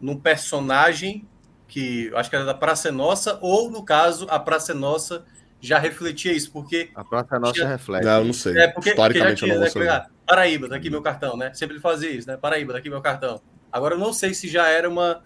[0.00, 1.26] num personagem
[1.66, 4.74] que eu acho que era da Praça é Nossa, ou no caso, a Praça é
[4.74, 5.24] Nossa
[5.60, 6.90] já refletia isso, porque.
[6.94, 8.04] A Praça Nossa Tinha- reflete.
[8.04, 8.52] Não, eu não sei.
[8.56, 9.84] É, porque, porque já Historicamente eu tinha, não né, vou saber.
[9.86, 11.52] pegar, Paraíba, daqui meu cartão, né?
[11.54, 12.36] Sempre ele fazia isso, né?
[12.36, 13.40] Paraíba, daqui meu cartão.
[13.72, 15.22] Agora eu não sei se já era uma,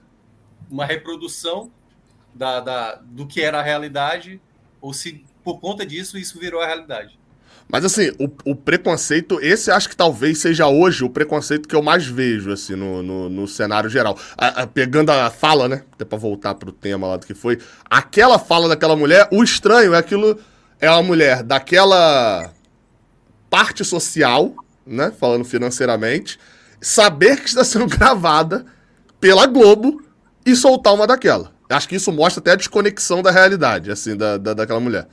[0.71, 1.71] uma reprodução
[2.35, 4.41] da, da, do que era a realidade,
[4.81, 7.19] ou se por conta disso isso virou a realidade.
[7.69, 11.83] Mas assim, o, o preconceito, esse acho que talvez seja hoje o preconceito que eu
[11.83, 14.19] mais vejo, assim, no, no, no cenário geral.
[14.37, 15.85] A- a- pegando a fala, né?
[15.93, 17.59] Até pra voltar pro tema lá do que foi.
[17.89, 20.37] Aquela fala daquela mulher, o estranho é aquilo.
[20.81, 22.51] É uma mulher daquela
[23.49, 24.53] parte social,
[24.87, 25.13] né?
[25.13, 26.39] Falando financeiramente,
[26.81, 28.67] saber que está sendo gravada
[29.21, 30.03] pela Globo
[30.45, 31.53] e soltar uma daquela.
[31.71, 35.07] Acho que isso mostra até a desconexão da realidade, assim, da, da, daquela mulher.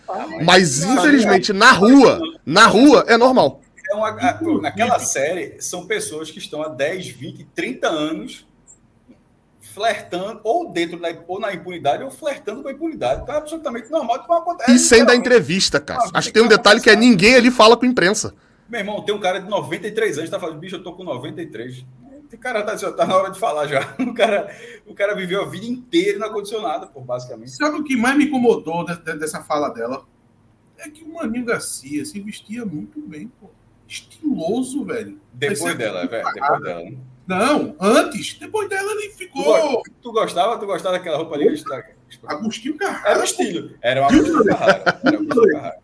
[0.43, 3.61] Mas, infelizmente, na rua, na rua, é normal.
[3.89, 8.45] É uma- a- pô, naquela série, são pessoas que estão há 10, 20, 30 anos
[9.61, 13.21] flertando, ou dentro da, ou na impunidade, ou flertando com a impunidade.
[13.21, 14.71] Então é absolutamente normal que não acontece.
[14.71, 16.01] E sem dar entrevista, cara.
[16.13, 18.33] Acho que tem um detalhe que é ninguém ali fala com a imprensa.
[18.67, 21.85] Meu irmão, tem um cara de 93 anos, tá falando, bicho, eu tô com 93.
[22.31, 23.95] O cara tá, tá na hora de falar já.
[23.99, 24.53] O cara,
[24.85, 27.51] o cara viveu a vida inteira e não aconteceu nada, pô, basicamente.
[27.51, 30.05] Sabe o que mais me incomodou de- de- dessa fala dela?
[30.77, 33.49] É que o Maninho Garcia se vestia muito bem, pô.
[33.87, 35.19] Estiloso, velho.
[35.33, 36.23] Depois dela, velho.
[36.33, 36.83] Depois dela.
[36.83, 36.97] né?
[37.25, 38.33] Não, antes.
[38.37, 39.43] Depois dela ele Tu, ficou.
[39.43, 40.57] go- tu gostava?
[40.57, 41.47] Tu gostava daquela roupa ali?
[42.25, 43.19] Agostinho Era Carrara.
[43.19, 43.71] o estilo.
[43.81, 44.83] Era uma Agostinho Carrara.
[45.03, 45.77] Era o Agostinho Carrara.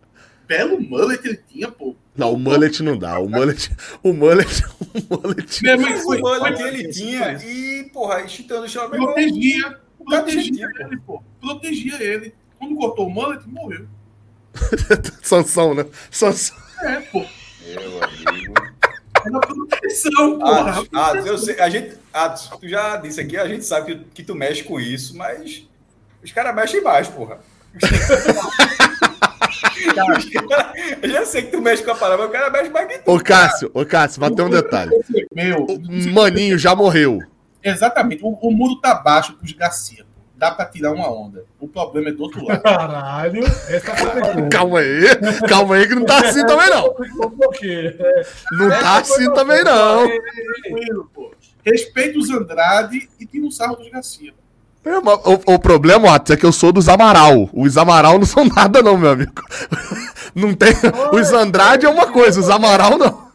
[0.47, 1.95] Belo mullet ele tinha, pô.
[2.15, 3.17] Não, o mullet não dá.
[3.19, 3.71] O mullet.
[4.03, 4.63] O mullet.
[5.09, 5.63] O mullet.
[5.63, 6.21] Mãe Mas foi.
[6.21, 8.87] o que ele tinha e, porra, excitando o chão.
[8.87, 9.79] Protegia.
[10.05, 11.23] Protegia ele, pô.
[11.41, 12.35] Protegia ele.
[12.59, 13.87] Quando cortou o mullet, morreu.
[15.23, 15.85] Sansão, né?
[16.11, 16.55] Sansão.
[16.83, 17.25] É, pô.
[17.65, 18.53] Meu amigo.
[19.25, 20.71] Era proteção, porra.
[20.71, 24.05] Atos, Atos, eu sei, a gente, Atos, tu já disse aqui, a gente sabe que,
[24.15, 25.67] que tu mexe com isso, mas
[26.23, 27.39] os caras mexem mais, porra.
[29.95, 32.87] Cara- eu já sei que tu mexe com a palavra, mas o cara mexe mais
[32.87, 33.11] que tu.
[33.11, 34.91] Ô, Cássio, ô, Cássio, vai ter um detalhe.
[35.33, 35.65] Meu.
[35.65, 37.19] O Maninho já morreu.
[37.63, 38.23] Exatamente.
[38.23, 40.05] O, o muro tá baixo pros Garcia.
[40.35, 41.45] Dá pra tirar uma onda.
[41.59, 42.61] O problema é do outro lado.
[42.61, 45.01] Caralho, essa foi Calma aí.
[45.47, 46.93] Calma aí que não tá assim também, não.
[46.93, 47.95] Por quê?
[47.97, 50.05] É, Não tá assim também, não.
[50.05, 51.31] Tranquilo, pô.
[51.65, 54.33] Respeita os Andrade e tira um sarro dos Garcia.
[54.85, 57.49] É, mas O, o problema, Atos, é que eu sou dos Amaral.
[57.53, 59.31] Os Amaral não são nada, não, meu amigo.
[60.35, 60.73] Não tem.
[61.13, 63.27] Os Andrade é uma coisa, os Amaral não.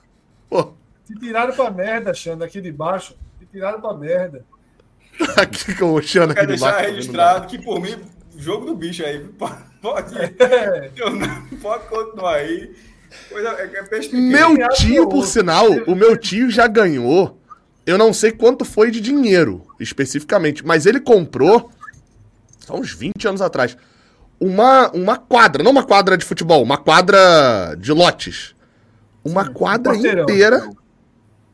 [0.50, 0.72] Pô,
[1.06, 3.14] Te tiraram pra merda, Xanda, aqui de baixo.
[3.38, 4.44] Te tiraram pra merda.
[5.40, 6.76] aqui que eu Xana aqui de deixar baixo.
[6.78, 7.96] tá vendo registrado que, por mim,
[8.36, 9.20] jogo do bicho aí.
[9.80, 10.90] Pode, É.
[10.96, 12.74] eu não- pode continuar aí.
[13.30, 14.12] Coisa, é, é.
[14.12, 17.37] Meu tio, por sinal, o meu tio já ganhou.
[17.88, 21.70] Eu não sei quanto foi de dinheiro, especificamente, mas ele comprou,
[22.68, 23.78] há uns 20 anos atrás,
[24.38, 28.54] uma, uma quadra, não uma quadra de futebol, uma quadra de lotes.
[29.24, 30.22] Uma quadra quarteirão.
[30.24, 30.70] inteira.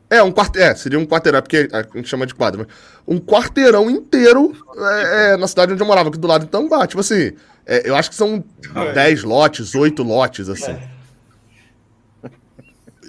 [0.09, 2.77] É, um quarto, é, seria um quarteirão, é porque a gente chama de quadra, mas
[3.07, 6.43] um quarteirão inteiro é, é, na cidade onde eu morava, aqui do lado.
[6.43, 7.31] Então, bah, tipo assim,
[7.65, 8.43] é, eu acho que são
[8.93, 10.77] 10 lotes, 8 lotes, assim.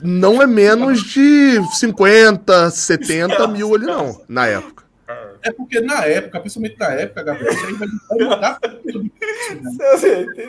[0.06, 4.84] Não é menos de 50, 70 mil ali, não, na época.
[5.42, 9.10] É porque na época, principalmente na época, Gabriel, isso aí vai mudar tudo.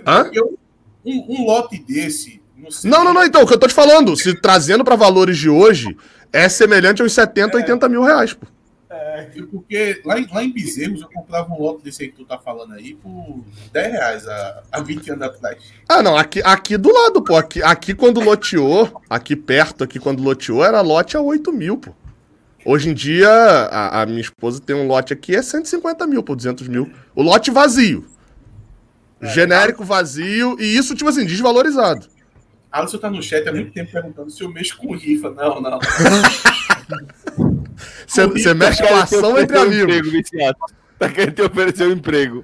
[0.06, 0.24] Hã?
[0.24, 0.58] Porque um,
[1.06, 2.42] um lote desse.
[2.56, 5.38] Não, Não, não, não, então, o que eu tô te falando, se trazendo pra valores
[5.38, 5.96] de hoje,
[6.34, 8.48] é semelhante aos 70, 80 mil reais, pô.
[9.52, 12.38] Porque lá em, lá em Bezerros eu comprava um lote desse aí que tu tá
[12.38, 13.44] falando aí por
[13.74, 15.62] 10 reais há, há 20 anos atrás.
[15.90, 17.36] Ah, não, aqui, aqui do lado, pô.
[17.36, 21.94] Aqui, aqui quando loteou, aqui perto, aqui quando loteou, era lote a 8 mil, pô.
[22.66, 26.36] Hoje em dia, a, a minha esposa tem um lote aqui, é 150 mil, pô,
[26.36, 26.90] 200 mil.
[27.16, 28.06] O lote vazio.
[29.22, 32.08] Genérico vazio, e isso, tipo assim, desvalorizado.
[32.72, 35.32] Alisson tá no chat há muito tempo perguntando se eu mexo com rifa.
[35.32, 35.80] Não, não.
[38.08, 40.14] Você mexe com ação entre amigos.
[40.14, 40.58] Emprego.
[40.98, 42.44] Tá querendo te oferecer um emprego.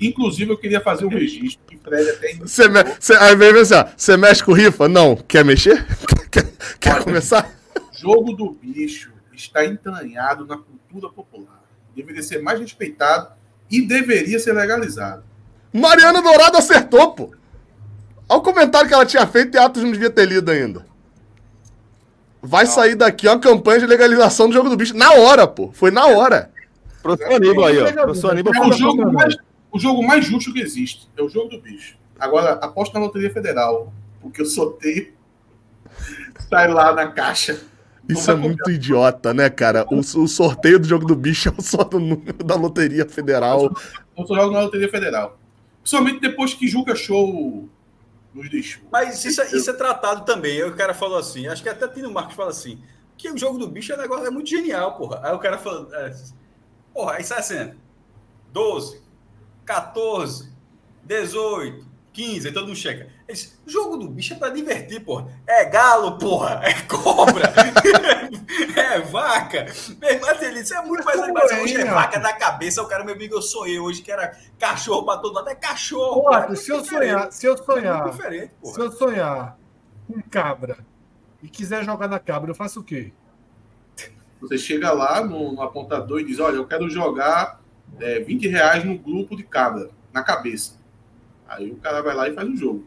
[0.00, 2.48] Inclusive, eu queria fazer um registro que Fred até iniciou.
[2.48, 2.84] Cê me...
[2.98, 3.14] cê...
[3.14, 3.86] Aí vem assim, ó.
[3.96, 4.88] Você mexe com rifa?
[4.88, 5.16] Não.
[5.16, 5.86] Quer mexer?
[6.30, 6.46] Quer,
[6.80, 7.50] Quer começar?
[7.92, 11.62] Jogo do bicho está entranhado na cultura popular.
[11.94, 13.28] Deveria ser mais respeitado
[13.70, 15.22] e deveria ser legalizado.
[15.72, 17.34] Mariana Dourado acertou, pô.
[18.28, 20.84] Olha o comentário que ela tinha feito e Atos não devia ter lido ainda.
[22.46, 24.96] Vai sair daqui uma campanha de legalização do jogo do bicho.
[24.96, 25.70] Na hora, pô.
[25.72, 26.50] Foi na hora.
[27.02, 27.92] Professor Aníbal aí, ó.
[27.92, 29.34] Professor Aníbal É o jogo mais,
[29.70, 31.96] o o jogo mais justo que existe é o jogo do bicho.
[32.18, 33.92] Agora, aposta na Loteria Federal,
[34.22, 35.12] porque o sorteio
[36.48, 37.60] sai lá na caixa.
[38.08, 39.84] Isso é muito idiota, né, cara?
[39.90, 43.64] O, o, sorteio do jogo do bicho é só do número da Loteria Federal.
[44.16, 45.38] Eu só jogo na Loteria Federal.
[45.82, 47.68] Principalmente depois que Juca Show
[48.36, 48.82] nos deixou.
[48.92, 50.62] Mas isso, é, isso é tratado também.
[50.62, 52.82] Aí o cara falou assim, acho que até Tino Marcos fala assim,
[53.16, 55.20] que o jogo do bicho é um negócio é muito genial, porra.
[55.22, 56.14] Aí o cara falou, é,
[56.92, 57.74] porra, aí sai assim,
[58.52, 59.02] 12,
[59.64, 60.52] 14,
[61.02, 61.85] 18,
[62.16, 62.78] 15, aí todo mundo.
[63.28, 65.28] Eles, o jogo do bicho é pra divertir, porra.
[65.46, 66.62] É galo, porra.
[66.64, 67.52] É cobra.
[68.74, 69.66] é vaca.
[70.22, 71.44] Mas ele isso é muito mais animado.
[71.62, 72.82] Hoje é vaca na cabeça.
[72.82, 75.50] O cara, meu amigo, eu sonhei hoje que era cachorro pra todo lado.
[75.50, 76.22] É cachorro.
[76.22, 76.56] Porra, porra.
[76.56, 79.58] se eu sonhar, se eu sonhar, é se eu sonhar
[80.06, 80.78] com cabra
[81.42, 83.12] e quiser jogar na cabra, eu faço o quê?
[84.40, 87.60] Você chega lá no, no apontador e diz: Olha, eu quero jogar
[88.00, 90.75] é, 20 reais no grupo de cabra, na cabeça.
[91.48, 92.86] Aí o cara vai lá e faz o jogo.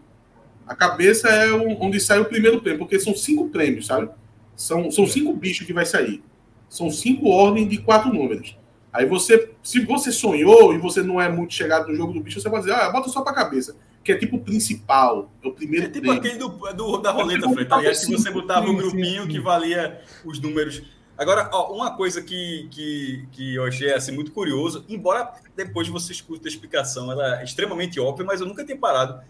[0.67, 4.09] A cabeça é onde sai o primeiro prêmio, porque são cinco prêmios, sabe?
[4.55, 6.21] São, são cinco bichos que vai sair.
[6.67, 8.55] São cinco ordens de quatro números.
[8.91, 12.39] Aí você, se você sonhou e você não é muito chegado no jogo do bicho,
[12.39, 13.75] você pode dizer, ah, bota só pra cabeça.
[14.03, 16.19] Que é tipo o principal, é o primeiro É tipo prêmio.
[16.19, 17.99] aquele do, do, da roleta, é Fred, tá ligado?
[17.99, 20.83] Que você botava um grupinho que valia os números.
[21.19, 26.13] Agora, ó, uma coisa que, que, que eu achei assim, muito curioso, embora depois você
[26.13, 29.21] escute a explicação, ela é extremamente óbvia, mas eu nunca tenho parado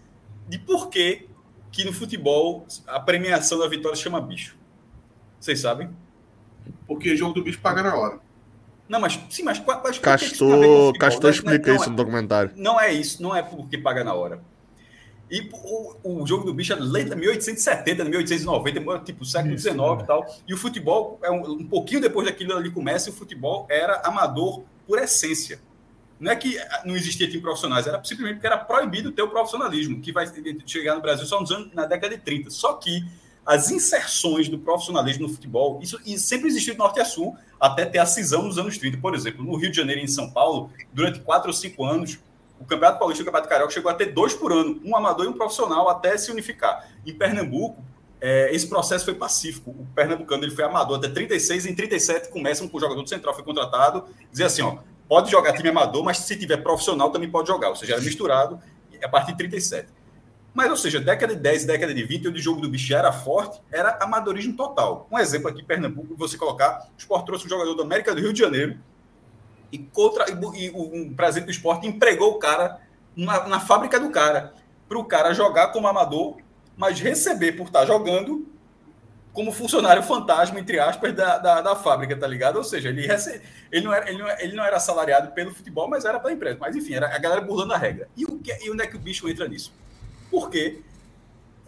[0.48, 1.26] de por que,
[1.72, 4.56] que no futebol a premiação da vitória chama bicho.
[5.40, 5.90] Vocês sabem?
[6.86, 8.20] Porque o jogo do bicho paga na hora.
[8.88, 11.30] Não, mas sim, mas, mas Castor, Castor né?
[11.30, 12.52] explica não, isso é, no documentário.
[12.54, 14.40] Não é isso, não é porque paga na hora.
[15.30, 20.26] E o, o jogo do bicho é de 1870, 1890, tipo século XIX e tal.
[20.46, 24.64] E o futebol, é um, um pouquinho depois daquilo ali começa, o futebol era amador
[24.86, 25.60] por essência.
[26.18, 30.00] Não é que não existia time profissionais, era simplesmente porque era proibido ter o profissionalismo,
[30.00, 30.26] que vai
[30.66, 32.50] chegar no Brasil só nos anos, na década de 30.
[32.50, 33.02] Só que
[33.46, 37.98] as inserções do profissionalismo no futebol, isso, sempre existiu de norte a sul, até ter
[37.98, 38.98] a cisão nos anos 30.
[38.98, 42.18] Por exemplo, no Rio de Janeiro e em São Paulo, durante quatro ou cinco anos,
[42.60, 45.24] o Campeonato Paulista e o Campeonato Carioca chegou a ter dois por ano, um amador
[45.24, 46.88] e um profissional, até se unificar.
[47.06, 47.82] Em Pernambuco,
[48.20, 49.70] é, esse processo foi pacífico.
[49.70, 53.42] O pernambucano ele foi amador até 36, em 37 começa um jogador do Central foi
[53.42, 54.76] contratado, dizer assim, ó,
[55.08, 58.60] pode jogar time amador, mas se tiver profissional também pode jogar, ou seja, era misturado
[59.02, 59.88] a partir de 37.
[60.52, 63.12] Mas, ou seja, década de 10, década de 20, onde o jogo do bicho era
[63.12, 65.06] forte, era amadorismo total.
[65.10, 68.32] Um exemplo aqui, Pernambuco, você colocar, o Sport trouxe um jogador do América do Rio
[68.32, 68.76] de Janeiro,
[69.72, 72.80] e, contra, e, e um presidente do esporte empregou o cara
[73.16, 74.54] na, na fábrica do cara,
[74.88, 76.38] para o cara jogar como amador,
[76.76, 78.46] mas receber por estar tá jogando
[79.32, 82.56] como funcionário fantasma, entre aspas, da, da, da fábrica, tá ligado?
[82.56, 85.88] Ou seja, ele, recebe, ele, não era, ele, não, ele não era assalariado pelo futebol,
[85.88, 86.58] mas era para a empresa.
[86.60, 88.08] Mas enfim, era a galera burlando a regra.
[88.16, 89.72] E, o que, e onde é que o bicho entra nisso?
[90.30, 90.82] Porque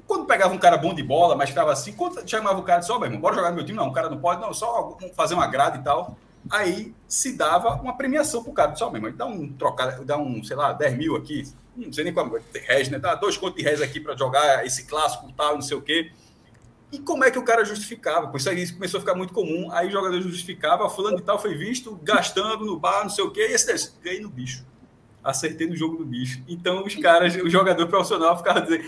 [0.09, 2.81] quando pegava um cara bom de bola, mas estava assim, quando chamava o cara e
[2.81, 3.79] disse, ó, oh, meu irmão, bora jogar no meu time?
[3.79, 6.17] Não, o cara não pode, não, só fazer uma grade e tal
[6.53, 8.77] aí se dava uma premiação para o cara.
[8.77, 12.13] Só mesmo, dá um trocado, dá um, sei lá, 10 mil aqui, não sei nem
[12.13, 12.99] como, res, né?
[12.99, 16.13] Dá dois contos de res aqui para jogar esse clássico tal, não sei o quê.
[16.93, 18.29] E como é que o cara justificava?
[18.29, 19.73] Pois isso começou a ficar muito comum.
[19.73, 23.31] Aí o jogador justificava, fulano de tal foi visto gastando no bar, não sei o
[23.31, 24.63] quê, e esse desse, no bicho.
[25.25, 26.43] Acertei no jogo do bicho.
[26.47, 28.85] Então os caras, o jogador profissional ficava dizendo,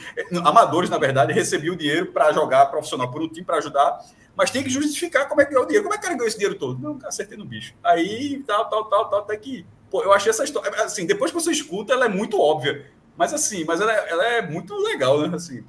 [0.47, 4.05] amadores, na verdade, recebiam o dinheiro para jogar profissional por um time para ajudar
[4.37, 5.85] mas tem que justificar como é que ganhou o dinheiro.
[5.85, 6.81] Como é que o cara ganhou esse dinheiro todo?
[6.81, 7.75] Não, acertei no bicho.
[7.83, 9.65] Aí, tal, tal, tal, tal, até que.
[9.91, 10.71] Pô, eu achei essa história.
[10.83, 12.87] Assim, depois que você escuta, ela é muito óbvia.
[13.17, 15.37] Mas assim, mas ela, é, ela é muito legal, né?
[15.37, 15.63] Assim,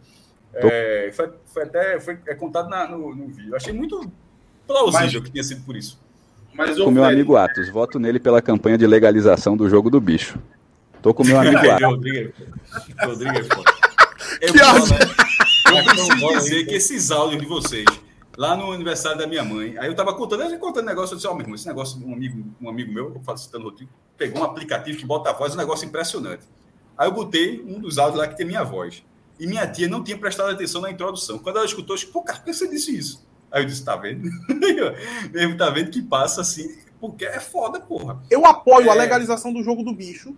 [0.54, 3.52] é, foi, foi, até foi, é contado na, no, no vídeo.
[3.52, 4.12] Eu achei muito
[4.66, 6.00] plausível mas, que tenha sido por isso.
[6.54, 10.40] Mas com meu amigo Atos, voto nele pela campanha de legalização do jogo do bicho.
[11.04, 11.86] Tô com meu amigo Atos.
[11.86, 12.34] Rodrigo,
[13.00, 13.72] Rodrigo é foda.
[14.42, 17.86] Eu, eu preciso dizer que esses áudios de vocês
[18.38, 19.78] lá no aniversário da minha mãe.
[19.78, 22.00] Aí eu tava contando, eu contando negócio, eu disse, ó, oh, meu irmão, esse negócio,
[22.06, 25.34] um amigo, um amigo meu, eu falo citando Rodrigo, pegou um aplicativo que bota a
[25.34, 26.44] voz, um negócio impressionante.
[26.98, 29.04] Aí eu botei um dos áudios lá que tem minha voz.
[29.40, 31.38] E minha tia não tinha prestado atenção na introdução.
[31.40, 33.28] Quando ela escutou, eu disse, pô, cara, por que você disse isso?
[33.52, 34.30] Aí eu disse, tá vendo?
[35.32, 38.22] Mesmo tá vendo que passa assim, porque é foda, porra.
[38.30, 38.92] Eu apoio é...
[38.92, 40.36] a legalização do jogo do bicho.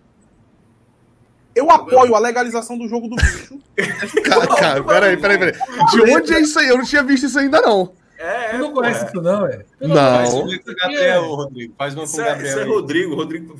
[1.58, 3.58] Eu apoio a legalização do jogo do bicho.
[4.22, 5.54] cara, cara, peraí, peraí, peraí.
[5.90, 6.68] De onde é isso aí?
[6.68, 7.92] Eu não tinha visto isso ainda, não.
[8.16, 9.64] É, tu não conhece isso, não, é?
[9.80, 9.88] Não.
[9.88, 10.46] não.
[10.80, 11.74] Gabriel, Rodrigo.
[11.76, 12.46] Faz uma com o Gabriel.
[12.46, 13.56] Isso é Rodrigo, Rodrigo.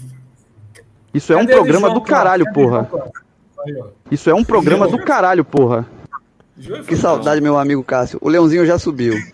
[1.13, 2.89] Isso é um programa do caralho, porra.
[4.13, 5.85] Isso é um programa do caralho, porra.
[6.87, 8.19] Que saudade, meu amigo Cássio.
[8.23, 9.15] O Leãozinho já subiu.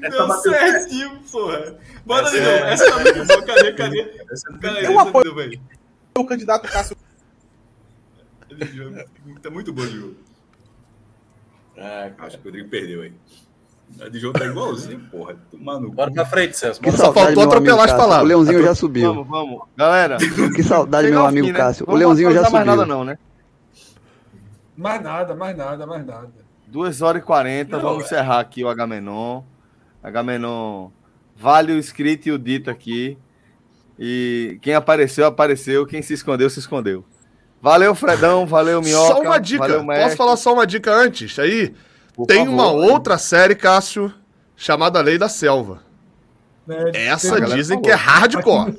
[0.00, 1.76] Deu certinho, porra.
[2.04, 2.64] Bota de novo.
[2.64, 3.42] Essa tá muito boa.
[3.42, 4.24] Cadê, cadê?
[4.60, 4.86] Cadê?
[4.86, 5.34] Eu apoio
[6.18, 6.96] o candidato Cássio.
[9.42, 10.16] Tá muito bom o jogo.
[11.78, 13.12] Ah, acho que o Rodrigo perdeu aí.
[14.00, 15.36] A de jogo tá igualzinho, porra.
[15.52, 16.80] Mano, Bora pra frente, Celso.
[16.80, 18.24] Que só faltou atropelar as palavras.
[18.24, 19.14] O Leãozinho já subiu.
[19.14, 19.62] Vamos, vamos.
[19.76, 20.16] Galera.
[20.54, 21.86] Que saudade, meu amigo fim, Cássio.
[21.86, 21.92] Né?
[21.92, 22.52] O Leãozinho já subiu.
[22.52, 23.18] mais nada não, né?
[24.76, 26.30] Mais nada, mais nada, mais nada.
[26.66, 28.06] 2 horas e 40, não, vamos é.
[28.06, 29.42] encerrar aqui o Agamenon.
[30.02, 30.88] Agamenon,
[31.42, 33.18] vale o escrito e o dito aqui.
[33.98, 35.84] E quem apareceu, apareceu.
[35.84, 37.04] Quem se escondeu, se escondeu.
[37.60, 38.46] Valeu, Fredão.
[38.46, 39.14] Valeu, Minhoca.
[39.14, 39.84] Só uma dica.
[39.84, 41.36] Posso falar só uma dica antes?
[41.38, 41.74] Aí,
[42.14, 44.12] Por tem favor, uma outra série, Cássio,
[44.56, 45.82] chamada Lei da Selva.
[46.94, 48.78] É, Essa dizem que é hardcore.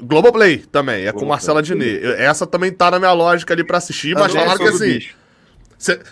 [0.00, 1.12] Globoplay também, é Globoplay.
[1.12, 2.00] com Marcela Diné.
[2.18, 5.00] Essa também tá na minha lógica ali pra assistir, mas falaram que assim.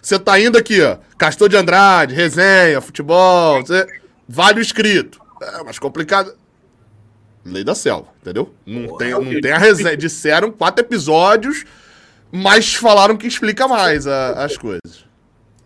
[0.02, 0.96] Você tá indo aqui, ó.
[1.16, 3.86] Castor de Andrade, resenha, futebol, cê,
[4.30, 5.20] vale o escrito.
[5.42, 6.34] É, mas complicado.
[7.44, 8.52] Lei da selva, entendeu?
[8.66, 9.96] Não, tem, não tem a resenha.
[9.96, 11.64] Disseram quatro episódios,
[12.30, 15.06] mas falaram que explica mais a, as coisas.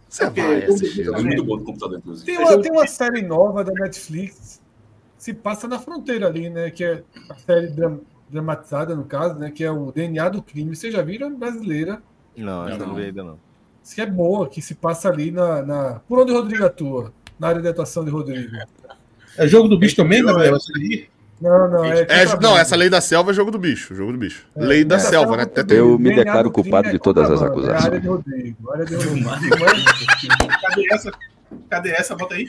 [0.09, 1.09] Você vai assistir.
[1.13, 2.25] É muito bom do computador, inclusive.
[2.25, 4.63] Tem uma, tem uma série nova da Netflix,
[5.19, 6.71] se passa na fronteira ali, né?
[6.71, 9.51] Que é a série dram, dramatizada, no caso, né?
[9.51, 10.77] Que é o DNA do crime.
[10.77, 11.35] Vocês já viram?
[11.37, 12.01] Brasileira.
[12.37, 13.39] Não, essa não vi ainda não.
[13.83, 15.95] Isso que é boa, que se passa ali na, na.
[16.09, 17.13] Por onde o Rodrigo atua?
[17.39, 18.57] Na área de atuação de Rodrigo.
[19.37, 20.57] É jogo do bicho também, Gabriel?
[21.41, 21.85] Não, não.
[21.85, 23.95] É, é não, essa lei da selva é jogo do bicho.
[23.95, 24.47] Jogo do bicho.
[24.57, 25.45] É, lei da selva, né?
[25.71, 27.85] Eu me declaro culpado de todas as acusações.
[27.85, 28.73] área de Rodrigo.
[28.73, 29.27] Área de Rodrigo.
[30.63, 31.13] Cadê essa?
[31.69, 32.15] Cadê essa?
[32.15, 32.49] Bota aí.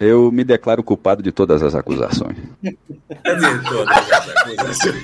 [0.00, 2.36] Eu me declaro culpado de todas as acusações.
[3.22, 5.02] Cadê todas as acusações?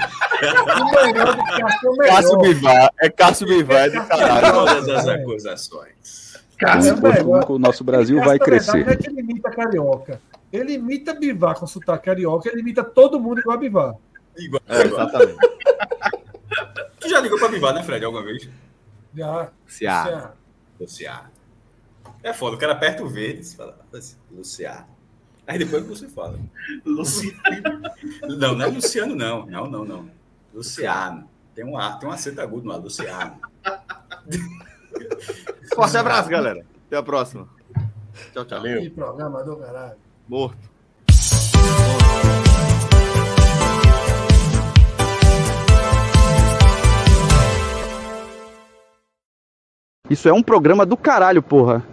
[2.07, 2.91] Cássio Bivar.
[3.01, 4.53] É Cássio Bivar é de caralho.
[4.53, 6.28] Todas as acusações.
[6.59, 8.85] Cássio, o, o nosso Brasil vai crescer.
[8.85, 10.21] Não é que ele imita carioca.
[10.53, 13.95] Ele imita Bivar com sotaque carioca, ele imita todo mundo igual a Bivar.
[14.37, 14.63] Igual.
[14.67, 15.39] É, exatamente.
[16.99, 18.49] tu já ligou pra Bivar, né, Fred, alguma vez?
[19.15, 19.51] Já.
[19.67, 20.35] Ceará.
[20.81, 21.31] Luciano.
[22.23, 24.87] É foda, o cara aperta o verde e fala, assim, Luciano.
[25.47, 26.39] Aí depois você fala.
[26.85, 27.37] Luciano.
[28.39, 29.47] Não, não é Luciano, não.
[29.47, 30.11] Não, não, não.
[30.53, 31.29] Luciano.
[31.55, 33.41] Tem um, tem um acento agudo no ar, Luciano.
[35.79, 36.67] Forte abraço, galera.
[36.89, 37.49] Até a próxima.
[38.33, 38.59] Tchau, tchau.
[38.59, 38.81] Valeu.
[38.81, 39.97] Que programa do caralho.
[40.29, 40.59] Morto.
[50.11, 51.87] Isso é um programa do caralho, porra.